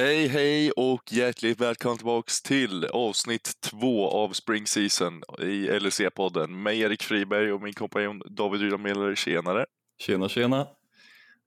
Hej 0.00 0.26
hej 0.26 0.70
och 0.70 1.12
hjärtligt 1.12 1.60
välkomna 1.60 1.96
tillbaks 1.96 2.42
till 2.42 2.84
avsnitt 2.84 3.52
två 3.60 4.10
av 4.10 4.32
Spring 4.32 4.66
Season 4.66 5.22
i 5.38 5.68
LEC-podden 5.68 6.62
med 6.62 6.76
Erik 6.76 7.02
Friberg 7.02 7.52
och 7.52 7.62
min 7.62 7.72
kompanjon 7.72 8.22
David 8.26 8.60
Rydahl 8.60 9.16
Tjenare! 9.16 9.66
Tjena 9.98 10.28
tjena! 10.28 10.66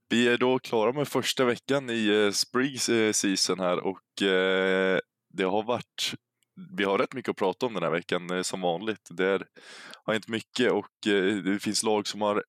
Vi 0.10 0.28
är 0.28 0.38
då 0.38 0.60
klara 0.60 0.92
med 0.92 1.08
första 1.08 1.46
veckan 1.46 1.90
i 1.90 2.08
eh, 2.08 2.32
Spring 2.32 2.98
eh, 2.98 3.12
Season 3.12 3.60
här 3.60 3.80
och 3.80 4.22
eh, 4.22 5.00
det 5.30 5.44
har 5.44 5.64
varit 5.64 6.14
vi 6.78 6.84
har 6.84 6.98
rätt 6.98 7.14
mycket 7.14 7.30
att 7.30 7.38
prata 7.38 7.66
om 7.66 7.74
den 7.74 7.84
här 7.84 7.92
veckan 7.92 8.44
som 8.44 8.62
vanligt. 8.62 9.10
Det 9.10 9.44
har 10.04 10.14
inte 10.14 10.32
mycket 10.32 10.72
och 10.72 10.90
det 11.44 11.62
finns 11.62 11.84
lag 11.84 12.08
som 12.08 12.22
har 12.22 12.44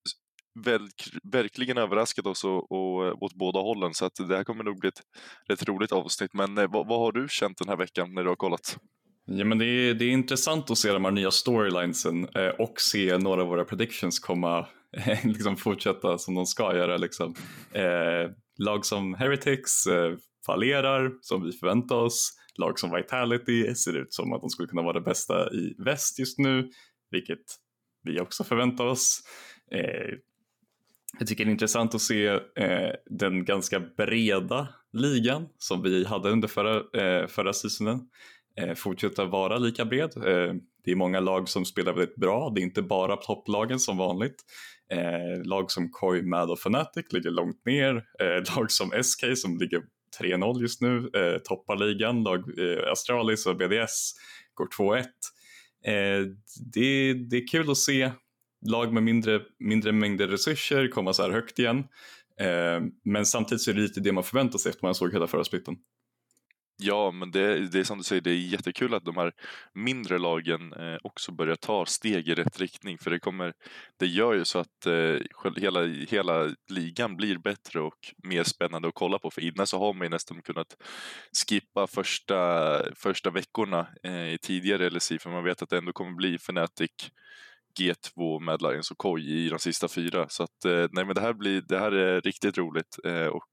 verkligen 1.23 1.79
överraskat 1.79 2.27
oss 2.27 2.45
och, 2.45 2.73
och, 2.73 3.07
eh, 3.07 3.15
åt 3.21 3.35
båda 3.35 3.59
hållen. 3.59 3.95
Så 3.95 4.07
att 4.07 4.15
det 4.29 4.37
här 4.37 4.45
kommer 4.45 4.65
nog 4.65 4.81
bli 4.81 4.89
ett 4.89 5.03
rätt 5.49 5.69
roligt 5.69 5.93
avsnitt. 5.93 6.35
Men 6.35 6.59
eh, 6.59 6.71
vad, 6.71 6.89
vad, 6.89 6.99
har 6.99 7.13
du 7.13 7.29
känt 7.29 7.59
den 7.59 7.69
här 7.69 7.77
veckan 7.77 8.15
när 8.15 8.23
du 8.23 8.29
har 8.29 8.37
kollat? 8.37 8.79
Ja, 9.27 9.45
men 9.45 9.59
det, 9.59 9.67
är, 9.67 9.95
det 9.95 10.05
är 10.05 10.11
intressant 10.11 10.71
att 10.71 10.79
se 10.79 10.93
de 10.93 11.05
här 11.05 11.13
nya 11.13 11.31
storylinesen 11.31 12.29
eh, 12.35 12.49
och 12.49 12.81
se 12.81 13.19
några 13.19 13.43
av 13.43 13.49
våra 13.49 13.65
predictions 13.65 14.19
komma, 14.19 14.67
liksom 15.25 15.57
fortsätta 15.57 16.19
som 16.19 16.35
de 16.35 16.47
ska 16.47 16.77
göra. 16.77 16.97
Liksom. 16.97 17.35
Eh, 17.73 18.31
lag 18.59 18.87
som 18.87 19.15
Heretics 19.15 19.87
eh, 19.87 20.17
fallerar 20.47 21.13
som 21.21 21.45
vi 21.45 21.53
förväntar 21.53 21.97
oss. 21.97 22.31
Lag 22.59 22.79
som 22.79 22.95
Vitality 22.95 23.75
ser 23.75 23.97
ut 23.97 24.15
som 24.15 24.33
att 24.33 24.41
de 24.41 24.51
skulle 24.51 24.69
kunna 24.69 24.83
vara 24.83 24.93
det 24.93 25.01
bästa 25.01 25.53
i 25.53 25.75
väst 25.85 26.19
just 26.19 26.39
nu, 26.39 26.71
vilket 27.11 27.45
vi 28.03 28.21
också 28.21 28.45
förväntar 28.45 28.85
oss. 28.85 29.21
Eh, 29.73 30.15
jag 31.19 31.29
tycker 31.29 31.45
det 31.45 31.49
är 31.49 31.53
intressant 31.53 31.95
att 31.95 32.01
se 32.01 32.27
eh, 32.27 32.91
den 33.07 33.45
ganska 33.45 33.81
breda 33.81 34.69
ligan 34.93 35.49
som 35.59 35.83
vi 35.83 36.05
hade 36.05 36.31
under 36.31 36.49
förra, 36.49 37.03
eh, 37.03 37.27
förra 37.27 37.53
säsongen 37.53 38.01
eh, 38.61 38.75
fortsätta 38.75 39.25
vara 39.25 39.59
lika 39.59 39.85
bred. 39.85 40.17
Eh, 40.17 40.55
det 40.85 40.91
är 40.91 40.97
många 40.97 41.21
lag 41.21 41.49
som 41.49 41.65
spelar 41.65 41.93
väldigt 41.93 42.17
bra, 42.17 42.53
det 42.55 42.61
är 42.61 42.63
inte 42.63 42.83
bara 42.83 43.17
topplagen 43.17 43.79
som 43.79 43.97
vanligt. 43.97 44.37
Eh, 44.93 45.45
lag 45.45 45.71
som 45.71 45.91
Koi, 45.91 46.23
Mad 46.23 46.51
och 46.51 46.59
Fnatic 46.59 47.13
ligger 47.13 47.31
långt 47.31 47.65
ner. 47.67 47.95
Eh, 47.95 48.57
lag 48.57 48.71
som 48.71 48.91
SK 49.03 49.25
som 49.37 49.59
ligger 49.59 49.83
3-0 50.21 50.61
just 50.61 50.81
nu, 50.81 51.11
eh, 51.15 51.39
toppar 51.39 51.77
ligan. 51.77 52.23
Lag, 52.23 52.39
eh, 52.59 52.93
Astralis 52.93 53.47
och 53.47 53.57
BDS 53.57 54.13
går 54.55 54.69
2-1. 54.79 55.05
Eh, 55.87 56.27
det, 56.75 57.15
det 57.15 57.37
är 57.37 57.49
kul 57.49 57.71
att 57.71 57.77
se 57.77 58.11
lag 58.69 58.93
med 58.93 59.03
mindre, 59.03 59.41
mindre 59.59 59.93
mängder 59.93 60.29
resurser 60.29 60.89
komma 60.89 61.13
så 61.13 61.23
här 61.23 61.31
högt 61.31 61.59
igen. 61.59 61.79
Eh, 62.41 62.81
men 63.05 63.27
samtidigt 63.27 63.63
så 63.63 63.71
är 63.71 63.75
det 63.75 63.81
lite 63.81 64.01
det 64.01 64.13
man 64.13 64.25
förväntar 64.25 64.59
sig 64.59 64.71
efter 64.71 64.87
man 64.87 64.95
såg 64.95 65.13
hela 65.13 65.27
förra 65.27 65.45
splitten. 65.45 65.77
Ja, 66.77 67.11
men 67.11 67.31
det, 67.31 67.69
det 67.69 67.81
är 67.81 67.85
som 67.85 67.99
du 67.99 68.05
säger, 68.05 68.23
det 68.23 68.31
är 68.31 68.35
jättekul 68.35 68.95
att 68.95 69.05
de 69.05 69.17
här 69.17 69.33
mindre 69.75 70.19
lagen 70.19 70.73
eh, 70.73 70.97
också 71.03 71.33
börjar 71.33 71.57
ta 71.57 71.87
steg 71.87 72.29
i 72.29 72.35
rätt 72.35 72.61
riktning. 72.61 72.99
För 72.99 73.11
det, 73.11 73.19
kommer, 73.19 73.53
det 73.99 74.07
gör 74.07 74.35
ju 74.35 74.45
så 74.45 74.59
att 74.59 74.87
eh, 74.87 75.17
hela, 75.57 75.85
hela 76.09 76.55
ligan 76.71 77.17
blir 77.17 77.39
bättre 77.39 77.81
och 77.81 78.13
mer 78.17 78.45
spännande 78.45 78.89
att 78.89 78.95
kolla 78.95 79.19
på. 79.19 79.31
För 79.31 79.41
innan 79.41 79.67
så 79.67 79.79
har 79.79 79.95
man 79.95 80.07
ju 80.07 80.09
nästan 80.09 80.43
kunnat 80.43 80.77
skippa 81.49 81.87
första, 81.87 82.95
första 82.97 83.31
veckorna 83.31 83.87
eh, 84.03 84.29
i 84.35 84.39
tidigare 84.43 84.91
LSI, 84.91 85.19
för 85.19 85.31
man 85.31 85.45
vet 85.45 85.63
att 85.63 85.71
det 85.71 85.79
ändå 85.79 85.93
kommer 85.93 86.13
bli 86.13 86.35
Fnatic 86.35 87.11
G2 87.81 88.41
med 88.41 88.63
Lions 88.63 88.91
och 88.91 88.99
Koi 88.99 89.23
i 89.23 89.49
de 89.49 89.59
sista 89.59 89.89
fyra. 89.89 90.29
Så 90.29 90.43
att, 90.43 90.65
eh, 90.65 90.87
nej, 90.93 91.05
men 91.05 91.15
det, 91.15 91.21
här 91.21 91.33
blir, 91.33 91.63
det 91.69 91.79
här 91.79 91.93
är 91.93 92.21
riktigt 92.21 92.59
roligt. 92.59 92.99
Eh, 93.05 93.27
och 93.27 93.51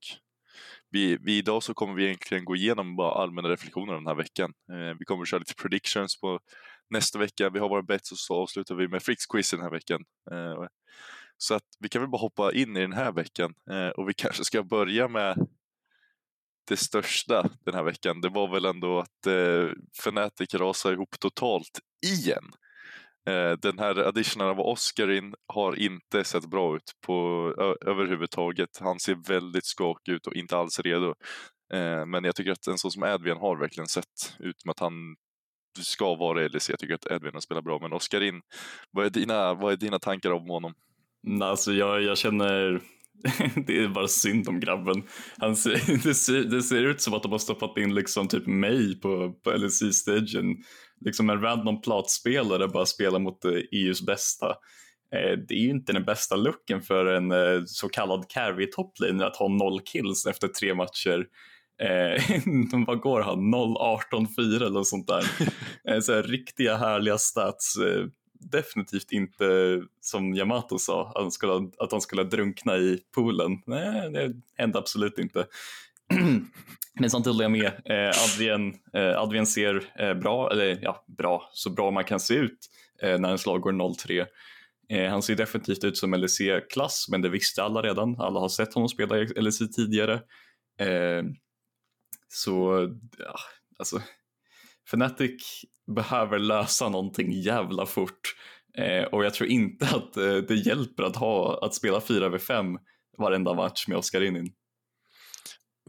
vi, 0.89 1.17
vi, 1.21 1.37
idag 1.37 1.63
så 1.63 1.73
kommer 1.73 1.93
vi 1.93 2.05
egentligen 2.05 2.45
gå 2.45 2.55
igenom 2.55 2.95
bara 2.95 3.11
allmänna 3.11 3.49
reflektioner 3.49 3.93
den 3.93 4.07
här 4.07 4.15
veckan. 4.15 4.53
Eh, 4.71 4.95
vi 4.99 5.05
kommer 5.05 5.21
att 5.21 5.29
köra 5.29 5.39
lite 5.39 5.55
predictions 5.55 6.19
på 6.19 6.39
nästa 6.89 7.19
vecka. 7.19 7.49
Vi 7.49 7.59
har 7.59 7.69
våra 7.69 7.83
bets 7.83 8.11
och 8.11 8.17
så 8.17 8.35
avslutar 8.35 8.75
vi 8.75 8.87
med 8.87 9.03
Fricks 9.03 9.25
quiz 9.25 9.51
den 9.51 9.61
här 9.61 9.71
veckan. 9.71 10.03
Eh, 10.31 10.65
så 11.37 11.53
att 11.55 11.63
vi 11.79 11.89
kan 11.89 12.01
väl 12.01 12.09
bara 12.09 12.21
hoppa 12.21 12.53
in 12.53 12.77
i 12.77 12.81
den 12.81 12.93
här 12.93 13.11
veckan 13.11 13.53
eh, 13.71 13.89
och 13.89 14.09
vi 14.09 14.13
kanske 14.17 14.43
ska 14.43 14.63
börja 14.63 15.07
med 15.07 15.47
det 16.67 16.77
största 16.77 17.49
den 17.65 17.73
här 17.73 17.83
veckan. 17.83 18.21
Det 18.21 18.29
var 18.29 18.47
väl 18.47 18.65
ändå 18.65 18.99
att 18.99 19.27
eh, 19.27 19.69
Fnatic 19.99 20.53
rasade 20.53 20.93
ihop 20.93 21.19
totalt 21.19 21.79
igen. 22.05 22.51
Eh, 23.29 23.51
den 23.61 23.79
här 23.79 23.97
additionen 23.97 24.47
av 24.47 24.59
Oscarin 24.59 25.33
har 25.47 25.79
inte 25.79 26.23
sett 26.23 26.49
bra 26.49 26.75
ut 26.75 26.91
på, 27.05 27.13
överhuvudtaget. 27.85 28.69
Han 28.79 28.99
ser 28.99 29.27
väldigt 29.27 29.65
skakig 29.65 30.11
ut 30.11 30.27
och 30.27 30.35
inte 30.35 30.57
alls 30.57 30.79
redo. 30.79 31.13
Eh, 31.73 32.05
men 32.05 32.23
jag 32.23 32.35
tycker 32.35 32.51
att 32.51 32.67
en 32.67 32.77
sån 32.77 32.91
som 32.91 33.03
Edvin 33.03 33.37
har 33.37 33.57
verkligen 33.57 33.87
sett 33.87 34.35
ut 34.39 34.65
med 34.65 34.71
att 34.71 34.79
han 34.79 35.15
ska 35.79 36.15
vara 36.15 36.43
i 36.43 36.49
LEC. 36.49 36.69
Jag 36.69 36.79
tycker 36.79 36.95
att 36.95 37.11
Edvin 37.11 37.33
har 37.33 37.41
spelat 37.41 37.63
bra. 37.63 37.79
Men 37.81 37.93
Oscarin, 37.93 38.41
vad 38.91 39.05
är 39.05 39.09
dina, 39.09 39.53
vad 39.53 39.73
är 39.73 39.77
dina 39.77 39.99
tankar 39.99 40.31
om 40.31 40.49
honom? 40.49 40.73
Mm, 41.27 41.41
alltså 41.41 41.73
jag, 41.73 42.01
jag 42.01 42.17
känner 42.17 42.81
det 43.65 43.83
är 43.83 43.87
bara 43.87 44.07
synd 44.07 44.47
om 44.47 44.59
grabben. 44.59 45.03
Han 45.37 45.55
ser, 45.55 46.03
det, 46.03 46.13
ser, 46.13 46.43
det 46.43 46.63
ser 46.63 46.83
ut 46.83 47.01
som 47.01 47.13
att 47.13 47.23
de 47.23 47.31
har 47.31 47.39
stoppat 47.39 47.77
in 47.77 47.95
liksom 47.95 48.27
typ 48.27 48.47
mig 48.47 48.99
på, 48.99 49.33
på 49.43 49.51
LSI-stagen. 49.51 50.57
Liksom 51.05 51.29
en 51.29 51.41
random 51.41 51.81
platspelare 51.81 52.67
bara 52.67 52.85
spelar 52.85 53.19
mot 53.19 53.45
EUs 53.71 54.01
bästa. 54.05 54.47
Eh, 55.15 55.37
det 55.47 55.53
är 55.53 55.59
ju 55.59 55.69
inte 55.69 55.93
den 55.93 56.05
bästa 56.05 56.35
looken 56.35 56.81
för 56.81 57.05
en 57.05 57.31
eh, 57.31 57.63
så 57.65 57.89
kallad 57.89 58.29
carry 58.29 58.69
toplane 58.69 59.25
att 59.25 59.35
ha 59.35 59.47
noll 59.47 59.79
kills 59.79 60.25
efter 60.25 60.47
tre 60.47 60.73
matcher. 60.73 61.25
Eh, 61.81 62.23
vad 62.87 62.99
går 62.99 63.21
han? 63.21 63.53
0-18-4 63.53 64.65
eller 64.65 64.83
sånt 64.83 65.07
där. 65.07 65.25
Eh, 65.87 65.99
så 65.99 66.13
här, 66.13 66.23
riktiga 66.23 66.77
härliga 66.77 67.17
stats. 67.17 67.77
Eh, 67.77 68.05
definitivt 68.51 69.11
inte 69.11 69.45
som 70.01 70.33
Yamato 70.33 70.79
sa, 70.79 71.07
att 71.07 71.21
han 71.21 71.31
skulle, 71.31 71.69
att 71.77 71.91
han 71.91 72.01
skulle 72.01 72.23
drunkna 72.23 72.77
i 72.77 72.99
poolen. 73.15 73.51
Nej, 73.65 74.11
det 74.11 74.33
hände 74.57 74.79
absolut 74.79 75.19
inte. 75.19 75.45
Men 76.99 77.09
samtidigt 77.09 77.33
håller 77.33 77.43
jag 77.43 77.51
med. 77.51 77.65
Eh, 77.65 78.23
Advien, 78.23 78.73
eh, 78.93 79.21
Advien 79.21 79.47
ser 79.47 79.91
eh, 79.99 80.13
bra, 80.13 80.51
eller 80.51 80.79
ja, 80.81 81.05
bra, 81.17 81.49
så 81.53 81.69
bra 81.69 81.91
man 81.91 82.03
kan 82.03 82.19
se 82.19 82.33
ut 82.33 82.59
eh, 83.01 83.19
när 83.19 83.31
en 83.31 83.37
slag 83.37 83.61
går 83.61 83.71
0-3. 83.71 84.25
Eh, 84.89 85.09
han 85.09 85.21
ser 85.21 85.35
definitivt 85.35 85.83
ut 85.83 85.97
som 85.97 86.13
LEC-klass, 86.13 87.07
men 87.09 87.21
det 87.21 87.29
visste 87.29 87.63
alla 87.63 87.81
redan. 87.81 88.21
Alla 88.21 88.39
har 88.39 88.49
sett 88.49 88.73
honom 88.73 88.89
spela 88.89 89.17
i 89.17 89.25
LEC 89.25 89.57
tidigare. 89.75 90.13
Eh, 90.79 91.23
så, 92.27 92.87
ja, 93.17 93.35
alltså, 93.79 94.01
Fnatic 94.87 95.65
behöver 95.95 96.39
lösa 96.39 96.89
någonting 96.89 97.31
jävla 97.31 97.85
fort. 97.85 98.35
Eh, 98.77 99.03
och 99.03 99.25
jag 99.25 99.33
tror 99.33 99.49
inte 99.49 99.85
att 99.85 100.17
eh, 100.17 100.35
det 100.35 100.55
hjälper 100.55 101.03
att, 101.03 101.15
ha, 101.15 101.65
att 101.65 101.75
spela 101.75 101.99
4v5 101.99 102.77
varenda 103.17 103.53
match 103.53 103.87
med 103.87 103.97
Oskar 103.97 104.23
Inin. 104.23 104.53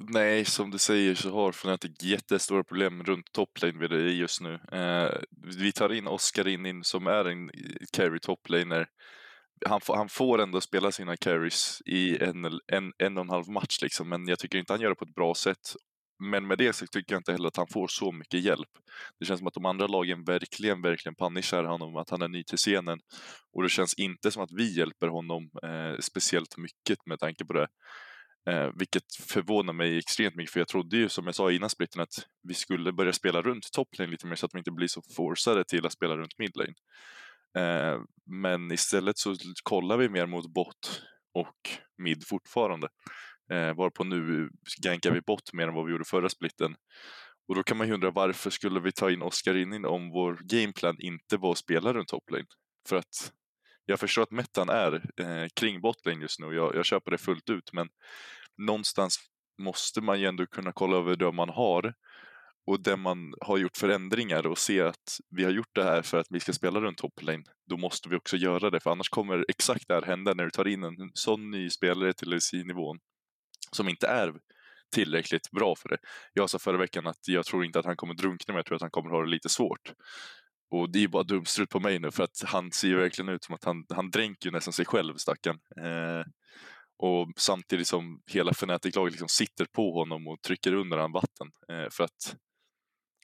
Nej, 0.01 0.45
som 0.45 0.71
du 0.71 0.79
säger 0.79 1.15
så 1.15 1.31
har 1.31 1.49
Fnatic 1.53 2.03
jättestora 2.03 2.65
problem 2.65 3.05
runt 3.05 3.33
toplane 3.33 3.79
vid 3.79 3.91
det 3.91 4.13
just 4.13 4.41
nu. 4.41 4.61
Eh, 4.73 5.11
vi 5.59 5.73
tar 5.73 5.93
in 5.93 6.07
Oskar 6.07 6.49
in 6.49 6.85
som 6.85 7.07
är 7.07 7.25
en 7.25 7.51
eh, 7.51 7.87
carry 7.93 8.19
toplaner. 8.21 8.87
Han, 9.67 9.81
han 9.87 10.09
får 10.09 10.43
ändå 10.43 10.61
spela 10.61 10.93
sina 10.93 11.17
carries 11.17 11.83
i 11.87 12.25
en, 12.25 12.45
en, 12.73 12.93
en 12.99 13.19
och 13.19 13.25
en 13.25 13.31
halv 13.31 13.49
match 13.49 13.79
liksom, 13.83 14.09
men 14.09 14.29
jag 14.29 14.39
tycker 14.39 14.59
inte 14.59 14.73
han 14.73 14.81
gör 14.81 14.89
det 14.89 14.97
på 14.97 15.05
ett 15.05 15.15
bra 15.15 15.35
sätt. 15.35 15.75
Men 16.19 16.47
med 16.47 16.59
det 16.59 16.73
så 16.73 16.87
tycker 16.87 17.15
jag 17.15 17.21
inte 17.21 17.33
heller 17.33 17.49
att 17.49 17.57
han 17.57 17.67
får 17.73 17.89
så 17.89 18.13
mycket 18.13 18.41
hjälp. 18.41 18.69
Det 19.19 19.25
känns 19.25 19.39
som 19.39 19.47
att 19.47 19.55
de 19.55 19.67
andra 19.67 19.87
lagen 19.87 20.25
verkligen, 20.25 20.83
verkligen 20.83 21.15
punishar 21.15 21.65
honom, 21.65 21.97
att 21.97 22.11
han 22.11 22.23
är 22.23 22.29
ny 22.29 22.45
till 22.45 22.59
scenen. 22.59 22.99
Och 23.53 23.63
det 23.63 23.69
känns 23.69 23.95
inte 23.95 24.31
som 24.31 24.43
att 24.43 24.53
vi 24.53 24.79
hjälper 24.79 25.09
honom 25.09 25.51
eh, 25.63 25.99
speciellt 26.01 26.57
mycket 26.57 27.07
med 27.07 27.21
tanke 27.21 27.45
på 27.45 27.53
det. 27.53 27.69
Eh, 28.51 28.71
vilket 28.75 29.15
förvånar 29.15 29.73
mig 29.73 29.99
extremt 29.99 30.35
mycket, 30.35 30.53
för 30.53 30.61
jag 30.61 30.69
trodde 30.69 30.97
ju 30.97 31.09
som 31.09 31.27
jag 31.27 31.35
sa 31.35 31.53
innan 31.53 31.71
splitten 31.71 32.03
att 32.03 32.27
vi 32.43 32.55
skulle 32.55 32.93
börja 32.93 33.13
spela 33.13 33.43
runt 33.43 33.73
toplane 33.73 34.11
lite 34.11 34.27
mer 34.27 34.37
så 34.37 34.47
att 34.47 34.55
vi 34.55 34.59
inte 34.59 34.71
blir 34.71 34.89
så 34.89 35.03
forcade 35.17 35.65
till 35.65 35.87
att 35.87 35.93
spela 35.93 36.17
runt 36.17 36.39
midlane. 36.39 36.75
Eh, 37.59 38.01
men 38.27 38.73
istället 38.73 39.19
så 39.19 39.37
kollar 39.63 39.97
vi 39.97 40.09
mer 40.09 40.27
mot 40.27 40.55
bot 40.55 41.03
och 41.35 41.71
mid 41.99 42.27
fortfarande. 42.27 42.89
Eh, 43.53 43.75
varpå 43.75 44.05
nu 44.05 44.51
gankar 44.83 45.11
vi 45.11 45.21
bot 45.21 45.53
mer 45.53 45.69
än 45.69 45.75
vad 45.75 45.87
vi 45.87 45.93
gjorde 45.93 46.05
förra 46.05 46.29
splitten. 46.29 46.77
Och 47.49 47.55
då 47.55 47.63
kan 47.63 47.77
man 47.77 47.87
ju 47.87 47.95
undra 47.95 48.11
varför 48.11 48.51
skulle 48.51 48.81
vi 48.81 48.93
ta 48.93 49.11
in 49.11 49.23
Oscar 49.23 49.55
in 49.55 49.85
om 49.85 50.11
vår 50.11 50.39
gameplan 50.43 50.97
inte 50.99 51.37
var 51.37 51.53
att 51.53 51.59
spela 51.59 51.93
runt 51.93 52.09
toplane? 52.09 52.45
För 52.89 52.97
att 52.97 53.33
jag 53.87 54.01
förstår 54.01 54.23
att 54.23 54.31
metan 54.31 54.69
är 54.69 54.93
eh, 55.17 55.49
kring 55.55 55.81
botlane 55.81 56.23
just 56.23 56.41
nu 56.41 56.47
och 56.47 56.55
jag, 56.55 56.75
jag 56.75 56.85
köper 56.85 57.11
det 57.11 57.19
fullt 57.19 57.51
ut 57.51 57.73
men 57.73 57.89
någonstans 58.59 59.19
måste 59.59 60.01
man 60.01 60.21
ju 60.21 60.27
ändå 60.27 60.47
kunna 60.47 60.73
kolla 60.73 60.97
över 60.97 61.17
det 61.17 61.33
man 61.33 61.49
har 61.49 61.95
och 62.67 62.83
där 62.83 62.97
man 62.97 63.35
har 63.41 63.59
gjort 63.59 63.77
förändringar 63.77 64.47
och 64.47 64.59
se 64.59 64.81
att 64.81 65.21
vi 65.31 65.45
har 65.45 65.51
gjort 65.51 65.75
det 65.75 65.85
här 65.85 66.03
för 66.03 66.19
att 66.19 66.27
vi 66.31 66.41
ska 66.41 66.53
spela 66.53 66.81
runt 66.81 66.99
toplane, 66.99 67.45
då 67.67 67.77
måste 67.77 68.09
vi 68.09 68.17
också 68.17 68.37
göra 68.37 68.71
det 68.71 68.81
för 68.81 68.91
annars 68.91 69.09
kommer 69.09 69.45
exakt 69.49 69.89
det 69.89 69.95
här 69.95 70.03
hända 70.03 70.35
när 70.35 70.45
du 70.45 70.51
tar 70.51 70.69
in 70.69 70.83
en 70.83 71.11
sån 71.15 71.51
ny 71.51 71.71
spelare 71.71 72.13
till 72.13 72.35
LC-nivån 72.37 72.99
som 73.73 73.89
inte 73.89 74.07
är 74.07 74.33
tillräckligt 74.95 75.51
bra 75.51 75.75
för 75.77 75.89
det. 75.89 75.99
Jag 76.33 76.51
sa 76.51 76.59
förra 76.59 76.79
veckan 76.79 77.07
att 77.07 77.29
jag 77.29 77.47
tror 77.47 77.65
inte 77.65 77.79
att 77.79 77.85
han 77.85 77.97
kommer 77.97 78.15
drunkna, 78.15 78.53
men 78.53 78.57
jag 78.57 78.67
tror 78.67 78.77
att 78.77 78.83
han 78.83 78.91
kommer 78.91 79.11
ha 79.11 79.23
det 79.23 79.31
lite 79.31 79.49
svårt. 79.49 79.93
Och 80.73 80.91
det 80.93 81.05
är 81.05 81.09
bara 81.09 81.23
dumstrut 81.23 81.71
på 81.71 81.81
mig 81.81 81.99
nu 81.99 82.11
för 82.11 82.25
att 82.25 82.43
han 82.45 82.73
ser 82.73 82.89
ju 82.89 82.97
verkligen 82.97 83.29
ut 83.29 83.45
som 83.45 83.55
att 83.55 83.65
han, 83.65 83.85
han 83.89 84.11
dränker 84.11 84.47
ju 84.47 84.51
nästan 84.51 84.73
sig 84.73 84.85
själv 84.85 85.17
stackaren. 85.17 85.59
Eh, 85.77 86.25
och 86.99 87.33
samtidigt 87.37 87.87
som 87.87 88.23
hela 88.27 88.51
Fnatic-laget 88.51 89.13
liksom 89.13 89.29
sitter 89.29 89.65
på 89.65 89.95
honom 89.95 90.29
och 90.29 90.43
trycker 90.43 90.75
under 90.75 90.99
han 90.99 91.13
vatten. 91.13 91.51
Eh, 91.69 91.91
för 91.91 92.05
att 92.05 92.37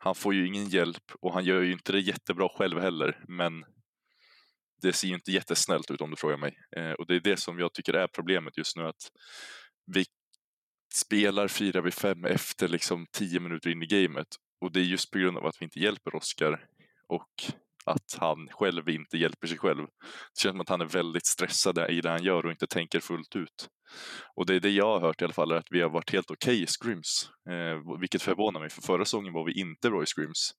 han 0.00 0.14
får 0.14 0.34
ju 0.34 0.46
ingen 0.46 0.68
hjälp 0.68 1.02
och 1.20 1.32
han 1.32 1.44
gör 1.44 1.62
ju 1.62 1.72
inte 1.72 1.92
det 1.92 2.00
jättebra 2.00 2.48
själv 2.48 2.80
heller. 2.80 3.24
Men 3.28 3.64
det 4.82 4.92
ser 4.92 5.08
ju 5.08 5.14
inte 5.14 5.32
jättesnällt 5.32 5.90
ut 5.90 6.00
om 6.00 6.10
du 6.10 6.16
frågar 6.16 6.36
mig. 6.36 6.58
Eh, 6.76 6.92
och 6.92 7.06
det 7.06 7.14
är 7.14 7.20
det 7.20 7.36
som 7.36 7.58
jag 7.58 7.72
tycker 7.72 7.94
är 7.94 8.06
problemet 8.06 8.58
just 8.58 8.76
nu. 8.76 8.86
att 8.86 9.12
Vi 9.86 10.04
spelar 10.94 11.48
4v5 11.48 12.26
efter 12.26 12.68
liksom 12.68 13.06
10 13.12 13.40
minuter 13.40 13.70
in 13.70 13.82
i 13.82 13.86
gamet 13.86 14.28
och 14.60 14.72
det 14.72 14.80
är 14.80 14.84
just 14.84 15.10
på 15.10 15.18
grund 15.18 15.38
av 15.38 15.46
att 15.46 15.60
vi 15.60 15.64
inte 15.64 15.80
hjälper 15.80 16.14
Oskar 16.14 16.68
och 17.08 17.28
att 17.84 18.16
han 18.18 18.48
själv 18.50 18.88
inte 18.88 19.18
hjälper 19.18 19.46
sig 19.46 19.58
själv. 19.58 19.82
Det 20.34 20.40
känns 20.40 20.52
som 20.52 20.60
att 20.60 20.68
han 20.68 20.80
är 20.80 20.86
väldigt 20.86 21.26
stressad 21.26 21.90
i 21.90 22.00
det 22.00 22.10
han 22.10 22.22
gör 22.22 22.46
och 22.46 22.50
inte 22.50 22.66
tänker 22.66 23.00
fullt 23.00 23.36
ut. 23.36 23.68
Och 24.36 24.46
det 24.46 24.54
är 24.54 24.60
det 24.60 24.70
jag 24.70 24.86
har 24.86 25.00
hört 25.00 25.22
i 25.22 25.24
alla 25.24 25.34
fall, 25.34 25.52
är 25.52 25.56
att 25.56 25.70
vi 25.70 25.80
har 25.80 25.90
varit 25.90 26.12
helt 26.12 26.30
okej 26.30 26.52
okay 26.52 26.62
i 26.62 26.66
scrims. 26.66 27.30
Eh, 27.50 28.00
vilket 28.00 28.22
förvånar 28.22 28.60
mig, 28.60 28.70
för 28.70 28.82
förra 28.82 29.04
säsongen 29.04 29.32
var 29.32 29.44
vi 29.44 29.60
inte 29.60 29.90
bra 29.90 30.02
i 30.02 30.06
scrims 30.06 30.52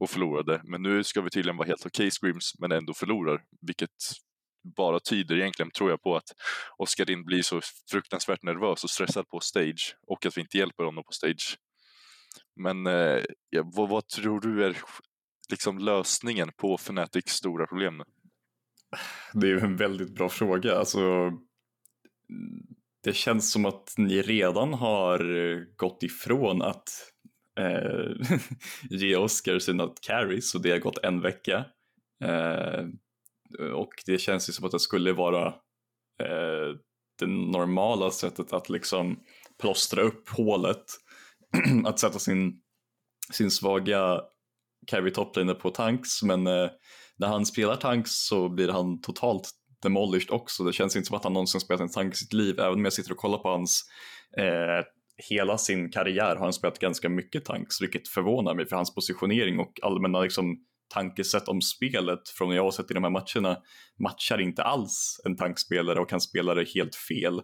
och 0.00 0.10
förlorade. 0.10 0.60
Men 0.64 0.82
nu 0.82 1.04
ska 1.04 1.20
vi 1.20 1.30
tydligen 1.30 1.56
vara 1.56 1.66
helt 1.66 1.86
okej 1.86 1.90
okay 1.90 2.06
i 2.06 2.10
scrims 2.10 2.52
men 2.58 2.72
ändå 2.72 2.94
förlorar. 2.94 3.42
Vilket 3.60 3.90
bara 4.76 5.00
tyder 5.00 5.36
egentligen, 5.36 5.70
tror 5.70 5.90
jag, 5.90 6.02
på 6.02 6.16
att 6.16 6.28
Oskar 6.78 7.06
Lind 7.06 7.24
blir 7.24 7.42
så 7.42 7.60
fruktansvärt 7.90 8.42
nervös 8.42 8.84
och 8.84 8.90
stressad 8.90 9.28
på 9.28 9.40
stage 9.40 9.96
och 10.06 10.26
att 10.26 10.36
vi 10.36 10.40
inte 10.40 10.58
hjälper 10.58 10.84
honom 10.84 11.04
på 11.04 11.12
stage. 11.12 11.58
Men 12.56 12.86
eh, 12.86 13.22
vad, 13.64 13.88
vad, 13.88 14.08
tror 14.08 14.40
du 14.40 14.64
är 14.64 14.76
liksom 15.50 15.78
lösningen 15.78 16.50
på 16.56 16.74
Fnatics 16.74 17.32
stora 17.32 17.66
problem? 17.66 18.02
Det 19.32 19.46
är 19.46 19.50
ju 19.50 19.60
en 19.60 19.76
väldigt 19.76 20.14
bra 20.14 20.28
fråga. 20.28 20.78
Alltså, 20.78 21.32
det 23.04 23.12
känns 23.12 23.52
som 23.52 23.64
att 23.64 23.94
ni 23.96 24.22
redan 24.22 24.74
har 24.74 25.18
gått 25.76 26.02
ifrån 26.02 26.62
att 26.62 26.88
eh, 27.60 28.38
ge 28.90 29.16
Oscar 29.16 29.58
sina 29.58 29.88
carries 30.00 30.54
och 30.54 30.62
det 30.62 30.70
har 30.70 30.78
gått 30.78 30.98
en 30.98 31.20
vecka. 31.20 31.64
Eh, 32.24 32.84
och 33.74 33.92
det 34.06 34.18
känns 34.18 34.48
ju 34.48 34.52
som 34.52 34.64
att 34.66 34.72
det 34.72 34.80
skulle 34.80 35.12
vara 35.12 35.46
eh, 36.20 36.76
det 37.18 37.26
normala 37.26 38.10
sättet 38.10 38.52
att 38.52 38.68
liksom 38.68 39.20
plåstra 39.60 40.02
upp 40.02 40.28
hålet. 40.28 40.84
att 41.84 41.98
sätta 41.98 42.18
sin, 42.18 42.60
sin 43.32 43.50
svaga 43.50 44.20
carry 44.86 45.12
toplaner 45.12 45.54
på 45.54 45.70
tanks 45.70 46.22
men 46.22 46.46
eh, 46.46 46.68
när 47.16 47.28
han 47.28 47.46
spelar 47.46 47.76
tanks 47.76 48.10
så 48.10 48.48
blir 48.48 48.68
han 48.68 49.00
totalt 49.00 49.50
demolished 49.82 50.30
också. 50.30 50.64
Det 50.64 50.72
känns 50.72 50.96
inte 50.96 51.06
som 51.06 51.16
att 51.16 51.24
han 51.24 51.32
någonsin 51.32 51.60
spelat 51.60 51.80
en 51.80 51.88
tank 51.88 52.14
i 52.14 52.16
sitt 52.16 52.32
liv 52.32 52.60
även 52.60 52.74
om 52.74 52.84
jag 52.84 52.92
sitter 52.92 53.12
och 53.12 53.18
kollar 53.18 53.38
på 53.38 53.48
hans 53.48 53.84
eh, 54.38 54.84
hela 55.16 55.58
sin 55.58 55.90
karriär 55.90 56.36
har 56.36 56.44
han 56.44 56.52
spelat 56.52 56.78
ganska 56.78 57.08
mycket 57.08 57.44
tanks 57.44 57.82
vilket 57.82 58.08
förvånar 58.08 58.54
mig 58.54 58.66
för 58.66 58.76
hans 58.76 58.94
positionering 58.94 59.58
och 59.58 59.72
allmänna 59.82 60.20
liksom, 60.20 60.56
tankesätt 60.94 61.48
om 61.48 61.60
spelet 61.60 62.28
från 62.28 62.48
vad 62.48 62.56
jag 62.56 62.62
har 62.62 62.70
sett 62.70 62.90
i 62.90 62.94
de 62.94 63.04
här 63.04 63.10
matcherna 63.10 63.58
matchar 64.02 64.40
inte 64.40 64.62
alls 64.62 65.20
en 65.24 65.36
tankspelare 65.36 66.00
och 66.00 66.08
kan 66.08 66.20
spela 66.20 66.54
det 66.54 66.68
helt 66.74 66.94
fel. 66.96 67.38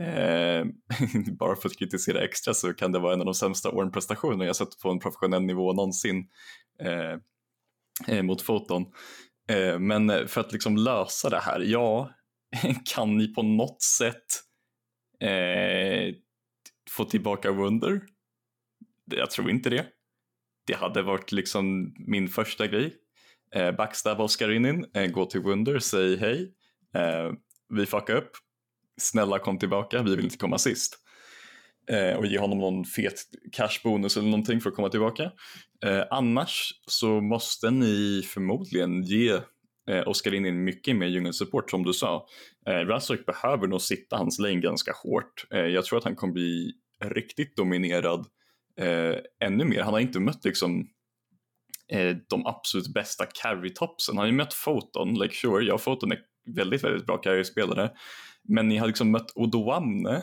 Eh, 0.00 0.64
bara 1.38 1.56
för 1.56 1.68
att 1.68 1.78
kritisera 1.78 2.24
extra 2.24 2.54
så 2.54 2.74
kan 2.74 2.92
det 2.92 2.98
vara 2.98 3.14
en 3.14 3.20
av 3.20 3.26
de 3.26 3.34
sämsta 3.34 3.70
åren 3.70 3.92
prestationer 3.92 4.46
jag 4.46 4.56
sett 4.56 4.78
på 4.82 4.90
en 4.90 4.98
professionell 4.98 5.42
nivå 5.42 5.72
någonsin 5.72 6.24
Eh, 6.80 7.18
eh, 8.16 8.22
mot 8.22 8.42
foton. 8.42 8.86
Eh, 9.48 9.78
men 9.78 10.28
för 10.28 10.40
att 10.40 10.52
liksom 10.52 10.76
lösa 10.76 11.30
det 11.30 11.40
här, 11.40 11.60
ja, 11.60 12.10
kan 12.94 13.16
ni 13.16 13.34
på 13.34 13.42
något 13.42 13.82
sätt 13.82 14.26
eh, 15.20 16.14
få 16.90 17.04
tillbaka 17.04 17.52
Wunder? 17.52 18.00
Jag 19.14 19.30
tror 19.30 19.50
inte 19.50 19.70
det. 19.70 19.86
Det 20.66 20.74
hade 20.74 21.02
varit 21.02 21.32
liksom 21.32 21.94
min 22.06 22.28
första 22.28 22.66
grej. 22.66 22.94
Eh, 23.54 23.72
backstab 23.72 24.20
Oscarinin, 24.20 24.86
eh, 24.94 25.06
gå 25.06 25.26
till 25.26 25.40
Wunder, 25.40 25.78
säg 25.78 26.16
hej. 26.16 26.54
Eh, 26.94 27.32
vi 27.68 27.86
fuckar 27.86 28.16
upp. 28.16 28.30
Snälla 29.00 29.38
kom 29.38 29.58
tillbaka, 29.58 30.02
vi 30.02 30.16
vill 30.16 30.24
inte 30.24 30.36
komma 30.36 30.58
sist. 30.58 30.98
Eh, 31.90 32.16
och 32.16 32.26
ge 32.26 32.38
honom 32.38 32.58
någon 32.58 32.84
fet 32.84 33.14
cashbonus 33.52 34.16
eller 34.16 34.28
någonting 34.28 34.60
för 34.60 34.70
att 34.70 34.76
komma 34.76 34.88
tillbaka. 34.88 35.32
Eh, 35.84 36.02
annars 36.10 36.72
så 36.86 37.20
måste 37.20 37.70
ni 37.70 38.22
förmodligen 38.26 39.02
ge 39.02 39.30
eh, 39.90 40.06
Oscarinin 40.08 40.64
mycket 40.64 40.96
mer 40.96 41.06
djungelsupport 41.06 41.70
som 41.70 41.82
du 41.82 41.92
sa. 41.92 42.26
Eh, 42.66 42.72
Razork 42.72 43.26
behöver 43.26 43.66
nog 43.66 43.80
sitta 43.80 44.16
hans 44.16 44.38
lane 44.38 44.60
ganska 44.60 44.92
hårt. 45.02 45.46
Eh, 45.50 45.60
jag 45.60 45.84
tror 45.84 45.98
att 45.98 46.04
han 46.04 46.16
kommer 46.16 46.32
bli 46.32 46.72
riktigt 47.04 47.56
dominerad 47.56 48.26
eh, 48.78 49.16
ännu 49.44 49.64
mer. 49.64 49.82
Han 49.82 49.92
har 49.92 50.00
inte 50.00 50.20
mött 50.20 50.44
liksom 50.44 50.88
eh, 51.88 52.16
de 52.28 52.46
absolut 52.46 52.94
bästa 52.94 53.26
carry-topsen. 53.26 54.16
Han 54.16 54.22
har 54.22 54.26
ju 54.26 54.36
mött 54.36 54.54
Photon, 54.64 55.14
like 55.14 55.34
sure, 55.34 55.64
ja 55.64 55.78
Photon 55.78 56.12
är 56.12 56.18
väldigt, 56.56 56.84
väldigt 56.84 57.06
bra 57.06 57.16
carry-spelare. 57.16 57.90
Men 58.48 58.68
ni 58.68 58.76
har 58.76 58.86
liksom 58.86 59.10
mött 59.10 59.32
Odoamne, 59.34 60.22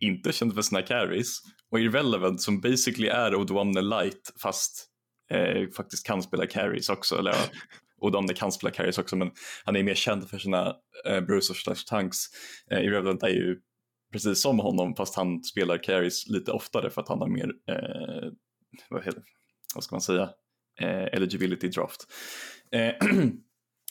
inte 0.00 0.32
känd 0.32 0.54
för 0.54 0.62
sina 0.62 0.82
carries, 0.82 1.40
och 1.70 1.80
Irrelevant 1.80 2.42
som 2.42 2.60
basically 2.60 3.08
är 3.08 3.34
Odoamne 3.34 3.80
light 3.80 4.32
fast 4.42 4.86
eh, 5.30 5.68
faktiskt 5.76 6.06
kan 6.06 6.22
spela 6.22 6.46
carries 6.46 6.88
också. 6.88 7.18
Eller 7.18 7.34
Odoamne 8.00 8.34
kan 8.34 8.52
spela 8.52 8.70
carries 8.70 8.98
också 8.98 9.16
men 9.16 9.30
han 9.64 9.76
är 9.76 9.82
mer 9.82 9.94
känd 9.94 10.30
för 10.30 10.38
sina 10.38 10.76
eh, 11.06 11.20
bruisers 11.20 11.62
slash 11.62 11.84
tanks. 11.88 12.18
Eh, 12.70 12.80
Irrelevant 12.80 13.22
är 13.22 13.28
ju 13.28 13.58
precis 14.12 14.40
som 14.40 14.58
honom 14.58 14.94
fast 14.96 15.16
han 15.16 15.42
spelar 15.42 15.82
carries 15.82 16.28
lite 16.28 16.52
oftare 16.52 16.90
för 16.90 17.00
att 17.00 17.08
han 17.08 17.18
har 17.18 17.28
mer, 17.28 17.52
eh, 17.68 18.32
vad, 18.88 19.04
heter, 19.04 19.22
vad 19.74 19.84
ska 19.84 19.94
man 19.94 20.00
säga, 20.00 20.30
eh, 20.80 21.04
eligibility 21.04 21.68
draft. 21.68 22.06
Eh, 22.72 22.94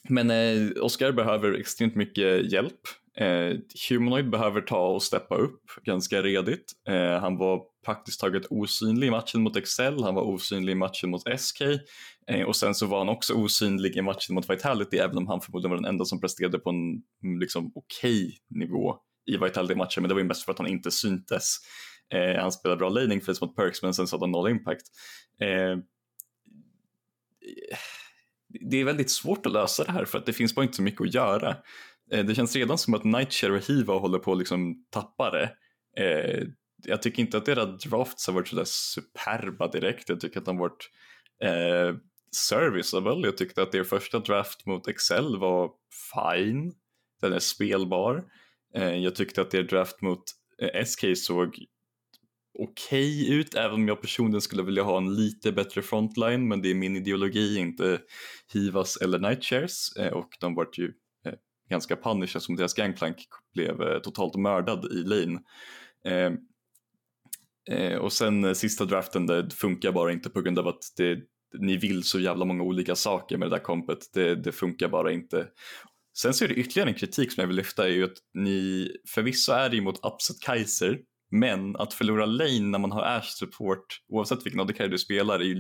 men 0.09 0.29
eh, 0.29 0.83
Oscar 0.83 1.12
behöver 1.12 1.53
extremt 1.53 1.95
mycket 1.95 2.51
hjälp. 2.51 2.81
Eh, 3.17 3.57
Humanoid 3.89 4.29
behöver 4.29 4.61
ta 4.61 4.88
och 4.88 5.03
steppa 5.03 5.35
upp 5.35 5.63
ganska 5.83 6.21
redigt. 6.21 6.71
Eh, 6.88 7.19
han 7.19 7.38
var 7.38 7.61
praktiskt 7.85 8.19
taget 8.19 8.45
osynlig 8.50 9.07
i 9.07 9.11
matchen 9.11 9.41
mot 9.41 9.56
Excel, 9.56 10.03
han 10.03 10.15
var 10.15 10.24
osynlig 10.24 10.72
i 10.72 10.75
matchen 10.75 11.10
mot 11.10 11.39
SK 11.39 11.62
eh, 12.27 12.41
och 12.48 12.55
sen 12.55 12.75
så 12.75 12.86
var 12.86 12.98
han 12.98 13.10
också 13.10 13.34
osynlig 13.34 13.98
i 13.98 14.01
matchen 14.01 14.36
mot 14.36 14.50
Vitality 14.50 14.98
även 14.98 15.17
om 15.17 15.27
han 15.27 15.41
förmodligen 15.41 15.69
var 15.69 15.77
den 15.77 15.86
enda 15.86 16.05
som 16.05 16.22
presterade 16.22 16.60
på 16.60 16.69
en 16.69 17.01
mm, 17.24 17.39
liksom, 17.39 17.72
okej 17.75 18.25
okay 18.25 18.60
nivå 18.60 18.95
i 19.25 19.38
Vitality-matchen, 19.38 20.03
men 20.03 20.07
det 20.10 20.13
var 20.13 20.22
ju 20.22 20.27
mest 20.27 20.45
för 20.45 20.51
att 20.51 20.57
han 20.57 20.67
inte 20.67 20.91
syntes. 20.91 21.57
Eh, 22.13 22.41
han 22.41 22.51
spelade 22.51 22.79
bra 22.79 22.89
laning 22.89 23.22
face 23.22 23.36
mot 23.41 23.55
Perks, 23.55 23.84
men 23.84 23.93
sen 23.93 24.07
så 24.07 24.15
hade 24.15 24.24
han 24.24 24.31
noll 24.31 24.50
impact. 24.50 24.86
Eh, 25.41 25.77
det 28.69 28.77
är 28.77 28.86
väldigt 28.86 29.12
svårt 29.12 29.45
att 29.45 29.51
lösa 29.51 29.84
det 29.84 29.91
här 29.91 30.05
för 30.05 30.17
att 30.17 30.25
det 30.25 30.34
finns 30.34 30.55
bara 30.55 30.63
inte 30.63 30.75
så 30.75 30.81
mycket 30.81 31.01
att 31.01 31.13
göra. 31.13 31.57
Eh, 32.12 32.25
det 32.25 32.36
känns 32.36 32.56
redan 32.56 32.78
som 32.78 32.94
att 32.94 33.04
Nightshare 33.04 33.54
och 33.54 33.70
Hiva 33.70 33.94
håller 33.94 34.20
på 34.20 34.32
att 34.32 34.38
liksom 34.38 34.86
tappa 34.89 35.32
det. 35.32 35.51
Eh, 35.98 36.48
jag 36.86 37.01
tycker 37.01 37.22
inte 37.22 37.38
att 37.38 37.46
deras 37.46 37.84
drafts 37.84 38.28
har 38.28 38.34
varit 38.34 38.48
sådär 38.48 38.63
superba 38.66 39.68
direkt. 39.68 40.10
Jag 40.10 40.20
tycker 40.20 40.39
att 40.39 40.46
de 40.46 40.58
har 40.58 40.70
varit 40.70 40.89
eh, 41.44 41.96
serviceable. 42.32 43.28
Jag 43.28 43.38
tyckte 43.38 43.62
att 43.62 43.72
deras 43.72 43.89
första 43.89 44.20
draft 44.20 44.66
mot 44.66 44.88
Excel 44.88 45.38
var 45.38 45.72
fine. 46.13 46.74
Den 47.22 47.34
är 47.34 47.39
spelbar. 47.39 48.24
Eh, 48.75 48.96
jag 48.96 49.16
tyckte 49.16 49.42
att 49.42 49.51
deras 49.51 49.68
draft 49.70 50.01
mot 50.01 50.24
eh, 50.62 50.86
SK 50.86 51.06
såg 51.16 51.48
okej 52.60 53.24
okay 53.24 53.34
ut, 53.34 53.56
även 53.56 53.74
om 53.74 53.88
jag 53.88 54.01
personligen 54.01 54.42
skulle 54.42 54.63
vilja 54.63 54.84
ha 54.84 54.98
en 54.98 55.16
lite 55.16 55.51
bättre 55.51 55.82
frontline, 55.82 56.48
men 56.48 56.62
det 56.62 56.72
är 56.72 56.75
min 56.75 56.96
ideologi, 56.96 57.58
inte 57.58 58.01
Hivas 58.54 58.98
eller 58.98 59.20
Nightshares 59.20 59.96
eh, 60.00 60.13
och 60.13 60.30
de 60.39 60.56
vart 60.56 60.78
ju 60.78 60.94
ganska 61.69 61.95
punish 61.95 62.39
som 62.39 62.55
deras 62.55 62.73
gangplank 62.73 63.17
blev 63.53 63.81
eh, 63.81 63.99
totalt 63.99 64.35
mördad 64.35 64.85
i 64.85 65.03
lane. 65.03 65.39
Eh, 66.05 66.33
eh, 67.77 67.97
och 67.97 68.13
sen 68.13 68.55
sista 68.55 68.85
draften, 68.85 69.25
det 69.25 69.53
funkar 69.53 69.91
bara 69.91 70.11
inte 70.11 70.29
på 70.29 70.41
grund 70.41 70.59
av 70.59 70.67
att 70.67 70.83
det, 70.97 71.19
ni 71.59 71.77
vill 71.77 72.03
så 72.03 72.19
jävla 72.19 72.45
många 72.45 72.63
olika 72.63 72.95
saker 72.95 73.38
med 73.38 73.49
det 73.49 73.55
där 73.55 73.63
kompet. 73.63 73.99
Det, 74.13 74.35
det 74.35 74.51
funkar 74.51 74.89
bara 74.89 75.11
inte. 75.11 75.47
Sen 76.17 76.33
så 76.33 76.45
är 76.45 76.49
det 76.49 76.55
ytterligare 76.55 76.89
en 76.89 76.95
kritik 76.95 77.31
som 77.31 77.41
jag 77.41 77.47
vill 77.47 77.55
lyfta 77.55 77.88
är 77.88 77.91
ju 77.91 78.03
att 78.03 78.17
ni, 78.33 78.89
förvisso 79.07 79.51
är 79.51 79.69
det 79.69 79.75
ju 79.75 79.81
mot 79.81 80.05
Upset 80.05 80.41
Kaiser, 80.41 80.99
men 81.31 81.75
att 81.75 81.93
förlora 81.93 82.25
lane 82.25 82.59
när 82.59 82.79
man 82.79 82.91
har 82.91 83.01
Ash 83.01 83.29
support, 83.29 83.85
oavsett 84.09 84.45
vilken 84.45 84.59
ADK 84.59 84.77
du 84.77 84.97
spelar, 84.97 85.39
är 85.39 85.43
ju 85.43 85.55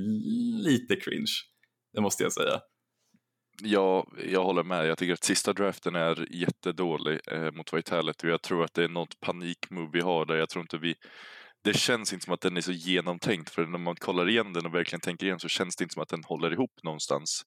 lite 0.63 0.95
cringe. 0.95 1.31
Det 1.93 2.01
måste 2.01 2.23
jag 2.23 2.33
säga. 2.33 2.59
Ja, 3.61 4.07
jag 4.25 4.43
håller 4.43 4.63
med. 4.63 4.87
Jag 4.87 4.97
tycker 4.97 5.13
att 5.13 5.23
sista 5.23 5.53
draften 5.53 5.95
är 5.95 6.35
jättedålig 6.35 7.19
eh, 7.31 7.51
mot 7.51 7.73
Vitality 7.73 8.27
och 8.27 8.31
jag 8.31 8.41
tror 8.41 8.63
att 8.63 8.73
det 8.73 8.83
är 8.83 8.89
något 8.89 9.19
panikmove 9.19 9.89
vi 9.93 10.01
har 10.01 10.25
där. 10.25 10.35
Jag 10.35 10.49
tror 10.49 10.61
inte 10.61 10.77
vi 10.77 10.95
det 11.63 11.73
känns 11.77 12.13
inte 12.13 12.25
som 12.25 12.33
att 12.33 12.41
den 12.41 12.57
är 12.57 12.61
så 12.61 12.71
genomtänkt 12.71 13.49
för 13.49 13.65
när 13.65 13.79
man 13.79 13.95
kollar 13.95 14.29
igen 14.29 14.53
den 14.53 14.65
och 14.65 14.73
verkligen 14.73 15.01
tänker 15.01 15.25
igen 15.25 15.39
så 15.39 15.47
känns 15.47 15.75
det 15.75 15.83
inte 15.83 15.93
som 15.93 16.03
att 16.03 16.09
den 16.09 16.23
håller 16.23 16.53
ihop 16.53 16.71
någonstans. 16.83 17.43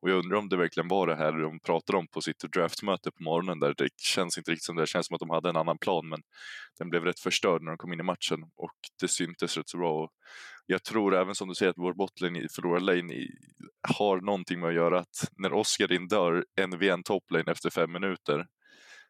Och 0.00 0.10
jag 0.10 0.18
undrar 0.18 0.38
om 0.38 0.48
det 0.48 0.56
verkligen 0.56 0.88
var 0.88 1.06
det 1.06 1.16
här 1.16 1.32
de 1.32 1.60
pratade 1.60 1.98
om 1.98 2.06
på 2.06 2.20
sitt 2.20 2.38
draftmöte 2.52 3.10
på 3.10 3.22
morgonen 3.22 3.60
där. 3.60 3.74
Det 3.76 3.88
känns 3.96 4.38
inte 4.38 4.50
riktigt 4.50 4.64
som 4.64 4.76
det, 4.76 4.82
det 4.82 4.86
känns 4.86 5.06
som 5.06 5.14
att 5.14 5.20
de 5.20 5.30
hade 5.30 5.48
en 5.48 5.56
annan 5.56 5.78
plan 5.78 6.08
men 6.08 6.20
den 6.78 6.90
blev 6.90 7.04
rätt 7.04 7.20
förstörd 7.20 7.62
när 7.62 7.70
de 7.70 7.76
kom 7.78 7.92
in 7.92 8.00
i 8.00 8.02
matchen 8.02 8.42
och 8.56 8.76
det 9.00 9.08
syntes 9.08 9.56
rätt 9.56 9.68
så 9.68 9.78
bra. 9.78 10.02
Och 10.02 10.10
jag 10.66 10.84
tror 10.84 11.14
även 11.14 11.34
som 11.34 11.48
du 11.48 11.54
säger 11.54 11.70
att 11.70 11.78
vår 11.78 11.94
botlane 11.94 12.38
i 12.38 12.48
lane 12.80 13.14
i, 13.14 13.28
har 13.88 14.20
någonting 14.20 14.60
med 14.60 14.68
att 14.68 14.74
göra 14.74 14.98
att 14.98 15.28
när 15.38 15.52
Oskarin 15.52 16.08
dör 16.08 16.44
en 16.60 16.78
vid 16.78 16.90
en 16.90 17.02
toplane 17.02 17.52
efter 17.52 17.70
fem 17.70 17.92
minuter 17.92 18.46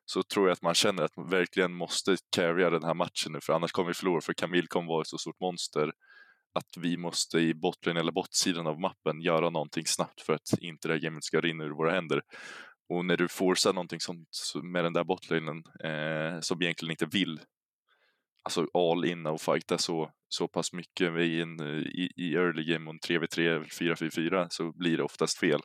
så 0.04 0.22
tror 0.22 0.46
jag 0.48 0.52
att 0.52 0.62
man 0.62 0.74
känner 0.74 1.02
att 1.02 1.16
man 1.16 1.30
verkligen 1.30 1.72
måste 1.72 2.16
carrya 2.36 2.70
den 2.70 2.84
här 2.84 2.94
matchen 2.94 3.32
nu 3.32 3.40
för 3.40 3.52
annars 3.52 3.72
kommer 3.72 3.88
vi 3.88 3.94
förlora 3.94 4.20
för 4.20 4.32
Camille 4.32 4.66
kommer 4.66 4.88
vara 4.88 5.00
ett 5.00 5.08
så 5.08 5.18
stort 5.18 5.40
monster 5.40 5.92
att 6.54 6.76
vi 6.76 6.96
måste 6.96 7.38
i 7.38 7.54
botlane 7.54 8.00
eller 8.00 8.12
bottsidan 8.12 8.66
av 8.66 8.80
mappen 8.80 9.20
göra 9.20 9.50
någonting 9.50 9.86
snabbt 9.86 10.20
för 10.20 10.32
att 10.32 10.58
inte 10.58 10.88
det 10.88 10.94
här 10.94 11.00
gamet 11.00 11.24
ska 11.24 11.40
rinna 11.40 11.64
ur 11.64 11.70
våra 11.70 11.92
händer. 11.92 12.22
Och 12.88 13.04
när 13.04 13.16
du 13.16 13.28
forcar 13.28 13.72
någonting 13.72 14.00
sånt 14.00 14.28
med 14.62 14.84
den 14.84 14.92
där 14.92 15.04
botlanen 15.04 15.62
eh, 15.84 16.40
som 16.40 16.62
egentligen 16.62 16.90
inte 16.90 17.06
vill 17.06 17.40
alltså 18.44 18.66
all 18.74 19.04
in 19.04 19.26
och 19.26 19.40
fighta 19.40 19.78
så, 19.78 20.10
så 20.28 20.48
pass 20.48 20.72
mycket 20.72 21.18
i, 21.18 21.40
en, 21.40 21.60
i, 21.82 22.12
i 22.16 22.34
early 22.34 22.64
game 22.64 22.90
och 22.90 22.96
3v3, 22.96 23.64
4v4 23.64 24.46
så 24.50 24.72
blir 24.72 24.96
det 24.96 25.02
oftast 25.02 25.38
fel. 25.38 25.60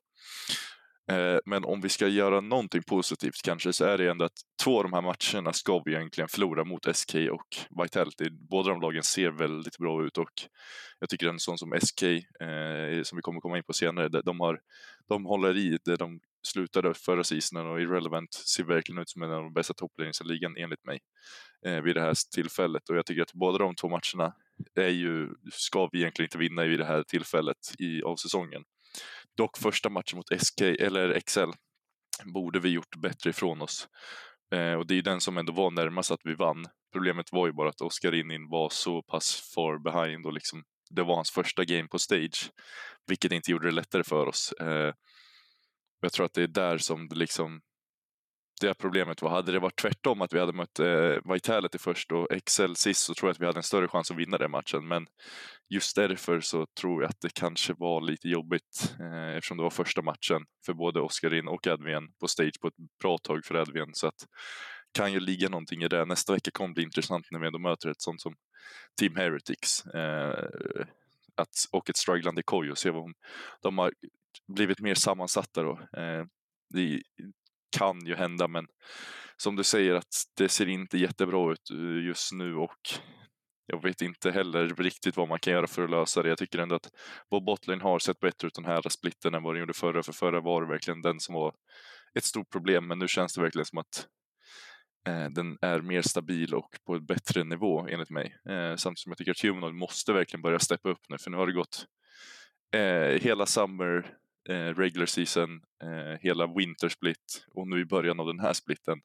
Eh, 1.12 1.38
men 1.46 1.66
om 1.66 1.82
vi 1.82 1.90
ska 1.90 2.08
göra 2.08 2.42
någonting 2.42 2.84
positivt 2.84 3.42
kanske 3.44 3.74
så 3.74 3.86
är 3.86 3.98
det 3.98 4.12
ändå 4.12 4.26
att 4.26 4.40
två 4.64 4.78
av 4.78 4.84
de 4.84 4.94
här 4.94 5.02
matcherna 5.02 5.54
ska 5.54 5.82
vi 5.86 5.94
egentligen 5.94 6.28
förlora 6.28 6.64
mot 6.64 6.96
SK 6.96 7.16
och 7.16 7.82
Vitality. 7.84 8.30
Båda 8.50 8.70
de 8.70 8.82
lagen 8.82 9.04
ser 9.04 9.32
väldigt 9.32 9.78
bra 9.78 10.06
ut 10.06 10.18
och 10.18 10.32
jag 11.00 11.10
tycker 11.10 11.28
en 11.28 11.40
sån 11.40 11.58
som 11.58 11.80
SK, 11.82 12.04
eh, 12.04 13.04
som 13.04 13.16
vi 13.16 13.22
kommer 13.22 13.40
komma 13.40 13.58
in 13.58 13.64
på 13.64 13.74
senare, 13.74 14.10
de, 14.10 14.40
har, 14.40 14.60
de 15.10 15.26
håller 15.26 15.58
i 15.58 15.78
det 15.86 15.96
de 15.96 16.20
slutade 16.48 16.94
förra 16.94 17.24
säsongen 17.24 17.68
och 17.68 17.82
Irrelevant 17.82 18.34
ser 18.34 18.64
verkligen 18.64 19.02
ut 19.02 19.10
som 19.10 19.22
en 19.22 19.32
av 19.32 19.44
de 19.44 19.54
bästa 19.54 19.74
topplinjerna 19.74 20.14
i 20.26 20.28
ligan 20.28 20.58
enligt 20.58 20.86
mig 20.86 21.00
eh, 21.66 21.82
vid 21.82 21.96
det 21.96 22.02
här 22.02 22.14
tillfället 22.34 22.90
och 22.90 22.96
jag 22.96 23.06
tycker 23.06 23.22
att 23.22 23.34
båda 23.34 23.58
de 23.58 23.76
två 23.76 23.90
matcherna 23.90 24.34
är 24.76 24.90
ju, 24.90 25.30
ska 25.52 25.90
vi 25.92 26.00
egentligen 26.00 26.26
inte 26.26 26.38
vinna 26.38 26.64
vid 26.64 26.80
det 26.80 26.86
här 26.86 27.04
tillfället 27.04 27.58
i, 27.80 28.04
av 28.04 28.16
säsongen. 28.16 28.64
Dock 29.38 29.58
första 29.58 29.90
matchen 29.90 30.18
mot 30.18 30.42
SK, 30.42 30.62
eller 30.62 31.20
XL, 31.20 31.52
borde 32.34 32.60
vi 32.60 32.70
gjort 32.70 32.96
bättre 32.96 33.30
ifrån 33.30 33.62
oss. 33.62 33.88
Eh, 34.56 34.74
och 34.74 34.88
det 34.88 34.98
är 34.98 35.02
den 35.02 35.22
som 35.22 35.38
ändå 35.38 35.54
var 35.54 35.72
närmast 35.72 36.12
att 36.12 36.22
vi 36.24 36.36
vann. 36.36 36.66
Problemet 36.94 37.32
var 37.32 37.48
ju 37.48 37.54
bara 37.54 37.70
att 37.70 37.82
Oskar 37.82 38.12
Rinnin 38.12 38.50
var 38.50 38.70
så 38.70 39.02
pass 39.02 39.52
far 39.56 39.78
behind 39.78 40.26
och 40.26 40.34
liksom, 40.34 40.64
det 40.90 41.04
var 41.04 41.16
hans 41.16 41.32
första 41.32 41.66
game 41.66 41.88
på 41.88 42.00
stage, 42.00 42.52
vilket 43.08 43.32
inte 43.32 43.52
gjorde 43.52 43.68
det 43.68 43.76
lättare 43.76 44.04
för 44.04 44.26
oss. 44.28 44.52
Eh, 44.52 44.94
jag 46.02 46.14
tror 46.14 46.26
att 46.26 46.34
det 46.34 46.44
är 46.44 46.48
där 46.48 46.78
som 46.78 47.08
det 47.08 47.16
liksom 47.16 47.62
det 48.62 48.74
problemet 48.74 49.22
var. 49.22 49.30
Hade 49.30 49.52
det 49.52 49.60
varit 49.60 49.82
tvärtom, 49.82 50.22
att 50.22 50.34
vi 50.34 50.40
hade 50.40 50.54
mött 50.54 50.80
eh, 50.80 51.34
Vitality 51.34 51.78
först 51.78 52.12
och 52.12 52.32
Excel 52.32 52.76
sist, 52.76 53.02
så 53.02 53.14
tror 53.14 53.30
jag 53.30 53.34
att 53.34 53.42
vi 53.42 53.46
hade 53.46 53.60
en 53.60 53.64
större 53.64 53.88
chans 53.88 54.12
att 54.12 54.18
vinna 54.18 54.38
den 54.38 54.52
matchen. 54.52 54.88
Men 54.88 55.08
just 55.70 55.96
därför 55.96 56.40
så 56.40 56.66
tror 56.82 57.02
jag 57.02 57.10
att 57.10 57.22
det 57.22 57.34
kanske 57.34 57.74
var 57.74 58.02
lite 58.02 58.28
jobbigt 58.28 58.96
eh, 59.00 59.36
eftersom 59.36 59.58
det 59.58 59.64
var 59.64 59.70
första 59.70 60.02
matchen 60.02 60.46
för 60.66 60.74
både 60.74 61.02
Oskarin 61.02 61.48
och 61.48 61.68
Edvin 61.68 62.12
på 62.20 62.28
stage 62.28 62.60
på 62.62 62.68
ett 62.68 62.78
bra 63.02 63.18
tag 63.18 63.46
för 63.46 63.62
Edvin. 63.62 63.90
Så 63.94 64.08
att 64.08 64.26
kan 64.94 65.14
ju 65.14 65.20
ligga 65.20 65.50
någonting 65.50 65.84
i 65.84 65.88
det. 65.88 66.06
Nästa 66.06 66.34
vecka 66.34 66.52
kommer 66.52 66.74
bli 66.74 66.84
intressant 66.84 67.28
när 67.32 67.40
vi 67.40 67.48
ändå 67.48 67.60
möter 67.60 67.90
ett 67.90 68.02
sånt 68.02 68.22
som 68.22 68.34
Team 69.00 69.16
Heretics. 69.16 69.86
Eh, 69.86 70.46
att, 71.36 71.50
och 71.72 71.90
ett 71.90 71.98
strugglande 71.98 72.44
Koi 72.44 72.72
och 72.72 72.78
se 72.78 72.90
vad 72.90 73.14
de 73.62 73.78
har 73.78 73.94
blivit 74.48 74.80
mer 74.80 74.96
sammansatta 74.96 75.64
då. 75.64 75.72
Eh, 75.98 76.26
det 76.74 77.02
kan 77.78 78.06
ju 78.06 78.16
hända 78.16 78.48
men 78.48 78.68
som 79.38 79.56
du 79.56 79.64
säger 79.64 79.96
att 79.96 80.24
det 80.38 80.50
ser 80.50 80.70
inte 80.70 80.98
jättebra 80.98 81.52
ut 81.52 81.70
eh, 81.72 82.06
just 82.06 82.34
nu 82.34 82.56
och 82.56 82.80
jag 83.72 83.84
vet 83.84 84.02
inte 84.02 84.32
heller 84.32 84.68
riktigt 84.68 85.18
vad 85.18 85.28
man 85.28 85.40
kan 85.40 85.54
göra 85.54 85.68
för 85.68 85.84
att 85.84 85.90
lösa 85.90 86.24
det. 86.24 86.30
Jag 86.30 86.38
tycker 86.38 86.60
ändå 86.60 86.76
att 86.76 86.90
Bob 87.32 87.46
Botlin 87.46 87.82
har 87.82 88.00
sett 88.00 88.20
bättre 88.20 88.48
ut 88.48 88.54
den 88.54 88.66
här 88.66 88.90
splitten 88.90 89.34
än 89.34 89.44
vad 89.44 89.56
den 89.56 89.60
gjorde 89.60 89.74
förra, 89.74 90.04
för 90.04 90.14
förra 90.14 90.42
var 90.42 90.62
det 90.62 90.68
verkligen 90.68 91.02
den 91.02 91.20
som 91.20 91.36
var 91.36 91.54
ett 92.16 92.24
stort 92.24 92.50
problem, 92.50 92.88
men 92.88 93.00
nu 93.00 93.08
känns 93.08 93.34
det 93.34 93.42
verkligen 93.42 93.66
som 93.66 93.78
att 93.78 94.08
eh, 95.08 95.30
den 95.30 95.58
är 95.62 95.82
mer 95.82 96.02
stabil 96.02 96.54
och 96.54 96.70
på 96.86 96.96
ett 96.96 97.08
bättre 97.08 97.44
nivå 97.44 97.88
enligt 97.88 98.10
mig. 98.10 98.36
Eh, 98.50 98.76
samtidigt 98.76 99.00
som 99.00 99.12
jag 99.12 99.18
tycker 99.18 99.32
att 99.32 99.42
Humanoid 99.42 99.76
måste 99.76 100.14
verkligen 100.14 100.42
börja 100.42 100.60
steppa 100.60 100.90
upp 100.90 101.02
nu, 101.10 101.18
för 101.18 101.32
nu 101.32 101.38
har 101.38 101.48
det 101.48 101.54
gått 101.54 101.86
eh, 102.72 103.22
hela 103.22 103.46
Summer, 103.46 104.16
eh, 104.50 104.76
regular 104.76 105.06
season, 105.06 105.62
eh, 105.84 106.20
hela 106.22 106.48
winter 106.48 106.90
split 106.90 107.46
och 107.56 107.68
nu 107.68 107.82
i 107.82 107.86
början 107.86 108.20
av 108.20 108.28
den 108.28 108.40
här 108.40 108.54
splitten 108.54 109.00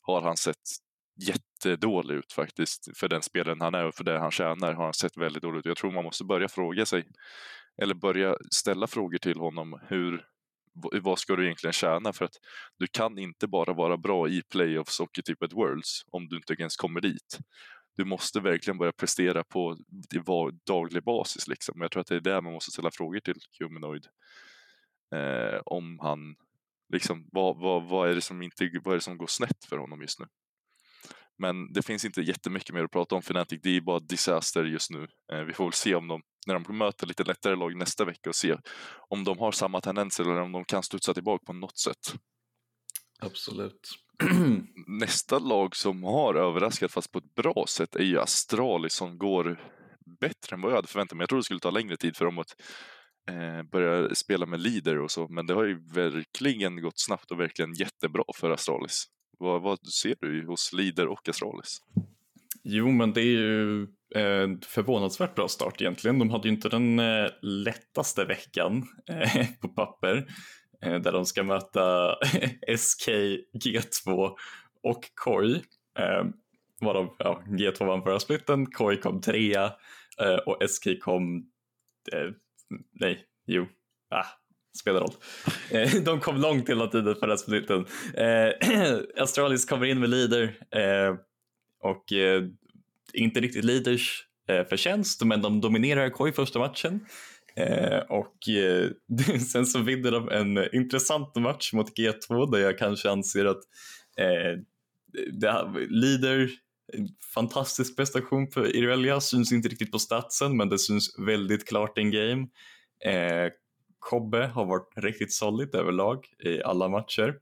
har 0.00 0.22
han 0.22 0.36
sett 0.36 0.56
jättedålig 1.20 2.14
ut 2.14 2.32
faktiskt 2.32 2.98
för 2.98 3.08
den 3.08 3.22
spelaren 3.22 3.60
han 3.60 3.74
är 3.74 3.84
och 3.84 3.94
för 3.94 4.04
det 4.04 4.18
han 4.18 4.30
tjänar 4.30 4.72
har 4.72 4.84
han 4.84 4.94
sett 4.94 5.16
väldigt 5.16 5.42
dålig 5.42 5.58
ut. 5.58 5.66
Jag 5.66 5.76
tror 5.76 5.90
man 5.90 6.04
måste 6.04 6.24
börja 6.24 6.48
fråga 6.48 6.86
sig 6.86 7.04
eller 7.82 7.94
börja 7.94 8.36
ställa 8.50 8.86
frågor 8.86 9.18
till 9.18 9.38
honom. 9.38 9.80
Hur, 9.88 10.24
vad 11.02 11.18
ska 11.18 11.36
du 11.36 11.44
egentligen 11.44 11.72
tjäna? 11.72 12.12
För 12.12 12.24
att 12.24 12.36
du 12.78 12.86
kan 12.86 13.18
inte 13.18 13.46
bara 13.46 13.72
vara 13.72 13.96
bra 13.96 14.28
i 14.28 14.42
playoffs 14.42 15.00
och 15.00 15.18
i 15.18 15.22
typ 15.22 15.42
ett 15.42 15.52
Worlds 15.52 16.02
om 16.10 16.28
du 16.28 16.36
inte 16.36 16.54
ens 16.58 16.76
kommer 16.76 17.00
dit. 17.00 17.38
Du 17.98 18.04
måste 18.04 18.40
verkligen 18.40 18.78
börja 18.78 18.92
prestera 18.92 19.44
på 19.44 19.76
daglig 20.66 21.04
basis. 21.04 21.48
Liksom. 21.48 21.80
Jag 21.80 21.90
tror 21.90 22.00
att 22.00 22.06
det 22.06 22.16
är 22.16 22.20
där 22.20 22.40
man 22.40 22.52
måste 22.52 22.70
ställa 22.70 22.90
frågor 22.90 23.20
till 23.20 23.40
Humanoid 23.60 24.06
eh, 25.14 25.60
om 25.64 25.98
han 25.98 26.36
liksom, 26.92 27.28
vad, 27.32 27.56
vad, 27.56 27.88
vad, 27.88 28.10
är 28.10 28.14
det 28.14 28.20
som 28.20 28.42
inte, 28.42 28.70
vad 28.84 28.92
är 28.92 28.96
det 28.96 29.04
som 29.04 29.18
går 29.18 29.26
snett 29.26 29.64
för 29.64 29.76
honom 29.78 30.00
just 30.00 30.20
nu? 30.20 30.26
Men 31.38 31.72
det 31.72 31.82
finns 31.82 32.04
inte 32.04 32.20
jättemycket 32.20 32.74
mer 32.74 32.84
att 32.84 32.90
prata 32.90 33.14
om 33.14 33.22
Fnatic. 33.22 33.60
Det 33.62 33.76
är 33.76 33.80
bara 33.80 34.00
disaster 34.00 34.64
just 34.64 34.90
nu. 34.90 35.08
Eh, 35.32 35.40
vi 35.40 35.52
får 35.52 35.64
väl 35.64 35.72
se 35.72 35.94
om 35.94 36.08
de, 36.08 36.22
när 36.46 36.58
de 36.58 36.78
möter 36.78 37.06
lite 37.06 37.24
lättare 37.24 37.56
lag 37.56 37.76
nästa 37.76 38.04
vecka 38.04 38.30
och 38.30 38.36
se 38.36 38.56
om 39.08 39.24
de 39.24 39.38
har 39.38 39.52
samma 39.52 39.80
tendenser 39.80 40.24
eller 40.24 40.40
om 40.40 40.52
de 40.52 40.64
kan 40.64 40.82
studsa 40.82 41.14
tillbaka 41.14 41.44
på 41.46 41.52
något 41.52 41.78
sätt. 41.78 42.14
Absolut. 43.20 44.07
Nästa 44.86 45.38
lag 45.38 45.76
som 45.76 46.02
har 46.02 46.34
överraskat 46.34 46.92
fast 46.92 47.12
på 47.12 47.18
ett 47.18 47.34
bra 47.34 47.64
sätt 47.68 47.96
är 47.96 48.04
ju 48.04 48.20
Astralis 48.20 48.94
som 48.94 49.18
går 49.18 49.60
bättre 50.20 50.54
än 50.54 50.60
vad 50.60 50.70
jag 50.70 50.76
hade 50.76 50.88
förväntat 50.88 51.16
mig. 51.16 51.22
Jag 51.22 51.28
trodde 51.28 51.40
det 51.40 51.44
skulle 51.44 51.60
ta 51.60 51.70
längre 51.70 51.96
tid 51.96 52.16
för 52.16 52.24
dem 52.24 52.38
att 52.38 52.54
eh, 53.30 53.62
börja 53.62 54.14
spela 54.14 54.46
med 54.46 54.60
leader 54.60 54.98
och 54.98 55.10
så, 55.10 55.28
men 55.28 55.46
det 55.46 55.54
har 55.54 55.64
ju 55.64 55.80
verkligen 55.94 56.82
gått 56.82 57.00
snabbt 57.00 57.30
och 57.30 57.40
verkligen 57.40 57.72
jättebra 57.72 58.24
för 58.36 58.50
Astralis. 58.50 59.04
Vad, 59.38 59.62
vad 59.62 59.78
ser 59.86 60.16
du 60.20 60.46
hos 60.46 60.72
leader 60.72 61.08
och 61.08 61.28
Astralis? 61.28 61.78
Jo, 62.64 62.90
men 62.90 63.12
det 63.12 63.20
är 63.20 63.24
ju 63.24 63.86
en 64.14 64.60
förvånansvärt 64.60 65.34
bra 65.34 65.48
start 65.48 65.80
egentligen. 65.80 66.18
De 66.18 66.30
hade 66.30 66.48
ju 66.48 66.54
inte 66.54 66.68
den 66.68 66.98
eh, 66.98 67.30
lättaste 67.42 68.24
veckan 68.24 68.86
eh, 69.10 69.46
på 69.60 69.68
papper 69.68 70.26
Eh, 70.82 70.94
där 70.94 71.12
de 71.12 71.26
ska 71.26 71.42
möta 71.42 72.14
SK, 72.78 73.08
G2 73.64 74.30
och 74.82 75.04
Koi. 75.14 75.54
Eh, 75.98 76.24
varav 76.80 77.16
ja, 77.18 77.42
G2 77.46 77.86
vann 77.86 78.02
förra 78.02 78.20
splitten, 78.20 78.66
Koi 78.66 78.96
kom 78.96 79.20
trea 79.20 79.72
eh, 80.20 80.36
och 80.36 80.70
SK 80.70 80.86
kom 81.00 81.36
eh, 82.12 82.30
nej, 83.00 83.24
jo, 83.46 83.66
ah, 84.10 84.26
spelar 84.78 85.00
roll. 85.00 85.14
Eh, 85.70 85.94
de 85.94 86.20
kom 86.20 86.36
långt 86.36 86.68
hela 86.68 86.86
tiden 86.86 87.16
förra 87.20 87.36
splitten. 87.36 87.86
Eh, 88.14 88.50
Astralis 89.22 89.64
kommer 89.64 89.86
in 89.86 90.00
med 90.00 90.10
leader 90.10 90.58
eh, 90.70 91.16
och 91.82 92.12
eh, 92.12 92.42
inte 93.12 93.40
riktigt 93.40 93.64
leaders 93.64 94.26
eh, 94.48 94.64
förtjänst, 94.64 95.24
men 95.24 95.42
de 95.42 95.60
dominerar 95.60 96.10
KOI 96.10 96.32
första 96.32 96.58
matchen. 96.58 97.06
Eh, 97.58 97.98
och 97.98 98.48
eh, 98.48 98.90
sen 99.52 99.66
så 99.66 99.78
vinner 99.78 100.10
de 100.10 100.28
en 100.28 100.74
intressant 100.74 101.36
match 101.36 101.72
mot 101.72 101.98
G2 101.98 102.50
där 102.52 102.58
jag 102.58 102.78
kanske 102.78 103.10
anser 103.10 103.44
att 103.44 103.60
eh, 104.18 104.60
det, 105.32 105.86
leader 105.88 106.50
fantastisk 107.34 107.96
prestation 107.96 108.50
för 108.50 108.76
Irelia, 108.76 109.20
syns 109.20 109.52
inte 109.52 109.68
riktigt 109.68 109.92
på 109.92 109.98
statsen 109.98 110.56
men 110.56 110.68
det 110.68 110.78
syns 110.78 111.18
väldigt 111.18 111.68
klart 111.68 111.98
in 111.98 112.10
game. 112.10 112.46
Eh, 113.04 113.52
Kobbe 113.98 114.46
har 114.46 114.64
varit 114.66 114.92
riktigt 114.96 115.32
solid 115.32 115.74
överlag 115.74 116.26
i 116.44 116.62
alla 116.62 116.88
matcher 116.88 117.34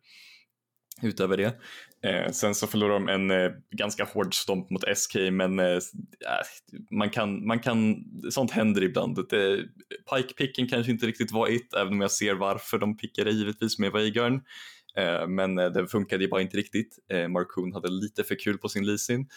utöver 1.02 1.36
det. 1.36 1.56
Eh, 2.02 2.30
sen 2.32 2.54
så 2.54 2.66
förlorar 2.66 2.92
de 2.92 3.08
en 3.08 3.30
eh, 3.30 3.50
ganska 3.70 4.04
hård 4.04 4.34
stomp 4.34 4.70
mot 4.70 4.84
SK 4.96 5.14
men 5.32 5.58
eh, 5.58 5.66
äh, 5.66 5.80
man, 6.90 7.10
kan, 7.10 7.46
man 7.46 7.58
kan, 7.58 8.04
sånt 8.30 8.50
händer 8.50 8.82
ibland. 8.82 9.28
Det, 9.28 9.64
Pike-picken 10.14 10.68
kanske 10.68 10.92
inte 10.92 11.06
riktigt 11.06 11.32
var 11.32 11.48
it 11.48 11.74
även 11.74 11.92
om 11.92 12.00
jag 12.00 12.10
ser 12.10 12.34
varför 12.34 12.78
de 12.78 12.96
pickade 12.96 13.30
givetvis 13.30 13.78
med 13.78 13.92
Veigarn. 13.92 14.42
Eh, 14.96 15.26
men 15.28 15.58
eh, 15.58 15.70
det 15.70 15.86
funkade 15.86 16.24
ju 16.24 16.30
bara 16.30 16.40
inte 16.42 16.56
riktigt. 16.56 16.98
Eh, 17.12 17.28
Markoon 17.28 17.72
hade 17.72 17.90
lite 17.90 18.24
för 18.24 18.38
kul 18.38 18.58
på 18.58 18.68
sin 18.68 18.86
leasing. 18.86 19.28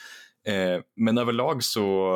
Eh, 0.47 0.81
men 0.95 1.17
överlag 1.17 1.63
så 1.63 2.15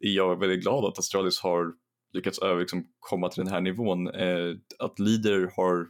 är 0.00 0.10
jag 0.10 0.40
väldigt 0.40 0.62
glad 0.62 0.84
att 0.84 0.98
Astralis 0.98 1.40
har 1.40 1.72
lyckats 2.12 2.38
över, 2.38 2.60
liksom, 2.60 2.86
komma 3.00 3.28
till 3.28 3.44
den 3.44 3.52
här 3.52 3.60
nivån. 3.60 4.08
Eh, 4.14 4.54
att 4.78 4.98
Leader 4.98 5.50
har 5.56 5.86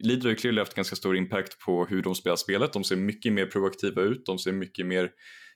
Leader 0.00 0.28
har 0.28 0.34
clearly 0.34 0.58
haft 0.58 0.74
ganska 0.74 0.96
stor 0.96 1.16
impact 1.16 1.58
på 1.58 1.86
hur 1.86 2.02
de 2.02 2.14
spelar 2.14 2.36
spelet. 2.36 2.72
De 2.72 2.84
ser 2.84 2.96
mycket 2.96 3.32
mer 3.32 3.46
proaktiva 3.46 4.02
ut, 4.02 4.26
de 4.26 4.38
ser 4.38 4.52
mycket 4.52 4.86
mer 4.86 5.10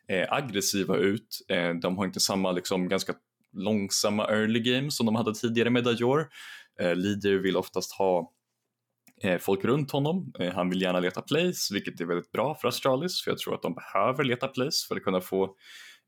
eh, 0.08 0.32
aggressiva 0.32 0.96
ut. 0.96 1.38
De 1.82 1.98
har 1.98 2.04
inte 2.04 2.20
samma 2.20 2.52
liksom, 2.52 2.88
ganska 2.88 3.14
långsamma 3.52 4.26
early 4.26 4.60
games 4.60 4.96
som 4.96 5.06
de 5.06 5.14
hade 5.14 5.34
tidigare 5.34 5.70
med 5.70 5.84
Dajor. 5.84 6.28
Eh, 6.80 6.96
Leader 6.96 7.38
vill 7.38 7.56
oftast 7.56 7.92
ha 7.92 8.32
eh, 9.22 9.38
folk 9.38 9.64
runt 9.64 9.90
honom. 9.90 10.32
Eh, 10.38 10.52
han 10.52 10.70
vill 10.70 10.82
gärna 10.82 11.00
leta 11.00 11.22
place, 11.22 11.74
vilket 11.74 12.00
är 12.00 12.04
väldigt 12.04 12.32
bra 12.32 12.54
för 12.54 12.68
Astralis, 12.68 13.22
för 13.22 13.30
jag 13.30 13.38
tror 13.38 13.54
att 13.54 13.62
de 13.62 13.74
behöver 13.74 14.24
leta 14.24 14.48
place 14.48 14.86
för 14.88 14.96
att 14.96 15.04
kunna 15.04 15.20
få 15.20 15.44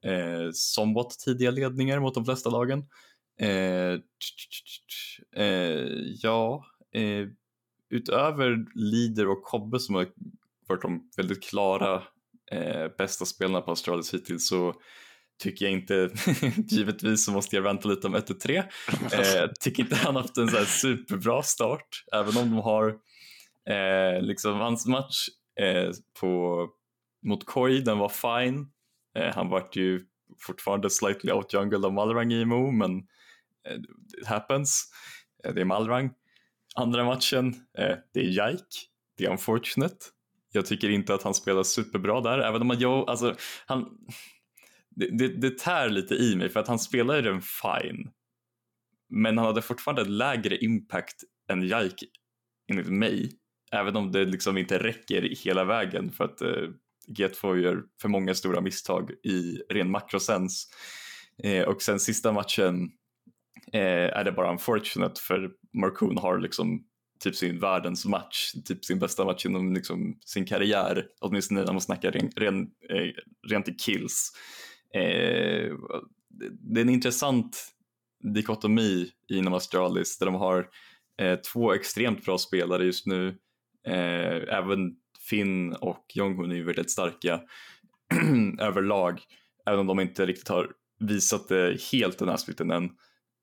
eh, 0.04 0.50
somewhat 0.52 1.11
tidiga 1.11 1.50
ledningar 1.50 2.00
mot 2.00 2.14
de 2.14 2.25
flesta 2.25 2.50
lagen. 2.50 2.84
Eh, 3.40 3.99
eh, 5.37 5.87
ja, 6.22 6.66
eh, 6.94 7.28
utöver 7.90 8.66
Leader 8.75 9.28
och 9.28 9.42
Kobbe 9.42 9.78
som 9.80 9.94
har 9.94 10.06
varit 10.68 10.82
de 10.82 11.11
väldigt 11.16 11.42
klara 11.42 12.02
eh, 12.50 12.88
bästa 12.99 13.25
spelarna 13.25 13.61
på 13.61 13.70
Astralis 13.72 14.14
hittills 14.14 14.49
så 14.49 14.75
tycker 15.42 15.64
jag 15.64 15.72
inte, 15.72 16.11
givetvis 16.68 17.25
så 17.25 17.32
måste 17.32 17.56
jag 17.56 17.62
vänta 17.62 17.88
lite 17.88 18.06
om 18.06 18.16
1-3. 18.16 18.58
Eh, 19.12 19.50
tycker 19.61 19.82
inte 19.82 19.96
han 19.96 20.16
haft 20.16 20.38
en 20.38 20.49
så 20.49 20.64
superbra 20.64 21.42
start, 21.42 22.04
även 22.12 22.37
om 22.37 22.50
de 22.50 22.56
har 22.56 22.88
eh, 23.68 24.22
liksom 24.22 24.61
hans 24.61 24.87
match 24.87 25.28
eh, 25.61 25.90
på, 26.20 26.68
mot 27.26 27.46
Koi, 27.46 27.80
den 27.80 27.99
var 27.99 28.08
fine. 28.08 28.66
Eh, 29.18 29.34
han 29.34 29.49
vart 29.49 29.76
ju 29.76 30.00
fortfarande 30.46 30.90
slightly 30.90 31.32
outjungled 31.32 31.84
av 31.84 31.92
Malrang 31.92 32.32
i 32.32 32.40
IMO, 32.40 32.70
men 32.70 32.96
eh, 33.68 33.76
it 34.20 34.26
happens. 34.26 34.92
Eh, 35.44 35.54
det 35.54 35.61
är 35.61 35.64
Malrang. 35.64 36.11
Andra 36.75 37.04
matchen, 37.04 37.54
eh, 37.78 37.96
det 38.14 38.20
är 38.20 38.25
Jike. 38.25 38.76
Det 39.18 39.25
är 39.25 39.30
unfortunate. 39.30 39.96
Jag 40.52 40.66
tycker 40.66 40.90
inte 40.90 41.14
att 41.14 41.22
han 41.22 41.34
spelar 41.34 41.62
superbra 41.62 42.20
där, 42.20 42.38
även 42.38 42.62
om 42.62 42.76
jag, 42.78 43.11
alltså, 43.11 43.34
han, 43.66 43.99
det, 44.96 45.18
det, 45.18 45.28
det 45.28 45.58
tär 45.58 45.88
lite 45.88 46.14
i 46.14 46.37
mig 46.37 46.49
för 46.49 46.61
att 46.61 46.68
han 46.68 46.78
spelar 46.78 47.16
ju 47.16 47.22
den 47.22 47.40
fine. 47.40 48.11
Men 49.11 49.38
han 49.38 49.46
hade 49.46 49.62
fortfarande 49.62 50.04
lägre 50.04 50.56
impact 50.56 51.16
än 51.50 51.62
Jike 51.62 52.06
enligt 52.70 52.88
mig. 52.88 53.32
Även 53.72 53.96
om 53.96 54.12
det 54.12 54.25
liksom 54.25 54.58
inte 54.58 54.78
räcker 54.78 55.22
hela 55.44 55.64
vägen 55.64 56.12
för 56.12 56.25
att 56.25 56.40
eh, 56.40 56.68
G2 57.08 57.56
gör 57.56 57.82
för 58.02 58.08
många 58.08 58.34
stora 58.34 58.61
misstag 58.61 59.11
i 59.11 59.62
ren 59.68 59.90
makrosens. 59.90 60.68
Eh, 61.44 61.64
och 61.64 61.82
sen 61.82 62.00
sista 62.00 62.32
matchen 62.32 62.90
eh, 63.72 64.18
är 64.18 64.25
det 64.25 64.32
bara 64.32 64.50
unfortunate 64.50 65.20
för 65.20 65.50
Markoon 65.72 66.18
har 66.18 66.38
liksom 66.38 66.84
typ 67.22 67.37
sin 67.37 67.61
världens 67.61 68.06
match, 68.06 68.52
typ 68.64 68.84
sin 68.84 68.99
bästa 68.99 69.25
match 69.25 69.46
inom 69.46 69.75
liksom 69.75 70.18
sin 70.25 70.46
karriär, 70.46 71.06
åtminstone 71.20 71.64
när 71.64 71.72
man 71.72 71.80
snackar 71.80 72.12
ren, 72.12 72.30
ren, 72.37 72.62
eh, 72.62 73.11
rent 73.49 73.68
i 73.68 73.75
kills. 73.75 74.32
Eh, 74.94 75.72
det 76.50 76.80
är 76.80 76.84
en 76.84 76.88
intressant 76.88 77.72
dikotomi 78.22 79.11
inom 79.28 79.54
Astralis 79.54 80.18
där 80.18 80.26
de 80.26 80.34
har 80.34 80.68
eh, 81.20 81.37
två 81.37 81.72
extremt 81.75 82.25
bra 82.25 82.38
spelare 82.38 82.84
just 82.84 83.06
nu. 83.06 83.28
Eh, 83.87 84.56
även 84.56 84.96
Finn 85.30 85.72
och 85.72 86.04
Jonghun 86.14 86.50
är 86.50 86.54
ju 86.54 86.64
väldigt 86.64 86.90
starka 86.90 87.40
överlag, 88.58 89.20
även 89.66 89.80
om 89.80 89.87
de 89.87 90.00
inte 90.00 90.26
riktigt 90.26 90.49
har 90.49 90.72
visat 91.00 91.49
det 91.49 91.82
helt 91.92 92.18
den 92.18 92.28
här 92.28 92.37
splitten 92.37 92.70
än. 92.70 92.84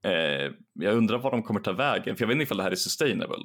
Eh, 0.05 0.51
jag 0.73 0.97
undrar 0.97 1.17
var 1.17 1.31
de 1.31 1.43
kommer 1.43 1.59
ta 1.59 1.71
vägen, 1.71 2.15
för 2.15 2.23
jag 2.23 2.27
vet 2.27 2.35
inte 2.35 2.43
ifall 2.43 2.57
det 2.57 2.63
här 2.63 2.71
är 2.71 2.75
sustainable. 2.75 3.43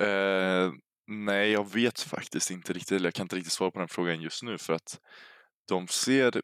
Eh, 0.00 0.72
nej, 1.06 1.50
jag 1.50 1.72
vet 1.72 2.00
faktiskt 2.00 2.50
inte 2.50 2.72
riktigt, 2.72 2.92
eller 2.92 3.06
jag 3.06 3.14
kan 3.14 3.24
inte 3.24 3.36
riktigt 3.36 3.52
svara 3.52 3.70
på 3.70 3.78
den 3.78 3.88
frågan 3.88 4.20
just 4.20 4.42
nu 4.42 4.58
för 4.58 4.72
att 4.72 5.00
de 5.68 5.88
ser 5.88 6.40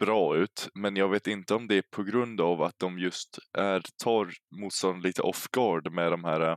bra 0.00 0.36
ut, 0.36 0.68
men 0.74 0.96
jag 0.96 1.08
vet 1.08 1.26
inte 1.26 1.54
om 1.54 1.68
det 1.68 1.74
är 1.74 1.84
på 1.90 2.02
grund 2.02 2.40
av 2.40 2.62
att 2.62 2.78
de 2.78 2.98
just 2.98 3.38
är, 3.58 3.82
tar 4.04 4.32
motståndaren 4.60 5.02
lite 5.02 5.22
off 5.22 5.48
guard 5.52 5.92
med 5.92 6.12
de 6.12 6.24
här 6.24 6.56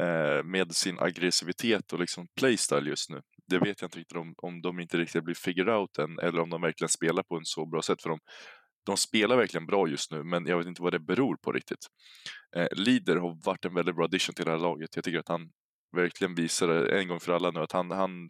eh, 0.00 0.44
med 0.44 0.74
sin 0.74 0.98
aggressivitet 0.98 1.92
och 1.92 1.98
liksom 1.98 2.26
playstyle 2.38 2.88
just 2.88 3.10
nu. 3.10 3.20
Det 3.46 3.58
vet 3.58 3.80
jag 3.80 3.88
inte 3.88 3.98
riktigt 3.98 4.18
om, 4.18 4.34
om 4.36 4.62
de 4.62 4.80
inte 4.80 4.96
riktigt 4.98 5.24
blir 5.24 5.34
figured 5.34 5.68
out 5.68 5.98
än 5.98 6.18
eller 6.18 6.40
om 6.40 6.50
de 6.50 6.60
verkligen 6.60 6.88
spelar 6.88 7.22
på 7.22 7.36
en 7.36 7.44
så 7.44 7.66
bra 7.66 7.82
sätt 7.82 8.02
för 8.02 8.10
de. 8.10 8.18
De 8.86 8.96
spelar 8.96 9.36
verkligen 9.36 9.66
bra 9.66 9.88
just 9.88 10.10
nu, 10.10 10.24
men 10.24 10.46
jag 10.46 10.58
vet 10.58 10.66
inte 10.66 10.82
vad 10.82 10.92
det 10.92 11.00
beror 11.00 11.36
på 11.36 11.52
riktigt. 11.52 11.86
Eh, 12.56 12.68
Leader 12.72 13.16
har 13.16 13.44
varit 13.44 13.64
en 13.64 13.74
väldigt 13.74 13.96
bra 13.96 14.04
addition 14.04 14.34
till 14.34 14.44
det 14.44 14.50
här 14.50 14.58
laget. 14.58 14.90
Jag 14.94 15.04
tycker 15.04 15.18
att 15.18 15.28
han 15.28 15.50
verkligen 15.96 16.34
visar 16.34 16.68
en 16.68 17.08
gång 17.08 17.20
för 17.20 17.32
alla 17.32 17.50
nu 17.50 17.60
att 17.60 17.72
han, 17.72 17.90
han 17.90 18.28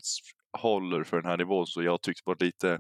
håller 0.55 1.05
för 1.05 1.17
den 1.17 1.31
här 1.31 1.37
nivån 1.37 1.67
så 1.67 1.83
jag 1.83 1.91
har 1.91 1.99
tyckt 1.99 2.27
varit 2.27 2.43
lite 2.43 2.79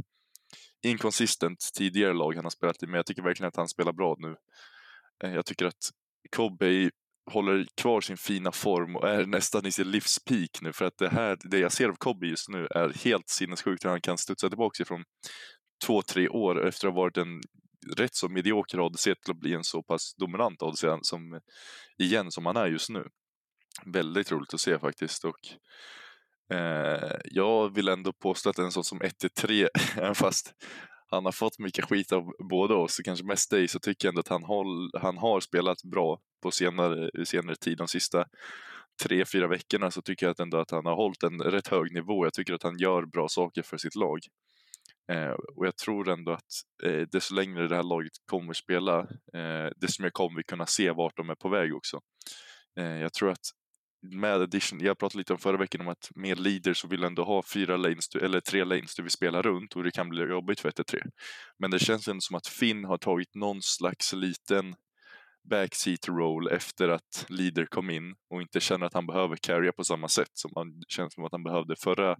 inkonsistent 0.82 1.58
tidigare 1.74 2.12
lag 2.12 2.34
han 2.34 2.44
har 2.44 2.50
spelat 2.50 2.82
i 2.82 2.86
men 2.86 2.96
jag 2.96 3.06
tycker 3.06 3.22
verkligen 3.22 3.48
att 3.48 3.56
han 3.56 3.68
spelar 3.68 3.92
bra 3.92 4.16
nu. 4.18 4.36
Eh, 5.24 5.34
jag 5.34 5.46
tycker 5.46 5.66
att 5.66 5.90
Kobe 6.36 6.90
håller 7.30 7.66
kvar 7.76 8.00
sin 8.00 8.16
fina 8.16 8.52
form 8.52 8.96
och 8.96 9.08
är 9.08 9.26
nästan 9.26 9.66
i 9.66 9.72
sin 9.72 9.90
livspeak 9.90 10.62
nu 10.62 10.72
för 10.72 10.84
att 10.84 10.98
det 10.98 11.08
här, 11.08 11.38
det 11.44 11.58
jag 11.58 11.72
ser 11.72 11.88
av 11.88 11.94
Kobe 11.94 12.26
just 12.26 12.48
nu 12.48 12.66
är 12.70 13.04
helt 13.04 13.28
sinnessjukt 13.28 13.84
hur 13.84 13.90
han 13.90 14.00
kan 14.00 14.18
studsa 14.18 14.48
tillbaka 14.48 14.82
ifrån 14.82 15.04
två, 15.86 16.02
tre 16.02 16.28
år 16.28 16.66
efter 16.66 16.88
att 16.88 16.94
ha 16.94 17.00
varit 17.00 17.16
en 17.16 17.40
rätt 17.96 18.14
så 18.14 18.28
medioker 18.28 18.86
ADC 18.86 19.04
till 19.04 19.30
att 19.30 19.40
bli 19.40 19.54
en 19.54 19.64
så 19.64 19.82
pass 19.82 20.14
dominant 20.14 20.62
ADC 20.62 20.84
som, 21.02 21.40
igen 21.98 22.30
som 22.30 22.46
han 22.46 22.56
är 22.56 22.66
just 22.66 22.90
nu. 22.90 23.08
Väldigt 23.86 24.32
roligt 24.32 24.54
att 24.54 24.60
se 24.60 24.78
faktiskt 24.78 25.24
och 25.24 25.38
Eh, 26.52 27.16
jag 27.24 27.74
vill 27.74 27.88
ändå 27.88 28.12
påstå 28.12 28.50
att 28.50 28.58
en 28.58 28.72
sån 28.72 28.84
som 28.84 29.00
1-3, 29.00 29.68
även 29.96 30.14
fast 30.14 30.54
han 31.10 31.24
har 31.24 31.32
fått 31.32 31.58
mycket 31.58 31.84
skit 31.84 32.12
av 32.12 32.32
båda 32.50 32.74
oss, 32.74 32.98
och 32.98 33.04
kanske 33.04 33.26
mest 33.26 33.50
dig, 33.50 33.68
så 33.68 33.78
tycker 33.78 34.08
jag 34.08 34.10
ändå 34.10 34.20
att 34.20 34.28
han, 34.28 34.44
håll, 34.44 34.90
han 34.94 35.18
har 35.18 35.40
spelat 35.40 35.82
bra 35.82 36.20
på 36.42 36.50
senare, 36.50 37.24
senare 37.24 37.56
tid, 37.56 37.78
de 37.78 37.88
sista 37.88 38.24
tre, 39.02 39.24
fyra 39.24 39.48
veckorna, 39.48 39.90
så 39.90 40.02
tycker 40.02 40.26
jag 40.26 40.40
ändå 40.40 40.58
att 40.58 40.70
han 40.70 40.86
har 40.86 40.96
hållit 40.96 41.22
en 41.22 41.40
rätt 41.40 41.68
hög 41.68 41.92
nivå. 41.92 42.26
Jag 42.26 42.32
tycker 42.32 42.54
att 42.54 42.62
han 42.62 42.78
gör 42.78 43.06
bra 43.06 43.28
saker 43.28 43.62
för 43.62 43.76
sitt 43.76 43.94
lag. 43.94 44.18
Eh, 45.12 45.34
och 45.56 45.66
jag 45.66 45.76
tror 45.76 46.08
ändå 46.08 46.32
att 46.32 46.52
eh, 46.84 47.00
desto 47.12 47.34
längre 47.34 47.68
det 47.68 47.76
här 47.76 47.82
laget 47.82 48.12
kommer 48.30 48.52
spela, 48.52 48.98
eh, 49.34 49.70
desto 49.76 50.02
mer 50.02 50.10
kommer 50.10 50.36
vi 50.36 50.42
kunna 50.42 50.66
se 50.66 50.90
vart 50.90 51.16
de 51.16 51.30
är 51.30 51.34
på 51.34 51.48
väg 51.48 51.74
också. 51.74 52.00
Eh, 52.78 52.98
jag 52.98 53.12
tror 53.12 53.30
att 53.30 53.46
med 54.12 54.34
addition, 54.34 54.80
jag 54.80 54.98
pratade 54.98 55.18
lite 55.18 55.32
om 55.32 55.38
förra 55.38 55.56
veckan 55.56 55.80
om 55.80 55.88
att 55.88 56.10
med 56.14 56.40
leader 56.40 56.74
så 56.74 56.88
vill 56.88 57.00
du 57.00 57.06
ändå 57.06 57.24
ha 57.24 57.42
fyra 57.42 57.76
lanes, 57.76 58.08
eller 58.14 58.40
tre 58.40 58.64
lanes 58.64 58.94
du 58.94 59.02
vill 59.02 59.10
spela 59.10 59.42
runt 59.42 59.76
och 59.76 59.82
det 59.82 59.90
kan 59.90 60.08
bli 60.08 60.22
jobbigt 60.22 60.60
för 60.60 60.70
1-3. 60.70 61.00
Men 61.58 61.70
det 61.70 61.78
känns 61.78 62.08
ändå 62.08 62.20
som 62.20 62.36
att 62.36 62.46
Finn 62.46 62.84
har 62.84 62.98
tagit 62.98 63.34
någon 63.34 63.62
slags 63.62 64.12
liten 64.12 64.74
backseat 65.50 66.08
roll 66.08 66.48
efter 66.48 66.88
att 66.88 67.26
leader 67.28 67.66
kom 67.66 67.90
in 67.90 68.14
och 68.30 68.42
inte 68.42 68.60
känner 68.60 68.86
att 68.86 68.94
han 68.94 69.06
behöver 69.06 69.36
carrya 69.36 69.72
på 69.72 69.84
samma 69.84 70.08
sätt 70.08 70.30
som 70.32 70.50
han 70.54 70.82
känns 70.88 71.14
som 71.14 71.24
att 71.24 71.32
han 71.32 71.44
behövde 71.44 71.76
förra, 71.76 72.16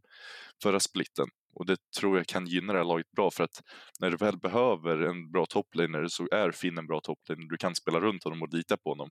förra 0.62 0.81
splitten. 0.81 1.27
Och 1.55 1.66
det 1.66 1.77
tror 2.01 2.16
jag 2.16 2.27
kan 2.27 2.47
gynna 2.47 2.73
det 2.73 2.79
här 2.79 2.87
laget 2.87 3.11
bra 3.11 3.31
för 3.31 3.44
att 3.44 3.62
när 4.01 4.11
du 4.11 4.16
väl 4.16 4.38
behöver 4.38 4.99
en 4.99 5.31
bra 5.31 5.47
toplaner 5.47 6.07
så 6.09 6.29
är 6.33 6.51
Finn 6.51 6.79
en 6.79 6.87
bra 6.87 7.01
toplaner. 7.01 7.49
Du 7.49 7.57
kan 7.57 7.75
spela 7.75 8.01
runt 8.01 8.25
honom 8.25 8.42
och 8.42 8.55
lita 8.55 8.77
på 8.77 8.90
honom. 8.90 9.11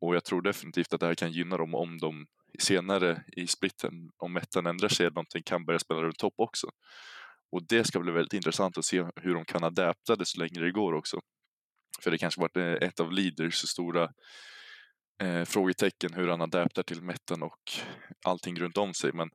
Och 0.00 0.14
jag 0.14 0.24
tror 0.24 0.42
definitivt 0.42 0.92
att 0.92 1.00
det 1.00 1.06
här 1.06 1.14
kan 1.14 1.32
gynna 1.32 1.56
dem 1.56 1.74
om 1.74 1.98
de 1.98 2.26
senare 2.58 3.24
i 3.36 3.46
splitten, 3.46 4.10
om 4.16 4.36
ettan 4.36 4.66
ändrar 4.66 4.88
sig 4.88 5.06
eller 5.06 5.14
någonting, 5.14 5.42
kan 5.42 5.64
börja 5.64 5.78
spela 5.78 6.02
runt 6.02 6.18
topp 6.18 6.34
också. 6.36 6.66
Och 7.52 7.66
det 7.68 7.84
ska 7.84 8.00
bli 8.00 8.12
väldigt 8.12 8.32
intressant 8.32 8.78
att 8.78 8.84
se 8.84 9.04
hur 9.16 9.34
de 9.34 9.44
kan 9.44 9.64
adapta 9.64 10.16
det 10.16 10.26
så 10.26 10.40
länge 10.40 10.60
det 10.60 10.72
går 10.72 10.92
också. 10.92 11.20
För 12.02 12.10
det 12.10 12.18
kanske 12.18 12.40
varit 12.40 12.56
eh, 12.56 12.88
ett 12.88 13.00
av 13.00 13.12
Leaders 13.12 13.54
stora 13.54 14.12
eh, 15.22 15.44
frågetecken 15.44 16.14
hur 16.14 16.28
han 16.28 16.40
adaptar 16.40 16.82
till 16.82 17.02
metten 17.02 17.42
och 17.42 17.62
allting 18.24 18.60
runt 18.60 18.76
om 18.76 18.94
sig. 18.94 19.12
Men 19.12 19.30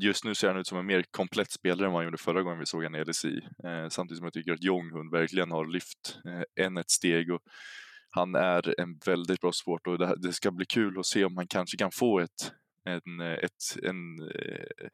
just 0.00 0.24
nu 0.24 0.34
ser 0.34 0.48
han 0.48 0.56
ut 0.56 0.66
som 0.66 0.78
en 0.78 0.86
mer 0.86 1.04
komplett 1.10 1.50
spelare 1.50 1.86
än 1.86 1.92
vad 1.92 2.00
han 2.00 2.04
gjorde 2.04 2.18
förra 2.18 2.42
gången 2.42 2.58
vi 2.58 2.66
såg 2.66 2.82
honom 2.82 3.00
i 3.00 3.04
LSI. 3.04 3.40
Eh, 3.64 3.88
samtidigt 3.88 4.18
som 4.18 4.24
jag 4.24 4.32
tycker 4.32 4.52
att 4.52 4.62
Jonghund 4.62 5.10
verkligen 5.10 5.50
har 5.50 5.66
lyft 5.66 6.18
eh, 6.24 6.64
än 6.64 6.76
ett 6.76 6.90
steg. 6.90 7.32
Och 7.32 7.42
han 8.16 8.34
är 8.34 8.80
en 8.80 8.98
väldigt 9.06 9.40
bra 9.40 9.52
sport 9.52 9.86
och 9.86 9.98
det, 9.98 10.14
det, 10.16 10.32
ska 10.32 10.50
bli 10.50 10.66
kul 10.66 10.98
att 10.98 11.06
se 11.06 11.24
om 11.24 11.36
han 11.36 11.46
kanske 11.46 11.76
kan 11.76 11.90
få 11.92 12.20
ett, 12.20 12.52
en, 12.84 13.20
eh, 13.20 13.32
ett, 13.32 13.76
en, 13.82 14.22
eh, 14.22 14.88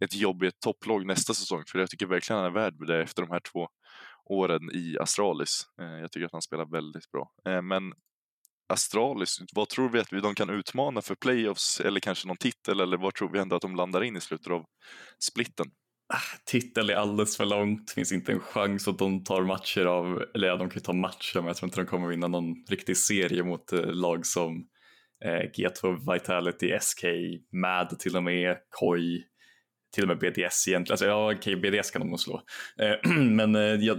ett 0.00 0.14
jobb 0.14 0.42
i 0.42 0.46
ett 0.46 0.60
topplag 0.60 1.06
nästa 1.06 1.34
säsong. 1.34 1.62
För 1.68 1.78
jag 1.78 1.90
tycker 1.90 2.06
verkligen 2.06 2.42
han 2.42 2.50
är 2.50 2.54
värd 2.54 2.86
det 2.86 3.02
efter 3.02 3.22
de 3.22 3.30
här 3.30 3.40
två 3.40 3.68
åren 4.24 4.70
i 4.72 4.96
Astralis. 5.00 5.66
Eh, 5.80 5.86
jag 6.00 6.12
tycker 6.12 6.26
att 6.26 6.32
han 6.32 6.42
spelar 6.42 6.66
väldigt 6.66 7.10
bra. 7.10 7.30
Men 7.62 7.92
Astralis, 8.66 9.38
vad 9.54 9.68
tror 9.68 9.88
vi 9.88 9.98
att 9.98 10.22
de 10.22 10.34
kan 10.34 10.50
utmana 10.50 11.02
för 11.02 11.14
playoffs 11.14 11.80
eller 11.80 12.00
kanske 12.00 12.28
någon 12.28 12.36
titel 12.36 12.80
eller 12.80 12.96
vad 12.96 13.14
tror 13.14 13.30
vi 13.32 13.38
ändå 13.38 13.56
att 13.56 13.62
de 13.62 13.76
landar 13.76 14.04
in 14.04 14.16
i 14.16 14.20
slutet 14.20 14.52
av 14.52 14.66
splitten? 15.18 15.70
Ah, 16.14 16.38
titel 16.44 16.90
är 16.90 16.94
alldeles 16.94 17.36
för 17.36 17.44
långt, 17.44 17.90
finns 17.90 18.12
inte 18.12 18.32
en 18.32 18.40
chans 18.40 18.88
att 18.88 18.98
de 18.98 19.24
tar 19.24 19.42
matcher 19.42 19.84
av, 19.84 20.24
eller 20.34 20.48
ja, 20.48 20.56
de 20.56 20.70
kan 20.70 20.78
ju 20.78 20.80
ta 20.80 20.92
matcher 20.92 21.36
men 21.36 21.46
jag 21.46 21.56
tror 21.56 21.68
inte 21.68 21.80
de 21.80 21.86
kommer 21.86 22.08
vinna 22.08 22.28
någon 22.28 22.54
riktig 22.70 22.96
serie 22.96 23.42
mot 23.42 23.72
eh, 23.72 23.86
lag 23.86 24.26
som 24.26 24.66
eh, 25.24 25.50
G2 25.58 26.12
Vitality, 26.12 26.78
SK, 26.80 27.04
MAD 27.52 27.98
till 27.98 28.16
och 28.16 28.22
med, 28.22 28.56
KOI, 28.70 29.24
till 29.94 30.02
och 30.02 30.08
med 30.08 30.18
BDS 30.18 30.68
egentligen. 30.68 30.92
Alltså, 30.92 31.06
ja, 31.06 31.32
okej, 31.32 31.56
okay, 31.56 31.70
BDS 31.70 31.90
kan 31.90 32.00
de 32.00 32.08
nog 32.08 32.20
slå. 32.20 32.42
Eh, 32.80 33.10
men 33.20 33.54
eh, 33.54 33.62
ja, 33.62 33.96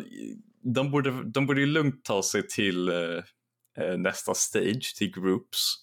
de, 0.73 0.91
borde, 0.91 1.31
de 1.31 1.45
borde 1.45 1.61
ju 1.61 1.67
lugnt 1.67 2.05
ta 2.05 2.23
sig 2.23 2.47
till 2.47 2.89
eh, 2.89 3.23
eh, 3.79 3.97
nästa 3.97 4.33
stage, 4.33 4.95
till 4.97 5.11
groups. 5.11 5.75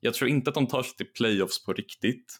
Jag 0.00 0.14
tror 0.14 0.30
inte 0.30 0.50
att 0.50 0.54
de 0.54 0.66
tar 0.66 0.82
sig 0.82 0.96
till 0.96 1.12
playoffs 1.12 1.64
på 1.64 1.72
riktigt. 1.72 2.38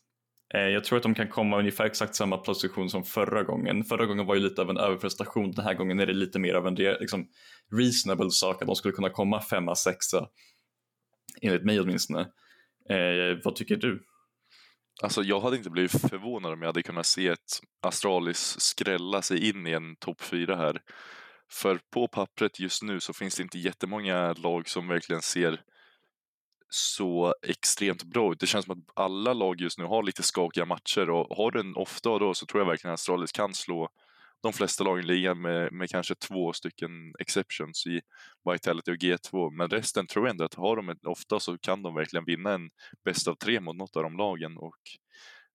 Eh, 0.55 0.69
jag 0.69 0.85
tror 0.85 0.97
att 0.97 1.03
de 1.03 1.15
kan 1.15 1.29
komma 1.29 1.59
ungefär 1.59 1.85
exakt 1.85 2.15
samma 2.15 2.37
position 2.37 2.91
som 2.91 3.05
förra 3.05 3.43
gången. 3.43 3.85
Förra 3.85 4.07
gången 4.07 4.27
var 4.27 4.35
ju 4.35 4.41
lite 4.41 4.63
av 4.63 4.71
en 4.71 4.77
överprestation, 4.77 5.53
den 5.53 5.65
här 5.65 5.75
gången 5.75 6.01
är 6.01 6.07
det 6.07 6.13
lite 6.13 6.39
mer 6.39 6.55
av 6.55 6.67
en 6.67 6.75
liksom, 6.75 7.29
reasonable 7.73 8.31
sak 8.31 8.63
att 8.63 8.67
de 8.67 8.77
skulle 8.77 8.95
kunna 8.95 9.11
komma 9.11 9.41
femma, 9.41 9.75
sexa. 9.75 10.29
Enligt 11.43 11.65
mig 11.65 11.81
åtminstone. 11.81 12.21
Eh, 12.91 13.39
vad 13.45 13.57
tycker 13.57 13.77
du? 13.77 14.03
Alltså 15.03 15.23
jag 15.23 15.41
hade 15.41 15.57
inte 15.57 15.71
blivit 15.71 16.01
förvånad 16.11 16.53
om 16.53 16.63
jag 16.63 16.69
hade 16.69 16.83
kunnat 16.83 17.07
se 17.07 17.29
ett 17.29 17.61
Astralis 17.83 18.61
skrälla 18.61 19.23
sig 19.23 19.49
in 19.49 19.67
i 19.67 19.71
en 19.71 19.97
topp 19.97 20.21
fyra 20.21 20.57
här. 20.57 20.81
För 21.51 21.81
på 21.93 22.09
pappret 22.09 22.61
just 22.61 22.83
nu 22.83 23.01
så 23.01 23.13
finns 23.13 23.37
det 23.37 23.43
inte 23.43 23.59
jättemånga 23.59 24.33
lag 24.33 24.69
som 24.69 24.89
verkligen 24.89 25.23
ser 25.23 25.61
så 26.75 27.35
extremt 27.43 28.05
bra 28.05 28.33
ut. 28.33 28.41
Det 28.41 28.47
känns 28.47 28.65
som 28.65 28.79
att 28.79 28.91
alla 28.95 29.33
lag 29.33 29.61
just 29.61 29.79
nu 29.79 29.85
har 29.85 30.03
lite 30.03 30.23
skakiga 30.23 30.65
matcher 30.65 31.11
och 31.11 31.37
har 31.37 31.51
du 31.51 31.61
en 31.61 31.77
ofta 31.77 32.19
då 32.19 32.35
så 32.35 32.47
tror 32.47 32.61
jag 32.61 32.69
verkligen 32.69 32.95
att 32.95 33.01
Astralis 33.01 33.33
kan 33.33 33.55
slå 33.55 33.89
de 34.43 34.53
flesta 34.53 34.85
lagen 34.85 35.05
i 35.05 35.07
ligan 35.07 35.41
med, 35.41 35.73
med 35.73 35.91
kanske 35.91 36.15
två 36.15 36.53
stycken 36.53 36.91
exceptions 37.19 37.87
i 37.87 38.01
Vitality 38.53 38.93
och 38.93 38.97
G2. 38.97 39.51
Men 39.51 39.69
resten 39.69 40.07
tror 40.07 40.27
jag 40.27 40.31
ändå 40.31 40.45
att 40.45 40.55
har 40.55 40.77
de 40.77 40.97
ofta 41.07 41.41
så 41.41 41.59
kan 41.59 41.83
de 41.83 41.95
verkligen 41.95 42.25
vinna 42.25 42.53
en 42.53 42.71
bäst 43.05 43.29
av 43.29 43.35
tre 43.35 43.61
mot 43.61 43.77
något 43.77 43.97
av 43.97 44.03
de 44.03 44.17
lagen 44.17 44.57
och 44.57 44.81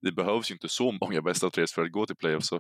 det 0.02 0.12
behövs 0.12 0.52
ju 0.52 0.54
inte 0.54 0.70
så 0.70 0.92
många 1.02 1.22
bästa 1.22 1.46
av 1.48 1.50
tre 1.50 1.66
för 1.76 1.82
att 1.82 1.92
gå 1.92 2.06
till 2.06 2.16
playoffs. 2.16 2.48
Så, 2.48 2.60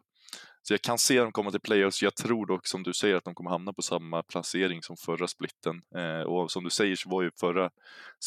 så 0.61 0.73
jag 0.73 0.81
kan 0.81 0.97
se 0.97 1.19
dem 1.19 1.31
komma 1.31 1.51
till 1.51 1.59
playoffs. 1.59 2.01
Jag 2.01 2.15
tror 2.15 2.45
dock 2.45 2.67
som 2.67 2.83
du 2.83 2.93
säger 2.93 3.15
att 3.15 3.23
de 3.23 3.35
kommer 3.35 3.49
hamna 3.49 3.73
på 3.73 3.81
samma 3.81 4.23
placering 4.23 4.83
som 4.83 4.97
förra 4.97 5.27
splitten. 5.27 5.81
Eh, 5.95 6.21
och 6.21 6.51
som 6.51 6.63
du 6.63 6.69
säger 6.69 6.95
så 6.95 7.09
var 7.09 7.23
ju 7.23 7.31
förra 7.39 7.69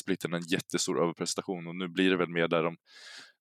splitten 0.03 0.35
en 0.35 0.43
jättestor 0.43 1.03
överprestation 1.03 1.67
och 1.67 1.77
nu 1.77 1.89
blir 1.89 2.11
det 2.11 2.17
väl 2.17 2.29
mer 2.29 2.49
där 2.49 2.63
de 2.63 2.77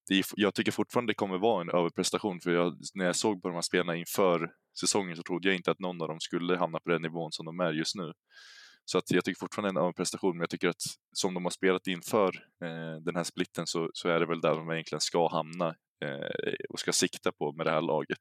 är, 0.10 0.26
jag 0.36 0.56
tycker 0.56 0.72
fortfarande 0.72 1.10
det 1.10 1.16
kommer 1.16 1.38
vara 1.38 1.62
en 1.62 1.70
överprestation 1.70 2.40
för 2.40 2.52
jag, 2.52 2.78
när 2.94 3.06
jag 3.06 3.16
såg 3.16 3.42
på 3.42 3.48
de 3.48 3.54
här 3.56 3.62
spelarna 3.62 3.96
inför 3.96 4.52
säsongen 4.80 5.16
så 5.16 5.24
trodde 5.24 5.48
jag 5.48 5.56
inte 5.56 5.72
att 5.72 5.80
någon 5.80 6.02
av 6.02 6.08
dem 6.08 6.20
skulle 6.20 6.58
hamna 6.58 6.80
på 6.80 6.90
den 6.90 7.02
nivån 7.02 7.32
som 7.32 7.46
de 7.46 7.60
är 7.60 7.74
just 7.74 7.96
nu. 7.96 8.14
Så 8.92 8.98
att 8.98 9.12
jag 9.12 9.26
tycker 9.26 9.40
fortfarande 9.40 9.70
en 9.70 9.84
överprestation, 9.84 10.38
men 10.38 10.40
jag 10.40 10.50
tycker 10.50 10.68
att 10.68 10.82
som 11.14 11.34
de 11.34 11.44
har 11.44 11.52
spelat 11.52 11.88
inför 11.88 12.28
eh, 12.64 13.02
den 13.02 13.16
här 13.16 13.24
splitten 13.24 13.68
så, 13.68 13.90
så, 13.94 14.10
är 14.10 14.20
det 14.20 14.26
väl 14.26 14.42
där 14.42 14.56
de 14.56 14.72
egentligen 14.72 15.02
ska 15.02 15.28
hamna 15.28 15.68
eh, 16.06 16.54
och 16.70 16.80
ska 16.80 16.94
sikta 16.94 17.32
på 17.32 17.52
med 17.52 17.66
det 17.66 17.72
här 17.72 17.82
laget. 17.82 18.20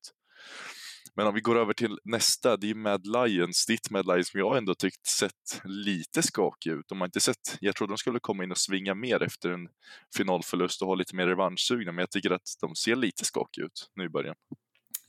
Men 1.16 1.26
om 1.26 1.34
vi 1.34 1.40
går 1.40 1.58
över 1.58 1.72
till 1.72 1.98
nästa, 2.04 2.56
det 2.56 2.70
är 2.70 2.74
Mad 2.74 3.06
Lions, 3.06 3.66
ditt 3.66 3.90
Mad 3.90 4.06
Lions 4.06 4.28
som 4.28 4.40
jag 4.40 4.56
ändå 4.56 4.74
tyckt 4.74 5.06
sett 5.06 5.62
lite 5.64 6.22
skakig 6.22 6.70
ut. 6.70 6.88
De 6.88 7.00
har 7.00 7.08
inte 7.08 7.20
sett, 7.20 7.58
jag 7.60 7.76
trodde 7.76 7.92
de 7.92 7.98
skulle 7.98 8.20
komma 8.20 8.44
in 8.44 8.50
och 8.50 8.58
svinga 8.58 8.94
mer 8.94 9.22
efter 9.22 9.50
en 9.50 9.68
finalförlust 10.16 10.82
och 10.82 10.88
ha 10.88 10.94
lite 10.94 11.16
mer 11.16 11.26
revanschsugna, 11.26 11.92
men 11.92 12.02
jag 12.02 12.10
tycker 12.10 12.30
att 12.30 12.48
de 12.60 12.74
ser 12.74 12.96
lite 12.96 13.24
skakiga 13.24 13.64
ut 13.64 13.90
nu 13.94 14.04
i 14.04 14.08
början. 14.08 14.36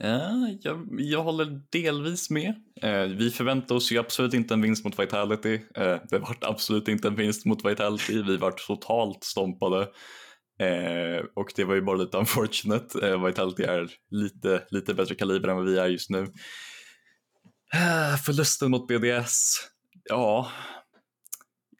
Ja, 0.04 0.50
jag, 0.62 0.88
jag 0.92 1.24
håller 1.24 1.62
delvis 1.72 2.30
med. 2.30 2.56
Eh, 2.82 3.04
vi 3.04 3.32
förväntade 3.32 3.74
oss 3.74 3.92
ju 3.92 3.98
absolut 3.98 4.34
inte 4.34 4.54
en 4.54 4.62
vinst 4.62 4.86
mot 4.86 5.00
Vitality. 5.00 5.54
Eh, 5.76 5.98
det 6.10 6.20
vart 6.20 6.44
absolut 6.44 6.88
inte 6.88 7.08
en 7.08 7.16
vinst 7.16 7.46
mot 7.46 7.66
Vitality. 7.66 8.22
Vi 8.22 8.38
vart 8.38 8.68
totalt 8.68 9.24
stompade. 9.24 9.82
Eh, 10.60 11.26
och 11.36 11.52
det 11.56 11.64
var 11.64 11.76
ju 11.76 11.82
bara 11.82 11.98
lite 11.98 12.18
unfortunate. 12.18 13.08
Eh, 13.08 13.26
Vitality 13.26 13.64
är 13.64 13.90
lite, 14.12 14.64
lite 14.72 14.94
bättre 14.94 15.16
kaliber 15.16 15.50
än 15.50 15.56
vad 15.56 15.66
vi 15.66 15.78
är 15.78 15.88
just 15.88 16.10
nu. 16.10 16.22
Eh, 17.74 18.18
förlusten 18.26 18.72
mot 18.72 18.88
BDS, 18.88 19.56
ja. 20.04 20.52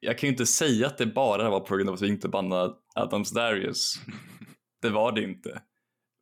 Jag 0.02 0.18
kan 0.18 0.28
ju 0.28 0.32
inte 0.32 0.46
säga 0.46 0.88
att 0.88 0.98
det 0.98 1.06
bara 1.06 1.50
var 1.50 1.60
på 1.60 1.76
grund 1.76 1.90
av 1.90 1.96
att 1.96 2.02
vi 2.02 2.08
inte 2.08 2.30
bannade 2.30 2.74
Adams 2.96 3.32
Darius. 3.32 4.00
Det 4.82 4.90
var 4.90 5.12
det 5.12 5.24
inte. 5.24 5.62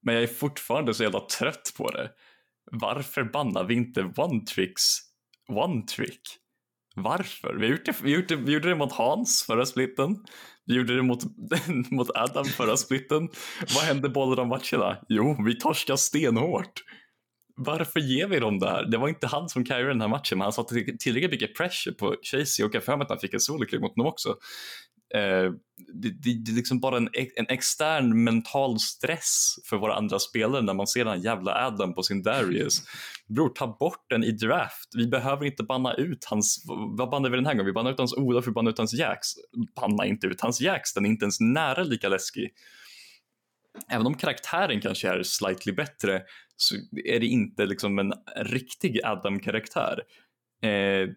Men 0.07 0.15
jag 0.15 0.23
är 0.23 0.27
fortfarande 0.27 0.93
så 0.93 1.03
jävla 1.03 1.19
trött 1.19 1.73
på 1.77 1.91
det. 1.91 2.09
Varför 2.71 3.23
bannar 3.23 3.63
vi 3.63 3.73
inte 3.73 4.13
one 4.15 4.45
tricks 4.45 4.83
one 5.49 5.81
trick? 5.81 6.21
Varför? 6.95 7.55
Vi, 7.55 7.65
har 7.65 7.71
gjort 7.71 7.85
det, 7.85 7.95
vi, 8.03 8.11
gjort 8.11 8.27
det, 8.27 8.35
vi 8.35 8.51
gjorde 8.51 8.69
det 8.69 8.75
mot 8.75 8.91
Hans 8.91 9.43
förra 9.43 9.65
splitten. 9.65 10.15
Vi 10.65 10.75
gjorde 10.75 10.95
det 10.95 11.01
mot, 11.01 11.23
mot 11.91 12.09
Adam 12.15 12.45
förra 12.45 12.77
splitten. 12.77 13.29
Vad 13.75 13.83
hände 13.83 14.09
båda 14.09 14.35
de 14.35 14.47
matcherna? 14.47 14.97
Jo, 15.09 15.43
vi 15.45 15.59
torskade 15.59 15.97
stenhårt. 15.97 16.83
Varför 17.55 17.99
ger 17.99 18.27
vi 18.27 18.39
dem 18.39 18.59
det 18.59 18.69
här? 18.69 18.85
Det 18.85 18.97
var 18.97 19.07
inte 19.07 19.27
han 19.27 19.49
som 19.49 19.65
carryade 19.65 19.89
den 19.89 20.01
här 20.01 20.07
matchen, 20.07 20.37
men 20.37 20.41
han 20.41 20.53
satte 20.53 20.75
tillräckligt 20.99 21.31
mycket 21.31 21.55
pressure 21.57 21.95
på 21.95 22.15
Chasey 22.21 22.65
och 22.65 22.75
jag 22.75 22.83
för 22.83 22.97
mig 22.97 23.03
att 23.03 23.09
han 23.09 23.19
fick 23.19 23.33
en 23.33 23.39
soloklick 23.39 23.81
mot 23.81 23.95
honom 23.95 24.11
också. 24.11 24.35
Eh, 25.13 25.51
det, 25.93 26.09
det, 26.09 26.33
det, 26.45 26.51
är 26.51 26.55
liksom 26.55 26.79
bara 26.79 26.97
en, 26.97 27.09
en 27.35 27.45
extern 27.49 28.23
mental 28.23 28.79
stress 28.79 29.55
för 29.65 29.77
våra 29.77 29.95
andra 29.95 30.19
spelare 30.19 30.61
när 30.61 30.73
man 30.73 30.87
ser 30.87 31.05
den 31.05 31.21
jävla 31.21 31.67
Adam 31.67 31.93
på 31.93 32.03
sin 32.03 32.23
Darius. 32.23 32.83
Bror, 33.27 33.49
ta 33.49 33.77
bort 33.79 34.05
den 34.09 34.23
i 34.23 34.31
draft. 34.31 34.89
Vi 34.97 35.07
behöver 35.07 35.45
inte 35.45 35.63
banna 35.63 35.93
ut 35.93 36.25
hans, 36.25 36.63
vad 36.97 37.09
bannar 37.09 37.29
vi 37.29 37.35
den 37.35 37.45
här 37.45 37.53
gången? 37.53 37.65
Vi 37.65 37.73
bannar 37.73 37.91
ut 37.91 37.97
hans 37.97 38.13
Olof, 38.13 38.47
vi 38.47 38.51
bannar 38.51 38.71
ut 38.71 38.77
hans 38.77 38.93
Jax. 38.93 39.27
Banna 39.75 40.05
inte 40.05 40.27
ut 40.27 40.41
hans 40.41 40.61
Jax, 40.61 40.93
den 40.93 41.05
är 41.05 41.09
inte 41.09 41.25
ens 41.25 41.39
nära 41.39 41.83
lika 41.83 42.09
läskig. 42.09 42.53
Även 43.89 44.07
om 44.07 44.13
karaktären 44.13 44.81
kanske 44.81 45.09
är 45.09 45.23
slightly 45.23 45.73
bättre 45.73 46.21
så 46.57 46.75
är 47.05 47.19
det 47.19 47.25
inte 47.25 47.65
liksom 47.65 47.99
en 47.99 48.13
riktig 48.35 48.99
Adam-karaktär. 49.03 50.03
Eh, 50.61 51.09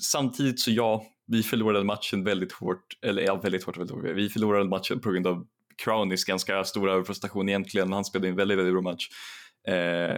samtidigt 0.00 0.60
så 0.60 0.70
ja, 0.70 1.04
vi 1.28 1.42
förlorade 1.42 1.84
matchen 1.84 2.24
väldigt 2.24 2.52
hårt, 2.52 2.86
eller 3.02 3.22
ja, 3.22 3.34
väldigt 3.34 3.64
hårt, 3.64 3.76
väldigt 3.76 3.96
hårt. 3.96 4.04
Vi 4.04 4.28
förlorade 4.28 4.68
matchen 4.68 5.00
på 5.00 5.10
grund 5.10 5.26
av 5.26 5.46
Crowneys 5.84 6.24
ganska 6.24 6.64
stora 6.64 6.92
överprestation 6.92 7.48
egentligen, 7.48 7.88
men 7.88 7.94
han 7.94 8.04
spelade 8.04 8.28
en 8.28 8.36
väldigt, 8.36 8.58
väldigt 8.58 8.74
bra 8.74 8.82
match. 8.82 9.08
Eh, 9.68 10.16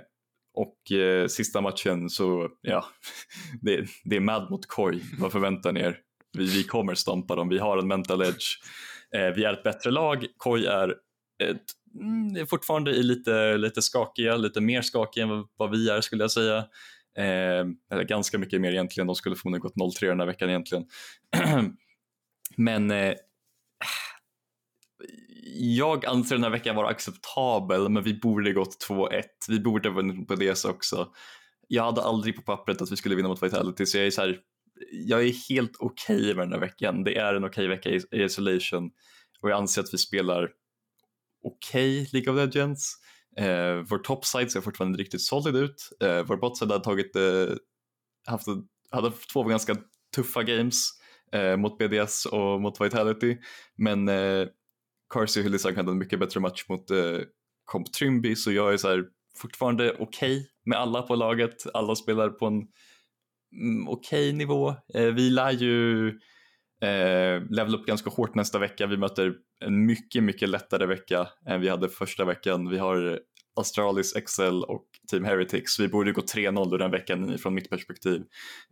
och 0.54 0.92
eh, 0.98 1.26
sista 1.26 1.60
matchen 1.60 2.10
så, 2.10 2.48
ja, 2.60 2.84
det, 3.62 3.86
det 4.04 4.16
är 4.16 4.20
Mad 4.20 4.50
mot 4.50 4.66
Koi. 4.66 5.00
Vad 5.18 5.32
förväntar 5.32 5.72
ni 5.72 5.80
er? 5.80 5.98
Vi, 6.38 6.44
vi 6.44 6.64
kommer 6.64 6.94
stampa 6.94 7.36
dem, 7.36 7.48
vi 7.48 7.58
har 7.58 7.78
en 7.78 7.88
mental 7.88 8.22
edge. 8.22 8.46
Eh, 9.16 9.34
vi 9.36 9.44
är 9.44 9.52
ett 9.52 9.62
bättre 9.62 9.90
lag, 9.90 10.26
Koi 10.36 10.66
är 10.66 10.88
ett, 11.42 11.64
mm, 12.00 12.46
fortfarande 12.46 12.92
lite, 12.92 13.56
lite 13.56 13.82
skakiga, 13.82 14.36
lite 14.36 14.60
mer 14.60 14.82
skakiga 14.82 15.24
än 15.24 15.44
vad 15.56 15.70
vi 15.70 15.90
är 15.90 16.00
skulle 16.00 16.24
jag 16.24 16.30
säga. 16.30 16.64
Eh, 17.18 18.00
ganska 18.02 18.38
mycket 18.38 18.60
mer 18.60 18.72
egentligen, 18.72 19.06
de 19.06 19.16
skulle 19.16 19.36
förmodligen 19.36 19.62
gått 19.62 20.00
0-3 20.00 20.06
den 20.06 20.20
här 20.20 20.26
veckan 20.26 20.48
egentligen. 20.48 20.86
men 22.56 22.90
eh, 22.90 23.14
jag 25.54 26.06
anser 26.06 26.34
den 26.36 26.44
här 26.44 26.50
veckan 26.50 26.76
vara 26.76 26.88
acceptabel, 26.88 27.88
men 27.88 28.02
vi 28.02 28.14
borde 28.14 28.52
gått 28.52 28.86
2-1. 28.88 29.22
Vi 29.48 29.60
borde 29.60 29.88
ha 29.88 29.96
vunnit 29.96 30.28
på 30.28 30.34
det 30.34 30.64
också. 30.64 31.08
Jag 31.68 31.84
hade 31.84 32.02
aldrig 32.02 32.36
på 32.36 32.42
pappret 32.42 32.82
att 32.82 32.92
vi 32.92 32.96
skulle 32.96 33.14
vinna 33.14 33.28
mot 33.28 33.42
Vitality, 33.42 33.86
så 33.86 33.98
jag 33.98 34.06
är, 34.06 34.10
så 34.10 34.20
här, 34.20 34.38
jag 34.92 35.22
är 35.22 35.48
helt 35.48 35.76
okej 35.78 36.16
okay 36.16 36.34
med 36.34 36.46
den 36.46 36.52
här 36.52 36.60
veckan. 36.60 37.04
Det 37.04 37.16
är 37.16 37.34
en 37.34 37.44
okej 37.44 37.66
okay 37.66 37.68
vecka 37.68 37.90
i, 37.90 38.20
i 38.20 38.24
isolation 38.24 38.90
och 39.40 39.50
jag 39.50 39.58
anser 39.58 39.82
att 39.82 39.94
vi 39.94 39.98
spelar 39.98 40.50
okej 41.44 42.02
okay 42.02 42.06
League 42.12 42.32
of 42.32 42.54
Legends. 42.54 42.96
Eh, 43.36 43.84
vår 43.88 43.98
topside 43.98 44.52
ser 44.52 44.60
fortfarande 44.60 44.98
riktigt 44.98 45.22
solid 45.22 45.56
ut. 45.56 45.88
Eh, 46.02 46.22
vår 46.22 46.36
botside 46.36 46.70
hade 46.70 46.84
tagit, 46.84 47.16
eh, 47.16 47.54
haft, 48.26 48.46
hade 48.90 49.10
två 49.32 49.44
ganska 49.44 49.76
tuffa 50.14 50.42
games 50.42 50.90
eh, 51.32 51.56
mot 51.56 51.78
BDS 51.78 52.26
och 52.26 52.60
mot 52.60 52.80
Vitality. 52.80 53.36
Men 53.76 54.08
eh, 54.08 54.46
Carsey 55.14 55.40
och 55.40 55.44
Hyllisak 55.44 55.76
hade 55.76 55.90
en 55.90 55.98
mycket 55.98 56.20
bättre 56.20 56.40
match 56.40 56.64
mot 56.68 56.90
eh, 56.90 57.18
Comp 57.64 57.92
Trimby 57.92 58.36
så 58.36 58.52
jag 58.52 58.72
är 58.72 58.76
så 58.76 58.88
här, 58.88 59.04
fortfarande 59.36 59.92
okej 59.92 60.04
okay 60.38 60.44
med 60.64 60.78
alla 60.78 61.02
på 61.02 61.14
laget. 61.14 61.74
Alla 61.74 61.96
spelar 61.96 62.28
på 62.28 62.46
en 62.46 62.54
mm, 63.62 63.88
okej 63.88 64.28
okay 64.28 64.32
nivå. 64.32 64.74
Eh, 64.94 65.06
vi 65.06 65.30
lär 65.30 65.50
ju 65.50 66.10
eh, 66.80 67.42
level 67.50 67.74
upp 67.74 67.86
ganska 67.86 68.10
hårt 68.10 68.34
nästa 68.34 68.58
vecka. 68.58 68.86
Vi 68.86 68.96
möter 68.96 69.34
en 69.64 69.86
mycket, 69.86 70.22
mycket 70.22 70.48
lättare 70.48 70.86
vecka 70.86 71.28
än 71.46 71.60
vi 71.60 71.68
hade 71.68 71.88
första 71.88 72.24
veckan. 72.24 72.68
Vi 72.68 72.78
har 72.78 73.20
Astralis, 73.60 74.16
Excel 74.16 74.64
och 74.64 74.86
Team 75.10 75.24
Heretics. 75.24 75.80
Vi 75.80 75.88
borde 75.88 76.12
gå 76.12 76.20
3-0 76.20 76.78
den 76.78 76.90
veckan 76.90 77.38
från 77.38 77.54
mitt 77.54 77.70
perspektiv 77.70 78.22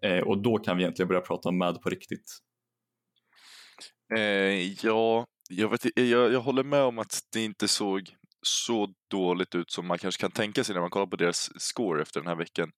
eh, 0.02 0.18
och 0.18 0.42
då 0.42 0.58
kan 0.58 0.76
vi 0.76 0.82
egentligen 0.82 1.08
börja 1.08 1.20
prata 1.20 1.48
om 1.48 1.58
MAD 1.58 1.82
på 1.82 1.90
riktigt. 1.90 2.38
Eh, 4.16 4.86
ja, 4.86 5.26
jag, 5.48 5.68
vet, 5.68 5.84
eh, 5.84 6.04
jag, 6.04 6.32
jag 6.32 6.40
håller 6.40 6.62
med 6.62 6.82
om 6.82 6.98
att 6.98 7.20
det 7.32 7.44
inte 7.44 7.68
såg 7.68 8.14
så 8.42 8.88
dåligt 9.10 9.54
ut 9.54 9.70
som 9.70 9.86
man 9.86 9.98
kanske 9.98 10.20
kan 10.20 10.30
tänka 10.30 10.64
sig 10.64 10.74
när 10.74 10.80
man 10.80 10.90
kollar 10.90 11.06
på 11.06 11.16
deras 11.16 11.50
score 11.60 12.02
efter 12.02 12.20
den 12.20 12.28
här 12.28 12.36
veckan. 12.36 12.70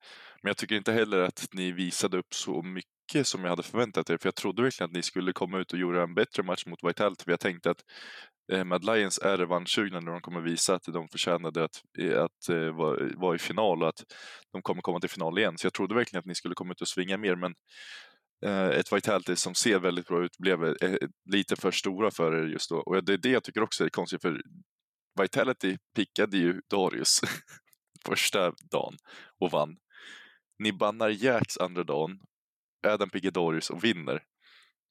Men 0.42 0.50
jag 0.50 0.56
tycker 0.56 0.76
inte 0.76 0.92
heller 0.92 1.18
att 1.18 1.48
ni 1.52 1.72
visade 1.72 2.18
upp 2.18 2.34
så 2.34 2.62
mycket 2.62 2.90
som 3.24 3.42
jag 3.42 3.50
hade 3.50 3.62
förväntat 3.62 4.10
er, 4.10 4.18
för 4.18 4.26
jag 4.26 4.34
trodde 4.34 4.62
verkligen 4.62 4.90
att 4.90 4.94
ni 4.94 5.02
skulle 5.02 5.32
komma 5.32 5.58
ut 5.58 5.72
och 5.72 5.78
göra 5.78 6.02
en 6.02 6.14
bättre 6.14 6.42
match 6.42 6.66
mot 6.66 6.84
Vitality, 6.84 7.24
för 7.24 7.30
jag 7.30 7.40
tänkte 7.40 7.70
att 7.70 7.84
eh, 8.52 8.64
Mad 8.64 8.84
Lions 8.84 9.18
är 9.18 9.36
revanschsugna 9.36 10.00
när 10.00 10.12
de 10.12 10.20
kommer 10.20 10.40
visa 10.40 10.74
att 10.74 10.82
de 10.82 11.08
förtjänade 11.08 11.64
att, 11.64 11.82
eh, 11.98 12.22
att 12.22 12.48
eh, 12.48 12.76
vara, 12.76 13.08
var 13.16 13.34
i 13.34 13.38
final 13.38 13.82
och 13.82 13.88
att 13.88 14.04
de 14.52 14.62
kommer 14.62 14.82
komma 14.82 15.00
till 15.00 15.10
final 15.10 15.38
igen. 15.38 15.58
Så 15.58 15.66
jag 15.66 15.72
trodde 15.72 15.94
verkligen 15.94 16.18
att 16.18 16.26
ni 16.26 16.34
skulle 16.34 16.54
komma 16.54 16.72
ut 16.72 16.80
och 16.80 16.88
svinga 16.88 17.16
mer, 17.16 17.36
men 17.36 17.54
eh, 18.46 18.78
ett 18.78 18.92
Vitality 18.92 19.36
som 19.36 19.54
ser 19.54 19.78
väldigt 19.78 20.06
bra 20.06 20.24
ut 20.24 20.38
blev 20.38 20.76
lite 21.30 21.56
för 21.56 21.70
stora 21.70 22.10
för 22.10 22.34
er 22.34 22.46
just 22.46 22.70
då. 22.70 22.76
Och 22.76 23.04
det 23.04 23.12
är 23.12 23.18
det 23.18 23.30
jag 23.30 23.44
tycker 23.44 23.62
också 23.62 23.84
är 23.84 23.88
konstigt, 23.88 24.22
för 24.22 24.42
Vitality 25.20 25.76
pickade 25.96 26.36
ju 26.36 26.60
Darius 26.70 27.20
första 28.06 28.52
dagen 28.70 28.96
och 29.40 29.50
vann. 29.50 29.76
Ni 30.58 30.72
bannar 30.72 31.08
Jacks 31.08 31.58
andra 31.58 31.84
dagen, 31.84 32.18
Adam 32.82 33.10
pickar 33.10 33.38
och 33.70 33.84
vinner. 33.84 34.22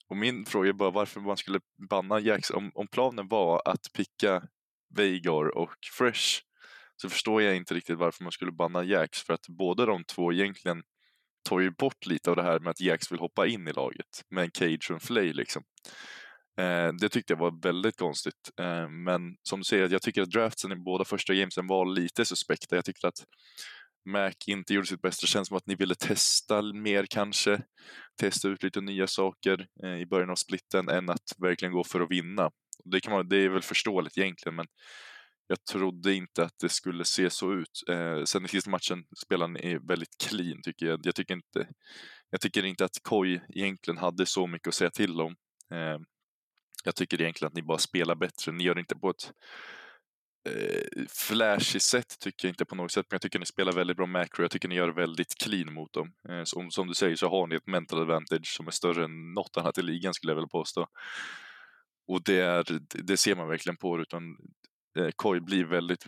Och 0.10 0.17
min 0.17 0.45
fråga 0.45 0.69
är 0.69 0.73
bara 0.73 0.91
varför 0.91 1.19
man 1.19 1.38
skulle 1.38 1.60
banna 1.89 2.19
Jax. 2.19 2.52
Om, 2.52 2.71
om 2.75 2.88
planen 2.88 3.28
var 3.28 3.62
att 3.65 3.93
picka 3.93 4.43
Veigar 4.95 5.58
och 5.58 5.75
Fresh 5.97 6.41
så 6.95 7.10
förstår 7.10 7.41
jag 7.41 7.56
inte 7.56 7.73
riktigt 7.73 7.97
varför 7.97 8.23
man 8.23 8.32
skulle 8.32 8.52
banna 8.52 8.84
Jax 8.84 9.21
för 9.23 9.34
att 9.34 9.47
båda 9.47 9.86
de 9.86 10.04
två 10.04 10.34
egentligen 10.34 10.84
tar 11.49 11.60
ju 11.60 11.71
bort 11.71 12.06
lite 12.06 12.30
av 12.30 12.36
det 12.36 12.43
här 12.43 12.60
med 12.60 12.71
att 12.71 12.82
Jax 12.82 13.12
vill 13.12 13.19
hoppa 13.19 13.47
in 13.47 13.67
i 13.67 13.73
laget 13.73 14.25
med 14.30 14.43
en 14.43 14.52
Cage 14.52 14.88
och 14.89 14.95
en 14.95 14.99
Flay 14.99 15.34
liksom. 15.34 15.63
Eh, 16.60 16.93
det 16.93 17.10
tyckte 17.10 17.34
jag 17.34 17.39
var 17.39 17.62
väldigt 17.62 17.97
konstigt. 17.97 18.52
Eh, 18.60 18.89
men 18.89 19.36
som 19.43 19.60
du 19.60 19.63
säger, 19.63 19.89
jag 19.89 20.02
tycker 20.02 20.21
att 20.21 20.32
draftsen 20.32 20.71
i 20.71 20.75
båda 20.75 21.06
första 21.06 21.34
gamesen 21.34 21.67
var 21.67 21.86
lite 21.86 22.25
suspekta. 22.25 22.75
Jag 22.75 22.86
tyckte 22.86 23.08
att 23.08 23.25
Mac 24.10 24.34
inte 24.48 24.74
gjorde 24.74 24.88
sitt 24.88 25.02
bästa. 25.02 25.24
Det 25.24 25.28
känns 25.28 25.48
som 25.48 25.58
att 25.58 25.67
ni 25.67 25.76
ville 25.76 25.95
testa 25.95 26.62
mer 26.62 27.06
kanske. 27.10 27.62
Testa 28.19 28.48
ut 28.48 28.63
lite 28.63 28.82
nya 28.82 29.08
saker 29.08 29.67
eh, 29.84 29.98
i 30.02 30.06
början 30.06 30.30
av 30.30 30.36
splitten 30.36 30.89
än 30.89 31.10
att 31.10 31.34
verkligen 31.38 31.74
gå 31.74 31.84
för 31.84 32.02
att 32.02 32.12
vinna. 32.12 32.52
Det, 32.86 33.00
kan 33.00 33.13
man, 33.13 33.30
det 33.30 33.38
är 33.38 33.50
väl 33.50 33.62
förståeligt 33.62 34.17
egentligen 34.17 34.56
men 34.56 34.65
jag 35.48 35.65
trodde 35.65 36.13
inte 36.13 36.43
att 36.43 36.60
det 36.62 36.69
skulle 36.69 37.06
se 37.06 37.30
så 37.30 37.54
ut. 37.54 37.84
Eh, 37.89 38.24
sen 38.24 38.45
i 38.45 38.48
sista 38.48 38.69
matchen 38.69 39.06
spelade 39.26 39.54
ni 39.54 39.78
väldigt 39.88 40.17
clean 40.30 40.62
tycker 40.62 40.86
jag. 40.86 41.00
Jag 41.04 41.15
tycker 41.15 41.34
inte, 41.34 41.67
jag 42.30 42.41
tycker 42.41 42.65
inte 42.65 42.86
att 42.86 43.04
Koi 43.04 43.41
egentligen 43.50 43.98
hade 43.98 44.26
så 44.26 44.48
mycket 44.48 44.67
att 44.67 44.74
säga 44.74 44.89
till 44.89 45.22
om. 45.22 45.36
Eh, 45.74 46.00
jag 46.84 46.95
tycker 46.95 47.22
egentligen 47.22 47.48
att 47.48 47.56
ni 47.56 47.62
bara 47.62 47.78
spelar 47.78 48.15
bättre. 48.15 48.52
Ni 48.52 48.63
gör 48.63 48.76
det 48.76 48.80
inte 48.80 48.95
på 48.95 49.10
ett 49.10 49.32
eh, 50.45 51.04
flashy 51.10 51.80
sätt 51.80 52.19
tycker 52.19 52.47
jag 52.47 52.52
inte 52.52 52.65
på 52.65 52.75
något 52.75 52.91
sätt, 52.91 53.06
men 53.10 53.15
jag 53.15 53.21
tycker 53.21 53.39
ni 53.39 53.45
spelar 53.45 53.71
väldigt 53.71 53.97
bra 53.97 54.06
macro. 54.06 54.43
Jag 54.43 54.52
tycker 54.52 54.67
ni 54.67 54.75
gör 54.75 54.89
väldigt 54.89 55.36
clean 55.38 55.73
mot 55.73 55.93
dem. 55.93 56.13
Eh, 56.30 56.43
som, 56.43 56.71
som 56.71 56.88
du 56.88 56.93
säger 56.93 57.15
så 57.15 57.30
har 57.30 57.47
ni 57.47 57.56
ett 57.56 57.67
mental 57.67 58.02
advantage 58.02 58.47
som 58.47 58.67
är 58.67 58.71
större 58.71 59.04
än 59.06 59.34
något 59.34 59.58
annat 59.58 59.78
i 59.78 59.82
ligan 59.82 60.13
skulle 60.13 60.32
jag 60.32 60.36
vilja 60.36 60.47
påstå. 60.47 60.88
Och 62.08 62.23
det, 62.23 62.39
är, 62.39 62.65
det 63.04 63.17
ser 63.17 63.36
man 63.36 63.47
verkligen 63.47 63.78
på 63.78 63.97
det, 63.97 64.02
utan 64.02 64.38
eh, 64.99 65.10
Koi 65.15 65.39
blir 65.39 65.65
väldigt 65.65 66.06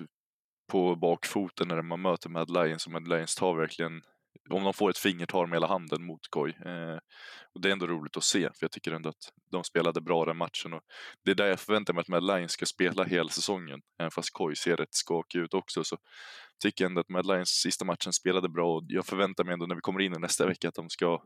på 0.72 0.96
bakfoten 0.96 1.68
när 1.68 1.82
man 1.82 2.02
möter 2.02 2.30
Mad 2.30 2.50
Lions 2.50 2.86
och 2.86 2.92
Mad 2.92 3.08
Lions 3.08 3.36
tar 3.36 3.56
verkligen 3.56 4.02
om 4.50 4.64
de 4.64 4.74
får 4.74 4.90
ett 4.90 4.98
finger 4.98 5.26
tar 5.26 5.42
de 5.42 5.52
hela 5.52 5.68
handen 5.68 6.06
mot 6.06 6.28
Koi. 6.30 6.50
Eh, 6.50 6.98
och 7.54 7.62
det 7.62 7.68
är 7.68 7.72
ändå 7.72 7.88
roligt 7.88 8.18
att 8.18 8.24
se, 8.24 8.42
för 8.42 8.58
jag 8.60 8.72
tycker 8.72 8.92
ändå 8.92 9.10
att 9.10 9.34
de 9.52 9.64
spelade 9.64 10.02
bra 10.02 10.26
den 10.26 10.38
matchen. 10.38 10.74
Och 10.74 10.82
det 11.26 11.32
är 11.32 11.36
där 11.36 11.46
jag 11.46 11.60
förväntar 11.60 11.94
mig 11.94 12.02
att 12.02 12.08
Mad 12.08 12.24
Lions 12.24 12.52
ska 12.52 12.66
spela 12.66 13.04
hela 13.04 13.30
säsongen. 13.30 13.80
Även 14.00 14.12
fast 14.12 14.34
Koi 14.34 14.56
ser 14.56 14.78
rätt 14.78 14.94
skakig 14.94 15.40
ut 15.40 15.54
också 15.54 15.84
så 15.84 15.98
tycker 16.64 16.84
jag 16.84 16.90
ändå 16.90 17.02
att 17.02 17.10
Mad 17.10 17.26
Lions 17.26 17.50
sista 17.50 17.86
matchen 17.86 18.14
spelade 18.14 18.50
bra 18.50 18.76
och 18.76 18.84
jag 18.88 19.06
förväntar 19.06 19.44
mig 19.44 19.54
ändå 19.54 19.66
när 19.66 19.76
vi 19.76 19.82
kommer 19.82 20.02
in 20.02 20.16
i 20.16 20.20
nästa 20.20 20.48
vecka 20.48 20.68
att 20.68 20.76
de 20.76 20.90
ska 20.90 21.22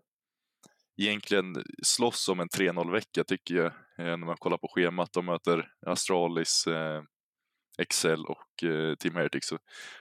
egentligen 0.97 1.55
slåss 1.83 2.29
om 2.29 2.39
en 2.39 2.49
3-0-vecka 2.49 3.23
tycker 3.23 3.55
jag, 3.55 3.65
eh, 3.65 4.17
när 4.17 4.17
man 4.17 4.37
kollar 4.37 4.57
på 4.57 4.67
schemat. 4.67 5.13
De 5.13 5.25
möter 5.25 5.67
Astralis, 5.85 6.67
eh, 6.67 7.01
Excel 7.77 8.25
och 8.25 8.63
eh, 8.63 8.95
Team 8.95 9.15
Heretics. 9.15 9.47
Så 9.47 9.57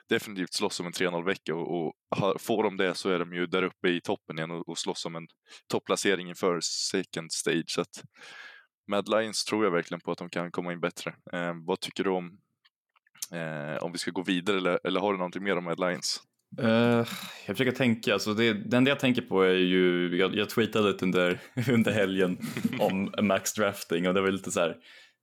definitivt 0.09 0.55
slåss 0.55 0.81
om 0.81 0.87
en 0.87 0.93
3-0-vecka 0.93 1.55
och, 1.55 1.87
och 1.87 1.93
får 2.41 2.63
de 2.63 2.77
det 2.77 2.95
så 2.95 3.11
är 3.11 3.19
de 3.19 3.33
ju 3.35 3.47
där 3.47 3.63
uppe 3.63 3.89
i 3.89 4.01
toppen 4.01 4.39
igen 4.39 4.51
och, 4.51 4.69
och 4.69 4.79
slåss 4.79 5.07
om 5.07 5.17
en 5.17 5.27
topplacering 5.71 6.29
inför 6.29 6.61
second 6.63 7.33
stage. 7.33 7.65
Så 7.71 7.81
att 7.81 8.03
Mad 8.91 9.09
Lions 9.09 9.45
tror 9.45 9.65
jag 9.65 9.71
verkligen 9.71 10.01
på 10.01 10.13
att 10.13 10.19
de 10.19 10.31
kan 10.31 10.51
komma 10.51 10.73
in 10.73 10.81
bättre. 10.81 11.15
Eh, 11.33 11.53
vad 11.67 11.81
tycker 11.81 12.05
du 12.05 12.11
om 12.11 12.39
eh, 13.33 13.83
om 13.83 13.93
vi 13.93 13.99
ska 13.99 14.11
gå 14.11 14.23
vidare 14.23 14.57
eller, 14.57 14.79
eller 14.85 15.01
har 15.01 15.13
du 15.13 15.19
någonting 15.19 15.43
mer 15.45 15.57
om 15.57 15.65
Mad 15.65 15.81
Lions? 15.81 16.21
Uh, 16.63 17.07
jag 17.47 17.57
försöker 17.57 17.73
tänka, 17.73 18.13
alltså 18.13 18.35
det, 18.35 18.53
det 18.53 18.77
enda 18.77 18.91
jag 18.91 19.01
tänker 19.01 19.23
på 19.23 19.43
är 19.43 19.55
ju, 19.55 20.17
jag, 20.17 20.35
jag 20.35 20.51
tweetade 20.51 20.89
lite 20.89 21.05
under, 21.05 21.39
under 21.71 21.93
helgen 21.93 22.39
om 22.79 23.13
max 23.23 23.53
drafting 23.53 24.09
och 24.09 24.15
det 24.15 24.21
var 24.21 24.31
lite 24.31 24.51
så 24.51 24.61
här, 24.61 24.77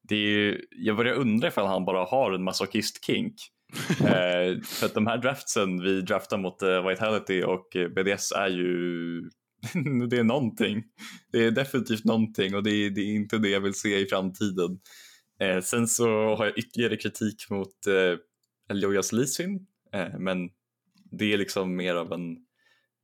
det 0.10 0.16
är 0.16 0.30
ju, 0.30 0.62
jag 0.70 0.98
börjar 0.98 1.14
undra 1.14 1.48
ifall 1.48 1.68
han 1.68 1.86
bara 1.86 2.06
har 2.06 2.32
en 2.32 2.44
masochist-kink. 2.44 3.34
eh, 4.00 4.62
för 4.64 4.86
att 4.86 4.94
de 4.94 5.08
här 5.08 5.18
draftsen 5.18 5.82
vi 5.82 6.02
draftar 6.02 6.38
mot 6.38 6.62
eh, 6.62 6.88
Vitality 6.88 7.44
och 7.44 7.76
eh, 7.76 7.88
BDS 7.88 8.32
är 8.32 8.48
ju 8.48 9.22
det 10.10 10.18
är 10.18 10.24
någonting. 10.24 10.84
Det 11.32 11.46
är 11.46 11.52
definitivt 11.52 12.06
någonting 12.06 12.56
och 12.56 12.64
det 12.64 12.72
är, 12.72 12.90
det 12.90 13.02
är 13.02 13.16
inte 13.16 13.38
det 13.38 13.50
jag 13.50 13.62
vill 13.62 13.74
se 13.74 14.00
i 14.00 14.06
framtiden. 14.06 14.80
Eh, 15.42 15.62
sen 15.62 15.88
så 15.88 16.36
har 16.36 16.46
jag 16.46 16.58
ytterligare 16.58 16.98
kritik 16.98 17.50
mot 17.50 17.88
eh, 17.88 18.18
Eliojas 18.70 19.12
Lisin 19.12 19.68
eh, 19.94 20.20
men 20.20 20.50
det 21.12 21.34
är 21.34 21.38
liksom 21.38 21.76
mer 21.76 21.96
av 21.96 22.14
en 22.14 22.38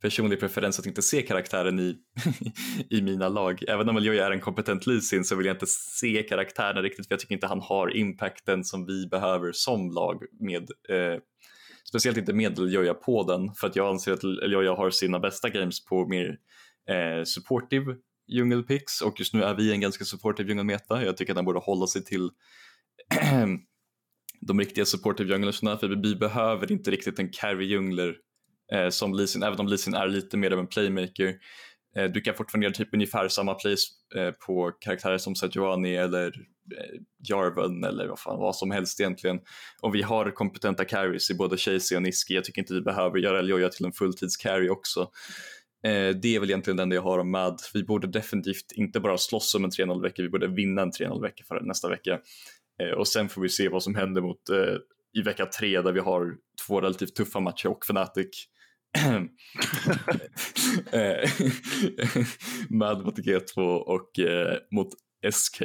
personlig 0.01 0.39
preferens 0.39 0.79
att 0.79 0.85
inte 0.85 1.01
se 1.01 1.21
karaktären 1.21 1.79
i, 1.79 1.95
i 2.89 3.01
mina 3.01 3.29
lag. 3.29 3.63
Även 3.67 3.89
om 3.89 4.03
jag 4.03 4.15
är 4.15 4.31
en 4.31 4.39
kompetent 4.39 4.87
leasing 4.87 5.23
så 5.23 5.35
vill 5.35 5.45
jag 5.45 5.55
inte 5.55 5.67
se 5.67 6.23
karaktären 6.23 6.83
riktigt 6.83 7.07
för 7.07 7.13
jag 7.13 7.19
tycker 7.19 7.33
inte 7.33 7.47
han 7.47 7.61
har 7.61 7.97
impacten 7.97 8.63
som 8.63 8.85
vi 8.85 9.07
behöver 9.07 9.51
som 9.51 9.91
lag 9.91 10.23
med 10.39 10.69
eh, 10.89 11.19
Speciellt 11.89 12.17
inte 12.17 12.33
med 12.33 12.59
Eljoja 12.59 12.93
på 12.93 13.23
den 13.23 13.53
för 13.53 13.67
att 13.67 13.75
jag 13.75 13.87
anser 13.89 14.13
att 14.13 14.23
Eljoja 14.23 14.73
har 14.73 14.89
sina 14.89 15.19
bästa 15.19 15.49
games 15.49 15.85
på 15.85 16.07
mer 16.07 16.37
eh, 16.89 17.23
supportive 17.23 17.95
djungelpicks 18.27 19.01
och 19.01 19.19
just 19.19 19.33
nu 19.33 19.43
är 19.43 19.55
vi 19.55 19.71
en 19.71 19.81
ganska 19.81 20.05
supportive 20.05 20.49
djungelmeta. 20.49 21.05
Jag 21.05 21.17
tycker 21.17 21.33
att 21.33 21.37
han 21.37 21.45
borde 21.45 21.59
hålla 21.59 21.87
sig 21.87 22.03
till 22.03 22.29
de 24.41 24.59
riktiga 24.59 24.85
supportive 24.85 25.29
djunglerna 25.29 25.77
för 25.77 26.01
vi 26.03 26.15
behöver 26.15 26.71
inte 26.71 26.91
riktigt 26.91 27.19
en 27.19 27.29
carry 27.29 27.65
djungler 27.65 28.15
eh, 28.73 28.89
som 28.89 29.13
Lisin, 29.13 29.43
även 29.43 29.59
om 29.59 29.67
Lisin 29.67 29.93
är 29.93 30.07
lite 30.07 30.37
mer 30.37 30.51
av 30.51 30.59
en 30.59 30.67
playmaker. 30.67 31.35
Eh, 31.97 32.05
du 32.05 32.21
kan 32.21 32.35
fortfarande 32.35 32.65
göra 32.65 32.73
typ 32.73 32.93
ungefär 32.93 33.27
samma 33.27 33.53
plays 33.53 33.87
eh, 34.15 34.31
på 34.31 34.71
karaktärer 34.79 35.17
som 35.17 35.35
Sejuani 35.35 35.95
eller 35.95 36.27
eh, 36.27 36.99
Jarvan 37.29 37.83
eller 37.83 38.07
vad, 38.07 38.19
fan, 38.19 38.39
vad 38.39 38.55
som 38.55 38.71
helst 38.71 38.99
egentligen. 38.99 39.39
Och 39.81 39.95
vi 39.95 40.01
har 40.01 40.31
kompetenta 40.31 40.85
carries 40.85 41.29
i 41.29 41.33
både 41.35 41.57
Chasey 41.57 41.95
och 41.95 42.01
Niski. 42.01 42.33
Jag 42.33 42.43
tycker 42.43 42.61
inte 42.61 42.73
vi 42.73 42.81
behöver 42.81 43.17
göra 43.17 43.39
Elioja 43.39 43.69
till 43.69 43.85
en 43.85 43.91
fulltids-carry 43.91 44.69
också. 44.69 45.09
Eh, 45.83 46.15
det 46.15 46.35
är 46.35 46.39
väl 46.39 46.49
egentligen 46.49 46.77
det 46.77 46.83
enda 46.83 46.95
jag 46.95 47.03
har 47.03 47.19
om 47.19 47.31
MAD. 47.31 47.61
Vi 47.73 47.83
borde 47.83 48.07
definitivt 48.07 48.71
inte 48.75 48.99
bara 48.99 49.17
slåss 49.17 49.55
om 49.55 49.63
en 49.63 49.71
3-0 49.71 50.01
vecka, 50.01 50.21
vi 50.21 50.29
borde 50.29 50.47
vinna 50.47 50.81
en 50.81 50.91
3-0 50.91 51.21
vecka 51.21 51.43
för 51.47 51.61
nästa 51.61 51.89
vecka. 51.89 52.19
Eh, 52.81 52.97
och 52.97 53.07
sen 53.07 53.29
får 53.29 53.41
vi 53.41 53.49
se 53.49 53.69
vad 53.69 53.83
som 53.83 53.95
händer 53.95 54.21
mot 54.21 54.49
eh, 54.49 54.75
i 55.13 55.21
vecka 55.21 55.45
tre 55.45 55.81
där 55.81 55.91
vi 55.91 55.99
har 55.99 56.35
två 56.67 56.81
relativt 56.81 57.15
tuffa 57.15 57.39
matcher 57.39 57.67
och 57.67 57.85
Fnatic 57.85 58.47
Eh, 60.91 61.29
Mad 62.69 62.97
med 62.97 63.05
mot 63.05 63.17
G2 63.17 63.77
och 63.77 64.19
eh, 64.19 64.57
mot 64.71 64.89
SK. 65.31 65.61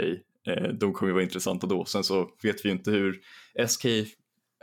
Eh, 0.47 0.69
de 0.81 0.93
kommer 0.93 1.11
ju 1.11 1.13
vara 1.13 1.23
intressanta 1.23 1.67
då. 1.67 1.85
Sen 1.85 2.05
så 2.05 2.31
vet 2.43 2.65
vi 2.65 2.69
ju 2.69 2.75
inte 2.75 2.91
hur 2.91 3.21
SK 3.67 3.85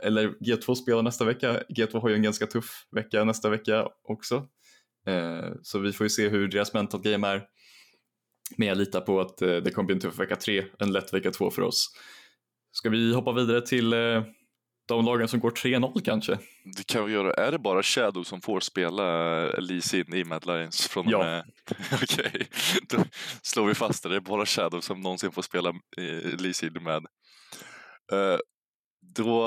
eller 0.02 0.28
G2 0.28 0.74
spelar 0.74 1.02
nästa 1.02 1.24
vecka. 1.24 1.62
G2 1.68 2.00
har 2.00 2.08
ju 2.08 2.14
en 2.14 2.22
ganska 2.22 2.46
tuff 2.46 2.86
vecka 2.90 3.24
nästa 3.24 3.50
vecka 3.50 3.88
också. 4.08 4.46
Eh, 5.06 5.52
så 5.62 5.78
vi 5.78 5.92
får 5.92 6.04
ju 6.04 6.10
se 6.10 6.28
hur 6.28 6.48
deras 6.48 6.74
mental 6.74 7.02
game 7.02 7.28
är. 7.28 7.42
Men 8.56 8.68
jag 8.68 8.78
litar 8.78 9.00
på 9.00 9.20
att 9.20 9.42
eh, 9.42 9.56
det 9.56 9.70
kommer 9.70 9.86
bli 9.86 9.94
en 9.94 10.00
tuff 10.00 10.18
vecka 10.18 10.36
3, 10.36 10.64
en 10.78 10.92
lätt 10.92 11.14
vecka 11.14 11.30
2 11.30 11.50
för 11.50 11.62
oss. 11.62 11.90
Ska 12.72 12.90
vi 12.90 13.14
hoppa 13.14 13.32
vidare 13.32 13.60
till 13.60 13.92
eh, 13.92 14.22
de 14.90 15.04
lagen 15.04 15.28
som 15.28 15.40
går 15.40 15.50
3-0 15.50 16.02
kanske. 16.04 16.38
Det 16.64 16.86
kan 16.86 17.06
vi 17.06 17.12
göra. 17.12 17.34
Är 17.34 17.52
det 17.52 17.58
bara 17.58 17.82
Shadow 17.82 18.24
som 18.24 18.40
får 18.40 18.60
spela 18.60 19.46
Lee 19.50 19.82
Sin 19.82 20.14
i 20.14 20.24
Mad 20.24 20.46
Lions? 20.46 20.88
Från 20.88 21.08
ja. 21.08 21.18
Med... 21.18 21.44
Okej, 21.92 22.26
okay. 22.26 22.46
då 22.88 23.04
slår 23.42 23.66
vi 23.66 23.74
fast 23.74 24.02
det. 24.02 24.08
Det 24.08 24.16
är 24.16 24.20
bara 24.20 24.46
Shadow 24.46 24.80
som 24.80 25.00
någonsin 25.00 25.32
får 25.32 25.42
spela 25.42 25.72
Lee 26.38 26.54
Sin 26.54 26.72
med. 26.72 27.06
Uh, 28.12 28.38
då 29.14 29.44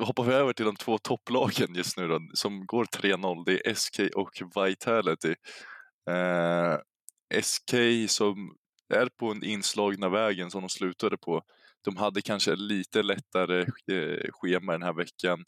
hoppar 0.00 0.24
vi 0.24 0.34
över 0.34 0.52
till 0.52 0.64
de 0.64 0.76
två 0.76 0.98
topplagen 0.98 1.74
just 1.74 1.96
nu 1.96 2.08
då, 2.08 2.20
som 2.34 2.66
går 2.66 2.84
3-0. 2.84 3.44
Det 3.46 3.66
är 3.66 3.74
SK 3.74 4.00
och 4.14 4.64
Vitality. 4.66 5.34
Uh, 6.10 6.76
SK 7.42 7.74
som 8.08 8.56
är 8.94 9.08
på 9.18 9.32
den 9.32 9.44
inslagna 9.44 10.08
vägen 10.08 10.50
som 10.50 10.60
de 10.60 10.68
slutade 10.68 11.16
på 11.16 11.42
de 11.86 11.96
hade 11.96 12.22
kanske 12.22 12.56
lite 12.56 13.02
lättare 13.02 13.60
eh, 13.92 14.30
schema 14.30 14.72
den 14.72 14.82
här 14.82 14.92
veckan. 14.92 15.44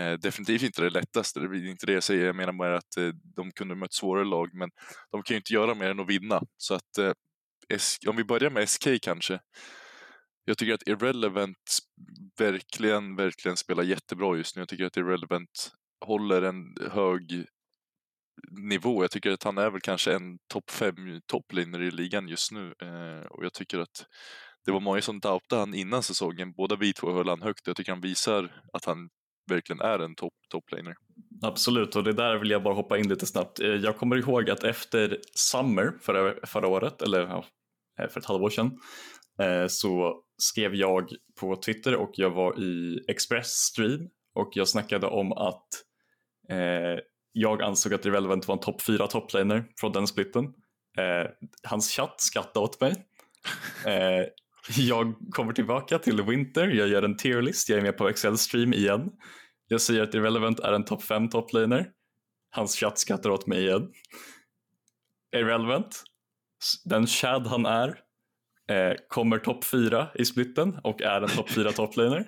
Eh, 0.00 0.12
definitivt 0.12 0.62
inte 0.62 0.82
det 0.82 0.90
lättaste, 0.90 1.40
det 1.40 1.46
är 1.46 1.66
inte 1.66 1.86
det 1.86 1.92
jag 1.92 2.02
säger. 2.02 2.26
Jag 2.26 2.36
menar 2.36 2.52
bara 2.52 2.76
att 2.76 2.96
eh, 2.96 3.08
de 3.36 3.50
kunde 3.52 3.74
mött 3.74 3.92
svårare 3.92 4.24
lag, 4.24 4.54
men 4.54 4.70
de 5.10 5.22
kan 5.22 5.34
ju 5.34 5.36
inte 5.36 5.52
göra 5.52 5.74
mer 5.74 5.90
än 5.90 6.00
att 6.00 6.08
vinna. 6.08 6.42
Så 6.56 6.74
att 6.74 6.98
om 8.06 8.16
vi 8.16 8.24
börjar 8.24 8.50
med 8.50 8.68
SK 8.68 8.86
kanske. 9.02 9.40
Jag 10.44 10.58
tycker 10.58 10.74
att 10.74 10.88
Irrelevant 10.88 11.78
verkligen, 12.38 13.16
verkligen 13.16 13.56
spelar 13.56 13.82
jättebra 13.82 14.36
just 14.36 14.56
nu. 14.56 14.62
Jag 14.62 14.68
tycker 14.68 14.84
att 14.84 14.96
Irrelevant 14.96 15.70
håller 16.00 16.42
en 16.42 16.64
hög 16.90 17.46
nivå. 18.50 19.04
Jag 19.04 19.10
tycker 19.10 19.30
att 19.30 19.42
han 19.42 19.58
är 19.58 19.70
väl 19.70 19.80
kanske 19.80 20.14
en 20.14 20.38
topp 20.52 20.70
fem 20.70 21.20
topplinjer 21.26 21.82
i 21.82 21.90
ligan 21.90 22.28
just 22.28 22.52
nu 22.52 22.74
eh, 22.82 23.26
och 23.26 23.44
jag 23.44 23.52
tycker 23.52 23.78
att 23.78 24.06
det 24.68 24.72
var 24.72 24.80
många 24.80 25.02
som 25.02 25.20
doubtade 25.20 25.62
han 25.62 25.74
innan 25.74 26.02
säsongen. 26.02 26.52
Båda 26.52 26.76
vi 26.76 26.92
två 26.92 27.12
höll 27.12 27.28
han 27.28 27.42
högt. 27.42 27.66
Jag 27.66 27.76
tycker 27.76 27.92
han 27.92 28.00
visar 28.00 28.62
att 28.72 28.84
han 28.84 29.08
verkligen 29.50 29.80
är 29.80 29.98
en 29.98 30.14
topp 30.14 30.34
topplaner. 30.48 30.94
Absolut, 31.42 31.96
och 31.96 32.04
det 32.04 32.12
där 32.12 32.36
vill 32.36 32.50
jag 32.50 32.62
bara 32.62 32.74
hoppa 32.74 32.98
in 32.98 33.08
lite 33.08 33.26
snabbt. 33.26 33.60
Eh, 33.60 33.66
jag 33.66 33.96
kommer 33.96 34.16
ihåg 34.16 34.50
att 34.50 34.64
efter 34.64 35.18
Summer 35.34 35.92
förra, 36.00 36.46
förra 36.46 36.68
året, 36.68 37.02
eller 37.02 37.20
ja, 37.20 37.44
eh, 38.00 38.08
för 38.08 38.20
ett 38.20 38.26
halvår 38.26 38.50
sedan, 38.50 38.78
eh, 39.40 39.66
så 39.68 40.22
skrev 40.38 40.74
jag 40.74 41.10
på 41.40 41.56
Twitter 41.56 41.94
och 41.94 42.10
jag 42.14 42.30
var 42.30 42.60
i 42.60 43.04
Express 43.08 43.50
Stream 43.50 44.08
och 44.34 44.50
jag 44.52 44.68
snackade 44.68 45.06
om 45.06 45.32
att 45.32 45.68
eh, 46.50 47.00
jag 47.32 47.62
ansåg 47.62 47.94
att 47.94 48.06
Irrelevant 48.06 48.48
var 48.48 48.54
en 48.54 48.60
topp 48.60 48.82
4 48.82 49.06
topplaner 49.06 49.64
från 49.80 49.92
den 49.92 50.06
splitten. 50.06 50.44
Eh, 50.98 51.30
hans 51.62 51.90
chatt 51.90 52.20
skrattade 52.20 52.64
åt 52.64 52.80
mig. 52.80 52.94
Eh, 53.86 54.24
jag 54.76 55.14
kommer 55.30 55.52
tillbaka 55.52 55.98
till 55.98 56.22
Winter, 56.22 56.68
jag 56.68 56.88
gör 56.88 57.02
en 57.02 57.16
tierlist, 57.16 57.68
jag 57.68 57.78
är 57.78 57.82
med 57.82 57.96
på 57.96 58.08
Excel 58.08 58.38
stream 58.38 58.72
igen. 58.72 59.10
Jag 59.68 59.80
säger 59.80 60.02
att 60.02 60.14
Irrelevant 60.14 60.60
är 60.60 60.72
en 60.72 60.84
topp 60.84 61.02
5 61.02 61.28
toplaner. 61.28 61.90
Hans 62.50 62.76
chatt 62.76 62.98
skrattar 62.98 63.30
åt 63.30 63.46
mig 63.46 63.64
igen. 63.64 63.90
Irrelevant, 65.36 66.02
den 66.84 67.06
Chad 67.06 67.46
han 67.46 67.66
är, 67.66 67.88
eh, 68.70 68.96
kommer 69.08 69.38
topp 69.38 69.64
4 69.64 70.08
i 70.14 70.24
splitten 70.24 70.78
och 70.84 71.02
är 71.02 71.22
en 71.22 71.28
topp 71.28 71.50
4 71.50 71.72
toplaner. 71.72 72.26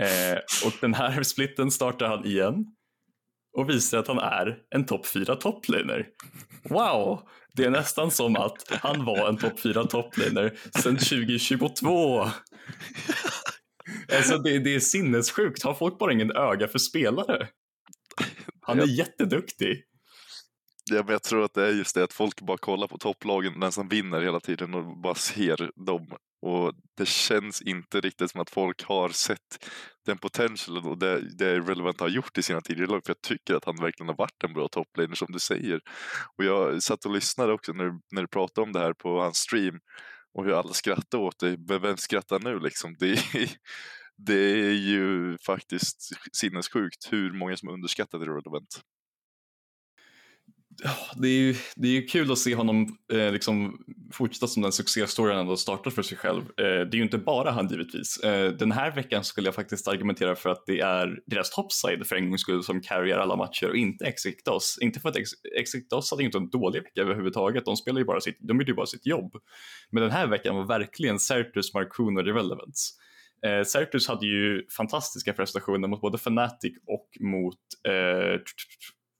Eh, 0.00 0.38
och 0.66 0.72
den 0.80 0.94
här 0.94 1.22
splitten 1.22 1.70
startar 1.70 2.06
han 2.06 2.24
igen 2.24 2.66
och 3.52 3.70
visar 3.70 3.98
att 3.98 4.08
han 4.08 4.18
är 4.18 4.58
en 4.70 4.86
topp 4.86 5.06
4 5.06 5.36
toplaner. 5.36 6.06
Wow! 6.62 7.28
Det 7.54 7.64
är 7.64 7.70
nästan 7.70 8.10
som 8.10 8.36
att 8.36 8.64
han 8.68 9.04
var 9.04 9.28
en 9.28 9.36
topp 9.36 9.60
4 9.60 9.84
toplaner 9.84 10.58
sedan 10.82 10.96
2022. 10.96 12.26
Alltså 14.16 14.38
det, 14.38 14.58
det 14.58 14.74
är 14.74 14.80
sinnessjukt. 14.80 15.62
Har 15.62 15.74
folk 15.74 15.98
bara 15.98 16.12
ingen 16.12 16.36
öga 16.36 16.68
för 16.68 16.78
spelare? 16.78 17.48
Han 18.60 18.80
är 18.80 18.86
jätteduktig. 18.86 19.84
Ja, 20.90 21.02
men 21.02 21.12
jag 21.12 21.22
tror 21.22 21.44
att 21.44 21.54
det 21.54 21.66
är 21.66 21.72
just 21.72 21.94
det 21.94 22.04
att 22.04 22.12
folk 22.12 22.40
bara 22.40 22.58
kollar 22.58 22.86
på 22.86 22.98
topplagen, 22.98 23.60
den 23.60 23.72
som 23.72 23.88
vinner 23.88 24.20
hela 24.20 24.40
tiden 24.40 24.74
och 24.74 24.98
bara 25.02 25.14
ser 25.14 25.84
dem. 25.86 26.06
Och 26.42 26.72
det 26.96 27.08
känns 27.08 27.62
inte 27.62 28.00
riktigt 28.00 28.30
som 28.30 28.40
att 28.40 28.50
folk 28.50 28.84
har 28.84 29.08
sett 29.08 29.70
den 30.06 30.18
potentialen 30.18 30.84
och 30.84 30.98
det, 30.98 31.36
det 31.38 31.60
Relevant 31.60 32.00
har 32.00 32.08
gjort 32.08 32.38
i 32.38 32.42
sina 32.42 32.60
tidigare 32.60 32.90
lag. 32.90 33.02
För 33.04 33.10
jag 33.10 33.22
tycker 33.22 33.54
att 33.54 33.64
han 33.64 33.76
verkligen 33.76 34.08
har 34.08 34.16
varit 34.16 34.44
en 34.44 34.52
bra 34.52 34.68
toplaner 34.68 35.14
som 35.14 35.32
du 35.32 35.38
säger. 35.38 35.80
Och 36.38 36.44
jag 36.44 36.82
satt 36.82 37.04
och 37.04 37.12
lyssnade 37.14 37.52
också 37.52 37.72
när, 37.72 37.92
när 38.10 38.22
du 38.22 38.28
pratade 38.28 38.66
om 38.66 38.72
det 38.72 38.78
här 38.80 38.92
på 38.92 39.20
hans 39.20 39.36
stream 39.36 39.80
och 40.34 40.44
hur 40.44 40.52
alla 40.52 40.72
skrattade 40.72 41.22
åt 41.22 41.38
dig. 41.38 41.56
Men 41.68 41.82
vem 41.82 41.96
skrattar 41.96 42.40
nu 42.40 42.58
liksom? 42.58 42.96
Det 42.98 43.10
är, 43.10 43.48
det 44.16 44.66
är 44.66 44.72
ju 44.72 45.38
faktiskt 45.38 46.10
sinnessjukt 46.32 47.12
hur 47.12 47.32
många 47.32 47.56
som 47.56 47.68
underskattade 47.68 48.24
Relevant 48.26 48.82
det 51.16 51.28
är 51.28 51.32
ju 51.32 51.54
det 51.76 51.88
är 51.88 52.08
kul 52.08 52.32
att 52.32 52.38
se 52.38 52.54
honom 52.54 52.96
eh, 53.12 53.32
liksom 53.32 53.84
fortsätta 54.12 54.46
som 54.46 54.62
den 54.62 54.72
succéstoryn 54.72 55.36
han 55.36 55.48
har 55.48 55.56
startat 55.56 55.94
för 55.94 56.02
sig 56.02 56.18
själv. 56.18 56.40
Eh, 56.42 56.64
det 56.64 56.94
är 56.94 56.94
ju 56.94 57.02
inte 57.02 57.18
bara 57.18 57.50
han 57.50 57.68
givetvis. 57.68 58.18
Eh, 58.18 58.52
den 58.52 58.72
här 58.72 58.94
veckan 58.94 59.24
skulle 59.24 59.46
jag 59.46 59.54
faktiskt 59.54 59.88
argumentera 59.88 60.34
för 60.34 60.50
att 60.50 60.62
det 60.66 60.80
är 60.80 61.18
deras 61.26 61.50
topside 61.50 62.06
för 62.06 62.16
en 62.16 62.28
gångs 62.28 62.40
skull 62.40 62.62
som 62.62 62.80
carryar 62.80 63.18
alla 63.18 63.36
matcher 63.36 63.68
och 63.68 63.76
inte 63.76 64.04
Exiktos. 64.04 64.78
Inte 64.80 65.00
för 65.00 65.08
att 65.08 65.16
Ex 65.16 65.30
Exictos 65.58 66.10
hade 66.10 66.22
inte 66.24 66.38
en 66.38 66.50
dålig 66.50 66.82
vecka 66.82 67.00
överhuvudtaget, 67.00 67.64
de 67.64 67.76
spelar 67.76 67.98
ju 67.98 68.04
bara 68.04 68.20
sitt, 68.20 68.38
de 68.40 68.56
gjorde 68.56 68.70
ju 68.70 68.76
bara 68.76 68.86
sitt 68.86 69.06
jobb. 69.06 69.32
Men 69.90 70.02
den 70.02 70.12
här 70.12 70.26
veckan 70.26 70.56
var 70.56 70.66
verkligen 70.66 71.18
Sertus, 71.18 71.74
Markoon 71.74 72.16
och 72.16 72.22
Irrelevance. 72.22 72.94
Eh, 73.46 73.64
Sertus 73.64 74.08
hade 74.08 74.26
ju 74.26 74.66
fantastiska 74.76 75.32
prestationer 75.32 75.88
mot 75.88 76.00
både 76.00 76.18
Fnatic 76.18 76.72
och 76.86 77.08
mot, 77.20 77.58
eh, 77.88 78.40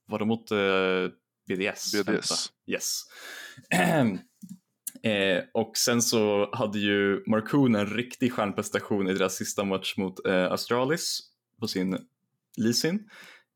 var 0.07 0.19
det 0.19 0.25
mot 0.25 0.51
eh, 0.51 1.11
BDS. 1.47 1.91
BDS. 1.91 2.51
Yes. 2.67 3.01
eh, 5.03 5.43
och 5.53 5.77
sen 5.77 6.01
så 6.01 6.49
hade 6.53 6.79
ju 6.79 7.23
Markoon 7.27 7.75
en 7.75 7.87
riktig 7.87 8.33
stjärnprestation 8.33 9.07
i 9.07 9.13
deras 9.13 9.35
sista 9.35 9.63
match 9.63 9.97
mot 9.97 10.25
eh, 10.27 10.51
Astralis 10.51 11.19
på 11.59 11.67
sin 11.67 11.97
Lisin. 12.57 13.09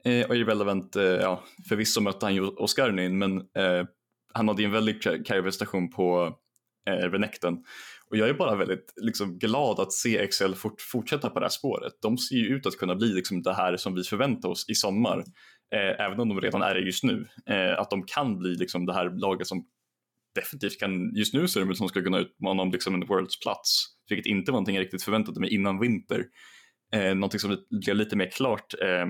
Eh, 0.06 0.28
och 0.28 0.36
Irrelevant, 0.36 0.96
eh, 0.96 1.04
ja 1.04 1.44
förvisso 1.70 2.02
mötte 2.02 2.26
han 2.26 2.36
ju 2.36 2.42
Oscarnin 2.42 3.18
men 3.18 3.38
eh, 3.38 3.86
han 4.34 4.48
hade 4.48 4.62
ju 4.62 4.66
en 4.66 4.72
väldigt 4.72 5.04
karriärprestation 5.04 5.90
på 5.90 6.38
eh, 6.90 7.10
Renekton. 7.10 7.64
Och 8.10 8.18
jag 8.18 8.30
är 8.30 8.34
bara 8.34 8.56
väldigt 8.56 8.94
liksom, 8.96 9.38
glad 9.38 9.80
att 9.80 9.94
se 9.94 10.28
XL 10.28 10.54
fort, 10.54 10.82
fortsätta 10.82 11.30
på 11.30 11.40
det 11.40 11.46
här 11.46 11.50
spåret. 11.50 11.94
De 12.02 12.18
ser 12.18 12.36
ju 12.36 12.48
ut 12.48 12.66
att 12.66 12.78
kunna 12.78 12.96
bli 12.96 13.08
liksom, 13.08 13.42
det 13.42 13.54
här 13.54 13.78
som 13.78 13.96
vi 13.96 14.04
förväntar 14.04 14.50
oss 14.50 14.70
i 14.70 14.76
sommar 14.76 15.24
eh, 15.76 16.06
även 16.06 16.20
om 16.20 16.30
de 16.30 16.42
redan 16.42 16.62
är 16.62 16.74
det 16.74 16.82
just 16.82 17.04
nu, 17.04 17.28
eh, 17.50 17.80
att 17.80 17.90
de 17.90 18.04
kan 18.04 18.38
bli 18.38 18.56
liksom 18.56 18.86
det 18.86 18.94
här 18.94 19.10
laget 19.10 19.48
som 19.48 19.66
definitivt 20.36 20.80
kan, 20.80 21.16
just 21.16 21.34
nu 21.34 21.48
ser 21.48 21.60
de 21.60 21.72
ut 21.72 21.78
som 21.78 21.90
skulle 21.90 22.06
kunna 22.06 22.20
utmana 22.20 22.62
om 22.62 22.72
liksom 22.72 22.96
en 22.96 23.06
Worlds 23.06 23.40
plats, 23.40 23.86
vilket 24.10 24.26
inte 24.26 24.52
var 24.52 24.56
någonting 24.56 24.76
jag 24.76 24.82
riktigt 24.82 25.04
förväntade 25.04 25.40
mig 25.40 25.54
innan 25.54 25.80
vinter. 25.80 26.26
Eh, 26.94 27.16
någonting 27.16 27.40
som 27.40 27.58
blev 27.86 27.96
lite 27.96 28.16
mer 28.16 28.30
klart 28.30 28.74
eh, 28.82 29.06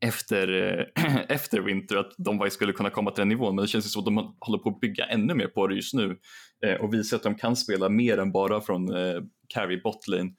efter, 0.00 0.48
eh, 0.96 1.16
efter 1.28 1.60
vinter 1.60 1.96
att 1.96 2.12
de 2.18 2.50
skulle 2.50 2.72
kunna 2.72 2.90
komma 2.90 3.10
till 3.10 3.20
den 3.20 3.28
nivån 3.28 3.54
men 3.54 3.62
det 3.62 3.68
känns 3.68 3.92
som 3.92 4.00
att 4.00 4.06
de 4.06 4.36
håller 4.40 4.58
på 4.58 4.68
att 4.68 4.80
bygga 4.80 5.04
ännu 5.04 5.34
mer 5.34 5.46
på 5.46 5.66
det 5.66 5.74
just 5.74 5.94
nu 5.94 6.18
eh, 6.66 6.74
och 6.74 6.94
visa 6.94 7.16
att 7.16 7.22
de 7.22 7.34
kan 7.34 7.56
spela 7.56 7.88
mer 7.88 8.18
än 8.18 8.32
bara 8.32 8.60
från 8.60 8.96
eh, 8.96 9.20
carry 9.48 9.80
botlane 9.80 10.30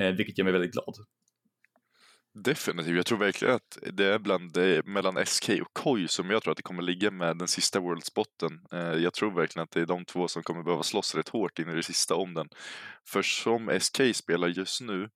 eh, 0.00 0.10
vilket 0.10 0.38
gör 0.38 0.44
mig 0.44 0.52
väldigt 0.52 0.72
glad. 0.72 0.94
Definitivt. 2.44 2.96
Jag 2.96 3.06
tror 3.06 3.18
verkligen 3.18 3.54
att 3.54 3.78
det 3.92 4.04
är 4.04 4.18
bland 4.18 4.52
det, 4.52 4.86
mellan 4.86 5.26
SK 5.26 5.48
och 5.48 5.72
KOI 5.72 6.08
som 6.08 6.30
jag 6.30 6.42
tror 6.42 6.50
att 6.50 6.56
det 6.56 6.62
kommer 6.62 6.82
ligga 6.82 7.10
med 7.10 7.38
den 7.38 7.48
sista 7.48 7.80
worldspotten. 7.80 8.60
Eh, 8.72 8.78
jag 8.78 9.14
tror 9.14 9.30
verkligen 9.34 9.64
att 9.64 9.70
det 9.70 9.80
är 9.80 9.86
de 9.86 10.04
två 10.04 10.28
som 10.28 10.42
kommer 10.42 10.62
behöva 10.62 10.82
slåss 10.82 11.14
rätt 11.14 11.28
hårt 11.28 11.58
in 11.58 11.68
i 11.68 11.74
det 11.74 11.82
sista 11.82 12.14
om 12.14 12.34
den. 12.34 12.48
För 13.08 13.22
som 13.22 13.78
SK 13.80 14.00
spelar 14.14 14.48
just 14.48 14.80
nu 14.80 15.08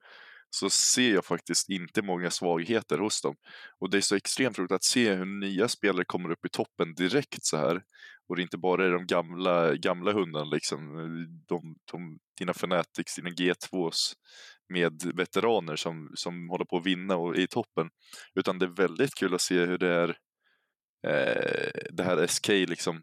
så 0.50 0.70
ser 0.70 1.14
jag 1.14 1.24
faktiskt 1.24 1.68
inte 1.68 2.02
många 2.02 2.30
svagheter 2.30 2.98
hos 2.98 3.22
dem. 3.22 3.36
Och 3.78 3.90
det 3.90 3.96
är 3.96 4.00
så 4.00 4.16
extremt 4.16 4.58
roligt 4.58 4.72
att 4.72 4.84
se 4.84 5.14
hur 5.14 5.40
nya 5.40 5.68
spelare 5.68 6.04
kommer 6.04 6.30
upp 6.30 6.46
i 6.46 6.48
toppen 6.48 6.94
direkt 6.94 7.44
så 7.44 7.56
här. 7.56 7.82
Och 8.28 8.36
det 8.36 8.40
är 8.40 8.44
inte 8.44 8.58
bara 8.58 8.86
är 8.86 8.90
de 8.90 9.06
gamla, 9.06 9.74
gamla 9.74 10.12
hundarna 10.12 10.44
liksom, 10.44 10.78
de, 11.48 11.76
de, 11.92 12.18
dina 12.38 12.54
Fanatics, 12.54 13.14
dina 13.14 13.30
G2s 13.30 14.12
med 14.70 15.12
veteraner 15.14 15.76
som, 15.76 16.10
som 16.14 16.48
håller 16.48 16.64
på 16.64 16.76
att 16.76 16.86
vinna 16.86 17.16
och 17.16 17.36
är 17.36 17.40
i 17.40 17.46
toppen. 17.46 17.90
Utan 18.34 18.58
det 18.58 18.66
är 18.66 18.76
väldigt 18.76 19.14
kul 19.14 19.34
att 19.34 19.40
se 19.40 19.66
hur 19.66 19.78
det 19.78 19.94
är 19.94 20.08
eh, 21.06 21.70
det 21.90 22.02
här 22.02 22.26
SK 22.26 22.48
liksom 22.48 23.02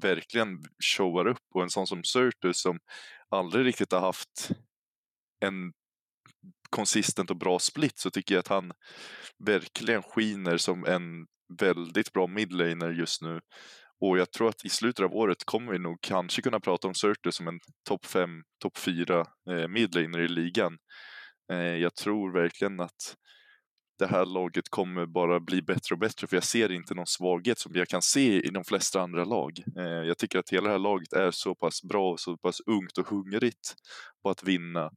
verkligen 0.00 0.58
showar 0.84 1.26
upp 1.26 1.46
och 1.54 1.62
en 1.62 1.70
sån 1.70 1.86
som 1.86 2.04
Surtus 2.04 2.60
som 2.60 2.78
aldrig 3.28 3.66
riktigt 3.66 3.92
har 3.92 4.00
haft 4.00 4.50
en 5.40 5.72
konsistent 6.70 7.30
och 7.30 7.36
bra 7.36 7.58
split 7.58 7.98
så 7.98 8.10
tycker 8.10 8.34
jag 8.34 8.40
att 8.40 8.48
han 8.48 8.72
verkligen 9.38 10.02
skiner 10.02 10.56
som 10.56 10.84
en 10.84 11.26
väldigt 11.58 12.12
bra 12.12 12.26
midlaner 12.26 12.90
just 12.90 13.22
nu. 13.22 13.40
Och 14.02 14.18
jag 14.18 14.32
tror 14.32 14.48
att 14.48 14.64
i 14.64 14.68
slutet 14.68 15.04
av 15.04 15.14
året 15.14 15.44
kommer 15.44 15.72
vi 15.72 15.78
nog 15.78 15.98
kanske 16.00 16.42
kunna 16.42 16.60
prata 16.60 16.88
om 16.88 16.94
Surter 16.94 17.30
som 17.30 17.48
en 17.48 17.60
topp 17.88 18.06
5, 18.06 18.30
topp 18.62 18.78
4 18.78 19.26
eh, 19.50 19.68
midlaner 19.68 20.18
i 20.20 20.28
ligan. 20.28 20.78
Eh, 21.52 21.56
jag 21.58 21.94
tror 21.94 22.32
verkligen 22.32 22.80
att 22.80 23.16
det 23.98 24.06
här 24.06 24.26
laget 24.26 24.68
kommer 24.68 25.06
bara 25.06 25.40
bli 25.40 25.62
bättre 25.62 25.94
och 25.94 25.98
bättre 25.98 26.26
för 26.26 26.36
jag 26.36 26.44
ser 26.44 26.72
inte 26.72 26.94
någon 26.94 27.06
svaghet 27.06 27.58
som 27.58 27.72
jag 27.74 27.88
kan 27.88 28.02
se 28.02 28.40
i 28.40 28.50
de 28.50 28.64
flesta 28.64 29.00
andra 29.00 29.24
lag. 29.24 29.52
Eh, 29.78 29.84
jag 29.84 30.18
tycker 30.18 30.38
att 30.38 30.50
hela 30.50 30.66
det 30.66 30.72
här 30.72 30.78
laget 30.78 31.12
är 31.12 31.30
så 31.30 31.54
pass 31.54 31.82
bra 31.82 32.10
och 32.10 32.20
så 32.20 32.36
pass 32.36 32.60
ungt 32.66 32.98
och 32.98 33.06
hungrigt 33.06 33.74
på 34.22 34.30
att 34.30 34.44
vinna. 34.44 34.90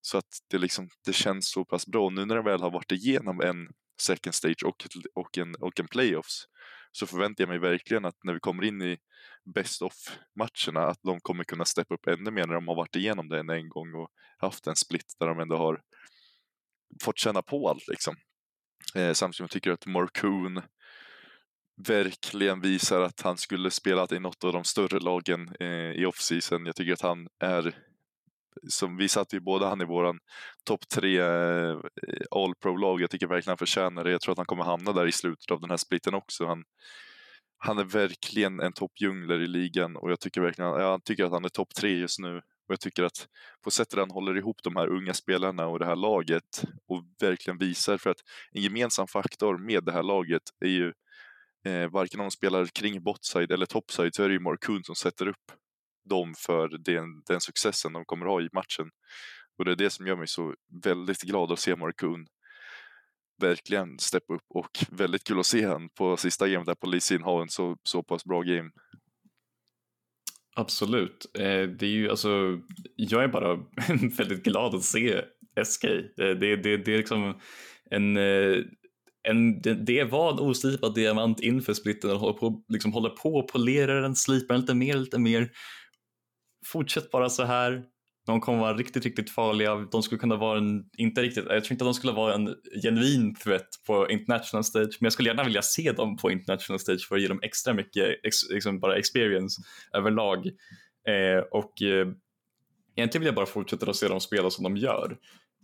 Så 0.00 0.18
att 0.18 0.38
det, 0.50 0.58
liksom, 0.58 0.88
det 1.06 1.12
känns 1.12 1.50
så 1.50 1.64
pass 1.64 1.86
bra. 1.86 2.10
Nu 2.10 2.24
när 2.24 2.36
de 2.36 2.44
väl 2.44 2.62
har 2.62 2.70
varit 2.70 2.92
igenom 2.92 3.40
en 3.40 3.68
second 4.02 4.34
stage 4.34 4.64
och, 4.64 4.86
och, 5.14 5.38
en, 5.38 5.54
och 5.54 5.80
en 5.80 5.88
playoffs 5.88 6.46
så 6.96 7.06
förväntar 7.06 7.42
jag 7.42 7.48
mig 7.48 7.58
verkligen 7.58 8.04
att 8.04 8.24
när 8.24 8.32
vi 8.32 8.40
kommer 8.40 8.64
in 8.64 8.82
i 8.82 8.98
best 9.54 9.82
of-matcherna 9.82 10.86
att 10.86 11.02
de 11.02 11.20
kommer 11.20 11.44
kunna 11.44 11.64
steppa 11.64 11.94
upp 11.94 12.06
ännu 12.06 12.30
mer 12.30 12.46
när 12.46 12.54
de 12.54 12.68
har 12.68 12.74
varit 12.74 12.96
igenom 12.96 13.28
det 13.28 13.38
en 13.38 13.68
gång 13.68 13.94
och 13.94 14.10
haft 14.38 14.66
en 14.66 14.76
split 14.76 15.16
där 15.18 15.26
de 15.26 15.40
ändå 15.40 15.56
har 15.56 15.80
fått 17.02 17.18
känna 17.18 17.42
på 17.42 17.68
allt 17.68 17.88
liksom. 17.88 18.16
Eh, 18.94 19.12
samtidigt 19.12 19.36
som 19.36 19.44
jag 19.44 19.50
tycker 19.50 19.70
att 19.70 19.86
Marcoon 19.86 20.62
verkligen 21.86 22.60
visar 22.60 23.00
att 23.00 23.20
han 23.20 23.36
skulle 23.36 23.70
spelat 23.70 24.12
i 24.12 24.18
något 24.18 24.44
av 24.44 24.52
de 24.52 24.64
större 24.64 25.00
lagen 25.00 25.56
eh, 25.60 25.92
i 25.92 26.06
off-season. 26.06 26.66
Jag 26.66 26.76
tycker 26.76 26.92
att 26.92 27.00
han 27.00 27.28
är 27.38 27.76
som 28.68 28.96
vi 28.96 29.08
satte 29.08 29.36
ju 29.36 29.40
båda 29.40 29.68
han 29.68 29.80
i 29.80 29.84
våran 29.84 30.18
topp 30.64 30.88
tre 30.88 31.20
eh, 31.20 31.78
All 32.30 32.54
Pro-lag. 32.62 33.00
Jag 33.00 33.10
tycker 33.10 33.26
verkligen 33.26 33.50
han 33.50 33.58
förtjänar 33.58 34.04
det. 34.04 34.10
Jag 34.10 34.20
tror 34.20 34.32
att 34.32 34.38
han 34.38 34.46
kommer 34.46 34.64
hamna 34.64 34.92
där 34.92 35.06
i 35.06 35.12
slutet 35.12 35.50
av 35.50 35.60
den 35.60 35.70
här 35.70 35.76
splitten 35.76 36.14
också. 36.14 36.46
Han, 36.46 36.64
han 37.58 37.78
är 37.78 37.84
verkligen 37.84 38.60
en 38.60 38.72
toppjungler 38.72 39.40
i 39.40 39.46
ligan 39.46 39.96
och 39.96 40.10
jag 40.10 40.20
tycker 40.20 40.40
verkligen 40.40 40.70
jag 40.70 41.04
tycker 41.04 41.24
att 41.24 41.32
han 41.32 41.44
är 41.44 41.48
topp 41.48 41.74
tre 41.74 41.90
just 41.90 42.18
nu. 42.18 42.36
Och 42.36 42.72
jag 42.72 42.80
tycker 42.80 43.02
att 43.02 43.28
på 43.64 43.70
sättet 43.70 43.98
han 43.98 44.10
håller 44.10 44.36
ihop 44.36 44.56
de 44.62 44.76
här 44.76 44.88
unga 44.88 45.14
spelarna 45.14 45.66
och 45.66 45.78
det 45.78 45.86
här 45.86 45.96
laget 45.96 46.64
och 46.88 47.04
verkligen 47.20 47.58
visar 47.58 47.98
för 47.98 48.10
att 48.10 48.20
en 48.52 48.62
gemensam 48.62 49.06
faktor 49.06 49.58
med 49.58 49.84
det 49.84 49.92
här 49.92 50.02
laget 50.02 50.42
är 50.64 50.68
ju 50.68 50.92
eh, 51.66 51.90
varken 51.90 52.20
om 52.20 52.24
de 52.24 52.30
spelar 52.30 52.66
kring 52.66 53.02
botside 53.02 53.52
eller 53.52 53.66
topside 53.66 54.14
så 54.14 54.22
är 54.22 54.28
det 54.28 54.34
ju 54.34 54.40
Markoon 54.40 54.84
som 54.84 54.94
sätter 54.94 55.28
upp 55.28 55.52
dem 56.04 56.34
för 56.38 56.68
den, 56.68 57.22
den 57.26 57.40
successen 57.40 57.92
de 57.92 58.04
kommer 58.04 58.26
ha 58.26 58.40
i 58.40 58.48
matchen. 58.52 58.90
Och 59.58 59.64
det 59.64 59.70
är 59.70 59.76
det 59.76 59.90
som 59.90 60.06
gör 60.06 60.16
mig 60.16 60.28
så 60.28 60.54
väldigt 60.84 61.22
glad 61.22 61.52
att 61.52 61.58
se 61.58 61.76
Markoon 61.76 62.26
verkligen 63.40 63.98
steppa 63.98 64.34
upp 64.34 64.46
och 64.54 64.70
väldigt 64.90 65.24
kul 65.24 65.38
att 65.38 65.46
se 65.46 65.66
han 65.66 65.88
på 65.98 66.16
sista 66.16 66.48
gamet 66.48 66.66
där 66.66 66.74
på 66.74 66.86
Lee 66.86 67.22
ha 67.24 67.42
en 67.42 67.48
så, 67.48 67.76
så 67.82 68.02
pass 68.02 68.24
bra 68.24 68.42
game. 68.42 68.70
Absolut. 70.56 71.26
Eh, 71.38 71.62
det 71.62 71.86
är 71.86 71.90
ju 71.90 72.10
alltså, 72.10 72.58
jag 72.96 73.24
är 73.24 73.28
bara 73.28 73.54
väldigt 74.18 74.44
glad 74.44 74.74
att 74.74 74.84
se 74.84 75.22
SK. 75.64 75.84
Eh, 75.84 76.00
det, 76.16 76.56
det, 76.56 76.76
det 76.76 76.94
är 76.94 76.98
liksom 76.98 77.40
en, 77.90 78.16
eh, 78.16 78.56
en, 79.28 79.62
det, 79.62 79.74
det 79.74 80.04
var 80.04 80.32
en 80.32 80.38
oslipad 80.38 80.94
diamant 80.94 81.40
inför 81.40 81.72
splitten 81.72 82.10
och 82.10 82.18
håller 82.18 82.38
på, 82.38 82.64
liksom 82.68 82.92
håller 82.92 83.10
på 83.10 83.34
och 83.34 83.48
polerar 83.48 84.02
den, 84.02 84.14
slipar 84.14 84.58
lite 84.58 84.74
mer, 84.74 84.96
lite 84.96 85.18
mer 85.18 85.50
fortsätt 86.66 87.10
bara 87.10 87.30
så 87.30 87.44
här. 87.44 87.84
De 88.26 88.40
kommer 88.40 88.58
vara 88.58 88.76
riktigt, 88.76 89.04
riktigt 89.04 89.30
farliga. 89.30 89.74
De 89.74 90.02
skulle 90.02 90.18
kunna 90.18 90.36
vara 90.36 90.58
en, 90.58 90.84
inte 90.98 91.22
riktigt, 91.22 91.44
jag 91.48 91.64
tror 91.64 91.72
inte 91.72 91.84
att 91.84 91.88
de 91.88 91.94
skulle 91.94 92.12
vara 92.12 92.34
en 92.34 92.54
genuin 92.82 93.34
threat 93.34 93.68
på 93.86 94.10
international 94.10 94.64
stage, 94.64 94.96
men 95.00 95.06
jag 95.06 95.12
skulle 95.12 95.28
gärna 95.28 95.44
vilja 95.44 95.62
se 95.62 95.92
dem 95.92 96.16
på 96.16 96.30
international 96.30 96.78
stage 96.78 97.06
för 97.08 97.16
att 97.16 97.22
ge 97.22 97.28
dem 97.28 97.40
extra 97.42 97.74
mycket 97.74 98.04
ex, 98.22 98.36
liksom 98.50 98.80
bara 98.80 98.96
experience 98.96 99.62
överlag. 99.92 100.46
Eh, 101.08 101.42
och 101.50 101.82
eh, 101.82 102.06
egentligen 102.96 103.20
vill 103.20 103.26
jag 103.26 103.34
bara 103.34 103.46
fortsätta 103.46 103.90
att 103.90 103.96
se 103.96 104.08
dem 104.08 104.20
spela 104.20 104.50
som 104.50 104.64
de 104.64 104.76
gör. 104.76 105.16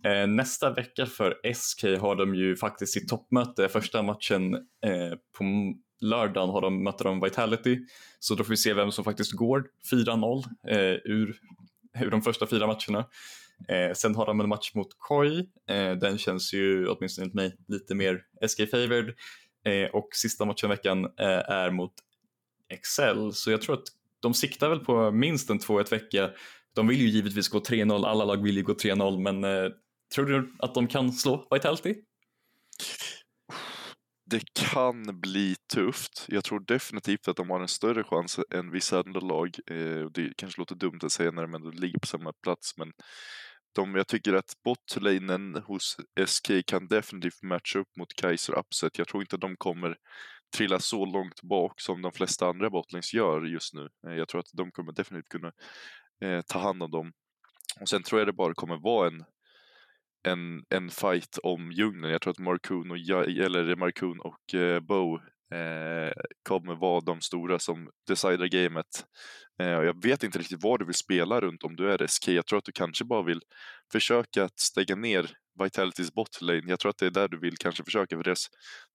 Eh, 0.03 0.27
nästa 0.27 0.73
vecka 0.73 1.05
för 1.05 1.53
SK 1.53 1.83
har 1.83 2.15
de 2.15 2.35
ju 2.35 2.55
faktiskt 2.55 2.93
sitt 2.93 3.09
toppmöte, 3.09 3.69
första 3.69 4.01
matchen 4.01 4.53
eh, 4.85 5.17
på 5.37 5.73
lördagen 6.01 6.49
har 6.49 6.61
de, 6.61 6.83
möter 6.83 7.03
de 7.05 7.21
Vitality. 7.21 7.79
Så 8.19 8.35
då 8.35 8.43
får 8.43 8.49
vi 8.49 8.57
se 8.57 8.73
vem 8.73 8.91
som 8.91 9.03
faktiskt 9.03 9.31
går 9.31 9.63
4-0 9.91 10.43
eh, 10.67 10.77
ur, 11.03 11.35
ur 11.99 12.11
de 12.11 12.21
första 12.21 12.47
fyra 12.47 12.67
matcherna. 12.67 13.05
Eh, 13.67 13.93
sen 13.93 14.15
har 14.15 14.25
de 14.25 14.39
en 14.39 14.49
match 14.49 14.71
mot 14.75 14.87
Koi. 14.97 15.39
Eh, 15.69 15.91
den 15.91 16.17
känns 16.17 16.53
ju 16.53 16.87
åtminstone 16.87 17.23
enligt 17.23 17.35
mig 17.35 17.57
lite 17.67 17.95
mer 17.95 18.21
SK-favored. 18.47 19.13
Eh, 19.65 19.89
och 19.89 20.09
sista 20.13 20.45
matchen 20.45 20.71
i 20.71 20.75
veckan 20.75 21.05
eh, 21.05 21.51
är 21.51 21.71
mot 21.71 21.93
Excel. 22.69 23.33
Så 23.33 23.51
jag 23.51 23.61
tror 23.61 23.75
att 23.75 23.87
de 24.19 24.33
siktar 24.33 24.69
väl 24.69 24.79
på 24.79 25.11
minst 25.11 25.49
en 25.49 25.59
2-1 25.59 25.91
vecka. 25.91 26.29
De 26.73 26.87
vill 26.87 27.01
ju 27.01 27.07
givetvis 27.07 27.49
gå 27.49 27.59
3-0, 27.59 28.05
alla 28.05 28.25
lag 28.25 28.43
vill 28.43 28.57
ju 28.57 28.63
gå 28.63 28.73
3-0 28.73 29.19
men 29.19 29.43
eh, 29.43 29.71
tror 30.13 30.25
du 30.25 30.53
att 30.59 30.73
de 30.73 30.87
kan 30.87 31.11
slå 31.11 31.47
Vitality? 31.51 31.95
det 34.31 34.53
kan 34.53 35.21
bli 35.21 35.55
tufft. 35.73 36.25
Jag 36.27 36.43
tror 36.43 36.59
definitivt 36.59 37.27
att 37.27 37.37
de 37.37 37.49
har 37.49 37.59
en 37.59 37.67
större 37.67 38.03
chans 38.03 38.39
än 38.53 38.71
vissa 38.71 38.99
andra 38.99 39.19
lag. 39.19 39.57
Eh, 39.67 40.05
det 40.13 40.33
kanske 40.37 40.61
låter 40.61 40.75
dumt 40.75 40.99
att 41.03 41.11
säga 41.11 41.31
när 41.31 41.41
de 41.41 41.53
ändå 41.53 41.69
ligger 41.71 41.99
på 41.99 42.07
samma 42.07 42.33
plats, 42.43 42.77
men 42.77 42.91
de, 43.75 43.95
jag 43.95 44.07
tycker 44.07 44.33
att 44.33 44.53
botlanen 44.63 45.55
hos 45.55 45.97
SK 46.25 46.51
kan 46.67 46.87
definitivt 46.87 47.41
matcha 47.43 47.79
upp 47.79 47.97
mot 47.97 48.13
Kaiser 48.13 48.59
Upset. 48.59 48.97
Jag 48.97 49.07
tror 49.07 49.23
inte 49.23 49.35
att 49.35 49.41
de 49.41 49.55
kommer 49.57 49.95
trilla 50.57 50.79
så 50.79 51.05
långt 51.05 51.41
bak 51.41 51.81
som 51.81 52.01
de 52.01 52.11
flesta 52.11 52.47
andra 52.47 52.69
botlings 52.69 53.13
gör 53.13 53.45
just 53.45 53.73
nu. 53.73 53.89
Eh, 54.07 54.13
jag 54.13 54.27
tror 54.27 54.39
att 54.39 54.49
de 54.53 54.71
kommer 54.71 54.91
definitivt 54.91 55.29
kunna 55.29 55.51
eh, 56.21 56.41
ta 56.41 56.59
hand 56.59 56.83
om 56.83 56.91
dem. 56.91 57.11
Och 57.81 57.89
sen 57.89 58.03
tror 58.03 58.21
jag 58.21 58.27
det 58.27 58.33
bara 58.33 58.53
kommer 58.53 58.77
vara 58.77 59.07
en 59.07 59.23
en, 60.23 60.63
en 60.69 60.89
fight 60.89 61.39
om 61.43 61.71
djungeln. 61.71 62.11
Jag 62.11 62.21
tror 62.21 62.31
att 62.31 62.39
Markoon 62.39 62.91
och, 62.91 62.97
eller 62.97 63.75
Markoon 63.75 64.19
och 64.19 64.53
eh, 64.53 64.79
Bo 64.79 65.15
eh, 65.55 66.11
kommer 66.49 66.75
vara 66.75 67.01
de 67.01 67.21
stora 67.21 67.59
som 67.59 67.89
decidar 68.07 68.47
gamet. 68.47 69.05
Eh, 69.59 69.67
jag 69.67 70.03
vet 70.03 70.23
inte 70.23 70.39
riktigt 70.39 70.63
vad 70.63 70.79
du 70.79 70.85
vill 70.85 70.95
spela 70.95 71.41
runt 71.41 71.63
om 71.63 71.75
du 71.75 71.91
är 71.91 72.07
SK. 72.07 72.27
Jag 72.27 72.45
tror 72.45 72.59
att 72.59 72.65
du 72.65 72.71
kanske 72.71 73.05
bara 73.05 73.23
vill 73.23 73.41
försöka 73.91 74.43
att 74.43 74.59
stänga 74.59 74.95
ner 74.95 75.31
Vitalitys 75.63 76.13
botlane. 76.13 76.63
Jag 76.65 76.79
tror 76.79 76.89
att 76.89 76.97
det 76.97 77.05
är 77.05 77.11
där 77.11 77.27
du 77.27 77.39
vill 77.39 77.57
kanske 77.57 77.83
försöka 77.83 78.17
för 78.17 78.23
deras 78.23 78.47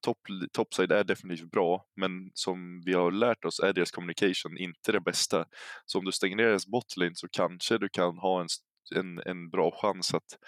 top, 0.05 0.19
topside 0.53 0.93
är 0.93 1.05
definitivt 1.05 1.51
bra 1.51 1.85
men 1.97 2.11
som 2.35 2.83
vi 2.85 2.93
har 2.93 3.11
lärt 3.11 3.45
oss 3.45 3.61
är 3.61 3.73
deras 3.73 3.91
communication 3.91 4.59
inte 4.59 4.93
det 4.93 5.01
bästa. 5.01 5.45
Så 5.87 5.99
om 5.99 6.05
du 6.05 6.13
stänger 6.13 6.37
ner 6.37 6.45
deras 6.45 6.67
botlane 6.67 7.15
så 7.15 7.29
kanske 7.33 7.79
du 7.79 7.89
kan 7.89 8.19
ha 8.19 8.41
en, 8.41 8.49
en, 8.97 9.19
en 9.27 9.51
bra 9.51 9.71
chans 9.83 10.15
att 10.15 10.39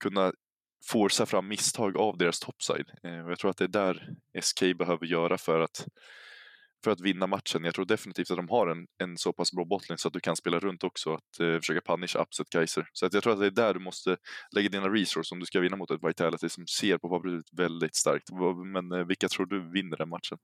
kunna 0.00 0.32
forsa 0.84 1.26
fram 1.26 1.48
misstag 1.48 1.96
av 1.96 2.18
deras 2.18 2.40
topside. 2.40 2.90
Eh, 3.02 3.12
jag 3.12 3.38
tror 3.38 3.50
att 3.50 3.56
det 3.56 3.64
är 3.64 3.68
där 3.68 4.08
SK 4.40 4.60
behöver 4.78 5.06
göra 5.06 5.38
för 5.38 5.60
att, 5.60 5.86
för 6.84 6.90
att 6.90 7.00
vinna 7.00 7.26
matchen. 7.26 7.64
Jag 7.64 7.74
tror 7.74 7.84
definitivt 7.84 8.30
att 8.30 8.36
de 8.36 8.48
har 8.48 8.66
en, 8.66 8.86
en 8.98 9.18
så 9.18 9.32
pass 9.32 9.52
bra 9.52 9.64
botlane 9.64 9.98
så 9.98 10.08
att 10.08 10.14
du 10.14 10.20
kan 10.20 10.36
spela 10.36 10.58
runt 10.58 10.84
också, 10.84 11.14
att 11.14 11.40
eh, 11.40 11.56
försöka 11.58 11.80
punish 11.80 12.16
upset 12.16 12.50
Kaiser. 12.50 12.88
Så 12.92 13.06
att 13.06 13.14
jag 13.14 13.22
tror 13.22 13.32
att 13.32 13.40
det 13.40 13.46
är 13.46 13.50
där 13.50 13.74
du 13.74 13.80
måste 13.80 14.16
lägga 14.54 14.68
dina 14.68 14.88
resources 14.88 15.32
om 15.32 15.40
du 15.40 15.46
ska 15.46 15.60
vinna 15.60 15.76
mot 15.76 15.90
ett 15.90 16.00
Vitality 16.02 16.48
som 16.48 16.66
ser 16.66 16.98
på 16.98 17.08
pappret 17.08 17.44
väldigt 17.52 17.96
starkt. 17.96 18.28
Men 18.64 18.92
eh, 18.92 19.06
vilka 19.06 19.28
tror 19.28 19.46
du 19.46 19.70
vinner 19.70 19.96
den 19.96 20.08
matchen? 20.08 20.38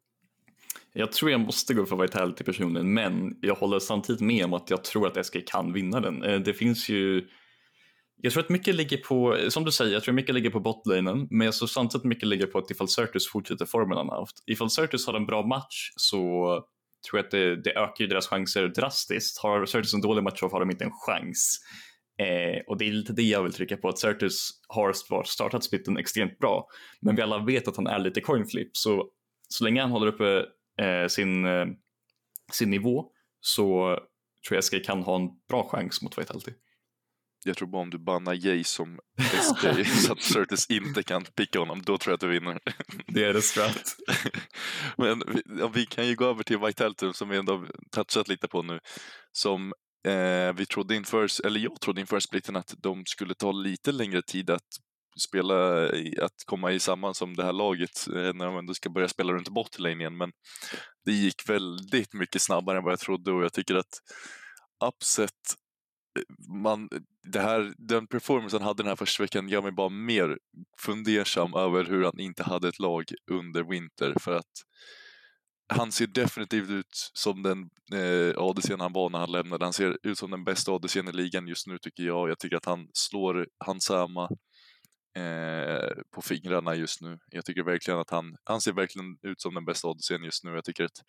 Jag 0.92 1.12
tror 1.12 1.30
jag 1.30 1.40
måste 1.40 1.74
gå 1.74 1.86
för 1.86 1.96
Vitality 1.96 2.44
personligen, 2.44 2.94
men 2.94 3.38
jag 3.40 3.54
håller 3.54 3.78
samtidigt 3.78 4.20
med 4.20 4.44
om 4.44 4.52
att 4.54 4.70
jag 4.70 4.84
tror 4.84 5.06
att 5.06 5.26
SK 5.26 5.36
kan 5.46 5.72
vinna 5.72 6.00
den. 6.00 6.22
Eh, 6.22 6.40
det 6.40 6.54
finns 6.54 6.88
ju 6.88 7.28
jag 8.16 8.32
tror 8.32 8.42
att 8.42 8.48
mycket 8.48 8.74
ligger 8.74 8.96
på, 8.96 9.38
som 9.48 9.64
du 9.64 9.72
säger, 9.72 9.92
jag 9.92 10.02
tror 10.02 10.14
mycket 10.14 10.34
ligger 10.34 10.50
på 10.50 10.60
botlanen, 10.60 11.26
men 11.30 11.44
jag 11.44 11.54
tror 11.54 11.68
samtidigt 11.68 12.04
mycket 12.04 12.28
ligger 12.28 12.46
på 12.46 12.58
att 12.58 12.70
ifall 12.70 12.88
Certus 12.88 13.28
fortsätter 13.28 13.66
formen 13.66 13.98
han 13.98 14.08
haft. 14.08 14.42
Ifall 14.46 14.70
Certus 14.70 15.06
har 15.06 15.14
en 15.14 15.26
bra 15.26 15.46
match 15.46 15.92
så 15.96 16.20
tror 17.10 17.18
jag 17.18 17.24
att 17.24 17.30
det, 17.30 17.62
det 17.62 17.70
ökar 17.70 18.06
deras 18.06 18.28
chanser 18.28 18.68
drastiskt. 18.68 19.38
Har 19.38 19.66
Certus 19.66 19.94
en 19.94 20.00
dålig 20.00 20.22
match 20.22 20.40
så 20.40 20.48
har 20.48 20.60
de 20.60 20.70
inte 20.70 20.84
en 20.84 20.92
chans. 21.06 21.58
Eh, 22.18 22.62
och 22.66 22.78
det 22.78 22.88
är 22.88 22.92
lite 22.92 23.12
det 23.12 23.22
jag 23.22 23.42
vill 23.42 23.52
trycka 23.52 23.76
på, 23.76 23.88
att 23.88 23.98
Certus 23.98 24.50
har 24.68 24.92
startat 25.24 25.64
splitten 25.64 25.96
extremt 25.96 26.38
bra, 26.38 26.66
men 27.00 27.16
vi 27.16 27.22
alla 27.22 27.38
vet 27.38 27.68
att 27.68 27.76
han 27.76 27.86
är 27.86 27.98
lite 27.98 28.20
coinflip, 28.20 28.70
så 28.72 29.10
så 29.48 29.64
länge 29.64 29.80
han 29.80 29.90
håller 29.90 30.06
uppe 30.06 30.44
eh, 30.84 31.08
sin, 31.08 31.44
eh, 31.44 31.66
sin 32.52 32.70
nivå 32.70 33.10
så 33.40 33.98
tror 34.48 34.56
jag 34.56 34.64
SK 34.64 34.84
kan 34.84 35.02
ha 35.02 35.16
en 35.16 35.28
bra 35.48 35.68
chans 35.68 36.02
mot 36.02 36.18
Vitality. 36.18 36.50
Jag 37.46 37.56
tror 37.56 37.68
bara 37.68 37.82
om 37.82 37.90
du 37.90 37.98
bannar 37.98 38.34
Jay 38.34 38.64
som 38.64 38.98
SJ 39.18 39.84
så 39.84 40.12
att 40.12 40.22
Certus 40.22 40.70
inte 40.70 41.02
kan 41.02 41.24
picka 41.24 41.58
honom, 41.58 41.82
då 41.82 41.98
tror 41.98 42.12
jag 42.12 42.14
att 42.14 42.20
du 42.20 42.28
vinner. 42.28 42.60
Det 43.06 43.24
är 43.24 43.34
det 43.34 43.42
strat. 43.42 43.96
Men 44.96 45.22
ja, 45.58 45.68
vi 45.68 45.86
kan 45.86 46.06
ju 46.06 46.14
gå 46.14 46.24
över 46.24 46.42
till 46.42 46.58
Vitality 46.58 47.12
som 47.12 47.28
vi 47.28 47.36
ändå 47.36 47.66
touchat 47.90 48.28
lite 48.28 48.48
på 48.48 48.62
nu. 48.62 48.80
Som 49.32 49.72
eh, 50.06 50.52
vi 50.54 50.66
trodde 50.66 50.94
inför, 50.94 51.46
eller 51.46 51.60
jag 51.60 51.80
trodde 51.80 52.00
inför 52.00 52.20
splitten 52.20 52.56
att 52.56 52.74
de 52.78 53.02
skulle 53.06 53.34
ta 53.34 53.52
lite 53.52 53.92
längre 53.92 54.22
tid 54.22 54.50
att 54.50 54.68
spela, 55.20 55.86
att 56.22 56.44
komma 56.46 56.72
i 56.72 56.80
samman 56.80 57.14
som 57.14 57.36
det 57.36 57.44
här 57.44 57.52
laget 57.52 58.06
eh, 58.08 58.34
när 58.34 58.46
de 58.46 58.56
ändå 58.56 58.74
ska 58.74 58.90
börja 58.90 59.08
spela 59.08 59.32
runt 59.32 59.48
botlane 59.48 60.00
igen. 60.00 60.16
Men 60.16 60.32
det 61.04 61.12
gick 61.12 61.48
väldigt 61.48 62.14
mycket 62.14 62.42
snabbare 62.42 62.78
än 62.78 62.84
vad 62.84 62.92
jag 62.92 63.00
trodde 63.00 63.32
och 63.32 63.44
jag 63.44 63.52
tycker 63.52 63.74
att 63.74 64.00
Upset 64.84 65.30
man, 66.48 66.88
det 67.32 67.40
här, 67.40 67.74
den 67.78 68.06
performance 68.06 68.56
han 68.56 68.66
hade 68.66 68.82
den 68.82 68.88
här 68.88 68.96
första 68.96 69.22
veckan 69.22 69.48
gör 69.48 69.62
mig 69.62 69.72
bara 69.72 69.88
mer 69.88 70.38
fundersam 70.78 71.54
över 71.54 71.84
hur 71.84 72.04
han 72.04 72.20
inte 72.20 72.42
hade 72.42 72.68
ett 72.68 72.78
lag 72.78 73.04
under 73.30 73.62
Winter 73.62 74.14
för 74.20 74.32
att 74.32 74.52
han 75.68 75.92
ser 75.92 76.06
definitivt 76.06 76.70
ut 76.70 77.10
som 77.12 77.42
den 77.42 77.70
eh, 78.00 78.34
ADCn 78.36 78.80
han 78.80 78.92
var 78.92 79.10
när 79.10 79.18
han 79.18 79.32
lämnade. 79.32 79.64
Han 79.64 79.72
ser 79.72 79.98
ut 80.02 80.18
som 80.18 80.30
den 80.30 80.44
bästa 80.44 80.72
ADCn 80.72 81.08
i 81.08 81.12
ligan 81.12 81.48
just 81.48 81.66
nu 81.66 81.78
tycker 81.78 82.02
jag. 82.02 82.30
Jag 82.30 82.38
tycker 82.38 82.56
att 82.56 82.64
han 82.64 82.88
slår 82.92 83.46
Hansama 83.64 84.28
eh, 85.16 85.92
på 86.14 86.22
fingrarna 86.22 86.74
just 86.74 87.00
nu. 87.00 87.18
Jag 87.30 87.44
tycker 87.44 87.62
verkligen 87.62 88.00
att 88.00 88.10
han, 88.10 88.36
han 88.44 88.60
ser 88.60 88.72
verkligen 88.72 89.16
ut 89.22 89.40
som 89.40 89.54
den 89.54 89.64
bästa 89.64 89.88
oddsen 89.88 90.24
just 90.24 90.44
nu. 90.44 90.50
Jag 90.50 90.64
tycker 90.64 90.84
att 90.84 91.02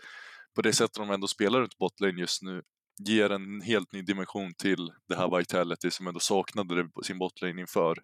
på 0.56 0.62
det 0.62 0.74
sättet 0.74 0.96
de 0.96 1.12
ändå 1.12 1.28
spelar 1.28 1.60
runt 1.62 1.78
botlane 1.78 2.20
just 2.20 2.42
nu 2.42 2.62
ger 2.98 3.30
en 3.30 3.62
helt 3.62 3.94
ny 3.94 4.02
dimension 4.02 4.54
till 4.54 4.92
det 5.10 5.16
här 5.16 5.38
Vitality 5.38 5.92
som 5.92 6.08
ändå 6.08 6.20
saknade 6.20 6.84
det, 6.84 6.90
sin 7.04 7.20
botlane 7.20 7.62
inför. 7.62 7.98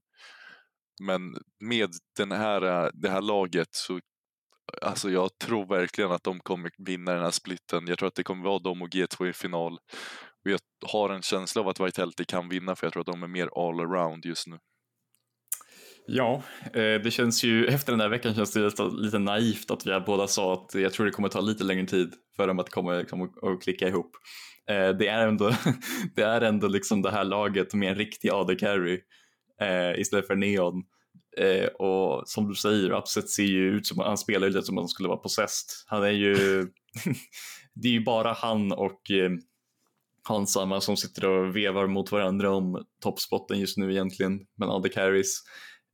Men 1.02 1.38
med 1.60 1.90
den 2.18 2.32
här, 2.32 2.62
eh, 2.62 2.90
det 2.94 3.10
här 3.10 3.22
laget 3.22 3.68
så 3.72 4.00
alltså 4.82 5.10
jag 5.10 5.38
tror 5.38 5.66
verkligen 5.66 6.12
att 6.12 6.24
de 6.24 6.40
kommer 6.40 6.72
vinna 6.78 7.14
den 7.14 7.24
här 7.24 7.32
splitten. 7.32 7.88
Jag 7.88 8.00
tror 8.00 8.08
att 8.08 8.16
det 8.16 8.24
kommer 8.24 8.44
vara 8.44 8.60
de 8.60 8.82
och 8.82 8.90
G2 8.90 9.30
i 9.30 9.34
final. 9.34 9.74
Och 10.46 10.52
jag 10.52 10.60
har 10.88 11.10
en 11.10 11.22
känsla 11.22 11.62
av 11.62 11.68
att 11.68 11.80
Vitality 11.80 12.26
kan 12.26 12.50
vinna 12.50 12.76
för 12.76 12.86
jag 12.86 12.94
tror 12.94 13.02
att 13.02 13.08
de 13.08 13.24
är 13.24 13.28
mer 13.28 13.50
all 13.56 13.80
around 13.80 14.26
just 14.26 14.48
nu. 14.48 14.58
Ja, 16.08 16.44
eh, 16.66 17.02
det 17.04 17.12
känns 17.12 17.44
ju 17.44 17.68
efter 17.68 17.92
den 17.94 18.00
här 18.00 18.10
veckan 18.10 18.36
känns 18.36 18.54
det 18.54 18.84
lite 18.92 19.20
naivt 19.20 19.72
att 19.72 19.88
vi 19.88 20.00
båda 20.00 20.28
sa 20.28 20.54
att 20.54 20.76
jag 20.76 20.94
tror 20.94 21.06
det 21.06 21.12
kommer 21.12 21.30
ta 21.30 21.42
lite 21.42 21.64
längre 21.64 21.86
tid 21.86 22.14
för 22.36 22.48
dem 22.48 22.60
att 22.60 22.70
komma 22.70 22.94
liksom, 22.94 23.22
och 23.22 23.64
klicka 23.64 23.88
ihop. 23.88 24.12
Eh, 24.72 24.90
det 24.90 25.08
är 25.08 25.28
ändå, 25.28 25.52
det 26.16 26.22
är 26.22 26.42
ändå 26.42 26.68
liksom 26.68 27.02
det 27.02 27.12
här 27.12 27.24
laget 27.24 27.74
med 27.74 27.90
en 27.90 27.96
riktig 27.96 28.30
AD-carry 28.30 29.00
eh, 29.62 30.00
istället 30.00 30.28
för 30.28 30.36
Neon. 30.36 30.84
Eh, 31.38 31.66
och 31.66 32.30
som 32.30 32.48
du 32.50 32.56
säger, 32.56 32.92
Upset 32.92 33.30
ser 33.30 33.44
ju 33.44 33.70
ut 33.70 33.88
som 33.88 34.00
han 34.00 34.18
spelar 34.18 34.48
ju 34.48 34.54
lite 34.54 34.66
som 34.66 34.78
om 34.78 34.82
han 34.82 34.88
skulle 34.90 35.10
vara 35.10 35.20
possessed. 35.20 35.70
Han 35.86 36.04
är 36.04 36.10
ju, 36.10 36.36
det 37.74 37.88
är 37.88 37.92
ju 37.92 38.04
bara 38.04 38.34
han 38.34 38.72
och 38.72 39.12
eh, 39.12 39.32
Hansama 40.24 40.82
som 40.82 40.98
sitter 40.98 41.26
och 41.26 41.56
vevar 41.56 41.88
mot 41.88 42.12
varandra 42.12 42.52
om 42.52 42.86
toppspotten 43.04 43.60
just 43.60 43.78
nu 43.78 43.92
egentligen, 43.92 44.40
men 44.58 44.70
AD 44.70 44.90
carries 44.90 45.44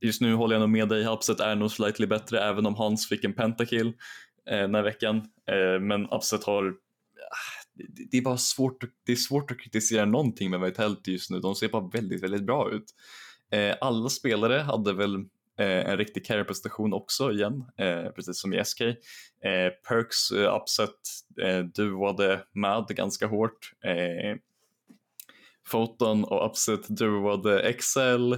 just 0.02 0.22
nu 0.22 0.34
håller 0.34 0.56
jag 0.56 0.60
nog 0.60 0.70
med 0.70 0.90
dig, 0.90 1.08
Upset 1.08 1.40
är 1.40 1.56
nog 1.56 1.72
slightly 1.72 2.08
bättre 2.08 2.40
även 2.40 2.66
om 2.66 2.76
Hans 2.76 3.10
fick 3.10 3.24
en 3.24 3.34
pentakill 3.34 3.88
eh, 4.50 4.58
den 4.58 4.76
här 4.76 4.84
veckan. 4.84 5.18
Eh, 5.52 5.80
men 5.82 6.10
Upset 6.10 6.44
har, 6.44 6.68
ah, 6.68 7.57
det, 7.78 8.08
det, 8.12 8.18
är 8.18 8.22
bara 8.22 8.38
svårt, 8.38 8.84
det 9.06 9.12
är 9.12 9.16
svårt 9.16 9.52
att 9.52 9.60
kritisera 9.60 10.06
någonting 10.06 10.50
med 10.50 10.60
Vitality 10.60 11.12
just 11.12 11.32
nu, 11.32 11.40
de 11.40 11.56
ser 11.56 11.68
bara 11.70 11.88
väldigt, 11.88 12.24
väldigt 12.24 12.44
bra 12.44 12.72
ut. 12.72 12.86
Eh, 13.52 13.76
alla 13.82 14.10
spelare 14.10 14.60
hade 14.60 14.94
väl 14.94 15.16
eh, 15.60 15.90
en 15.90 15.98
riktig 15.98 16.26
carry-prestation 16.26 16.94
också 16.94 17.32
igen, 17.32 17.66
eh, 17.78 18.12
precis 18.12 18.40
som 18.40 18.54
i 18.54 18.66
SK. 18.66 18.82
Eh, 18.82 18.94
Perks 19.88 20.32
eh, 20.32 20.56
Upset 20.56 21.00
eh, 21.42 21.60
duade 21.60 22.44
med 22.54 22.88
ganska 22.88 23.28
hårt. 23.28 23.72
Eh, 23.86 24.38
Photon 25.72 26.24
och 26.24 26.50
Upset 26.50 26.88
duade 26.88 27.74
XL 27.74 28.34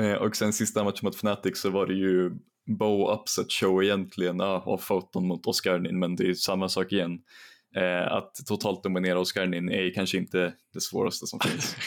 Eh, 0.00 0.14
och 0.14 0.36
sen 0.36 0.52
sista 0.52 0.84
matchen 0.84 1.00
mot 1.02 1.14
Fnatic 1.14 1.60
så 1.60 1.70
var 1.70 1.86
det 1.86 1.94
ju 1.94 2.30
Bow 2.66 3.10
upset 3.10 3.52
show 3.52 3.82
egentligen 3.82 4.38
ja, 4.38 4.62
av 4.66 4.76
Photon 4.78 5.26
mot 5.26 5.46
Oscarnin 5.46 5.98
men 5.98 6.16
det 6.16 6.30
är 6.30 6.34
samma 6.34 6.68
sak 6.68 6.92
igen. 6.92 7.18
Eh, 7.76 8.12
att 8.12 8.34
totalt 8.46 8.82
dominera 8.82 9.20
Oscarnin 9.20 9.68
är 9.68 9.94
kanske 9.94 10.18
inte 10.18 10.52
det 10.74 10.80
svåraste 10.80 11.26
som 11.26 11.40
finns. 11.40 11.76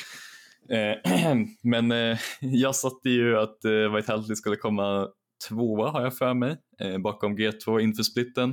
Eh, 0.70 1.36
men 1.64 1.92
eh, 1.92 2.18
jag 2.40 2.76
satte 2.76 3.10
ju 3.10 3.38
att 3.38 3.66
eh, 3.66 3.96
Vitality 3.96 4.36
skulle 4.36 4.56
komma 4.56 5.08
tvåa 5.50 5.90
har 5.90 6.02
jag 6.02 6.18
för 6.18 6.34
mig 6.34 6.58
eh, 6.80 6.98
bakom 6.98 7.38
G2 7.38 7.80
inför 7.80 8.04
splitten. 8.04 8.50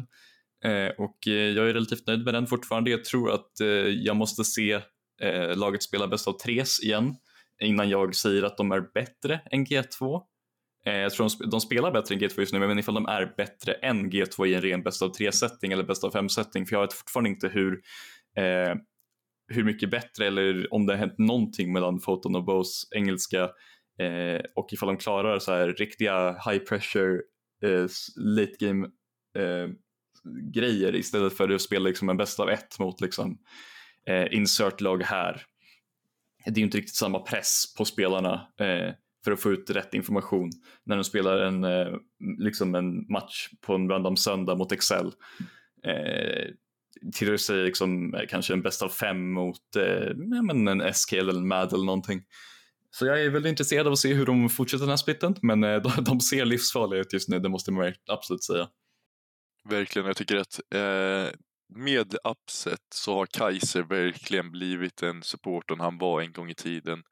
Eh, 0.64 0.89
och 0.99 1.18
jag 1.26 1.68
är 1.68 1.74
relativt 1.74 2.07
nöjd 2.07 2.24
med 2.24 2.35
den 2.35 2.47
fortfarande. 2.47 2.91
Jag 2.91 3.05
tror 3.05 3.31
att 3.31 3.51
jag 4.05 4.16
måste 4.16 4.45
se 4.45 4.81
laget 5.55 5.83
spela 5.83 6.09
bäst 6.09 6.28
av 6.28 6.33
tres 6.33 6.83
igen 6.83 7.14
innan 7.62 7.89
jag 7.89 8.14
säger 8.14 8.43
att 8.43 8.57
de 8.57 8.72
är 8.72 8.81
bättre 8.95 9.41
än 9.51 9.66
G2. 9.66 10.22
Eh, 10.87 10.97
jag 10.97 11.12
tror 11.12 11.28
de, 11.39 11.51
de, 11.51 11.61
spelar 11.61 11.91
bättre 11.91 12.14
än 12.14 12.20
G2 12.20 12.41
just 12.41 12.53
nu, 12.53 12.59
men 12.59 12.78
ifall 12.78 12.95
de 12.95 13.07
är 13.07 13.35
bättre 13.37 13.72
än 13.72 14.11
G2 14.11 14.47
i 14.47 14.55
en 14.55 14.62
ren 14.62 14.83
bäst 14.83 15.03
av 15.03 15.09
tre 15.09 15.33
setting 15.33 15.72
eller 15.72 15.85
bäst 15.85 16.05
av 16.05 16.11
fem 16.11 16.28
setting, 16.28 16.66
för 16.66 16.76
jag 16.76 16.83
vet 16.83 16.93
fortfarande 16.93 17.31
inte 17.31 17.49
hur, 17.49 17.72
eh, 18.37 18.74
hur 19.49 19.64
mycket 19.64 19.91
bättre 19.91 20.26
eller 20.26 20.74
om 20.74 20.87
det 20.87 20.93
har 20.93 20.99
hänt 20.99 21.18
någonting 21.18 21.72
mellan 21.72 22.01
Photon 22.01 22.37
och 22.37 22.45
Bose 22.45 22.87
engelska 22.91 23.43
eh, 23.99 24.41
och 24.55 24.72
ifall 24.72 24.87
de 24.87 24.97
klarar 24.97 25.39
så 25.39 25.53
här 25.53 25.68
riktiga 25.68 26.33
high 26.33 26.59
pressure 26.59 27.20
eh, 27.62 27.87
late 28.16 28.55
game 28.59 28.87
eh, 29.39 29.68
grejer 30.53 30.95
istället 30.95 31.37
för 31.37 31.49
att 31.49 31.62
spela 31.62 31.89
liksom 31.89 32.09
en 32.09 32.16
bäst 32.16 32.41
av 32.41 32.51
ett 32.51 32.78
mot 32.78 33.01
liksom 33.01 33.39
eh, 34.07 34.35
insert 34.35 34.81
lag 34.81 35.03
här. 35.03 35.43
Det 36.45 36.51
är 36.51 36.59
ju 36.59 36.64
inte 36.64 36.78
riktigt 36.78 36.97
samma 36.97 37.18
press 37.18 37.74
på 37.78 37.85
spelarna 37.85 38.49
eh, 38.61 38.95
för 39.25 39.33
att 39.33 39.41
få 39.41 39.53
ut 39.53 39.71
rätt 39.71 39.95
information 39.95 40.51
när 40.85 40.97
de 40.97 41.05
spelar 41.05 41.39
en, 41.39 41.64
eh, 41.64 41.95
liksom 42.39 42.75
en 42.75 43.07
match 43.09 43.49
på 43.61 43.75
en 43.75 43.89
random 43.89 44.16
söndag 44.16 44.55
mot 44.55 44.73
Excel. 44.73 45.12
Eh, 45.85 46.51
till 47.14 47.35
att 47.35 47.41
säga 47.41 47.64
liksom, 47.64 48.14
eh, 48.14 48.27
kanske 48.29 48.53
en 48.53 48.62
bäst 48.62 48.83
av 48.83 48.89
fem 48.89 49.33
mot 49.33 49.77
eh, 49.77 50.16
men 50.43 50.68
en 50.68 50.95
SK 50.95 51.12
eller 51.12 51.33
en 51.33 51.49
MAD 51.49 51.73
eller 51.73 51.85
någonting. 51.85 52.23
Så 52.91 53.07
jag 53.07 53.23
är 53.23 53.31
väldigt 53.31 53.51
intresserad 53.51 53.87
av 53.87 53.93
att 53.93 53.99
se 53.99 54.14
hur 54.14 54.27
de 54.27 54.49
fortsätter 54.49 54.83
den 54.83 54.91
här 54.91 54.97
splitten, 54.97 55.35
men 55.43 55.64
eh, 55.64 55.83
de, 55.83 56.05
de 56.05 56.21
ser 56.21 56.45
livsfarliga 56.45 57.01
ut 57.01 57.12
just 57.12 57.29
nu, 57.29 57.39
det 57.39 57.49
måste 57.49 57.73
man 57.73 57.93
absolut 58.07 58.45
säga. 58.45 58.68
Verkligen, 59.68 60.07
jag 60.07 60.16
tycker 60.16 60.37
att 60.37 60.61
eh, 60.75 61.33
med 61.77 62.14
Upset 62.25 62.81
så 62.95 63.14
har 63.14 63.27
Kaiser 63.27 63.83
verkligen 63.83 64.51
blivit 64.51 64.97
den 64.97 65.23
supporten 65.23 65.81
han 65.81 65.99
var 65.99 66.21
en 66.21 66.33
gång 66.33 66.51
i 66.51 66.55
tiden. 66.55 67.03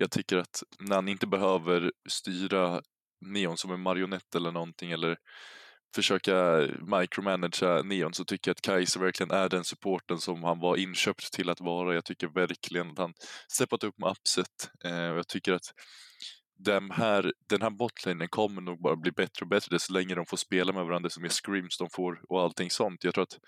Jag 0.00 0.10
tycker 0.10 0.36
att 0.36 0.62
när 0.78 0.96
han 0.96 1.08
inte 1.08 1.26
behöver 1.26 1.92
styra 2.08 2.82
Neon 3.20 3.56
som 3.56 3.72
en 3.72 3.80
marionett 3.80 4.34
eller 4.34 4.52
någonting 4.52 4.90
eller 4.90 5.16
försöka 5.94 6.66
micromanagera 7.00 7.82
Neon 7.82 8.14
så 8.14 8.24
tycker 8.24 8.48
jag 8.50 8.54
att 8.54 8.62
Kaiser 8.62 9.00
verkligen 9.00 9.30
är 9.30 9.48
den 9.48 9.64
supporten 9.64 10.18
som 10.18 10.44
han 10.44 10.60
var 10.60 10.76
inköpt 10.76 11.32
till 11.32 11.50
att 11.50 11.60
vara. 11.60 11.94
Jag 11.94 12.04
tycker 12.04 12.28
verkligen 12.28 12.90
att 12.90 12.98
han 12.98 13.12
steppat 13.48 13.84
upp 13.84 13.98
med 13.98 14.10
Upset. 14.10 14.70
Eh, 14.84 14.92
jag 14.92 15.28
tycker 15.28 15.52
att 15.52 15.72
den 16.58 16.90
här, 16.90 17.32
den 17.48 17.62
här 17.62 17.70
botlinen 17.70 18.28
kommer 18.28 18.62
nog 18.62 18.82
bara 18.82 18.96
bli 18.96 19.12
bättre 19.12 19.44
och 19.44 19.48
bättre 19.48 19.68
desto 19.70 19.92
längre 19.92 20.14
de 20.14 20.26
får 20.26 20.36
spela 20.36 20.72
med 20.72 20.84
varandra, 20.84 21.06
desto 21.06 21.20
mer 21.20 21.28
screams 21.28 21.78
de 21.78 21.88
får 21.90 22.20
och 22.28 22.40
allting 22.40 22.70
sånt. 22.70 23.04
Jag 23.04 23.14
tror 23.14 23.22
att 23.22 23.38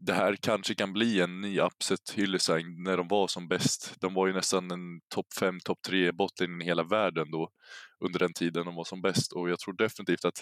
det 0.00 0.12
här 0.12 0.36
kanske 0.36 0.74
kan 0.74 0.92
bli 0.92 1.20
en 1.20 1.40
ny 1.40 1.60
upset 1.60 2.10
Hyllisang 2.14 2.82
när 2.82 2.96
de 2.96 3.08
var 3.08 3.28
som 3.28 3.48
bäst. 3.48 3.94
De 4.00 4.14
var 4.14 4.26
ju 4.26 4.32
nästan 4.32 4.70
en 4.70 5.00
topp 5.14 5.26
5, 5.40 5.60
topp 5.64 5.78
3 5.88 6.12
botten 6.12 6.62
i 6.62 6.64
hela 6.64 6.82
världen 6.82 7.30
då 7.30 7.50
under 8.04 8.18
den 8.18 8.32
tiden 8.32 8.64
de 8.64 8.74
var 8.74 8.84
som 8.84 9.02
bäst 9.02 9.32
och 9.32 9.50
jag 9.50 9.58
tror 9.58 9.74
definitivt 9.74 10.24
att 10.24 10.40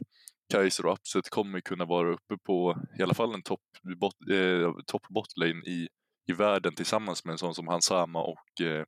Kaiser 0.53 0.87
och 0.87 0.93
Upset 0.93 1.31
kommer 1.31 1.61
kunna 1.61 1.85
vara 1.85 2.13
uppe 2.13 2.37
på 2.47 2.77
i 2.99 3.03
alla 3.03 3.15
fall 3.15 3.35
en 3.35 3.43
topp 3.43 3.61
bot, 4.01 4.15
eh, 4.31 4.73
top 4.87 5.03
botlane 5.09 5.63
i, 5.67 5.89
i 6.29 6.33
världen 6.33 6.75
tillsammans 6.75 7.25
med 7.25 7.33
en 7.33 7.39
sån 7.39 7.55
som 7.55 7.69
Hansama 7.69 8.23
och 8.23 8.61
eh, 8.67 8.85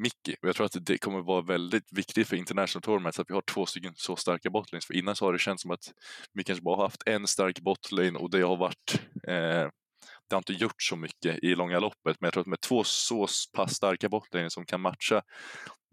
Mickey. 0.00 0.36
Och 0.42 0.48
jag 0.48 0.56
tror 0.56 0.66
att 0.66 0.86
det 0.86 0.98
kommer 0.98 1.22
vara 1.22 1.42
väldigt 1.42 1.92
viktigt 1.92 2.28
för 2.28 2.36
International 2.36 2.82
Tournaments 2.82 3.18
att 3.18 3.30
vi 3.30 3.34
har 3.34 3.42
två 3.42 3.66
stycken 3.66 3.92
så 3.96 4.16
starka 4.16 4.50
botlanes. 4.50 4.86
För 4.86 4.94
innan 4.94 5.16
så 5.16 5.24
har 5.24 5.32
det 5.32 5.38
känts 5.38 5.62
som 5.62 5.70
att 5.70 5.92
vi 6.32 6.44
kanske 6.44 6.62
bara 6.62 6.76
har 6.76 6.82
haft 6.82 7.02
en 7.06 7.26
stark 7.26 7.60
botlane 7.60 8.18
och 8.18 8.30
det 8.30 8.40
har 8.40 8.56
varit 8.56 9.00
eh, 9.28 9.68
det 10.28 10.36
har 10.36 10.38
inte 10.38 10.52
gjort 10.52 10.82
så 10.82 10.96
mycket 10.96 11.38
i 11.44 11.54
långa 11.54 11.78
loppet, 11.78 12.16
men 12.20 12.26
jag 12.26 12.32
tror 12.32 12.40
att 12.40 12.46
med 12.46 12.60
två 12.60 12.84
så 12.84 13.26
pass 13.56 13.74
starka 13.74 14.08
botlanes 14.08 14.54
som 14.54 14.66
kan 14.66 14.80
matcha 14.80 15.22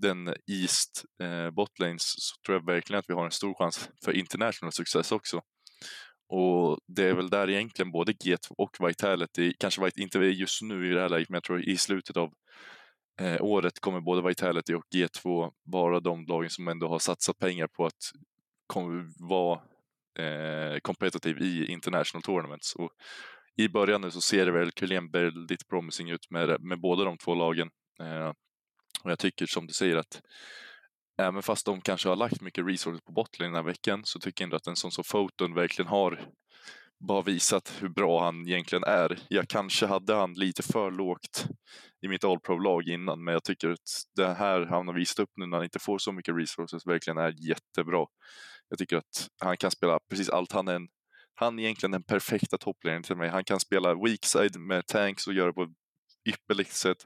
den 0.02 0.34
East 0.52 1.06
eh, 1.24 1.50
botlanes 1.50 2.04
så 2.04 2.36
tror 2.46 2.58
jag 2.58 2.66
verkligen 2.66 3.00
att 3.00 3.10
vi 3.10 3.14
har 3.14 3.26
en 3.26 3.32
stor 3.32 3.54
chans 3.54 3.90
för 4.06 4.12
international 4.12 4.72
success 4.72 5.12
också. 5.12 5.42
Och 6.30 6.80
det 6.88 7.04
är 7.04 7.14
väl 7.14 7.30
där 7.30 7.50
egentligen 7.50 7.92
både 7.92 8.12
G2 8.12 8.54
och 8.58 8.78
Vitality, 8.80 9.54
kanske 9.60 9.92
inte 9.96 10.20
just 10.20 10.62
nu 10.62 10.92
i 10.92 10.94
det 10.94 11.02
här 11.02 11.10
läget, 11.10 11.30
men 11.30 11.36
jag 11.36 11.44
tror 11.44 11.70
i 11.70 11.78
slutet 11.78 12.18
av 12.18 12.34
eh, 13.20 13.42
året 13.42 13.80
kommer 13.80 14.02
både 14.02 14.28
Vitality 14.28 14.74
och 14.74 14.84
G2 14.96 15.52
vara 15.64 16.00
de 16.00 16.26
lagen 16.26 16.50
som 16.50 16.68
ändå 16.68 16.88
har 16.88 17.00
satsat 17.00 17.38
pengar 17.38 17.68
på 17.68 17.86
att 17.86 18.12
vara 19.20 19.62
eh, 20.20 20.80
competitive 20.80 21.46
i 21.46 21.72
international 21.72 22.22
tournaments. 22.24 22.76
Och 22.76 22.92
I 23.56 23.70
början 23.70 24.02
nu 24.02 24.12
så 24.12 24.22
ser 24.22 24.46
det 24.46 24.52
verkligen 24.52 25.12
väldigt 25.12 25.68
promising 25.68 26.10
ut 26.10 26.30
med, 26.30 26.62
med 26.62 26.80
båda 26.80 27.04
de 27.04 27.18
två 27.18 27.36
lagen. 27.36 27.70
Eh, 28.00 28.34
och 29.04 29.12
jag 29.12 29.20
tycker 29.20 29.46
som 29.46 29.68
du 29.68 29.74
säger 29.74 29.96
att 29.96 30.22
även 31.18 31.42
fast 31.44 31.66
de 31.66 31.82
kanske 31.82 32.10
har 32.10 32.16
lagt 32.16 32.42
mycket 32.42 32.68
resurser 32.68 33.02
på 33.06 33.12
botlane 33.12 33.50
den 33.50 33.56
här 33.56 33.72
veckan 33.72 34.02
så 34.04 34.20
tycker 34.20 34.44
jag 34.44 34.46
ändå 34.46 34.56
att 34.56 34.68
en 34.68 34.76
sån 34.76 34.92
som 34.92 35.04
foton 35.04 35.54
verkligen 35.54 35.90
har 35.90 36.30
bara 37.00 37.22
visat 37.22 37.74
hur 37.80 37.90
bra 37.90 38.24
han 38.24 38.48
egentligen 38.48 38.84
är. 38.84 39.20
Jag 39.30 39.48
kanske 39.48 39.86
hade 39.86 40.14
han 40.14 40.34
lite 40.34 40.64
för 40.64 40.92
lågt 40.92 41.48
i 42.02 42.08
mitt 42.08 42.24
All-Pro-lag 42.24 42.88
innan, 42.88 43.24
men 43.24 43.34
jag 43.34 43.44
tycker 43.44 43.70
att 43.70 44.04
det 44.16 44.34
här 44.34 44.66
han 44.66 44.88
har 44.88 44.96
visat 44.96 45.20
upp 45.20 45.30
nu 45.36 45.46
när 45.46 45.58
han 45.58 45.64
inte 45.64 45.80
får 45.80 45.98
så 45.98 46.12
mycket 46.12 46.36
resources 46.36 46.88
verkligen 46.88 47.18
är 47.18 47.34
jättebra. 47.50 48.06
Jag 48.70 48.80
tycker 48.80 48.98
att 48.98 49.30
han 49.40 49.58
kan 49.58 49.72
spela 49.72 50.00
precis 50.10 50.30
allt. 50.30 50.52
Han 50.52 50.68
är, 50.68 50.76
en, 50.76 50.88
han 51.36 51.60
är 51.60 51.64
egentligen 51.64 51.92
den 51.92 52.04
perfekta 52.04 52.58
toppledaren 52.58 53.04
till 53.04 53.18
mig. 53.18 53.30
Han 53.30 53.44
kan 53.44 53.60
spela 53.60 53.96
weakside 53.96 54.60
med 54.60 54.88
tanks 54.88 55.28
och 55.28 55.34
göra 55.34 55.54
på 55.54 55.64
ett 55.64 55.70
ypperligt 56.30 56.74
sätt 56.74 56.98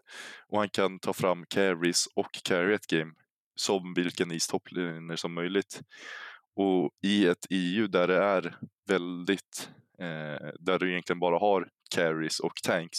och 0.48 0.60
han 0.60 0.70
kan 0.70 1.00
ta 1.00 1.14
fram 1.14 1.46
carries 1.46 2.08
och 2.16 2.32
carry 2.44 2.74
ett 2.74 2.88
game 2.88 3.14
som 3.56 3.94
vilken 3.94 4.32
is-toppledare 4.32 5.18
som 5.18 5.34
möjligt. 5.34 5.82
Och 6.56 6.92
i 7.04 7.28
ett 7.28 7.46
EU 7.50 7.88
där 7.88 8.08
det 8.08 8.24
är 8.24 8.58
väldigt, 8.88 9.70
eh, 10.02 10.50
där 10.60 10.80
du 10.80 10.92
egentligen 10.92 11.20
bara 11.20 11.40
har 11.40 11.70
carries 11.96 12.40
och 12.40 12.56
tanks, 12.64 12.98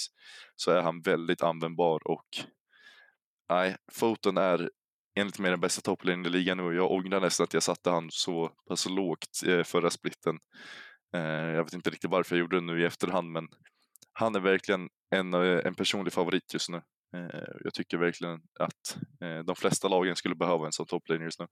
så 0.56 0.70
är 0.70 0.82
han 0.82 1.00
väldigt 1.00 1.42
användbar 1.42 2.00
och 2.08 2.26
nej, 3.48 3.76
Foton 3.92 4.36
är 4.36 4.70
enligt 5.14 5.38
mig 5.38 5.50
den 5.50 5.60
bästa 5.60 5.80
topplinjen 5.80 6.26
i 6.26 6.30
ligan 6.30 6.56
nu 6.56 6.62
och 6.62 6.74
jag 6.74 6.90
ångrar 6.90 7.20
nästan 7.20 7.44
att 7.44 7.54
jag 7.54 7.62
satte 7.62 7.90
han 7.90 8.10
så 8.10 8.52
pass 8.68 8.88
lågt 8.88 9.42
eh, 9.46 9.62
förra 9.62 9.90
splitten. 9.90 10.38
Eh, 11.14 11.20
jag 11.56 11.64
vet 11.64 11.72
inte 11.72 11.90
riktigt 11.90 12.10
varför 12.10 12.36
jag 12.36 12.40
gjorde 12.40 12.56
det 12.56 12.66
nu 12.66 12.82
i 12.82 12.84
efterhand 12.84 13.30
men 13.30 13.48
han 14.12 14.34
är 14.34 14.40
verkligen 14.40 14.88
en, 15.14 15.34
eh, 15.34 15.66
en 15.66 15.74
personlig 15.74 16.12
favorit 16.12 16.52
just 16.52 16.68
nu. 16.70 16.76
Eh, 17.16 17.44
jag 17.64 17.74
tycker 17.74 17.98
verkligen 17.98 18.40
att 18.60 18.96
eh, 19.24 19.38
de 19.38 19.56
flesta 19.56 19.88
lagen 19.88 20.16
skulle 20.16 20.34
behöva 20.34 20.66
en 20.66 20.72
sån 20.72 20.86
topplinje 20.86 21.24
just 21.24 21.40
nu. 21.40 21.46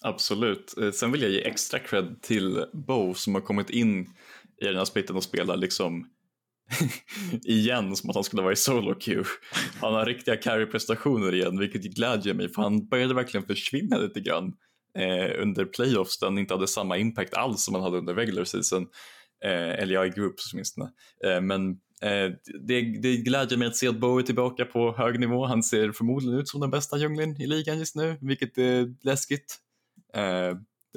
Absolut. 0.00 0.74
Eh, 0.78 0.90
sen 0.90 1.12
vill 1.12 1.22
jag 1.22 1.30
ge 1.30 1.40
extra 1.40 1.78
cred 1.78 2.22
till 2.22 2.64
Bo 2.72 3.14
som 3.14 3.34
har 3.34 3.42
kommit 3.42 3.70
in 3.70 4.14
i 4.62 4.64
den 4.64 4.76
här 4.76 4.84
splitten 4.84 5.16
och 5.16 5.22
spelar 5.22 5.56
liksom 5.56 6.06
igen 7.44 7.96
som 7.96 8.10
att 8.10 8.16
han 8.16 8.24
skulle 8.24 8.42
vara 8.42 8.52
i 8.52 8.56
solo 8.56 8.94
queue. 8.94 9.24
Han 9.80 9.94
har 9.94 10.06
riktiga 10.06 10.36
carry-prestationer 10.36 11.34
igen 11.34 11.58
vilket 11.58 11.82
glädjer 11.82 12.34
mig 12.34 12.48
för 12.48 12.62
han 12.62 12.88
började 12.88 13.14
verkligen 13.14 13.46
försvinna 13.46 13.98
lite 13.98 14.20
grann 14.20 14.52
eh, 14.98 15.42
under 15.42 15.64
playoffs 15.64 16.18
där 16.18 16.26
han 16.26 16.38
inte 16.38 16.54
hade 16.54 16.68
samma 16.68 16.96
impact 16.96 17.34
alls 17.34 17.64
som 17.64 17.74
han 17.74 17.82
hade 17.82 17.98
under 17.98 18.14
regular 18.14 18.44
season. 18.44 18.86
Eh, 19.44 19.82
eller 19.82 19.94
ja, 19.94 20.06
i 20.06 20.10
groups 20.10 20.52
åtminstone. 20.52 20.90
Eh, 21.24 21.40
men 21.40 21.70
eh, 22.02 22.32
det, 22.66 22.80
det 23.02 23.16
glädjer 23.16 23.58
mig 23.58 23.68
att 23.68 23.76
se 23.76 23.88
att 23.88 24.00
Bo 24.00 24.18
är 24.18 24.22
tillbaka 24.22 24.64
på 24.64 24.94
hög 24.96 25.20
nivå. 25.20 25.46
Han 25.46 25.62
ser 25.62 25.92
förmodligen 25.92 26.40
ut 26.40 26.48
som 26.48 26.60
den 26.60 26.70
bästa 26.70 26.98
djungeln 26.98 27.40
i 27.40 27.46
ligan 27.46 27.78
just 27.78 27.96
nu, 27.96 28.16
vilket 28.20 28.58
är 28.58 29.04
läskigt. 29.04 29.58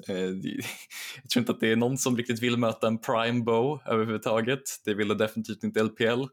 Eh, 0.08 0.16
jag 1.22 1.30
tror 1.34 1.42
inte 1.42 1.52
att 1.52 1.60
det 1.60 1.72
är 1.72 1.76
någon 1.76 1.98
som 1.98 2.18
riktigt 2.18 2.44
vill 2.44 2.58
möta 2.58 2.88
en 2.88 3.02
prime 3.02 3.44
bow 3.44 3.82
överhuvudtaget. 3.86 4.62
Det 4.86 4.94
ville 4.94 5.14
definitivt 5.14 5.64
inte 5.64 5.84
LPL. 5.84 6.24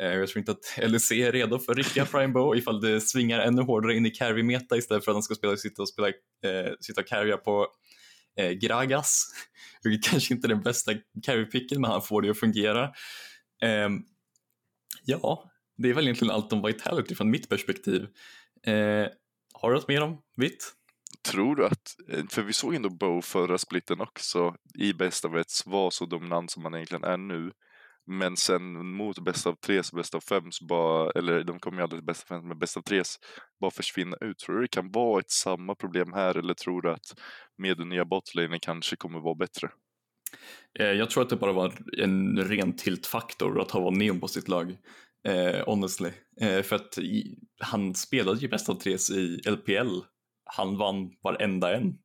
Eh, 0.00 0.08
jag 0.08 0.28
tror 0.28 0.38
inte 0.38 0.52
att 0.52 0.78
LEC 0.90 1.12
är 1.12 1.32
redo 1.32 1.58
för 1.58 1.74
riktiga 1.74 2.06
prime 2.06 2.28
bow 2.32 2.56
ifall 2.56 2.80
det 2.80 3.00
svingar 3.00 3.40
ännu 3.40 3.62
hårdare 3.62 3.96
in 3.96 4.06
i 4.06 4.10
carry 4.10 4.42
meta 4.42 4.76
istället 4.76 5.04
för 5.04 5.12
att 5.12 5.16
de 5.16 5.22
ska 5.22 5.34
spela, 5.34 5.56
sitta 5.56 5.82
och 5.82 5.88
spela, 5.88 6.08
eh, 6.08 6.72
sitta 6.80 7.00
och 7.00 7.06
carrya 7.06 7.36
på 7.36 7.66
eh, 8.38 8.50
Gragas. 8.50 9.26
Vilket 9.84 10.10
kanske 10.10 10.34
inte 10.34 10.46
är 10.46 10.48
den 10.48 10.62
bästa 10.62 10.92
carry-picken 11.26 11.80
men 11.80 11.90
han 11.90 12.02
får 12.02 12.22
det 12.22 12.30
att 12.30 12.38
fungera. 12.38 12.84
Eh, 13.62 13.88
ja, 15.04 15.50
det 15.78 15.90
är 15.90 15.94
väl 15.94 16.04
egentligen 16.04 16.34
allt 16.34 16.52
om 16.52 16.62
Vitality 16.62 17.14
från 17.14 17.30
mitt 17.30 17.48
perspektiv. 17.48 18.06
Eh, 18.66 19.06
har 19.52 19.70
du 19.70 19.76
något 19.76 19.88
mer 19.88 20.02
om 20.02 20.18
Vitt? 20.36 20.72
Tror 21.28 21.56
du 21.56 21.66
att, 21.66 21.94
eh, 22.12 22.24
för 22.30 22.42
vi 22.42 22.52
såg 22.52 22.74
ändå 22.74 22.90
Bo 22.90 23.22
förra 23.22 23.58
splitten 23.58 24.00
också 24.00 24.54
i 24.78 24.92
bästa 24.92 25.28
av 25.28 25.38
ett 25.38 25.52
var 25.66 25.90
så 25.90 26.06
dominant 26.06 26.50
som 26.50 26.64
han 26.64 26.74
egentligen 26.74 27.04
är 27.04 27.16
nu. 27.16 27.52
Men 28.06 28.36
sen 28.36 28.86
mot 28.86 29.18
bäst 29.18 29.46
av 29.46 29.54
tre 29.54 29.82
så 29.82 29.96
bäst 29.96 30.14
av 30.14 30.20
fem 30.20 30.52
så 30.52 30.64
bara, 30.64 31.10
eller 31.10 31.44
de 31.44 31.58
kommer 31.58 31.78
ju 31.78 31.82
aldrig 31.82 32.00
till 32.00 32.06
bäst 32.06 32.22
av 32.30 32.36
fem, 32.36 32.48
men 32.48 32.58
bäst 32.58 32.76
av 32.76 32.82
tre 32.82 33.02
bara 33.60 33.70
försvinna 33.70 34.16
ut. 34.20 34.38
Tror 34.38 34.56
du 34.56 34.62
det 34.62 34.68
kan 34.68 34.90
vara 34.90 35.20
ett 35.20 35.30
samma 35.30 35.74
problem 35.74 36.12
här 36.12 36.38
eller 36.38 36.54
tror 36.54 36.82
du 36.82 36.90
att 36.90 37.20
med 37.58 37.76
den 37.76 37.88
nya 37.88 38.04
botlanen 38.04 38.60
kanske 38.60 38.96
kommer 38.96 39.20
vara 39.20 39.34
bättre? 39.34 39.70
Eh, 40.78 40.86
jag 40.86 41.10
tror 41.10 41.22
att 41.22 41.30
det 41.30 41.36
bara 41.36 41.52
var 41.52 41.72
en 41.98 42.38
ren 42.38 42.76
tiltfaktor 42.76 43.60
att 43.60 43.70
ha 43.70 43.90
Neon 43.90 44.20
på 44.20 44.28
sitt 44.28 44.48
lag. 44.48 44.76
Eh, 45.28 45.64
honestly. 45.66 46.10
Eh, 46.40 46.62
för 46.62 46.76
att 46.76 46.98
i, 46.98 47.38
han 47.60 47.94
spelade 47.94 48.38
ju 48.38 48.48
bäst 48.48 48.68
av 48.68 48.74
tre 48.74 48.92
i 48.92 49.40
LPL 49.50 50.00
han 50.44 50.78
vann 50.78 51.10
varenda 51.22 51.76
en. 51.76 51.98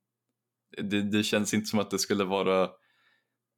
Det, 0.78 1.02
det, 1.02 1.24
känns 1.24 1.54
inte 1.54 1.66
som 1.66 1.80
att 1.80 1.92
det 1.92 2.00
skulle 2.00 2.24
vara 2.24 2.70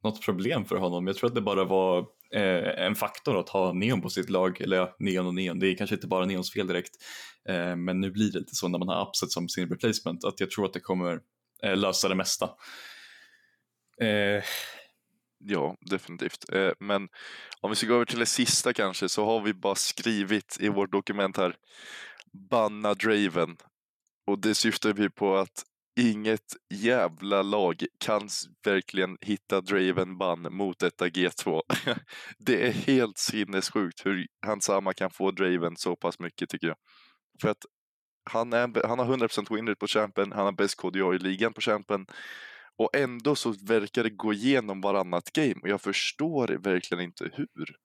något 0.04 0.22
problem 0.22 0.66
för 0.66 0.76
honom. 0.76 1.08
Jag 1.08 1.16
tror 1.16 1.30
att 1.30 1.36
det 1.36 1.42
bara 1.42 1.64
var 1.64 2.00
eh, 2.34 2.86
en 2.86 2.96
faktor 2.96 3.40
att 3.40 3.50
ha 3.50 3.74
Neon 3.74 4.02
på 4.02 4.10
sitt 4.10 4.30
lag, 4.30 4.62
eller 4.62 4.78
ja, 4.78 4.96
Neon 5.00 5.28
och 5.28 5.36
Neon, 5.36 5.60
det 5.60 5.68
är 5.68 5.78
kanske 5.78 5.96
inte 5.96 6.08
bara 6.08 6.26
Neons 6.26 6.54
fel 6.54 6.68
direkt, 6.68 6.96
eh, 7.50 7.76
men 7.76 8.02
nu 8.02 8.12
blir 8.12 8.32
det 8.32 8.40
lite 8.40 8.56
så 8.56 8.68
när 8.68 8.80
man 8.80 8.88
har 8.88 9.08
Upset 9.08 9.32
som 9.32 9.50
sin 9.50 9.70
replacement, 9.70 10.24
att 10.24 10.40
jag 10.40 10.52
tror 10.52 10.66
att 10.66 10.74
det 10.74 10.80
kommer 10.80 11.20
eh, 11.64 11.78
lösa 11.78 12.10
det 12.10 12.16
mesta. 12.16 12.50
Eh. 14.02 14.44
Ja, 15.40 15.76
definitivt. 15.82 16.54
Eh, 16.54 16.72
men 16.80 17.10
om 17.62 17.70
vi 17.70 17.76
ska 17.76 17.88
gå 17.88 17.96
över 17.96 18.06
till 18.06 18.20
det 18.20 18.26
sista 18.26 18.74
kanske, 18.74 19.10
så 19.10 19.26
har 19.26 19.42
vi 19.42 19.54
bara 19.54 19.76
skrivit 19.76 20.58
i 20.60 20.70
vårt 20.70 20.92
dokument 20.92 21.38
här, 21.38 21.56
banna 22.50 22.94
Draven 22.94 23.58
och 24.28 24.40
det 24.40 24.56
syftar 24.56 24.94
vi 24.94 25.10
på 25.10 25.38
att 25.38 25.64
inget 26.00 26.56
jävla 26.74 27.42
lag 27.42 27.86
kan 28.00 28.30
verkligen 28.66 29.18
hitta 29.22 29.62
Draven 29.62 30.18
Bun 30.18 30.48
mot 30.52 30.80
detta 30.80 31.08
G2. 31.08 31.62
det 32.38 32.68
är 32.68 32.72
helt 32.72 33.18
sinnessjukt 33.18 34.06
hur 34.06 34.28
han 34.46 34.62
samma 34.62 34.94
kan 34.94 35.12
få 35.12 35.32
Draven 35.32 35.78
så 35.78 35.96
pass 35.96 36.20
mycket 36.20 36.50
tycker 36.50 36.68
jag. 36.68 36.78
För 37.42 37.50
att 37.50 37.66
han, 38.30 38.54
är, 38.54 38.88
han 38.88 39.00
har 39.00 39.18
100% 39.18 39.56
winrate 39.56 39.80
på 39.80 39.88
champen, 39.88 40.32
han 40.32 40.46
har 40.46 40.52
bäst 40.52 40.76
KDA 40.76 41.16
i 41.16 41.20
ligan 41.20 41.54
på 41.54 41.62
champen. 41.62 42.06
Och 42.78 42.96
ändå 42.96 43.36
så 43.36 43.54
verkar 43.64 44.04
det 44.04 44.10
gå 44.10 44.34
igenom 44.34 44.82
varannat 44.82 45.32
game 45.32 45.56
och 45.62 45.70
jag 45.70 45.82
förstår 45.82 46.48
verkligen 46.48 47.04
inte 47.04 47.30
hur 47.34 47.78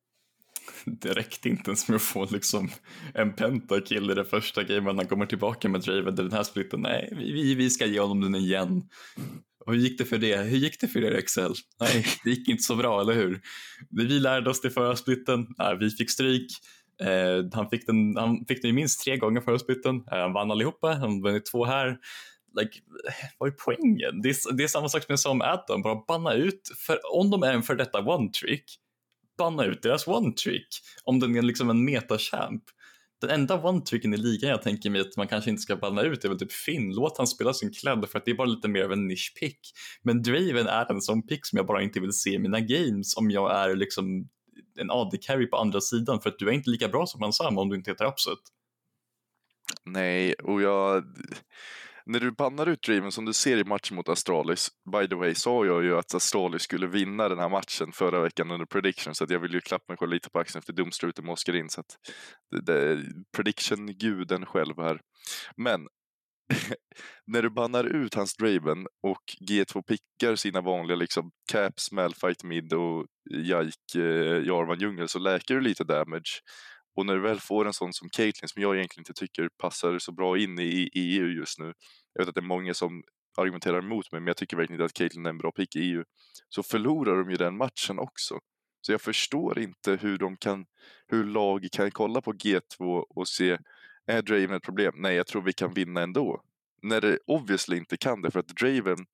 det 0.85 1.13
räckte 1.13 1.49
inte 1.49 1.71
ens 1.71 1.89
med 1.89 1.97
att 1.97 2.03
få 2.03 2.27
liksom 2.31 2.71
en 3.15 3.33
pentakill 3.33 4.11
i 4.11 4.15
det 4.15 4.25
första 4.25 4.63
gamen 4.63 4.99
han 4.99 5.07
kommer 5.07 5.27
tillbaka 5.27 5.69
med 5.69 5.81
Draven 5.81 6.15
den 6.15 6.33
här 6.33 6.43
splitten. 6.43 6.81
Nej, 6.81 7.13
vi, 7.17 7.55
vi 7.55 7.71
ska 7.71 7.87
ge 7.87 8.01
honom 8.01 8.21
den 8.21 8.35
igen. 8.35 8.83
Och 9.67 9.73
hur 9.73 9.81
gick 9.81 9.99
det 9.99 10.05
för 10.05 10.19
det? 10.19 10.37
Hur 10.37 10.59
gick 10.59 10.81
det 10.81 10.89
för 10.89 11.05
er 11.05 11.13
Excel? 11.13 11.55
Nej, 11.81 12.07
det 12.25 12.31
gick 12.31 12.49
inte 12.49 12.63
så 12.63 12.77
bra, 12.77 13.01
eller 13.01 13.15
hur? 13.15 13.41
Vi 13.91 14.05
lärde 14.05 14.51
oss 14.51 14.61
det 14.61 14.71
förra 14.71 14.97
splitten. 14.97 15.47
Nej, 15.59 15.77
vi 15.81 15.91
fick 15.91 16.11
stryk. 16.11 16.47
Eh, 17.03 17.47
han, 17.53 17.71
fick 17.71 17.87
den, 17.87 18.17
han 18.17 18.45
fick 18.49 18.63
den 18.63 18.75
minst 18.75 19.05
tre 19.05 19.17
gånger 19.17 19.41
förra 19.41 19.59
splitten. 19.59 19.97
Eh, 19.97 20.19
han 20.19 20.33
vann 20.33 20.51
allihopa, 20.51 20.93
han 20.93 21.23
vann 21.23 21.43
två 21.43 21.65
här. 21.65 21.99
Like, 22.61 22.79
vad 23.39 23.49
är 23.49 23.55
poängen? 23.65 24.23
Det 24.23 24.29
är, 24.29 24.53
det 24.57 24.65
är 24.65 24.69
samma 24.69 24.89
sak 24.89 25.19
som 25.19 25.43
Adam, 25.43 25.83
bara 25.83 26.05
banna 26.09 26.35
ut. 26.35 26.73
För 26.87 26.99
om 27.13 27.31
de 27.31 27.43
är 27.43 27.53
en 27.53 27.63
för 27.63 27.75
detta 27.75 28.01
one-trick, 28.01 28.65
banna 29.39 29.65
ut 29.65 29.83
deras 29.83 30.07
one-trick 30.07 30.69
om 31.05 31.21
den 31.21 31.37
är 31.37 31.43
liksom 31.43 31.71
en 31.71 31.85
metachamp. 31.85 32.65
Den 33.21 33.31
enda 33.31 33.57
one-tricken 33.57 34.15
i 34.15 34.17
ligan 34.17 34.51
jag 34.51 34.63
tänker 34.63 34.91
mig 34.91 35.01
att 35.01 35.17
man 35.17 35.29
kanske 35.29 35.51
inte 35.51 35.63
ska 35.63 35.77
banna 35.77 36.03
ut 36.03 36.25
är 36.25 36.29
väl 36.29 36.39
typ 36.39 36.53
Finn. 36.53 36.95
Låt 36.95 37.19
han 37.19 37.27
spela 37.27 37.55
sin 37.55 37.73
klädd 37.73 38.09
för 38.09 38.19
att 38.19 38.25
det 38.25 38.31
är 38.31 38.35
bara 38.35 38.49
lite 38.49 38.69
mer 38.69 38.85
av 38.85 38.93
en 38.93 39.07
nisch-pick. 39.07 39.59
Men 40.03 40.23
Draven 40.23 40.67
är 40.67 40.93
en 40.93 41.01
sån 41.01 41.27
pick 41.27 41.47
som 41.47 41.57
jag 41.57 41.67
bara 41.67 41.83
inte 41.83 42.01
vill 42.01 42.13
se 42.13 42.31
i 42.31 42.39
mina 42.39 42.61
games 42.61 43.17
om 43.17 43.31
jag 43.31 43.57
är 43.57 43.77
liksom 43.77 44.29
en 44.79 44.91
AD-carry 44.91 45.47
på 45.47 45.57
andra 45.57 45.81
sidan 45.81 46.21
för 46.21 46.31
att 46.31 46.39
du 46.39 46.49
är 46.49 46.53
inte 46.53 46.71
lika 46.71 46.89
bra 46.89 47.07
som 47.07 47.23
han 47.23 47.33
Sam 47.33 47.59
om 47.59 47.69
du 47.69 47.77
inte 47.77 47.91
heter 47.91 48.05
Upset. 48.05 48.39
Nej, 49.85 50.35
och 50.35 50.63
jag 50.63 51.05
när 52.07 52.21
du 52.21 52.31
bannar 52.31 52.67
ut 52.67 52.83
Draven 52.83 53.13
som 53.13 53.25
du 53.25 53.33
ser 53.33 53.57
i 53.57 53.65
matchen 53.65 53.97
mot 53.97 54.09
Astralis, 54.09 54.69
by 54.93 55.09
the 55.09 55.15
way 55.15 55.35
sa 55.35 55.67
jag 55.67 55.85
ju 55.85 55.99
att 55.99 56.15
Astralis 56.15 56.63
skulle 56.63 56.87
vinna 56.87 57.29
den 57.29 57.39
här 57.39 57.49
matchen 57.49 57.93
förra 57.93 58.21
veckan 58.21 58.51
under 58.51 58.67
prediction, 58.67 59.15
så 59.15 59.25
att 59.25 59.31
jag 59.31 59.41
vill 59.41 59.55
ju 59.55 59.61
klappa 59.61 59.85
mig 59.89 59.97
själv 59.97 60.13
lite 60.13 60.31
på 60.31 60.39
axeln 60.39 60.59
efter 60.59 60.73
dumstruten 60.73 61.25
med 61.25 61.33
Oskar 61.33 61.57
in, 61.57 61.71
så 61.71 61.81
att 61.81 61.97
det, 62.51 62.61
det, 62.61 63.03
prediction-guden 63.37 64.47
själv 64.47 64.75
här. 64.77 65.01
Men 65.57 65.87
när 67.27 67.43
du 67.43 67.51
bannar 67.51 67.85
ut 67.85 68.15
hans 68.15 68.37
Draven 68.37 68.87
och 69.03 69.23
G2 69.49 69.83
pickar 69.83 70.37
sina 70.37 70.61
vanliga 70.61 70.97
liksom 70.97 71.31
Caps, 71.53 71.93
Malfight 71.93 72.45
Mid 72.45 72.73
och 72.73 73.07
Jaik, 73.31 73.95
eh, 73.95 74.47
Jarvan 74.47 74.81
Djungel 74.81 75.09
så 75.09 75.19
läker 75.19 75.55
du 75.55 75.61
lite 75.61 75.85
damage. 75.85 76.41
Och 76.97 77.07
när 77.07 77.15
du 77.15 77.21
väl 77.21 77.41
får 77.41 77.67
en 77.67 77.73
sån 77.73 77.93
som 77.93 78.09
Caitlyn 78.09 78.49
som 78.49 78.63
jag 78.63 78.77
egentligen 78.77 79.01
inte 79.01 79.13
tycker 79.21 79.49
passar 79.59 79.99
så 79.99 80.13
bra 80.13 80.39
in 80.39 80.59
i 80.59 80.91
EU 80.95 81.27
just 81.27 81.59
nu. 81.59 81.73
Jag 82.13 82.23
vet 82.23 82.29
att 82.29 82.35
det 82.35 82.41
är 82.41 82.43
många 82.43 82.75
som 82.75 83.03
argumenterar 83.39 83.79
emot 83.79 84.13
mig 84.13 84.21
men 84.21 84.27
jag 84.27 84.37
tycker 84.37 84.57
verkligen 84.57 84.81
inte 84.81 84.85
att 84.85 84.95
Caitlyn 84.95 85.27
är 85.27 85.31
en 85.31 85.39
bra 85.39 85.53
pick 85.53 85.77
i 85.77 85.81
EU. 85.81 86.05
Så 86.49 86.63
förlorar 86.63 87.17
de 87.17 87.31
ju 87.31 87.37
den 87.37 87.57
matchen 87.57 87.99
också. 87.99 88.39
Så 88.81 88.93
jag 88.93 89.01
förstår 89.01 89.59
inte 89.59 89.97
hur 89.97 90.19
de 90.19 90.37
kan, 90.37 90.65
hur 91.09 91.25
lag 91.25 91.69
kan 91.73 91.91
kolla 91.91 92.21
på 92.21 92.33
G2 92.33 93.05
och 93.09 93.29
se, 93.29 93.59
är 94.07 94.23
Draven 94.23 94.53
ett 94.53 94.63
problem? 94.63 94.95
Nej, 94.97 95.15
jag 95.17 95.27
tror 95.27 95.43
vi 95.43 95.53
kan 95.53 95.75
vinna 95.75 96.01
ändå. 96.03 96.43
När 96.83 97.01
det 97.01 97.19
obviously 97.27 97.77
inte 97.77 97.97
kan 97.97 98.23
det, 98.23 98.31
för 98.31 98.41
att 98.41 98.49
Draven 98.49 99.07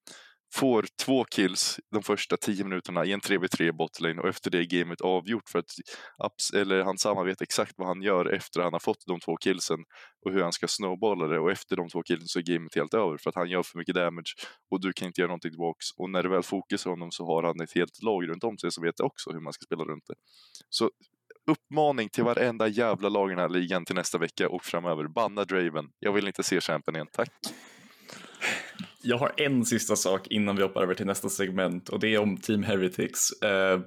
får 0.54 0.86
två 1.04 1.24
kills 1.24 1.80
de 1.92 2.02
första 2.02 2.36
tio 2.36 2.64
minuterna 2.64 3.04
i 3.04 3.12
en 3.12 3.20
3v3 3.20 3.72
botlane 3.72 4.22
och 4.22 4.28
efter 4.28 4.50
det 4.50 4.58
är 4.58 4.64
gamet 4.64 5.00
avgjort 5.00 5.48
för 5.48 5.58
att 5.58 6.54
eller 6.54 7.14
han 7.14 7.26
vet 7.26 7.42
exakt 7.42 7.74
vad 7.76 7.88
han 7.88 8.02
gör 8.02 8.34
efter 8.34 8.60
han 8.60 8.72
har 8.72 8.80
fått 8.80 9.06
de 9.06 9.20
två 9.20 9.36
killsen 9.36 9.78
och 10.24 10.32
hur 10.32 10.42
han 10.42 10.52
ska 10.52 10.68
snowballa 10.68 11.26
det 11.26 11.38
och 11.38 11.50
efter 11.50 11.76
de 11.76 11.88
två 11.88 12.02
killsen 12.02 12.28
så 12.28 12.38
är 12.38 12.42
gamet 12.42 12.74
helt 12.74 12.94
över 12.94 13.18
för 13.18 13.30
att 13.30 13.36
han 13.36 13.50
gör 13.50 13.62
för 13.62 13.78
mycket 13.78 13.94
damage 13.94 14.34
och 14.70 14.80
du 14.80 14.92
kan 14.92 15.06
inte 15.06 15.20
göra 15.20 15.28
någonting 15.28 15.50
tillbaks 15.50 15.86
och 15.96 16.10
när 16.10 16.22
du 16.22 16.28
väl 16.28 16.42
fokuserar 16.42 16.92
honom 16.92 17.10
så 17.10 17.26
har 17.26 17.42
han 17.42 17.60
ett 17.60 17.74
helt 17.74 18.02
lag 18.02 18.28
runt 18.28 18.44
om 18.44 18.58
sig 18.58 18.72
som 18.72 18.84
vet 18.84 19.00
också 19.00 19.30
hur 19.32 19.40
man 19.40 19.52
ska 19.52 19.64
spela 19.64 19.84
runt 19.84 20.06
det. 20.06 20.14
Så 20.68 20.90
uppmaning 21.50 22.08
till 22.08 22.24
varenda 22.24 22.68
jävla 22.68 23.08
lag 23.08 23.28
i 23.28 23.34
den 23.34 23.40
här 23.40 23.48
ligan 23.48 23.84
till 23.84 23.94
nästa 23.94 24.18
vecka 24.18 24.48
och 24.48 24.64
framöver. 24.64 25.08
Banna 25.08 25.44
Draven. 25.44 25.90
Jag 25.98 26.12
vill 26.12 26.26
inte 26.26 26.42
se 26.42 26.60
champen 26.60 26.94
igen, 26.94 27.08
tack. 27.12 27.30
Jag 29.02 29.18
har 29.18 29.32
en 29.36 29.64
sista 29.64 29.96
sak 29.96 30.26
innan 30.26 30.56
vi 30.56 30.62
hoppar 30.62 30.82
över 30.82 30.94
till 30.94 31.06
nästa 31.06 31.28
segment 31.28 31.88
och 31.88 32.00
det 32.00 32.14
är 32.14 32.18
om 32.18 32.36
Team 32.36 32.62
Heretics. 32.62 33.30
Uh, 33.44 33.82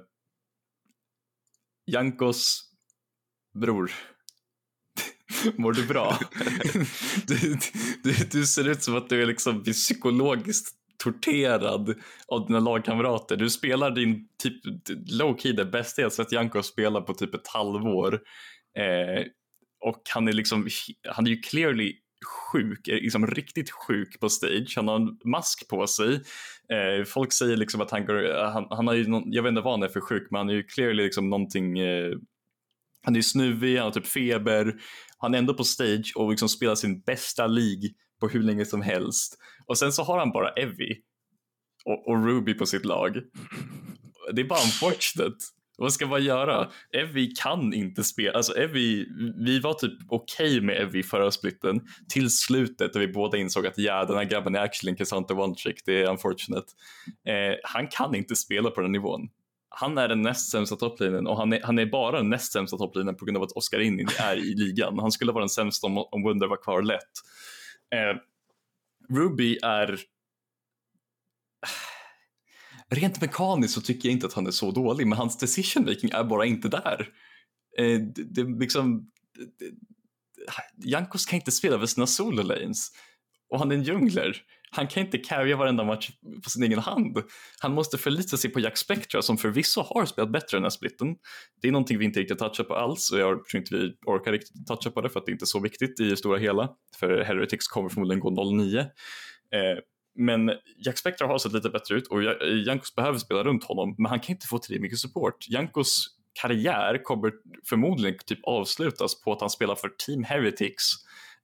Jankos 1.86 2.70
bror, 3.54 3.92
mår 5.56 5.72
du 5.72 5.86
bra? 5.86 6.18
du, 7.26 7.58
du, 8.02 8.12
du, 8.30 8.46
ser 8.46 8.68
ut 8.68 8.82
som 8.82 8.96
att 8.96 9.08
du 9.08 9.22
är 9.22 9.26
liksom 9.26 9.64
psykologiskt 9.64 10.76
torterad 11.02 11.94
av 12.26 12.46
dina 12.46 12.60
lagkamrater. 12.60 13.36
Du 13.36 13.50
spelar 13.50 13.90
din 13.90 14.28
typ 14.42 14.54
low 15.10 15.36
key 15.38 15.52
det 15.52 15.64
bästa 15.64 16.02
jag 16.02 16.12
sett 16.12 16.32
Janko 16.32 16.62
spela 16.62 17.00
på 17.00 17.14
typ 17.14 17.34
ett 17.34 17.48
halvår. 17.48 18.20
Eh, 18.78 19.24
och 19.80 20.02
han 20.14 20.28
är 20.28 20.32
liksom, 20.32 20.68
han 21.08 21.26
är 21.26 21.30
ju 21.30 21.40
clearly 21.40 21.96
sjuk, 22.24 22.86
liksom 22.86 23.26
riktigt 23.26 23.70
sjuk 23.70 24.20
på 24.20 24.28
stage. 24.28 24.72
Han 24.76 24.88
har 24.88 24.96
en 24.96 25.18
mask 25.24 25.68
på 25.68 25.86
sig. 25.86 26.14
Eh, 26.72 27.04
folk 27.06 27.32
säger 27.32 27.56
liksom 27.56 27.80
att 27.80 27.90
han 27.90 28.06
går, 28.06 28.44
han, 28.52 28.66
han 28.70 28.86
har 28.86 28.94
ju 28.94 29.08
någon, 29.08 29.32
jag 29.32 29.42
vet 29.42 29.50
inte 29.50 29.60
vad 29.60 29.72
han 29.72 29.82
är 29.82 29.88
för 29.88 30.00
sjuk, 30.00 30.28
men 30.30 30.38
han 30.38 30.48
är 30.48 30.54
ju 30.54 30.62
clearly 30.62 31.02
liksom 31.02 31.30
någonting, 31.30 31.78
eh, 31.78 32.12
han 33.02 33.14
är 33.14 33.18
ju 33.18 33.22
snuvig, 33.22 33.76
han 33.76 33.84
har 33.84 33.92
typ 33.92 34.06
feber. 34.06 34.74
Han 35.18 35.34
är 35.34 35.38
ändå 35.38 35.54
på 35.54 35.64
stage 35.64 36.12
och 36.16 36.30
liksom 36.30 36.48
spelar 36.48 36.74
sin 36.74 37.00
bästa 37.00 37.46
League 37.46 37.88
på 38.20 38.28
hur 38.28 38.42
länge 38.42 38.64
som 38.64 38.82
helst. 38.82 39.38
Och 39.66 39.78
sen 39.78 39.92
så 39.92 40.02
har 40.02 40.18
han 40.18 40.32
bara 40.32 40.50
Evie 40.50 40.96
och, 41.84 42.08
och 42.08 42.26
Ruby 42.26 42.54
på 42.54 42.66
sitt 42.66 42.84
lag. 42.84 43.16
Det 44.32 44.40
är 44.42 44.46
bara 44.46 44.62
unfortunate. 44.64 45.36
Vad 45.82 45.92
ska 45.92 46.06
man 46.06 46.24
göra? 46.24 46.68
Evie 46.92 47.32
kan 47.42 47.74
inte 47.74 48.04
spela, 48.04 48.32
alltså 48.32 48.52
Evie, 48.52 49.06
vi 49.36 49.60
var 49.60 49.74
typ 49.74 49.92
okej 50.08 50.46
okay 50.46 50.60
med 50.60 50.76
Evie 50.76 51.02
förra 51.02 51.30
splitten 51.30 51.80
till 52.08 52.30
slutet 52.30 52.96
och 52.96 53.02
vi 53.02 53.08
båda 53.08 53.38
insåg 53.38 53.66
att 53.66 53.78
ja, 53.78 54.04
den 54.04 54.16
här 54.16 54.24
grabben 54.24 54.54
är 54.54 54.60
actually 54.60 54.90
en 54.90 54.96
Cassandra 54.96 55.34
One 55.34 55.54
Chick, 55.54 55.82
det 55.84 56.02
är 56.02 56.10
unfortunate. 56.10 56.66
Eh, 57.26 57.56
han 57.62 57.88
kan 57.88 58.14
inte 58.14 58.36
spela 58.36 58.70
på 58.70 58.80
den 58.80 58.92
nivån. 58.92 59.28
Han 59.68 59.98
är 59.98 60.08
den 60.08 60.22
näst 60.22 60.50
sämsta 60.50 60.76
topplinen 60.76 61.26
och 61.26 61.36
han 61.36 61.52
är, 61.52 61.60
han 61.62 61.78
är 61.78 61.86
bara 61.86 62.16
den 62.16 62.30
näst 62.30 62.52
sämsta 62.52 62.76
topplinen 62.76 63.16
på 63.16 63.24
grund 63.24 63.36
av 63.36 63.42
att 63.42 63.52
Oscar 63.52 63.80
Innin 63.80 64.08
är 64.18 64.36
i 64.36 64.54
ligan. 64.54 64.98
Han 64.98 65.12
skulle 65.12 65.32
vara 65.32 65.42
den 65.42 65.48
sämsta 65.48 65.86
om, 65.86 65.98
om 65.98 66.22
Wunder 66.22 66.46
var 66.46 66.62
kvar 66.62 66.82
lätt. 66.82 67.12
Eh, 67.94 68.18
Ruby 69.16 69.58
är 69.62 69.98
rent 72.94 73.20
mekaniskt 73.20 73.74
så 73.74 73.80
tycker 73.80 74.08
jag 74.08 74.12
inte 74.12 74.26
att 74.26 74.32
han 74.32 74.46
är 74.46 74.50
så 74.50 74.70
dålig, 74.70 75.06
men 75.06 75.18
hans 75.18 75.38
decision 75.38 75.84
making 75.84 76.10
är 76.10 76.24
bara 76.24 76.46
inte 76.46 76.68
där. 76.68 77.08
Eh, 77.78 78.00
det, 78.00 78.22
det, 78.22 78.60
liksom, 78.60 79.10
det, 79.58 80.88
Jankos 80.88 81.26
kan 81.26 81.36
inte 81.36 81.52
spela 81.52 81.78
för 81.78 81.86
sina 81.86 82.06
solo 82.06 82.42
lanes 82.42 82.90
och 83.48 83.58
han 83.58 83.70
är 83.70 83.74
en 83.74 83.82
jungler. 83.82 84.36
Han 84.74 84.86
kan 84.86 85.02
inte 85.02 85.18
carrya 85.18 85.56
varenda 85.56 85.84
match 85.84 86.10
på 86.44 86.50
sin 86.50 86.62
egen 86.62 86.78
hand. 86.78 87.22
Han 87.58 87.74
måste 87.74 87.98
förlita 87.98 88.36
sig 88.36 88.50
på 88.50 88.60
Jack 88.60 88.78
Spectra 88.78 89.22
som 89.22 89.38
förvisso 89.38 89.80
har 89.80 90.06
spelat 90.06 90.32
bättre 90.32 90.56
den 90.56 90.62
här 90.62 90.70
splitten. 90.70 91.16
Det 91.62 91.68
är 91.68 91.72
någonting 91.72 91.98
vi 91.98 92.04
inte 92.04 92.20
riktigt 92.20 92.38
touchar 92.38 92.64
på 92.64 92.74
alls 92.74 93.12
och 93.12 93.18
jag 93.18 93.44
tror 93.44 93.60
inte 93.60 93.76
vi 93.76 93.94
orkar 94.06 94.32
riktigt 94.32 94.66
toucha 94.66 94.90
på 94.90 95.00
det 95.00 95.10
för 95.10 95.20
att 95.20 95.26
det 95.26 95.32
inte 95.32 95.44
är 95.44 95.46
så 95.46 95.60
viktigt 95.60 96.00
i 96.00 96.10
det 96.10 96.16
stora 96.16 96.38
hela. 96.38 96.70
För 96.96 97.24
Heretics 97.24 97.68
kommer 97.68 97.88
förmodligen 97.88 98.20
gå 98.20 98.52
09. 98.52 98.78
Eh, 98.78 98.86
men 100.14 100.50
Jack 100.84 100.98
Spector 100.98 101.26
har 101.26 101.38
sett 101.38 101.52
lite 101.52 101.70
bättre 101.70 101.94
ut 101.94 102.06
och 102.06 102.22
Jankos 102.66 102.94
behöver 102.94 103.18
spela 103.18 103.44
runt 103.44 103.64
honom, 103.64 103.94
men 103.98 104.06
han 104.06 104.20
kan 104.20 104.34
inte 104.34 104.46
få 104.46 104.58
tillräckligt 104.58 104.82
mycket 104.82 104.98
support. 104.98 105.48
Jankos 105.48 106.06
karriär 106.40 107.04
kommer 107.04 107.32
förmodligen 107.68 108.18
typ 108.26 108.38
avslutas 108.42 109.20
på 109.20 109.32
att 109.32 109.40
han 109.40 109.50
spelar 109.50 109.74
för 109.74 109.88
Team 110.06 110.24
Heretics 110.24 110.84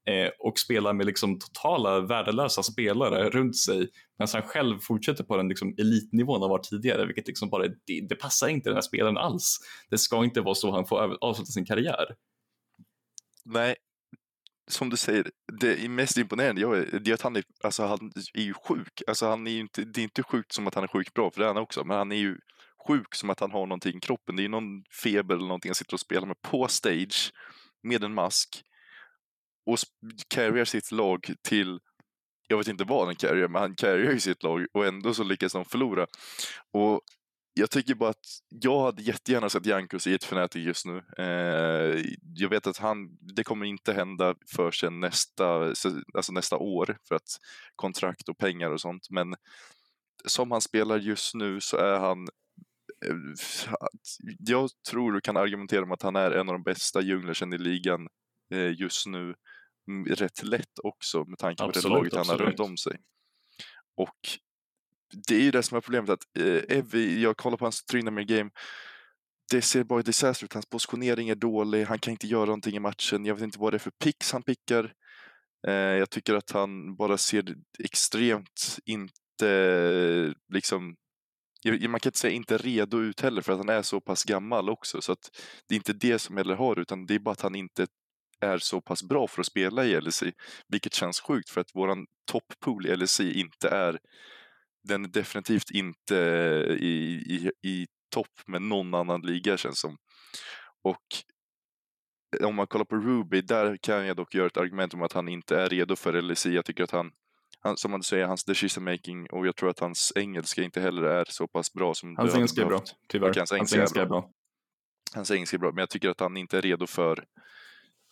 eh, 0.09 0.31
och 0.39 0.59
spelar 0.59 0.93
med 0.93 1.07
liksom 1.07 1.39
totala 1.39 2.01
värdelösa 2.01 2.62
spelare 2.62 3.31
runt 3.31 3.57
sig 3.57 3.89
medan 4.19 4.29
han 4.33 4.43
själv 4.43 4.79
fortsätter 4.79 5.25
på 5.25 5.37
den 5.37 5.49
liksom 5.49 5.75
elitnivån 5.79 6.41
han 6.41 6.51
var 6.51 6.59
tidigare, 6.59 7.07
vilket 7.07 7.27
liksom 7.27 7.51
bara, 7.51 7.69
det, 7.69 8.07
det 8.09 8.14
passar 8.14 8.49
inte 8.49 8.69
den 8.69 8.77
här 8.77 8.83
spelaren 8.83 9.19
alls. 9.19 9.59
Det 9.91 9.99
ska 9.99 10.25
inte 10.25 10.41
vara 10.41 10.55
så 10.55 10.71
han 10.71 10.87
får 10.87 11.25
avsluta 11.25 11.53
sin 11.53 11.66
karriär. 11.66 12.07
Nej, 13.45 13.77
som 14.69 14.91
du 14.91 14.97
säger, 14.97 15.31
det 15.61 15.89
mest 15.89 16.16
imponerande 16.16 16.61
det 16.99 17.11
är 17.11 17.14
att 17.14 17.23
han 17.23 17.37
är, 17.37 17.45
alltså 17.64 17.87
han 17.87 18.12
är 18.35 18.43
ju 18.43 18.55
sjuk. 18.55 19.03
Alltså 19.07 19.29
han 19.29 19.47
är 19.47 19.59
inte, 19.59 19.85
det 19.85 20.01
är 20.01 20.03
inte 20.03 20.23
sjukt 20.23 20.53
som 20.53 20.66
att 20.66 20.75
han 20.75 20.85
är 20.85 20.89
sjukt 20.89 21.14
bra, 21.14 21.31
för 21.31 21.41
det 21.41 21.47
är 21.47 21.49
han 21.49 21.62
också, 21.62 21.85
men 21.85 21.97
han 21.97 22.12
är 22.12 22.16
ju 22.16 22.39
sjuk 22.89 23.14
som 23.14 23.31
att 23.31 23.41
han 23.41 23.51
har 23.51 23.66
någonting 23.66 23.97
i 23.97 24.01
kroppen. 24.01 24.37
Det 24.37 24.41
är 24.43 24.45
ju 24.45 24.49
någon 24.49 24.85
feber 25.03 25.35
eller 25.35 25.47
någonting 25.47 25.69
han 25.69 25.75
sitter 25.75 25.95
och 25.95 26.01
spelar 26.01 26.27
med 26.27 26.43
på 26.43 26.69
stage 26.69 27.33
med 27.83 28.05
en 28.05 28.14
mask 28.14 28.62
och 29.66 29.79
carrier 30.29 30.64
sitt 30.64 30.93
lag 30.93 31.35
till, 31.43 31.81
jag 32.49 32.59
vet 32.59 32.69
inte 32.69 32.85
vad 32.85 33.07
han 33.07 33.16
carrier, 33.16 33.49
men 33.49 33.62
han 33.62 33.75
carrier 33.75 34.12
ju 34.12 34.21
sitt 34.21 34.43
lag 34.43 34.66
och 34.73 34.87
ändå 34.87 35.14
så 35.14 35.25
lyckas 35.25 35.53
de 35.53 35.64
förlora. 35.64 36.07
Och 36.73 37.01
jag 37.59 37.71
tycker 37.71 37.95
bara 37.95 38.11
att 38.11 38.27
jag 38.49 38.81
hade 38.81 39.03
jättegärna 39.03 39.49
sett 39.49 39.67
Jankos 39.67 40.07
i 40.07 40.15
ett 40.15 40.25
Fnatic 40.25 40.67
just 40.67 40.87
nu. 40.87 41.03
Eh, 41.19 42.05
jag 42.35 42.49
vet 42.49 42.67
att 42.67 42.79
han, 42.79 43.19
det 43.21 43.45
kommer 43.45 43.67
inte 43.67 43.93
hända 43.93 44.35
för 44.57 44.71
sen 44.71 45.01
nästa, 45.01 45.75
alltså 46.15 46.33
nästa 46.33 46.57
år 46.57 46.99
för 47.09 47.15
att 47.15 47.39
kontrakt 47.77 48.29
och 48.29 48.39
pengar 48.39 48.71
och 48.71 48.81
sånt. 48.81 49.11
Men 49.11 49.35
som 50.25 50.51
han 50.51 50.61
spelar 50.61 50.99
just 50.99 51.35
nu 51.35 51.61
så 51.61 51.77
är 51.77 51.99
han 51.99 52.29
eh, 53.07 53.17
jag 54.39 54.71
tror 54.91 55.13
du 55.13 55.21
kan 55.21 55.37
argumentera 55.37 55.83
om 55.83 55.93
att 55.93 56.03
han 56.03 56.17
är 56.17 56.31
en 56.31 56.49
av 56.49 56.55
de 56.55 56.63
bästa 56.63 57.01
djunglersen 57.01 57.53
i 57.53 57.59
ligan 57.59 58.09
eh, 58.55 58.81
just 58.81 59.07
nu. 59.07 59.35
Rätt 60.07 60.43
lätt 60.43 60.79
också 60.83 61.25
med 61.25 61.39
tanke 61.39 61.63
på 61.63 61.69
absolut, 61.69 61.85
det 61.85 61.89
laget 61.89 62.15
han 62.15 62.29
har 62.29 62.47
runt 62.47 62.61
om 62.61 62.77
sig. 62.77 63.01
Och 63.97 64.19
det 65.29 65.35
är 65.35 65.41
ju 65.41 65.51
det 65.51 65.63
som 65.63 65.77
är 65.77 65.81
problemet 65.81 66.11
att 66.11 66.23
eh, 66.39 66.77
Evie, 66.79 67.21
jag 67.21 67.37
kollar 67.37 67.57
på 67.57 67.65
hans 67.65 67.85
Trinamir 67.85 68.25
game 68.25 68.51
det 69.51 69.63
ser 69.63 69.85
bara 69.85 70.03
disaster 70.03 70.45
ut. 70.45 70.53
Hans 70.53 70.67
positionering 70.67 71.29
är 71.29 71.35
dålig. 71.35 71.85
Han 71.85 71.99
kan 71.99 72.11
inte 72.11 72.27
göra 72.27 72.45
någonting 72.45 72.77
i 72.77 72.81
matchen. 72.81 73.25
Jag 73.25 73.35
vet 73.35 73.45
inte 73.45 73.59
vad 73.59 73.73
det 73.73 73.77
är 73.77 73.79
för 73.79 73.91
picks 73.91 74.33
han 74.33 74.43
pickar. 74.43 74.93
Eh, 75.67 75.73
jag 75.73 76.11
tycker 76.11 76.35
att 76.35 76.51
han 76.51 76.97
bara 76.97 77.19
ser 77.19 77.55
extremt 77.79 78.79
inte 78.85 80.35
liksom 80.53 80.97
man 81.65 82.01
kan 82.01 82.09
inte 82.09 82.19
säga 82.19 82.33
inte 82.33 82.59
redo 82.59 83.01
ut 83.01 83.21
heller 83.21 83.43
för 83.43 83.53
att 83.53 83.59
han 83.59 83.69
är 83.69 83.83
så 83.83 84.01
pass 84.01 84.25
gammal 84.25 84.71
också. 84.71 85.01
Så 85.01 85.13
att 85.13 85.31
det 85.69 85.75
är 85.75 85.77
inte 85.77 85.93
det 85.93 86.19
som 86.19 86.37
heller 86.37 86.55
har 86.55 86.79
utan 86.79 87.07
det 87.07 87.15
är 87.15 87.19
bara 87.19 87.33
att 87.33 87.41
han 87.41 87.55
inte 87.55 87.87
är 88.41 88.59
så 88.59 88.81
pass 88.81 89.03
bra 89.03 89.27
för 89.27 89.41
att 89.41 89.47
spela 89.47 89.85
i 89.85 90.01
LSI. 90.01 90.33
Vilket 90.69 90.95
känns 90.95 91.21
sjukt 91.21 91.51
för 91.51 91.61
att 91.61 91.75
våran 91.75 92.07
topppool 92.31 92.87
i 92.87 92.97
LSI 92.97 93.41
inte 93.41 93.69
är 93.69 93.99
den 94.89 95.05
är 95.05 95.09
definitivt 95.09 95.70
inte 95.70 96.16
i, 96.80 97.14
i, 97.28 97.51
i 97.68 97.86
topp 98.14 98.41
med 98.47 98.62
någon 98.62 98.95
annan 98.95 99.20
liga 99.20 99.57
känns 99.57 99.80
som. 99.80 99.97
Och 100.82 101.03
om 102.45 102.55
man 102.55 102.66
kollar 102.66 102.84
på 102.84 102.97
Ruby, 102.97 103.41
där 103.41 103.76
kan 103.76 104.07
jag 104.07 104.16
dock 104.16 104.34
göra 104.34 104.47
ett 104.47 104.57
argument 104.57 104.95
om 104.95 105.03
att 105.03 105.12
han 105.12 105.28
inte 105.28 105.61
är 105.61 105.68
redo 105.68 105.97
för 105.97 106.22
LSI. 106.22 106.55
Jag 106.55 106.64
tycker 106.64 106.84
att 106.84 106.91
han, 106.91 107.11
han 107.61 107.76
som 107.76 107.91
man 107.91 108.03
säger, 108.03 108.26
hans 108.26 108.45
decision 108.45 108.84
making 108.84 109.30
och 109.30 109.47
jag 109.47 109.57
tror 109.57 109.70
att 109.70 109.78
hans 109.78 110.12
engelska 110.16 110.62
inte 110.62 110.80
heller 110.80 111.03
är 111.03 111.24
så 111.28 111.49
pass 111.49 111.72
bra 111.72 111.95
som 111.95 112.16
Hans 112.16 112.34
engelska 112.34 112.62
är 112.62 112.66
bra, 112.66 112.82
tyvärr. 113.09 113.34
Hans, 113.36 113.51
hans 113.51 113.74
engelska 113.74 114.03
är 114.03 114.07
bra. 114.07 114.30
Hans 115.14 115.30
engelska 115.30 115.57
är 115.57 115.59
bra, 115.59 115.70
men 115.72 115.78
jag 115.82 115.91
tycker 115.91 116.09
att 116.09 116.20
han 116.20 116.36
inte 116.36 116.59
är 116.59 116.62
redo 116.62 116.86
för 116.86 117.24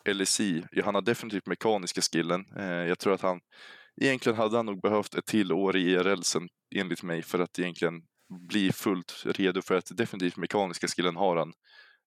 LSI. 0.08 0.64
Han 0.84 0.94
har 0.94 1.02
definitivt 1.02 1.46
mekaniska 1.46 2.00
skillen. 2.00 2.44
Eh, 2.56 2.64
jag 2.64 2.98
tror 2.98 3.14
att 3.14 3.20
han 3.20 3.40
egentligen 4.01 4.38
hade 4.38 4.57
han 4.57 4.66
nog 4.66 4.80
behövt 4.80 5.14
ett 5.14 5.26
till 5.26 5.53
år 5.53 5.76
i 5.76 5.80
IRL 5.80 6.22
sen, 6.22 6.49
enligt 6.74 7.03
mig 7.03 7.22
för 7.22 7.38
att 7.38 7.59
egentligen 7.59 8.03
bli 8.49 8.72
fullt 8.72 9.22
redo 9.26 9.62
för 9.62 9.74
att 9.74 9.97
definitivt 9.97 10.36
mekaniska 10.36 10.88
skillen 10.88 11.16
har 11.16 11.36
han. 11.36 11.53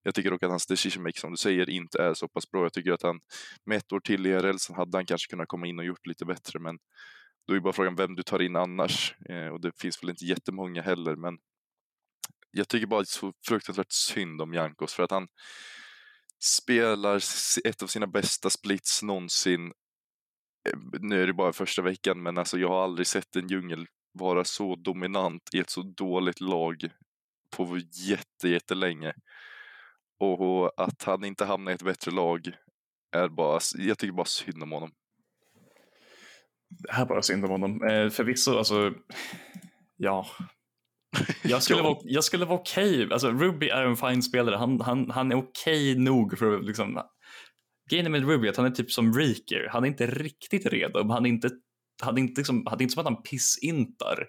Jag 0.04 0.16
tycker 0.16 0.32
dock 0.32 0.44
att 0.44 0.50
hans 0.50 0.68
decision 0.68 1.04
make 1.04 1.20
som 1.20 1.32
du 1.32 1.38
säger 1.38 1.70
inte 1.70 2.02
är 2.02 2.14
så 2.14 2.28
pass 2.28 2.52
bra. 2.52 2.64
Jag 2.64 2.74
tycker 2.74 2.92
att 2.92 3.04
han 3.04 3.20
med 3.66 3.78
ett 3.78 3.92
år 3.92 4.00
till 4.00 4.26
i 4.26 4.30
IRL 4.30 4.58
sen 4.58 4.76
hade 4.76 4.98
han 4.98 5.06
kanske 5.06 5.30
kunnat 5.30 5.48
komma 5.48 5.68
in 5.68 5.80
och 5.80 5.86
gjort 5.86 6.08
lite 6.08 6.26
bättre 6.26 6.60
men 6.60 6.78
då 7.48 7.56
är 7.56 7.60
bara 7.60 7.74
frågan 7.74 7.96
vem 7.96 8.16
du 8.16 8.24
tar 8.24 8.42
in 8.42 8.56
annars 8.56 9.16
eh, 9.30 9.48
och 9.48 9.62
det 9.62 9.72
finns 9.80 10.04
väl 10.04 10.10
inte 10.10 10.26
jättemånga 10.26 10.82
heller 10.82 11.16
men 11.16 11.38
jag 12.52 12.68
tycker 12.68 12.88
bara 12.88 13.00
att 13.00 13.08
det 13.08 13.10
är 13.10 13.20
så 13.20 13.34
fruktansvärt 13.48 13.92
synd 13.92 14.42
om 14.42 14.54
Jankos 14.54 14.94
för 14.94 15.04
att 15.04 15.12
han 15.12 15.28
spelar 16.44 17.22
ett 17.66 17.84
av 17.84 17.88
sina 17.88 18.08
bästa 18.08 18.50
splits 18.50 19.04
någonsin 19.04 19.72
nu 21.00 21.24
är 21.24 21.28
det 21.28 21.34
bara 21.34 21.54
första 21.54 21.82
veckan, 21.82 22.24
men 22.24 22.38
alltså 22.38 22.58
jag 22.58 22.70
har 22.70 22.84
aldrig 22.84 23.08
sett 23.08 23.36
en 23.36 23.48
djungel 23.48 23.88
vara 24.14 24.44
så 24.44 24.76
dominant 24.76 25.50
i 25.54 25.60
ett 25.60 25.70
så 25.70 25.82
dåligt 25.82 26.42
lag 26.42 26.90
på 27.58 27.78
jätte, 28.08 28.50
jättelänge. 28.50 29.14
Och 30.20 30.82
att 30.84 31.04
han 31.04 31.24
inte 31.24 31.46
hamnar 31.46 31.72
i 31.72 31.76
ett 31.76 31.84
bättre 31.84 32.12
lag 32.12 32.52
är 33.16 33.30
bara, 33.30 33.60
jag 33.78 33.98
tycker 33.98 34.14
bara 34.14 34.26
synd 34.26 34.64
om 34.64 34.72
honom. 34.72 34.92
Det 36.70 36.92
här 36.92 37.02
är 37.02 37.08
bara 37.08 37.22
synd 37.22 37.46
om 37.46 37.52
honom. 37.52 37.84
Eh, 37.84 38.10
förvisso, 38.10 38.58
alltså, 38.58 38.94
ja. 39.98 40.26
Jag 41.44 41.64
skulle, 41.64 41.82
vara, 41.82 41.98
jag 42.04 42.24
skulle 42.24 42.46
vara 42.46 42.60
okej, 42.60 43.06
okay. 43.06 43.14
alltså 43.14 43.32
Ruby 43.32 43.70
är 43.70 43.84
en 43.84 43.98
fin 43.98 44.24
spelare, 44.24 44.56
han, 44.56 44.82
han, 44.82 45.12
han 45.12 45.32
är 45.32 45.36
okej 45.36 45.92
okay 45.92 46.04
nog 46.04 46.38
för 46.38 46.58
att 46.58 46.66
liksom 46.66 47.02
Grejen 47.90 48.12
med 48.12 48.28
Ruby 48.30 48.48
är 48.48 48.52
att 48.52 48.58
han 48.58 48.66
är 48.66 48.72
typ 48.72 48.92
som 48.92 49.14
Reeker. 49.14 49.68
Han 49.72 49.84
är 49.84 49.88
inte 49.88 50.08
riktigt 50.08 50.66
redo, 50.66 51.00
men 51.00 51.10
han 51.10 51.26
är 51.26 51.30
inte 51.30 51.50
han 52.02 52.18
är 52.18 52.22
inte, 52.22 52.40
liksom, 52.40 52.68
är 52.68 52.82
inte 52.82 52.94
som 52.94 53.00
att 53.00 53.14
han 53.14 53.24
pissintar 53.24 54.28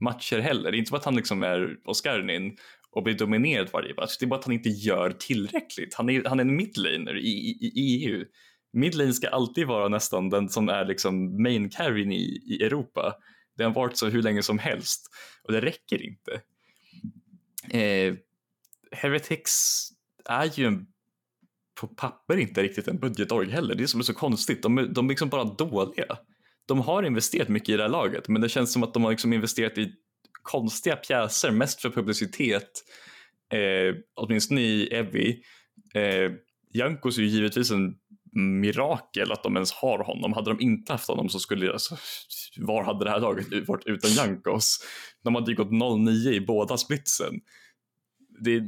matcher 0.00 0.38
heller. 0.38 0.70
Det 0.70 0.76
är 0.76 0.78
inte 0.78 0.88
som 0.88 0.98
att 0.98 1.04
han 1.04 1.16
liksom 1.16 1.42
är 1.42 1.76
Oscarnin 1.84 2.56
och 2.90 3.02
blir 3.02 3.14
dominerad 3.14 3.68
varje 3.72 3.94
match. 3.94 4.16
Det 4.18 4.24
är 4.24 4.28
bara 4.28 4.38
att 4.38 4.44
han 4.44 4.54
inte 4.54 4.68
gör 4.68 5.10
tillräckligt. 5.10 5.94
Han 5.94 6.10
är, 6.10 6.24
han 6.24 6.40
är 6.40 6.44
en 6.44 6.56
midlaner 6.56 7.16
i, 7.16 7.28
i, 7.28 7.72
i 7.74 8.06
EU. 8.06 8.24
Midlane 8.72 9.12
ska 9.12 9.28
alltid 9.28 9.66
vara 9.66 9.88
nästan 9.88 10.30
den 10.30 10.48
som 10.48 10.68
är 10.68 10.84
liksom 10.84 11.42
main 11.42 11.70
carryn 11.70 12.12
i, 12.12 12.42
i 12.46 12.64
Europa. 12.64 13.14
Det 13.56 13.64
har 13.64 13.70
varit 13.70 13.96
så 13.96 14.08
hur 14.08 14.22
länge 14.22 14.42
som 14.42 14.58
helst 14.58 15.06
och 15.42 15.52
det 15.52 15.60
räcker 15.60 16.02
inte. 16.02 16.40
Eh, 17.78 18.14
Heretics 18.92 19.88
är 20.24 20.58
ju 20.58 20.66
en, 20.66 20.86
på 21.80 21.86
papper 21.86 22.36
inte 22.36 22.62
riktigt 22.62 22.88
en 22.88 22.98
budgetorg 22.98 23.50
heller. 23.50 23.74
Det 23.74 23.82
är 23.82 23.86
som 23.86 24.00
är 24.00 24.04
så 24.04 24.14
konstigt. 24.14 24.62
De 24.62 24.78
är, 24.78 24.86
de 24.86 25.06
är 25.06 25.08
liksom 25.08 25.28
bara 25.28 25.44
dåliga. 25.44 26.18
De 26.66 26.80
har 26.80 27.02
investerat 27.02 27.48
mycket 27.48 27.68
i 27.68 27.76
det 27.76 27.82
här 27.82 27.90
laget 27.90 28.28
men 28.28 28.42
det 28.42 28.48
känns 28.48 28.72
som 28.72 28.82
att 28.82 28.94
de 28.94 29.04
har 29.04 29.10
liksom 29.10 29.32
investerat 29.32 29.78
i 29.78 29.92
konstiga 30.42 30.96
pjäser, 30.96 31.50
mest 31.50 31.80
för 31.80 31.90
publicitet. 31.90 32.70
Eh, 33.52 33.94
åtminstone 34.14 34.60
i 34.60 34.88
Evi. 34.94 35.42
Eh, 35.94 36.32
Jankos 36.72 37.18
är 37.18 37.22
ju 37.22 37.28
givetvis 37.28 37.70
en 37.70 37.94
mirakel 38.32 39.32
att 39.32 39.42
de 39.42 39.56
ens 39.56 39.72
har 39.72 39.98
honom. 39.98 40.32
Hade 40.32 40.50
de 40.50 40.60
inte 40.60 40.92
haft 40.92 41.08
honom 41.08 41.28
så 41.28 41.38
skulle, 41.38 41.72
alltså, 41.72 41.96
var 42.56 42.84
hade 42.84 43.04
det 43.04 43.10
här 43.10 43.20
laget 43.20 43.68
varit 43.68 43.86
utan 43.86 44.10
Jankos? 44.10 44.78
De 45.24 45.34
hade 45.34 45.50
ju 45.50 45.56
gått 45.56 45.70
0-9 45.70 46.32
i 46.32 46.40
båda 46.40 46.76
splitsen. 46.76 47.40
Det, 48.40 48.60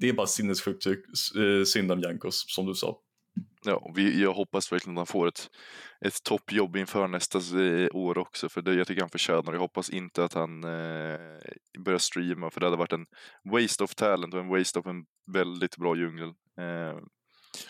det 0.00 0.08
är 0.08 0.12
bara 0.12 0.26
sinnessjukt 0.26 0.86
eh, 0.86 1.64
synd 1.64 1.92
om 1.92 2.00
Jankos, 2.00 2.44
som 2.48 2.66
du 2.66 2.74
sa. 2.74 2.98
Ja, 3.64 3.92
vi, 3.94 4.22
jag 4.22 4.34
hoppas 4.34 4.72
verkligen 4.72 4.98
att 4.98 5.00
han 5.00 5.06
får 5.06 5.28
ett, 5.28 5.50
ett 6.00 6.22
toppjobb 6.22 6.76
inför 6.76 7.08
nästa 7.08 7.38
eh, 7.38 7.88
år 7.92 8.18
också, 8.18 8.48
för 8.48 8.62
det, 8.62 8.74
jag 8.74 8.86
tycker 8.86 9.00
han 9.00 9.10
förtjänar 9.10 9.52
Jag 9.52 9.60
hoppas 9.60 9.90
inte 9.90 10.24
att 10.24 10.34
han 10.34 10.64
eh, 10.64 11.18
börjar 11.78 11.98
streama, 11.98 12.50
för 12.50 12.60
det 12.60 12.66
hade 12.66 12.76
varit 12.76 12.92
en 12.92 13.06
waste 13.44 13.84
of 13.84 13.94
talent 13.94 14.34
och 14.34 14.40
en 14.40 14.48
waste 14.48 14.78
of 14.78 14.86
en 14.86 15.04
väldigt 15.32 15.76
bra 15.76 15.96
djungel. 15.96 16.28
Eh, 16.58 16.98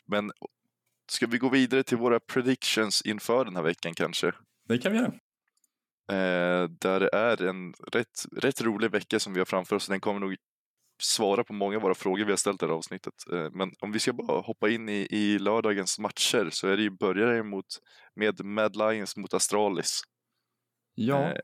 men 0.07 0.33
ska 1.11 1.27
vi 1.27 1.39
gå 1.39 1.49
vidare 1.49 1.83
till 1.83 1.97
våra 1.97 2.21
predictions 2.21 3.03
inför 3.03 3.45
den 3.45 3.57
här 3.57 3.63
veckan 3.63 3.95
kanske? 3.95 4.33
Det 4.69 4.79
kan 4.79 4.93
vi 4.93 4.99
göra. 4.99 5.13
Eh, 6.13 6.69
där 6.69 7.01
det 7.01 7.11
är 7.13 7.43
en 7.43 7.75
rätt, 7.93 8.27
rätt 8.37 8.63
rolig 8.63 8.91
vecka 8.91 9.21
som 9.21 9.33
vi 9.33 9.41
har 9.41 9.45
framför 9.45 9.77
oss. 9.77 9.87
Den 9.87 10.01
kommer 10.01 10.21
nog 10.21 10.37
svara 11.03 11.45
på 11.45 11.53
många 11.53 11.77
av 11.77 11.83
våra 11.83 11.95
frågor 11.95 12.25
vi 12.25 12.33
har 12.33 12.37
ställt 12.37 12.63
i 12.63 12.67
det 12.67 12.73
här 12.73 12.79
avsnittet. 12.79 13.15
Eh, 13.33 13.51
men 13.53 13.73
om 13.81 13.93
vi 13.93 13.99
ska 13.99 14.13
bara 14.13 14.41
hoppa 14.41 14.69
in 14.69 14.89
i, 14.89 15.07
i 15.11 15.39
lördagens 15.39 15.99
matcher 15.99 16.49
så 16.53 16.69
är 16.69 16.77
det 16.77 16.83
ju 16.83 16.91
börjare 16.91 17.43
mot, 17.43 17.67
med 18.17 18.45
Mad 18.45 18.77
Lions 18.77 19.17
mot 19.17 19.35
Astralis. 19.35 20.01
Ja. 20.95 21.23
Eh, 21.23 21.39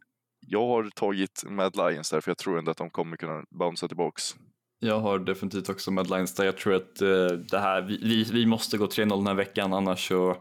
jag 0.47 0.67
har 0.67 0.91
tagit 0.95 1.45
Mad 1.47 1.77
Lions 1.77 2.11
där 2.11 2.21
för 2.21 2.31
jag 2.31 2.39
tror 2.39 2.59
ändå 2.59 2.71
att 2.71 2.77
de 2.77 2.91
kommer 2.91 3.17
kunna 3.17 3.45
bouncea 3.59 3.89
tillbaks. 3.89 4.35
Jag 4.81 5.01
har 5.01 5.19
definitivt 5.19 5.69
också 5.69 5.91
Mad 5.91 6.11
Lions 6.11 6.35
där. 6.35 6.45
Jag 6.45 6.57
tror 6.57 6.75
att 6.75 7.03
uh, 7.03 7.27
det 7.27 7.59
här, 7.59 7.83
vi, 7.83 8.25
vi 8.25 8.47
måste 8.47 8.79
gå 8.79 8.87
3-0 8.87 9.09
den 9.09 9.27
här 9.27 9.35
veckan 9.35 9.73
annars 9.73 10.09
så 10.09 10.37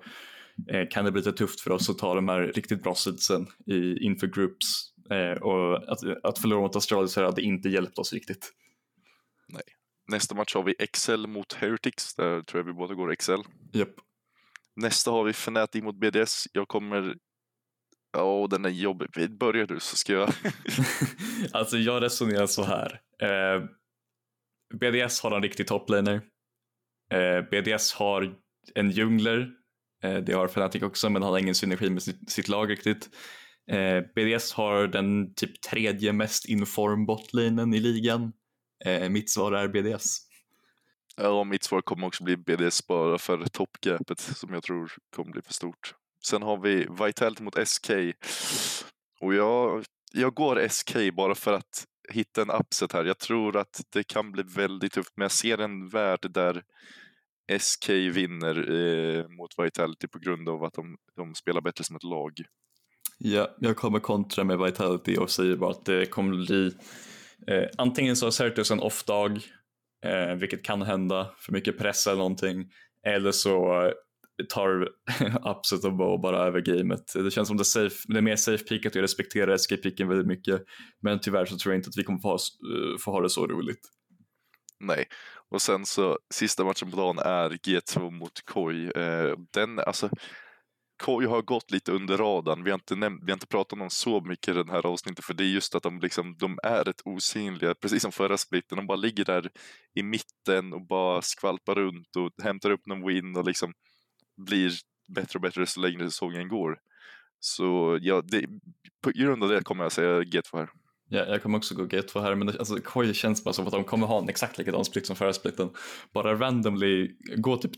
kan 0.90 1.06
det 1.06 1.12
bli 1.12 1.22
lite 1.22 1.32
tufft 1.32 1.62
för 1.62 1.72
oss 1.72 1.90
att 1.90 1.98
ta 1.98 2.16
de 2.16 2.30
här 2.30 2.42
riktigt 2.42 2.84
bra 2.84 2.96
seedsen 2.96 3.48
inför 4.02 4.28
groups. 4.28 4.94
Och 5.42 5.92
att, 5.92 6.00
att 6.24 6.40
förlora 6.40 6.62
mot 6.62 6.76
Astralis 6.76 7.16
hade 7.16 7.42
inte 7.42 7.70
hjälpt 7.70 7.98
oss 7.98 8.14
riktigt. 8.14 8.52
Nej. 9.54 9.64
Nästa 10.08 10.36
match 10.36 10.56
har 10.56 10.64
vi 10.64 10.76
Excel 10.80 11.28
mot 11.28 11.54
Heretics. 11.54 12.16
Där 12.16 12.42
tror 12.42 12.60
jag 12.60 12.66
vi 12.66 12.74
båda 12.74 12.94
går 12.94 13.12
Excel. 13.12 13.40
Yep. 13.74 13.90
Nästa 14.76 15.12
har 15.12 15.24
vi 15.24 15.30
Fnatic 15.30 15.84
mot 15.84 15.96
BDS. 15.96 16.48
Jag 16.54 16.68
kommer 16.68 17.16
Ja, 18.18 18.24
oh, 18.24 18.50
den 18.50 18.66
är 18.66 18.70
jobbig. 18.70 19.38
Börjar 19.40 19.68
du 19.68 19.80
så 19.80 19.96
ska 19.96 20.14
jag... 20.14 20.30
alltså 21.52 21.78
jag 21.78 22.04
resonerar 22.04 22.46
så 22.46 22.64
här. 22.64 23.02
Eh, 23.22 23.64
BDS 24.80 25.22
har 25.22 25.32
en 25.36 25.44
riktig 25.44 25.68
toplaner. 25.68 26.22
Eh, 27.12 27.42
BDS 27.42 27.94
har 27.94 28.36
en 28.76 28.92
djungler. 28.92 29.52
Eh, 30.04 30.18
det 30.18 30.34
har 30.34 30.46
Fnatic 30.46 30.84
också 30.84 31.10
men 31.10 31.24
har 31.24 31.40
ingen 31.40 31.56
synergi 31.56 31.90
med 31.90 32.04
sitt, 32.04 32.32
sitt 32.32 32.48
lag 32.48 32.70
riktigt. 32.72 33.10
Eh, 33.72 34.02
BDS 34.16 34.54
har 34.54 34.88
den 34.88 35.34
typ 35.34 35.62
tredje 35.62 36.14
mest 36.14 36.46
inform 36.46 37.06
botlinen 37.06 37.74
i 37.74 37.80
ligan. 37.80 38.34
Eh, 38.86 39.10
mitt 39.10 39.30
svar 39.30 39.52
är 39.52 39.68
BDS. 39.68 40.18
Ja, 41.16 41.44
mitt 41.44 41.64
svar 41.64 41.82
kommer 41.82 42.08
också 42.08 42.24
bli 42.24 42.38
BDS 42.38 42.88
bara 42.88 43.18
för 43.18 43.46
toppgapet 43.46 44.20
som 44.20 44.54
jag 44.54 44.64
tror 44.64 44.92
kommer 45.16 45.32
bli 45.32 45.42
för 45.42 45.54
stort. 45.54 45.96
Sen 46.26 46.42
har 46.42 46.58
vi 46.58 46.88
Vitality 47.06 47.44
mot 47.44 47.68
SK. 47.68 47.90
Och 49.20 49.34
jag, 49.34 49.84
jag 50.12 50.34
går 50.34 50.68
SK 50.68 50.96
bara 51.14 51.36
för 51.36 51.54
att 51.54 51.86
hitta 52.10 52.42
en 52.42 52.52
upset 52.52 52.92
här. 52.92 53.06
Jag 53.06 53.20
tror 53.20 53.58
att 53.58 53.82
det 53.90 54.04
kan 54.04 54.32
bli 54.32 54.44
väldigt 54.44 54.94
tufft, 54.94 55.14
men 55.16 55.24
jag 55.24 55.32
ser 55.32 55.58
en 55.58 55.90
värld 55.90 56.32
där 56.32 56.64
SK 57.60 57.90
vinner 57.90 58.72
eh, 58.72 59.28
mot 59.30 59.52
Vitality 59.58 60.08
på 60.08 60.20
grund 60.20 60.50
av 60.50 60.64
att 60.64 60.74
de, 60.74 60.98
de 61.16 61.36
spelar 61.36 61.62
bättre 61.62 61.84
som 61.84 61.96
ett 61.96 62.04
lag. 62.04 62.32
Ja, 63.18 63.56
jag 63.60 63.76
kommer 63.76 64.00
kontra 64.00 64.44
med 64.44 64.60
Vitality 64.60 65.18
och 65.18 65.30
säger 65.30 65.56
bara 65.56 65.72
att 65.72 65.86
det 65.86 66.06
kommer 66.06 66.46
bli 66.46 66.72
eh, 67.48 67.70
antingen 67.78 68.16
så 68.16 68.26
har 68.26 68.32
Certus 68.32 68.72
en 68.72 68.80
off-dag, 68.80 69.40
eh, 70.06 70.36
vilket 70.36 70.66
kan 70.66 70.82
hända, 70.82 71.32
för 71.38 71.54
mycket 71.54 71.78
press 71.78 72.08
eller 72.08 72.18
någonting, 72.18 72.72
eller 73.08 73.32
så 73.32 73.92
tar 74.50 74.90
upset 75.58 75.86
och 75.86 75.94
Bow 75.94 76.22
bara 76.22 76.38
över 76.38 76.62
gamet. 76.62 77.14
Det 77.14 77.32
känns 77.32 77.48
som 77.48 77.58
det 77.58 77.62
är, 77.62 77.64
safe, 77.64 77.96
det 78.08 78.18
är 78.18 78.22
mer 78.22 78.36
safe 78.36 78.64
peakat 78.64 78.92
och 78.92 78.96
jag 78.96 79.04
respekterar 79.04 79.54
escape-picken 79.54 80.08
väldigt 80.08 80.28
mycket. 80.28 80.64
Men 81.02 81.20
tyvärr 81.20 81.46
så 81.46 81.58
tror 81.58 81.74
jag 81.74 81.80
inte 81.80 81.90
att 81.90 81.98
vi 81.98 82.04
kommer 82.04 82.20
få 82.20 82.28
ha, 82.28 82.36
eh, 82.36 82.98
få 83.00 83.12
ha 83.12 83.22
det 83.22 83.30
så 83.30 83.48
roligt. 83.48 83.82
Nej, 84.80 85.06
och 85.52 85.62
sen 85.62 85.86
så 85.86 86.20
sista 86.34 86.64
matchen 86.64 86.92
på 86.92 86.98
dagen 86.98 87.20
är 87.20 87.50
G2 87.50 88.12
mot 88.12 88.46
Koi. 88.46 88.92
Eh, 88.96 89.34
den, 89.54 89.80
alltså, 89.80 90.10
Koi 91.04 91.26
har 91.26 91.42
gått 91.42 91.72
lite 91.72 91.92
under 91.92 92.18
radarn. 92.18 92.64
Vi 92.64 92.72
har, 92.72 92.78
inte 92.78 92.96
nämnt, 92.96 93.24
vi 93.24 93.32
har 93.32 93.36
inte 93.36 93.48
pratat 93.48 93.82
om 93.82 93.90
så 93.90 94.22
mycket 94.22 94.48
i 94.48 94.58
den 94.58 94.70
här 94.70 94.86
avsnittet 94.86 95.26
för 95.26 95.34
det 95.34 95.44
är 95.44 95.48
just 95.48 95.76
att 95.76 95.84
de, 95.84 96.00
liksom, 96.00 96.36
de 96.40 96.60
är 96.64 96.84
rätt 96.84 97.02
osynliga, 97.06 97.76
precis 97.76 98.02
som 98.02 98.12
förra 98.12 98.38
splitten. 98.38 98.76
De 98.76 98.88
bara 98.88 98.96
ligger 98.96 99.26
där 99.26 99.50
i 99.94 100.04
mitten 100.04 100.74
och 100.74 100.88
bara 100.88 101.22
skvalpar 101.22 101.76
runt 101.76 102.16
och 102.16 102.44
hämtar 102.44 102.72
upp 102.72 102.86
någon 102.86 103.08
win 103.08 103.38
och 103.38 103.46
liksom 103.46 103.74
blir 104.38 104.72
bättre 105.08 105.38
och 105.38 105.42
bättre 105.42 105.66
så 105.66 105.80
längre 105.80 106.06
säsongen 106.06 106.48
går. 106.48 106.78
Så 107.40 108.00
ja, 108.02 108.22
det, 108.26 108.46
på 109.04 109.12
grund 109.16 109.44
av 109.44 109.50
det 109.50 109.64
kommer 109.64 109.84
jag 109.84 109.92
säga 109.92 110.22
G2 110.22 110.58
här. 110.58 110.70
Ja, 111.10 111.26
jag 111.26 111.44
kommer 111.44 111.58
också 111.58 111.76
gå 111.76 111.84
G2 111.84 112.22
här, 112.22 112.36
men 112.36 112.48
det, 112.48 112.60
alltså, 112.60 112.76
Koi 112.76 113.14
känns 113.14 113.44
bara 113.44 113.54
som 113.54 113.68
att 113.68 113.74
de 113.74 113.84
kommer 113.84 114.08
ha 114.08 114.22
en 114.22 114.30
exakt 114.30 114.58
likadan 114.58 114.86
split 114.86 115.08
som 115.08 115.16
förra 115.16 115.34
splitten. 115.34 115.70
Bara 116.14 116.36
randomly 116.36 117.16
gå 117.38 117.58
typ, 117.58 117.72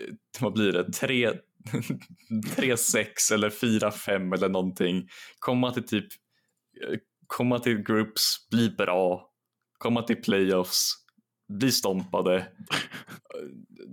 eh, 0.00 0.14
vad 0.40 0.52
blir 0.52 0.72
det, 0.72 0.92
3, 0.92 1.32
3-6 2.56 3.32
eller 3.34 3.50
4-5 3.50 4.34
eller 4.34 4.48
någonting. 4.48 5.08
Komma 5.38 5.72
till 5.72 5.86
typ, 5.86 6.06
eh, 6.88 6.98
komma 7.26 7.58
till 7.58 7.82
groups, 7.82 8.48
bli 8.50 8.70
bra, 8.70 9.30
komma 9.78 10.02
till 10.02 10.16
playoffs, 10.16 10.92
bli 11.58 11.72
stompade. 11.72 12.46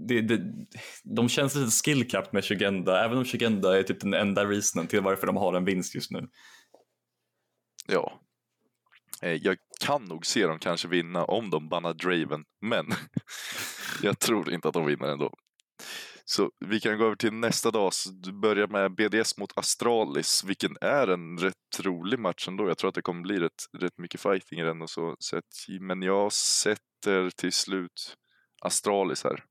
det, 0.07 0.21
det, 0.21 0.41
de 1.03 1.29
känns 1.29 1.55
lite 1.55 1.71
skillcapped 1.71 2.33
med 2.33 2.45
Shugenda, 2.45 3.05
även 3.05 3.17
om 3.17 3.25
Shugenda 3.25 3.79
är 3.79 3.83
typ 3.83 3.99
den 3.99 4.13
enda 4.13 4.45
reasonen 4.45 4.87
till 4.87 5.01
varför 5.01 5.27
de 5.27 5.37
har 5.37 5.53
en 5.53 5.65
vinst 5.65 5.95
just 5.95 6.11
nu. 6.11 6.27
Ja. 7.87 8.21
Eh, 9.21 9.33
jag 9.33 9.57
kan 9.79 10.03
nog 10.03 10.25
se 10.25 10.47
dem 10.47 10.59
kanske 10.59 10.87
vinna 10.87 11.25
om 11.25 11.49
de 11.49 11.69
bannar 11.69 11.93
Draven, 11.93 12.45
men 12.61 12.85
jag 14.01 14.19
tror 14.19 14.53
inte 14.53 14.67
att 14.67 14.73
de 14.73 14.85
vinner 14.85 15.07
ändå. 15.07 15.33
Så 16.29 16.51
vi 16.65 16.79
kan 16.79 16.97
gå 16.97 17.05
över 17.05 17.15
till 17.15 17.33
nästa 17.33 17.71
dag. 17.71 17.93
Så 17.93 18.09
du 18.09 18.31
börjar 18.31 18.67
med 18.67 18.95
BDS 18.95 19.37
mot 19.37 19.57
Astralis, 19.57 20.43
vilken 20.43 20.77
är 20.81 21.07
en 21.07 21.37
rätt 21.37 21.79
rolig 21.79 22.19
match 22.19 22.47
ändå. 22.47 22.67
Jag 22.67 22.77
tror 22.77 22.89
att 22.89 22.95
det 22.95 23.01
kommer 23.01 23.21
bli 23.21 23.39
rätt, 23.39 23.65
rätt 23.77 23.97
mycket 23.97 24.21
fighting 24.21 24.59
i 24.59 24.63
den 24.63 24.81
och 24.81 24.89
så. 24.89 25.15
Men 25.79 26.01
jag 26.01 26.33
sätter 26.33 27.29
till 27.29 27.51
slut 27.51 28.15
Astralis 28.61 29.23
här. 29.23 29.43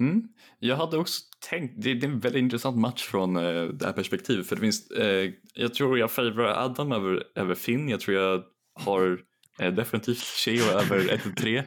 Mm. 0.00 0.22
Jag 0.58 0.76
hade 0.76 0.98
också 0.98 1.20
tänkt, 1.50 1.74
det, 1.76 1.90
är 1.90 2.04
en 2.04 2.20
väldigt 2.20 2.42
intressant 2.42 2.76
match 2.76 3.02
från 3.02 3.36
eh, 3.36 3.64
det 3.64 3.86
här 3.86 3.92
perspektivet 3.92 4.46
för 4.46 4.56
det 4.56 4.60
finns, 4.60 4.90
eh, 4.90 5.30
jag 5.54 5.74
tror 5.74 5.98
jag 5.98 6.10
favorar 6.10 6.64
Adam 6.64 6.92
över, 6.92 7.24
över 7.34 7.54
Finn, 7.54 7.88
jag 7.88 8.00
tror 8.00 8.16
jag 8.16 8.44
har 8.74 9.20
eh, 9.58 9.72
definitivt 9.72 10.22
Cheo 10.22 10.64
över 10.64 11.00
1-3. 11.00 11.64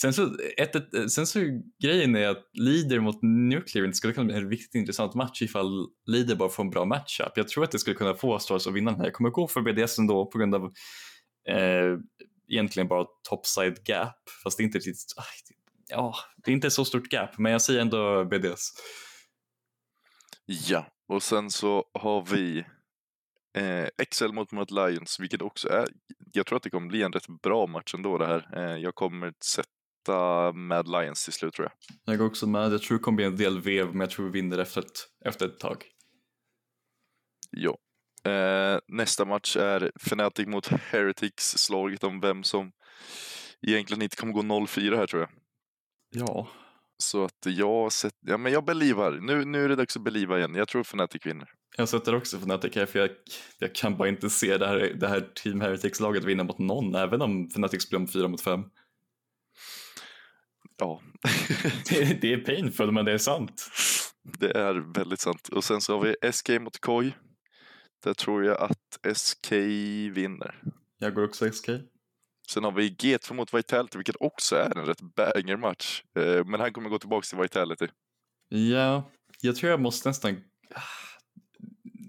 Sen 0.00 0.12
så, 0.12 0.36
ett, 0.56 0.76
ett, 0.76 1.12
sen 1.12 1.26
så 1.26 1.40
grejen 1.82 2.16
är 2.16 2.28
att 2.28 2.50
Leader 2.52 3.00
mot 3.00 3.22
Nuclear 3.22 3.84
inte 3.84 3.96
skulle 3.96 4.12
kunna 4.12 4.26
bli 4.26 4.34
en 4.34 4.50
riktigt 4.50 4.74
intressant 4.74 5.14
match 5.14 5.42
ifall 5.42 5.86
Leader 6.06 6.34
bara 6.34 6.48
får 6.48 6.62
en 6.62 6.70
bra 6.70 6.84
matchup. 6.84 7.32
Jag 7.36 7.48
tror 7.48 7.64
att 7.64 7.70
det 7.70 7.78
skulle 7.78 7.96
kunna 7.96 8.14
få 8.14 8.38
Stars 8.38 8.66
att 8.66 8.74
vinna 8.74 8.90
den 8.90 9.00
här. 9.00 9.06
Jag 9.06 9.14
kommer 9.14 9.30
gå 9.30 9.48
för 9.48 9.60
BDS 9.60 9.98
ändå 9.98 10.26
på 10.26 10.38
grund 10.38 10.54
av 10.54 10.72
eh, 11.48 11.98
egentligen 12.48 12.88
bara 12.88 13.06
topside 13.28 13.78
gap, 13.84 14.30
fast 14.44 14.58
det 14.58 14.62
är 14.62 14.64
inte 14.64 14.78
riktigt, 14.78 15.14
ah, 15.16 15.24
ja, 15.88 16.14
det 16.36 16.50
är 16.50 16.54
inte 16.54 16.70
så 16.70 16.84
stort 16.84 17.12
gap, 17.12 17.38
men 17.38 17.52
jag 17.52 17.62
säger 17.62 17.80
ändå 17.80 18.24
BDS. 18.24 18.70
Ja, 20.46 20.86
Och 21.08 21.22
sen 21.22 21.50
så 21.50 21.84
har 21.94 22.22
vi 22.34 22.64
eh, 23.56 24.04
XL 24.10 24.32
mot 24.32 24.52
Mad 24.52 24.70
Lions, 24.70 25.20
vilket 25.20 25.42
också 25.42 25.68
är, 25.68 25.86
jag 26.32 26.46
tror 26.46 26.56
att 26.56 26.62
det 26.62 26.70
kommer 26.70 26.88
bli 26.88 27.02
en 27.02 27.12
rätt 27.12 27.42
bra 27.42 27.66
match 27.66 27.94
ändå 27.94 28.18
det 28.18 28.26
här. 28.26 28.48
Eh, 28.56 28.76
jag 28.76 28.94
kommer 28.94 29.32
sätta 30.04 30.52
Mad 30.52 30.88
Lions 30.88 31.24
till 31.24 31.32
slut 31.32 31.54
tror 31.54 31.68
jag. 31.68 31.96
Jag 32.12 32.18
går 32.18 32.26
också 32.26 32.46
med, 32.46 32.72
jag 32.72 32.82
tror 32.82 32.98
det 32.98 33.04
kommer 33.04 33.16
bli 33.16 33.24
en 33.24 33.36
del 33.36 33.60
vev 33.60 33.86
men 33.86 34.00
jag 34.00 34.10
tror 34.10 34.26
vi 34.26 34.32
vinner 34.32 34.58
efter 34.58 34.80
ett, 34.80 35.08
efter 35.24 35.46
ett 35.46 35.58
tag. 35.58 35.84
Ja. 37.50 37.78
Eh, 38.30 38.78
nästa 38.88 39.24
match 39.24 39.56
är 39.56 39.92
Fnatic 39.96 40.46
mot 40.46 40.66
Heretics, 40.66 41.58
slaget 41.58 42.04
om 42.04 42.20
vem 42.20 42.42
som 42.42 42.72
egentligen 43.66 44.02
inte 44.02 44.16
kommer 44.16 44.32
gå 44.32 44.42
0-4 44.42 44.96
här 44.96 45.06
tror 45.06 45.22
jag. 45.22 45.30
Ja. 46.10 46.48
Så 46.98 47.24
att 47.24 47.46
jag 47.46 47.92
sett, 47.92 48.14
ja 48.20 48.36
men 48.36 48.52
jag 48.52 48.64
belivar. 48.64 49.12
Nu, 49.12 49.44
nu 49.44 49.64
är 49.64 49.68
det 49.68 49.76
dags 49.76 49.96
att 49.96 50.04
beliva 50.04 50.38
igen. 50.38 50.54
Jag 50.54 50.68
tror 50.68 50.80
Fnatic 50.80 51.26
vinner. 51.26 51.48
Jag 51.76 51.88
sätter 51.88 52.14
också 52.14 52.36
Fnatic 52.36 52.76
här 52.76 52.86
för 52.86 52.98
jag, 52.98 53.10
jag 53.58 53.74
kan 53.74 53.96
bara 53.96 54.08
inte 54.08 54.30
se 54.30 54.58
det 54.58 54.66
här, 54.66 54.78
det 55.00 55.08
här 55.08 55.30
Team 55.34 55.60
Heretics-laget 55.60 56.24
vinna 56.24 56.44
mot 56.44 56.58
någon, 56.58 56.94
även 56.94 57.22
om 57.22 57.46
Fnatic 57.46 57.82
spelar 57.82 58.00
om 58.00 58.08
4 58.08 58.28
mot 58.28 58.40
5. 58.40 58.60
Ja. 60.78 61.02
det, 61.88 62.20
det 62.20 62.32
är 62.32 62.38
painful 62.38 62.92
men 62.92 63.04
det 63.04 63.12
är 63.12 63.18
sant. 63.18 63.70
Det 64.22 64.50
är 64.50 64.94
väldigt 64.94 65.20
sant. 65.20 65.48
Och 65.48 65.64
sen 65.64 65.80
så 65.80 65.98
har 65.98 66.04
vi 66.04 66.32
SK 66.32 66.48
mot 66.48 66.78
Koi. 66.78 67.12
Där 68.04 68.14
tror 68.14 68.44
jag 68.44 68.56
att 68.60 69.16
SK 69.16 69.52
vinner. 70.12 70.62
Jag 70.98 71.14
går 71.14 71.24
också 71.24 71.52
SK. 71.52 71.68
Sen 72.48 72.64
har 72.64 72.72
vi 72.72 72.90
G2 72.90 73.34
mot 73.34 73.54
Vitality, 73.54 73.98
vilket 73.98 74.16
också 74.20 74.56
är 74.56 74.78
en 74.78 74.86
rätt 74.86 75.00
banger 75.00 75.56
match. 75.56 76.02
Eh, 76.18 76.44
Men 76.44 76.60
han 76.60 76.72
kommer 76.72 76.88
gå 76.88 76.98
tillbaka 76.98 77.24
till 77.24 77.38
Vitality. 77.38 77.86
Ja, 78.48 79.10
jag 79.40 79.56
tror 79.56 79.70
jag 79.70 79.80
måste 79.80 80.08
nästan... 80.08 80.36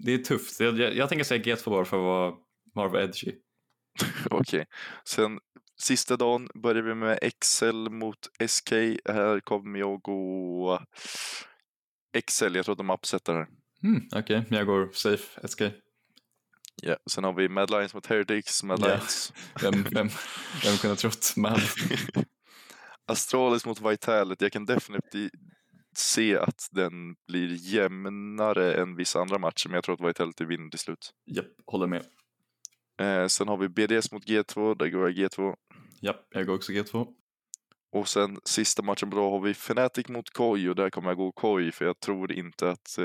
Det 0.04 0.14
är 0.14 0.18
tufft. 0.18 0.60
Jag, 0.60 0.78
jag, 0.78 0.96
jag 0.96 1.08
tänker 1.08 1.24
säga 1.24 1.42
G2 1.42 1.70
bara 1.70 1.84
för 1.84 1.96
att 1.96 2.34
vara, 2.74 2.88
vara 2.88 3.02
edgy. 3.02 3.32
Okej. 4.30 4.66
Sen 5.04 5.40
sista 5.78 6.16
dagen 6.16 6.48
börjar 6.54 6.82
vi 6.82 6.94
med 6.94 7.18
XL 7.40 7.88
mot 7.90 8.18
SK. 8.48 8.70
Här 9.04 9.40
kommer 9.40 9.78
jag 9.78 10.00
gå 10.02 10.80
XL. 12.26 12.56
Jag 12.56 12.64
tror 12.64 12.72
att 12.72 12.78
de 12.78 12.90
upsetar 12.90 13.34
här. 13.34 13.46
Mm, 13.82 14.08
Okej, 14.14 14.44
jag 14.50 14.66
går 14.66 14.90
safe 14.92 15.48
SK. 15.48 15.60
Ja. 16.82 16.96
Sen 17.10 17.24
har 17.24 17.32
vi 17.32 17.48
Mad 17.48 17.70
Lions 17.70 17.94
mot 17.94 18.06
Heretics. 18.06 18.62
Mad. 18.62 18.80
Lions. 18.80 19.32
Vem, 19.62 19.72
vem, 19.82 20.08
vem 20.64 20.76
kunde 20.76 20.88
ha 20.88 20.96
trott? 20.96 21.32
Men 21.36 21.58
Astralis 23.06 23.66
mot 23.66 23.80
Vitality. 23.80 24.44
Jag 24.44 24.52
kan 24.52 24.66
definitivt 24.66 25.32
se 25.96 26.38
att 26.38 26.68
den 26.72 27.14
blir 27.28 27.74
jämnare 27.74 28.74
än 28.74 28.96
vissa 28.96 29.20
andra 29.20 29.38
matcher, 29.38 29.68
men 29.68 29.74
jag 29.74 29.84
tror 29.84 29.94
att 30.02 30.08
Vitality 30.08 30.44
vinner 30.44 30.70
till 30.70 30.78
slut. 30.78 31.10
japp, 31.26 31.46
håller 31.66 31.86
med. 31.86 32.02
Eh, 33.00 33.26
sen 33.26 33.48
har 33.48 33.56
vi 33.56 33.68
BDS 33.68 34.12
mot 34.12 34.24
G2, 34.24 34.78
där 34.78 34.88
går 34.88 35.10
jag 35.10 35.30
G2. 35.30 35.54
Japp, 36.06 36.26
jag 36.30 36.46
går 36.46 36.54
också 36.54 36.72
G2. 36.72 37.06
Och 37.92 38.08
sen 38.08 38.38
sista 38.44 38.82
matchen 38.82 39.10
på 39.10 39.16
dag 39.16 39.30
har 39.30 39.40
vi 39.40 39.50
Fnatic 39.50 40.08
mot 40.08 40.30
Koi 40.30 40.68
och 40.68 40.74
där 40.74 40.90
kommer 40.90 41.08
jag 41.10 41.16
gå 41.16 41.32
Koi 41.32 41.72
för 41.72 41.84
jag 41.84 42.00
tror 42.00 42.32
inte 42.32 42.70
att 42.70 42.98
eh, 42.98 43.04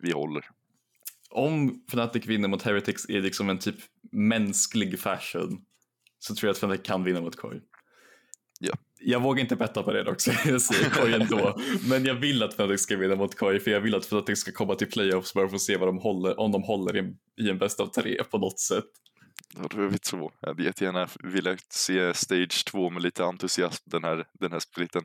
vi 0.00 0.12
håller. 0.14 0.44
Om 1.30 1.84
Fnatic 1.88 2.26
vinner 2.26 2.48
mot 2.48 2.62
Heretics 2.62 3.08
i 3.08 3.20
liksom 3.20 3.50
en 3.50 3.58
typ 3.58 3.76
mänsklig 4.12 5.00
fashion 5.00 5.64
så 6.18 6.34
tror 6.34 6.48
jag 6.48 6.52
att 6.52 6.58
Fnatic 6.58 6.82
kan 6.82 7.04
vinna 7.04 7.20
mot 7.20 7.36
Koi. 7.36 7.60
Ja. 8.60 8.74
Jag 9.00 9.22
vågar 9.22 9.40
inte 9.40 9.56
betta 9.56 9.82
på 9.82 9.92
det 9.92 10.02
dock, 10.02 10.20
så 10.20 10.30
jag 10.44 10.62
säger 10.62 10.90
Koi 10.90 11.12
ändå. 11.12 11.58
Men 11.88 12.04
jag 12.04 12.14
vill 12.14 12.42
att 12.42 12.54
Fnatic 12.54 12.80
ska 12.80 12.96
vinna 12.96 13.16
mot 13.16 13.34
Koi 13.34 13.60
för 13.60 13.70
jag 13.70 13.80
vill 13.80 13.94
att 13.94 14.04
Fnatic 14.04 14.38
ska 14.40 14.52
komma 14.52 14.74
till 14.74 14.90
playoffs 14.90 15.34
bara 15.34 15.48
för 15.48 15.56
att 15.56 15.62
se 15.62 15.76
vad 15.76 15.88
de 15.88 15.98
håller, 15.98 16.40
om 16.40 16.52
de 16.52 16.62
håller 16.62 16.96
i 16.96 16.98
en, 16.98 17.16
i 17.40 17.50
en 17.50 17.58
bäst 17.58 17.80
av 17.80 17.86
tre 17.86 18.24
på 18.30 18.38
något 18.38 18.60
sätt. 18.60 18.84
Då 19.54 19.82
är 19.82 19.86
vi 19.86 19.98
två. 19.98 20.32
Jag 20.40 20.48
hade 20.48 20.62
jättegärna 20.62 21.08
velat 21.22 21.72
se 21.72 22.14
Stage 22.14 22.64
2 22.66 22.90
med 22.90 23.02
lite 23.02 23.24
entusiasm 23.24 23.82
den 23.90 24.04
här, 24.04 24.26
den 24.32 24.52
här 24.52 24.58
splitten. 24.58 25.02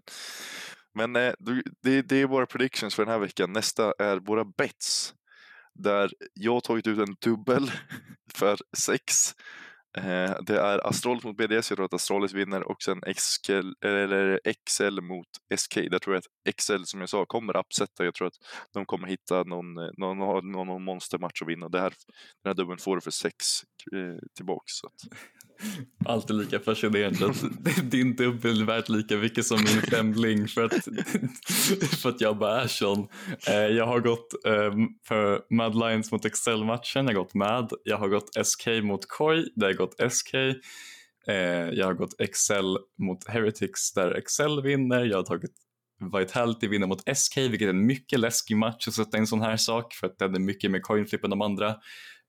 Men 0.94 1.16
eh, 1.16 1.34
det, 1.84 2.02
det 2.02 2.22
är 2.22 2.26
våra 2.26 2.46
predictions 2.46 2.96
för 2.96 3.06
den 3.06 3.12
här 3.12 3.20
veckan. 3.20 3.54
Nästa 3.54 3.94
är 4.00 4.18
våra 4.18 4.46
bets. 4.46 5.14
Där 5.74 6.12
jag 6.34 6.54
har 6.54 6.62
tagit 6.62 6.88
ut 6.88 7.00
en 7.00 7.16
dubbel 7.22 7.72
för 8.34 8.58
sex. 8.78 9.36
Eh, 9.98 10.36
det 10.42 10.60
är 10.60 10.88
Astralis 10.88 11.24
mot 11.24 11.38
BDS, 11.38 11.72
jag 11.72 11.78
tror 11.78 11.86
att 11.86 11.94
Astralis 11.94 12.34
vinner 12.34 12.64
och 12.64 12.82
sen 12.84 13.02
XL, 13.16 13.72
eller 13.86 14.40
XL 14.66 15.02
mot 15.02 15.28
SK. 15.58 15.76
Där 15.76 16.00
tror 16.00 16.16
jag 16.16 16.20
att 16.20 16.56
XL, 16.56 16.84
som 16.84 17.00
jag 17.00 17.10
sa, 17.10 17.26
kommer 17.26 17.58
uppsätta. 17.58 18.06
Jag 18.06 18.14
tror 18.14 18.28
att 18.28 18.38
de 18.74 18.86
kommer 18.86 19.08
hitta 19.08 19.44
någon, 19.44 19.78
eh, 19.78 19.90
någon, 19.98 20.18
någon, 20.18 20.52
någon 20.52 20.84
monstermatch 20.84 21.42
att 21.42 21.48
vinna. 21.48 21.70
Det 21.70 21.80
här, 21.80 21.94
den 22.44 22.50
här 22.50 22.54
dubbeln 22.54 22.80
får 22.80 22.96
du 22.96 23.02
för 23.02 23.12
sex 23.12 23.36
eh, 23.94 24.28
tillbaks. 24.36 24.74
Så 24.74 24.88
att, 24.88 25.20
Alltid 26.06 26.36
lika 26.36 26.60
fascinerande 26.60 27.26
att 27.26 27.92
din 27.92 28.16
dubbel 28.16 28.62
är 28.62 28.66
värt 28.66 28.90
lika 28.90 29.18
mycket 29.18 29.46
som 29.46 29.58
min 29.58 29.82
femling 29.82 30.48
för 30.48 30.66
att, 30.66 30.88
för 32.02 32.10
att 32.10 32.22
jag 32.22 32.38
bara 32.38 32.62
är 32.62 32.68
sån. 32.68 33.08
Eh, 33.48 33.56
jag 33.56 33.86
har 33.86 34.00
gått 34.00 34.46
eh, 34.46 34.74
för 35.08 35.54
Mad 35.56 35.76
Lions 35.76 36.12
mot 36.12 36.26
Excel-matchen, 36.26 37.08
jag 37.08 37.14
har 37.14 37.24
gått 37.24 37.34
Mad. 37.34 37.74
Jag 37.84 37.98
har 37.98 38.08
gått 38.08 38.48
SK 38.48 38.68
mot 38.84 39.08
Koi, 39.08 39.46
där 39.56 39.68
jag 39.68 39.78
har 39.78 39.86
gått 39.86 40.14
SK. 40.14 40.34
Eh, 41.28 41.36
jag 41.74 41.86
har 41.86 41.94
gått 41.94 42.22
Excel 42.22 42.78
mot 42.98 43.28
Heretics 43.28 43.94
där 43.94 44.12
Excel 44.12 44.62
vinner. 44.62 45.06
Jag 45.06 45.18
har 45.18 45.24
tagit 45.24 45.52
Vitality 46.20 46.68
vinner 46.68 46.88
mot 46.88 47.18
SK, 47.18 47.38
vilket 47.38 47.66
är 47.66 47.70
en 47.70 47.86
mycket 47.86 48.20
läskig 48.20 48.58
match 48.58 48.88
att 48.88 48.94
sätta 48.94 49.18
en 49.18 49.28
sån 49.28 49.42
här 49.42 49.58
sak 49.58 49.94
för 49.94 50.08
att 50.08 50.20
den 50.20 50.36
är 50.36 50.40
mycket 50.40 50.72
mer 50.72 50.80
coinflip 50.80 51.24
än 51.24 51.30
de 51.30 51.42
andra. 51.42 51.76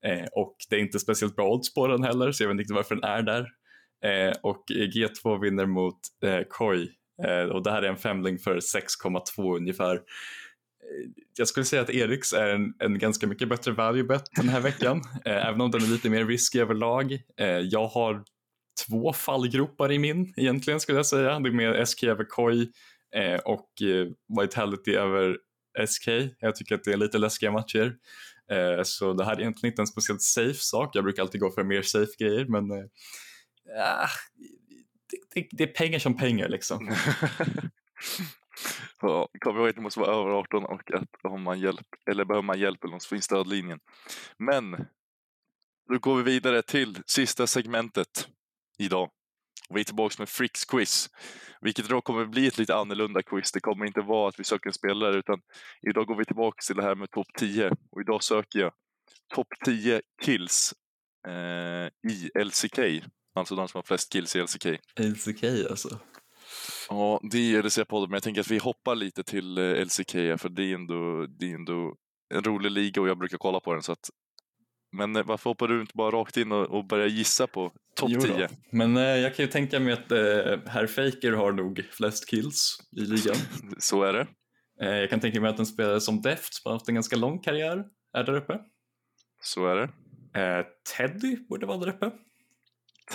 Eh, 0.05 0.25
och 0.31 0.55
det 0.69 0.75
är 0.75 0.79
inte 0.79 0.99
speciellt 0.99 1.35
bra 1.35 1.49
odds 1.49 1.73
på 1.73 1.87
den 1.87 2.03
heller, 2.03 2.31
så 2.31 2.43
jag 2.43 2.47
vet 2.47 2.53
inte 2.53 2.61
riktigt 2.61 2.75
varför 2.75 2.95
den 2.95 3.03
är 3.03 3.21
där. 3.21 3.47
Eh, 4.05 4.33
och 4.43 4.63
G2 4.69 5.41
vinner 5.41 5.65
mot 5.65 5.99
eh, 6.23 6.41
Koi 6.49 6.89
och 7.51 7.63
det 7.63 7.71
här 7.71 7.81
är 7.81 7.89
en 7.89 7.97
femling 7.97 8.37
för 8.37 8.55
6,2 8.55 9.57
ungefär. 9.57 10.01
Jag 11.37 11.47
skulle 11.47 11.65
säga 11.65 11.81
att 11.81 11.89
Eriks 11.89 12.33
är 12.33 12.49
en, 12.49 12.73
en 12.79 12.99
ganska 12.99 13.27
mycket 13.27 13.49
bättre 13.49 13.71
value 13.71 14.03
bet 14.03 14.23
den 14.35 14.49
här 14.49 14.59
veckan, 14.59 15.01
även 15.25 15.61
om 15.61 15.71
den 15.71 15.81
är 15.81 15.87
lite 15.87 16.09
mer 16.09 16.25
risky 16.25 16.59
överlag. 16.59 17.19
Jag 17.63 17.87
har 17.87 18.23
två 18.87 19.13
fallgropar 19.13 19.91
i 19.91 19.99
min 19.99 20.33
egentligen 20.37 20.79
skulle 20.79 20.97
jag 20.97 21.05
säga. 21.05 21.39
Det 21.39 21.49
är 21.49 21.53
med 21.53 21.87
SK 21.87 22.03
över 22.03 22.23
Koi 22.23 22.71
och 23.43 23.69
Vitality 24.41 24.95
över 24.95 25.37
SK. 25.87 26.07
Jag 26.39 26.55
tycker 26.55 26.75
att 26.75 26.83
det 26.83 26.93
är 26.93 26.97
lite 26.97 27.17
läskiga 27.17 27.51
matcher. 27.51 27.95
Eh, 28.51 28.83
så 28.83 29.13
det 29.13 29.25
här 29.25 29.31
är 29.31 29.39
egentligen 29.39 29.71
inte 29.73 29.81
en 29.81 29.87
speciellt 29.87 30.21
safe 30.21 30.59
sak. 30.59 30.95
Jag 30.95 31.03
brukar 31.03 31.21
alltid 31.21 31.41
gå 31.41 31.51
för 31.51 31.63
mer 31.63 31.81
safe 31.81 32.11
grejer 32.19 32.45
men 32.45 32.71
eh, 32.71 32.85
ah, 33.77 34.09
det, 35.09 35.41
det, 35.41 35.47
det 35.51 35.63
är 35.63 35.67
pengar 35.67 35.99
som 35.99 36.17
pengar 36.17 36.49
liksom. 36.49 36.95
ja, 39.01 39.29
kom 39.39 39.57
ihåg 39.57 39.69
att 39.69 39.75
ni 39.75 39.81
måste 39.81 39.99
vara 39.99 40.15
över 40.15 40.29
18 40.29 40.65
och 40.65 40.91
att 40.93 41.09
om 41.23 41.43
man 41.43 41.59
hjälp, 41.59 41.87
eller 42.11 42.25
behöver 42.25 42.45
man 42.45 42.59
hjälp 42.59 42.83
eller 42.83 42.93
något 42.93 43.03
så 43.03 43.09
finns 43.09 43.25
stödlinjen. 43.25 43.79
Men 44.37 44.71
då 45.89 45.99
går 45.99 46.17
vi 46.17 46.23
vidare 46.23 46.61
till 46.61 46.97
sista 47.05 47.47
segmentet 47.47 48.27
idag. 48.77 49.09
Och 49.69 49.75
vi 49.75 49.79
är 49.79 49.83
tillbaka 49.83 50.15
med 50.19 50.29
Fricks 50.29 50.65
quiz, 50.65 51.09
vilket 51.61 51.89
då 51.89 52.01
kommer 52.01 52.25
bli 52.25 52.47
ett 52.47 52.57
lite 52.57 52.75
annorlunda 52.75 53.23
quiz. 53.23 53.51
Det 53.51 53.59
kommer 53.59 53.85
inte 53.85 54.01
vara 54.01 54.29
att 54.29 54.39
vi 54.39 54.43
söker 54.43 54.69
en 54.69 54.73
spelare, 54.73 55.19
utan 55.19 55.41
idag 55.89 56.07
går 56.07 56.15
vi 56.15 56.25
tillbaka 56.25 56.61
till 56.67 56.75
det 56.75 56.83
här 56.83 56.95
med 56.95 57.11
topp 57.11 57.27
10. 57.37 57.69
Och 57.91 58.01
idag 58.01 58.23
söker 58.23 58.59
jag 58.59 58.71
topp 59.35 59.47
10 59.65 60.01
kills 60.21 60.73
eh, 61.27 62.11
i 62.11 62.29
LCK, 62.43 62.79
alltså 63.35 63.55
de 63.55 63.67
som 63.67 63.77
har 63.77 63.83
flest 63.83 64.11
kills 64.11 64.35
i 64.35 64.41
LCK. 64.41 64.65
LCK 64.99 65.43
alltså. 65.43 65.99
Ja, 66.89 67.19
det 67.31 67.37
är 67.37 67.63
LCK-podden, 67.63 68.07
men 68.07 68.13
jag 68.13 68.23
tänker 68.23 68.41
att 68.41 68.51
vi 68.51 68.57
hoppar 68.57 68.95
lite 68.95 69.23
till 69.23 69.57
eh, 69.57 69.85
LCK, 69.85 70.11
för 70.11 70.49
det 70.49 70.63
är, 70.63 70.75
ändå, 70.75 71.25
det 71.39 71.51
är 71.51 71.55
ändå 71.55 71.95
en 72.33 72.43
rolig 72.43 72.71
liga 72.71 73.01
och 73.01 73.09
jag 73.09 73.17
brukar 73.17 73.37
kolla 73.37 73.59
på 73.59 73.73
den. 73.73 73.83
Så 73.83 73.91
att... 73.91 74.09
Men 74.91 75.15
eh, 75.15 75.23
varför 75.25 75.49
hoppar 75.49 75.67
du 75.67 75.81
inte 75.81 75.93
bara 75.95 76.11
rakt 76.11 76.37
in 76.37 76.51
och, 76.51 76.65
och 76.65 76.85
börjar 76.85 77.07
gissa 77.07 77.47
på 77.47 77.71
topp 77.95 78.09
Jo 78.11 78.19
då. 78.19 78.27
10? 78.27 78.49
Men 78.71 78.97
eh, 78.97 79.03
jag 79.03 79.35
kan 79.35 79.45
ju 79.45 79.51
tänka 79.51 79.79
mig 79.79 79.93
att 79.93 80.11
eh, 80.11 80.59
herr 80.67 80.87
Faker 80.87 81.31
har 81.31 81.51
nog 81.51 81.85
flest 81.91 82.29
kills 82.29 82.77
i 82.97 82.99
ligan. 82.99 83.35
Så 83.79 84.03
är 84.03 84.13
det. 84.13 84.27
Eh, 84.81 84.97
jag 84.97 85.09
kan 85.09 85.19
tänka 85.19 85.41
mig 85.41 85.49
att 85.49 85.59
en 85.59 85.65
spelare 85.65 86.01
som 86.01 86.21
Deft 86.21 86.53
som 86.53 86.69
har 86.69 86.73
haft 86.73 86.89
en 86.89 86.95
ganska 86.95 87.15
lång 87.15 87.39
karriär 87.39 87.83
är 88.13 88.23
där 88.23 88.35
uppe. 88.35 88.59
Så 89.41 89.67
är 89.67 89.75
det. 89.75 89.89
Eh, 90.41 90.65
Teddy 90.97 91.37
borde 91.49 91.65
vara 91.65 91.77
där 91.77 91.89
uppe. 91.89 92.11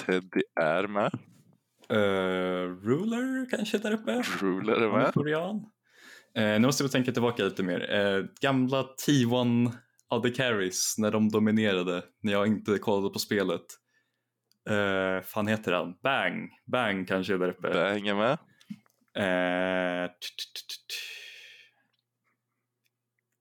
Teddy 0.07 0.43
är 0.61 0.87
med. 0.87 1.11
Eh, 1.89 2.69
Ruler 2.87 3.51
kanske 3.51 3.79
där 3.79 3.93
uppe. 3.93 4.23
Ruler 4.41 4.73
är 4.73 4.93
med. 4.93 5.15
korean. 5.15 5.57
Eh, 6.37 6.43
nu 6.43 6.59
måste 6.59 6.83
vi 6.83 6.89
tänka 6.89 7.13
tillbaka 7.13 7.45
lite 7.45 7.63
mer. 7.63 8.29
Gamla 8.41 8.83
T1 9.07 9.73
Other 10.11 10.35
Carries 10.35 10.95
när 10.99 11.11
de 11.11 11.29
dominerade, 11.29 12.03
när 12.23 12.33
jag 12.33 12.47
inte 12.47 12.79
kollade 12.79 13.13
på 13.13 13.19
spelet. 13.19 13.65
Eh, 14.71 15.23
fan 15.25 15.47
heter 15.47 15.73
han? 15.73 15.95
Bang! 16.03 16.51
Bang 16.67 17.09
kanske 17.09 17.35
är 17.35 17.39
där 17.39 17.49
uppe. 17.49 17.71
Bang 17.75 18.07
är 18.07 18.15
med. 18.15 18.39
Eh, 19.17 20.11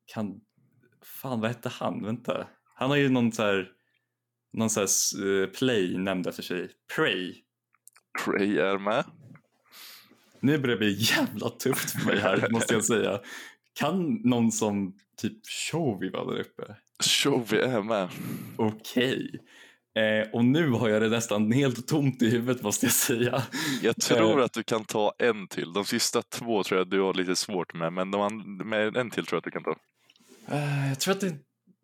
kan 0.05 0.41
fan 1.23 1.39
vad 1.39 1.49
hette 1.49 1.69
han? 1.69 2.05
Vänta. 2.05 2.47
Han 2.75 2.89
har 2.89 2.97
ju 2.97 3.09
någon 3.09 3.31
så 3.31 3.43
här, 3.43 3.71
någon 4.53 4.69
så 4.69 4.79
här 4.79 5.23
uh, 5.25 5.47
play 5.47 5.97
nämnd 5.97 6.27
efter 6.27 6.43
sig. 6.43 6.69
Prey. 6.95 7.35
Prey 8.25 8.57
är 8.57 8.77
med. 8.77 9.05
Nu 10.39 10.57
börjar 10.57 10.75
det 10.75 10.79
bli 10.79 10.97
jävla 10.99 11.49
tufft 11.49 11.91
för 11.91 12.05
mig 12.05 12.19
här 12.19 12.49
måste 12.51 12.73
jag 12.73 12.85
säga. 12.85 13.21
Kan 13.73 14.21
någon 14.23 14.51
som 14.51 14.95
typ 15.17 15.47
Shovi 15.47 16.09
vara 16.09 16.25
där 16.25 16.39
uppe? 16.39 16.75
Shovi 17.03 17.57
är 17.57 17.81
med. 17.81 18.09
Okej. 18.57 19.39
Eh, 19.95 20.29
och 20.33 20.45
nu 20.45 20.69
har 20.69 20.89
jag 20.89 21.01
det 21.01 21.09
nästan 21.09 21.51
helt 21.51 21.87
tomt 21.87 22.21
i 22.21 22.29
huvudet 22.29 22.63
måste 22.63 22.85
jag 22.85 22.93
säga. 22.93 23.43
Jag 23.81 24.01
tror 24.01 24.41
att 24.41 24.53
du 24.53 24.63
kan 24.63 24.85
ta 24.85 25.13
en 25.19 25.47
till. 25.47 25.73
De 25.73 25.85
sista 25.85 26.21
två 26.21 26.63
tror 26.63 26.77
jag 26.77 26.89
du 26.89 27.01
har 27.01 27.13
lite 27.13 27.35
svårt 27.35 27.73
med, 27.73 27.93
men 27.93 28.11
de, 28.11 28.57
med 28.69 28.97
en 28.97 29.09
till 29.09 29.25
tror 29.25 29.35
jag 29.35 29.37
att 29.37 29.43
du 29.43 29.51
kan 29.51 29.63
ta. 29.63 29.75
Uh, 30.55 30.89
jag 30.89 30.99
tror 30.99 31.11
att 31.11 31.21
det, 31.21 31.35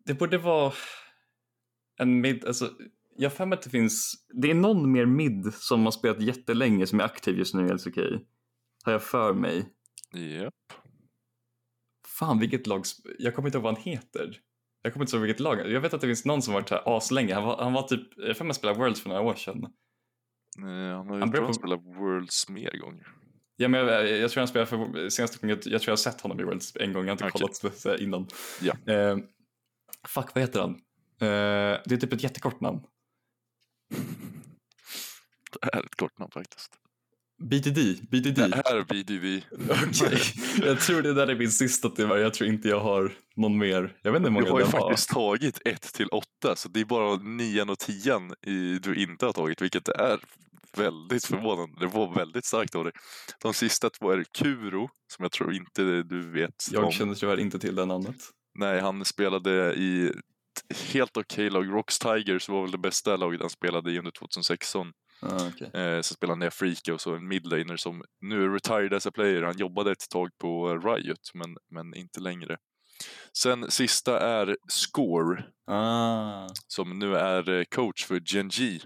det 0.04 0.14
borde 0.14 0.38
vara 0.38 0.72
en 1.98 2.20
mid, 2.20 2.44
alltså 2.44 2.70
jag 3.16 3.30
har 3.30 3.52
att 3.52 3.62
det 3.62 3.70
finns, 3.70 4.14
det 4.42 4.50
är 4.50 4.54
någon 4.54 4.92
mer 4.92 5.06
mid 5.06 5.54
som 5.54 5.84
har 5.84 5.90
spelat 5.90 6.20
jättelänge 6.20 6.86
som 6.86 7.00
är 7.00 7.04
aktiv 7.04 7.38
just 7.38 7.54
nu 7.54 7.66
i 7.66 7.72
LCK. 7.72 7.98
Har 8.84 8.92
jag 8.92 9.02
för 9.02 9.34
mig. 9.34 9.64
Yep. 10.14 10.54
Fan 12.20 12.38
vilket 12.38 12.66
lag, 12.66 12.84
jag 13.18 13.34
kommer 13.34 13.48
inte 13.48 13.58
ihåg 13.58 13.64
vad 13.64 13.74
han 13.74 13.82
heter. 13.82 14.40
Jag 14.82 14.92
kommer 14.92 15.04
inte 15.04 15.16
ihåg 15.16 15.26
vilket 15.26 15.40
lag, 15.40 15.72
jag 15.72 15.80
vet 15.80 15.94
att 15.94 16.00
det 16.00 16.06
finns 16.06 16.24
någon 16.24 16.42
som 16.42 16.54
varit 16.54 16.70
här 16.70 16.96
aslänge. 16.96 17.34
Han 17.34 17.44
var, 17.44 17.62
han 17.62 17.72
var 17.72 17.82
typ, 17.82 18.08
jag 18.16 18.36
för 18.36 18.44
mig 18.44 18.54
spelade 18.54 18.78
Worlds 18.78 19.02
för 19.02 19.08
några 19.08 19.22
år 19.22 19.34
sedan. 19.34 19.66
Nej, 20.58 20.92
han 20.92 21.08
har 21.08 21.14
ju 21.14 21.20
han 21.20 21.32
på... 21.32 21.52
spelat 21.52 21.80
Worlds 21.84 22.48
mer 22.48 22.78
gånger. 22.78 23.06
Ja, 23.56 23.68
men 23.68 23.80
jag, 23.80 24.10
jag, 24.10 24.30
tror 24.30 24.40
han 24.40 24.48
spelade 24.48 24.66
för 24.66 25.08
senaste 25.08 25.38
gången, 25.38 25.56
jag, 25.64 25.72
jag 25.72 25.80
tror 25.80 25.88
jag 25.88 25.92
har 25.92 25.96
sett 25.96 26.20
honom 26.20 26.40
i 26.40 26.44
Worlds 26.44 26.76
en 26.76 26.92
gång, 26.92 27.02
jag 27.02 27.08
har 27.08 27.12
inte 27.12 27.24
okay. 27.24 27.40
kollat 27.40 27.82
det 27.82 28.04
innan. 28.04 28.26
Ja. 28.60 28.92
Eh, 28.94 29.16
fuck, 30.08 30.34
vad 30.34 30.42
heter 30.42 30.60
han? 30.60 30.70
Eh, 31.20 31.80
det 31.84 31.92
är 31.92 31.96
typ 31.96 32.12
ett 32.12 32.22
jättekort 32.22 32.60
namn. 32.60 32.80
Det 35.52 35.68
är 35.72 35.84
ett 35.84 35.94
kort 35.96 36.18
namn 36.18 36.30
faktiskt. 36.30 36.80
BDD? 37.40 37.78
BDD? 38.10 38.34
Det 38.34 38.62
är 38.64 38.84
BDD. 38.84 39.44
Okej, 39.70 40.06
okay. 40.06 40.66
jag 40.66 40.80
tror 40.80 41.02
det 41.02 41.14
där 41.14 41.26
är 41.26 41.34
min 41.34 41.50
sista 41.50 41.88
tyvärr. 41.88 42.16
Jag 42.16 42.34
tror 42.34 42.50
inte 42.50 42.68
jag 42.68 42.80
har 42.80 43.12
någon 43.36 43.58
mer. 43.58 43.96
Jag 44.02 44.12
vet 44.12 44.18
inte 44.18 44.28
hur 44.28 44.34
många 44.34 44.46
Du 44.46 44.52
har 44.52 44.60
ju 44.60 44.66
faktiskt 44.66 45.12
har. 45.12 45.38
tagit 45.38 45.60
1 45.64 45.82
till 45.82 46.08
8 46.08 46.26
så 46.56 46.68
det 46.68 46.80
är 46.80 46.84
bara 46.84 47.16
9 47.16 47.62
och 47.62 47.78
10 47.78 48.20
du 48.82 48.94
inte 48.94 49.26
har 49.26 49.32
tagit 49.32 49.62
vilket 49.62 49.88
är 49.88 50.20
väldigt 50.76 51.24
förvånande. 51.24 51.80
Det 51.80 51.86
var 51.86 52.14
väldigt 52.14 52.44
starkt 52.44 52.74
av 52.74 52.84
dig. 52.84 52.92
De 53.42 53.54
sista 53.54 53.90
två 53.90 54.10
är 54.10 54.24
Kuro 54.24 54.88
som 55.12 55.22
jag 55.22 55.32
tror 55.32 55.54
inte 55.54 56.02
du 56.02 56.30
vet 56.30 56.68
Jag 56.72 56.84
om. 56.84 56.92
känner 56.92 57.14
tyvärr 57.14 57.40
inte 57.40 57.58
till 57.58 57.74
det 57.74 57.84
namnet. 57.84 58.16
Nej, 58.54 58.80
han 58.80 59.04
spelade 59.04 59.74
i 59.74 60.12
helt 60.92 61.16
okej 61.16 61.46
okay 61.46 61.50
lag. 61.50 61.74
Rocks 61.74 61.98
Tigers 61.98 62.48
var 62.48 62.62
väl 62.62 62.70
det 62.70 62.78
bästa 62.78 63.16
laget 63.16 63.40
han 63.40 63.50
spelade 63.50 63.92
i 63.92 63.98
under 63.98 64.10
2016. 64.10 64.92
Ah, 65.22 65.46
okay. 65.46 65.80
eh, 65.82 66.00
så 66.00 66.14
spelade 66.14 66.32
han 66.32 66.38
ner 66.38 66.92
och 66.92 67.00
så 67.00 67.14
en 67.14 67.28
midlaner 67.28 67.76
som 67.76 68.02
nu 68.20 68.44
är 68.44 68.48
retired 68.48 68.94
as 68.94 69.06
a 69.06 69.10
player. 69.10 69.42
Han 69.42 69.58
jobbade 69.58 69.92
ett 69.92 70.10
tag 70.10 70.30
på 70.38 70.78
Riot 70.78 71.30
men, 71.34 71.56
men 71.70 71.94
inte 71.94 72.20
längre. 72.20 72.56
Sen 73.38 73.70
sista 73.70 74.20
är 74.20 74.56
Score 74.68 75.44
ah. 75.66 76.48
som 76.66 76.98
nu 76.98 77.16
är 77.16 77.48
eh, 77.48 77.64
coach 77.64 78.04
för 78.04 78.20
Genji. 78.20 78.80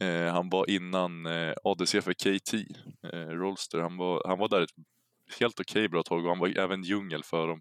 Eh, 0.00 0.32
han 0.32 0.48
var 0.48 0.70
innan 0.70 1.26
eh, 1.26 1.54
ADC 1.64 2.00
för 2.00 2.12
KT, 2.12 2.54
eh, 3.12 3.28
Rolster. 3.28 3.78
Han 3.78 3.96
var, 3.96 4.22
han 4.28 4.38
var 4.38 4.48
där 4.48 4.60
ett 4.60 4.70
helt 5.40 5.60
okej 5.60 5.80
okay 5.80 5.88
bra 5.88 6.02
tag 6.02 6.24
och 6.24 6.30
han 6.30 6.38
var 6.38 6.58
även 6.58 6.82
djungel 6.82 7.24
för 7.24 7.48
dem. 7.48 7.60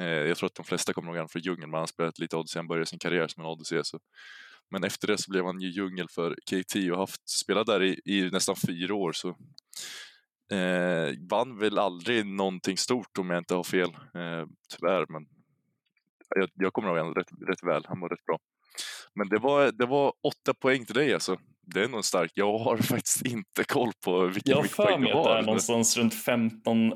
Eh, 0.00 0.06
jag 0.06 0.36
tror 0.36 0.46
att 0.46 0.54
de 0.54 0.64
flesta 0.64 0.92
kommer 0.92 1.08
ihåg 1.08 1.16
honom 1.16 1.28
för 1.28 1.38
djungel, 1.38 1.68
men 1.68 1.78
han 1.78 1.88
spelat 1.88 2.18
lite 2.18 2.36
ADC. 2.36 2.58
Han 2.58 2.66
började 2.66 2.86
sin 2.86 2.98
karriär 2.98 3.28
som 3.28 3.44
en 3.44 3.50
ADC. 3.50 3.84
Så. 3.84 3.98
Men 4.70 4.84
efter 4.84 5.06
det 5.06 5.18
så 5.18 5.30
blev 5.30 5.44
han 5.44 5.60
ju 5.60 5.68
djungel 5.68 6.06
för 6.14 6.34
KT 6.34 6.92
och 6.92 6.98
haft, 6.98 7.28
spelat 7.28 7.66
där 7.66 7.82
i, 7.82 8.00
i 8.04 8.30
nästan 8.30 8.56
fyra 8.56 8.94
år. 8.94 9.12
Så 9.12 9.28
eh, 10.56 11.14
vann 11.30 11.58
väl 11.58 11.78
aldrig 11.78 12.26
någonting 12.26 12.76
stort 12.76 13.18
om 13.18 13.30
jag 13.30 13.38
inte 13.38 13.54
har 13.54 13.64
fel, 13.64 13.90
eh, 13.90 14.46
tyvärr. 14.76 15.06
Men 15.12 15.26
jag, 16.36 16.48
jag 16.54 16.72
kommer 16.72 16.88
ihåg 16.88 16.98
honom 16.98 17.14
rätt, 17.14 17.32
rätt 17.48 17.62
väl, 17.62 17.84
han 17.88 18.00
var 18.00 18.08
rätt 18.08 18.24
bra. 18.24 18.38
Men 19.14 19.28
det 19.28 19.38
var, 19.38 19.72
det 19.72 19.86
var 19.86 20.12
åtta 20.22 20.54
poäng 20.54 20.84
till 20.84 20.94
dig 20.94 21.14
alltså. 21.14 21.38
Det 21.74 21.82
är 21.82 21.88
nog 21.88 22.04
starkt. 22.04 22.32
Jag 22.34 22.58
har 22.58 22.76
faktiskt 22.94 23.26
inte 23.26 23.64
koll 23.64 23.92
på 24.04 24.26
vilken 24.26 24.50
Jag 24.50 24.56
har 24.56 24.64
för 24.64 24.98
mig 24.98 25.12
att 25.12 25.24
det 25.24 25.30
är 25.30 25.42
någonstans 25.42 25.96
runt 25.96 26.14
15, 26.14 26.92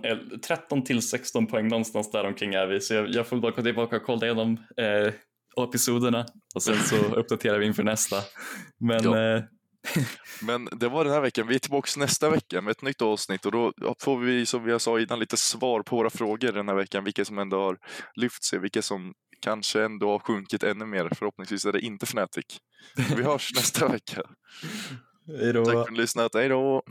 13 0.46 0.84
till 0.84 1.02
16 1.02 1.46
poäng 1.46 1.68
någonstans 1.68 2.10
där 2.10 2.26
omkring 2.26 2.54
är 2.54 2.66
vi. 2.66 2.80
Så 2.80 2.94
jag, 2.94 3.08
jag 3.08 3.26
får 3.26 3.36
bara 3.36 3.52
gå 3.52 3.62
tillbaka 3.62 3.96
och 3.96 4.02
kolla 4.02 4.26
igenom 4.26 4.58
eh, 4.76 5.12
episoderna 5.62 6.26
och 6.54 6.62
sen 6.62 6.82
så 6.82 6.96
uppdaterar 7.16 7.58
vi 7.58 7.66
inför 7.66 7.82
nästa. 7.82 8.16
Men 8.80 9.04
ja. 9.04 9.36
eh, 9.36 9.42
men 10.42 10.68
det 10.72 10.88
var 10.88 11.04
den 11.04 11.12
här 11.12 11.20
veckan. 11.20 11.46
Vi 11.46 11.54
är 11.54 11.58
tillbaka 11.58 12.00
nästa 12.00 12.30
vecka 12.30 12.60
med 12.60 12.70
ett 12.70 12.82
nytt 12.82 13.02
avsnitt 13.02 13.46
och 13.46 13.52
då 13.52 13.72
får 14.00 14.18
vi 14.18 14.46
som 14.46 14.64
vi 14.64 14.80
sa 14.80 15.00
innan 15.00 15.18
lite 15.18 15.36
svar 15.36 15.82
på 15.82 15.96
våra 15.96 16.10
frågor 16.10 16.52
den 16.52 16.68
här 16.68 16.74
veckan. 16.74 17.04
Vilka 17.04 17.24
som 17.24 17.38
ändå 17.38 17.60
har 17.60 17.78
lyft 18.14 18.44
sig, 18.44 18.58
vilka 18.58 18.82
som 18.82 19.14
kanske 19.40 19.84
ändå 19.84 20.10
har 20.10 20.18
sjunkit 20.18 20.62
ännu 20.62 20.86
mer. 20.86 21.08
Förhoppningsvis 21.14 21.64
är 21.64 21.72
det 21.72 21.80
inte 21.80 22.06
Fnatic. 22.06 22.44
Vi 23.16 23.22
hörs 23.22 23.52
nästa 23.54 23.88
vecka. 23.88 24.22
Hej 25.40 25.52
då. 25.52 25.64
Tack 25.64 25.74
för 25.74 25.82
att 25.82 25.90
ni 25.90 25.98
lyssnat. 25.98 26.34
Hej 26.34 26.48
då. 26.48 26.82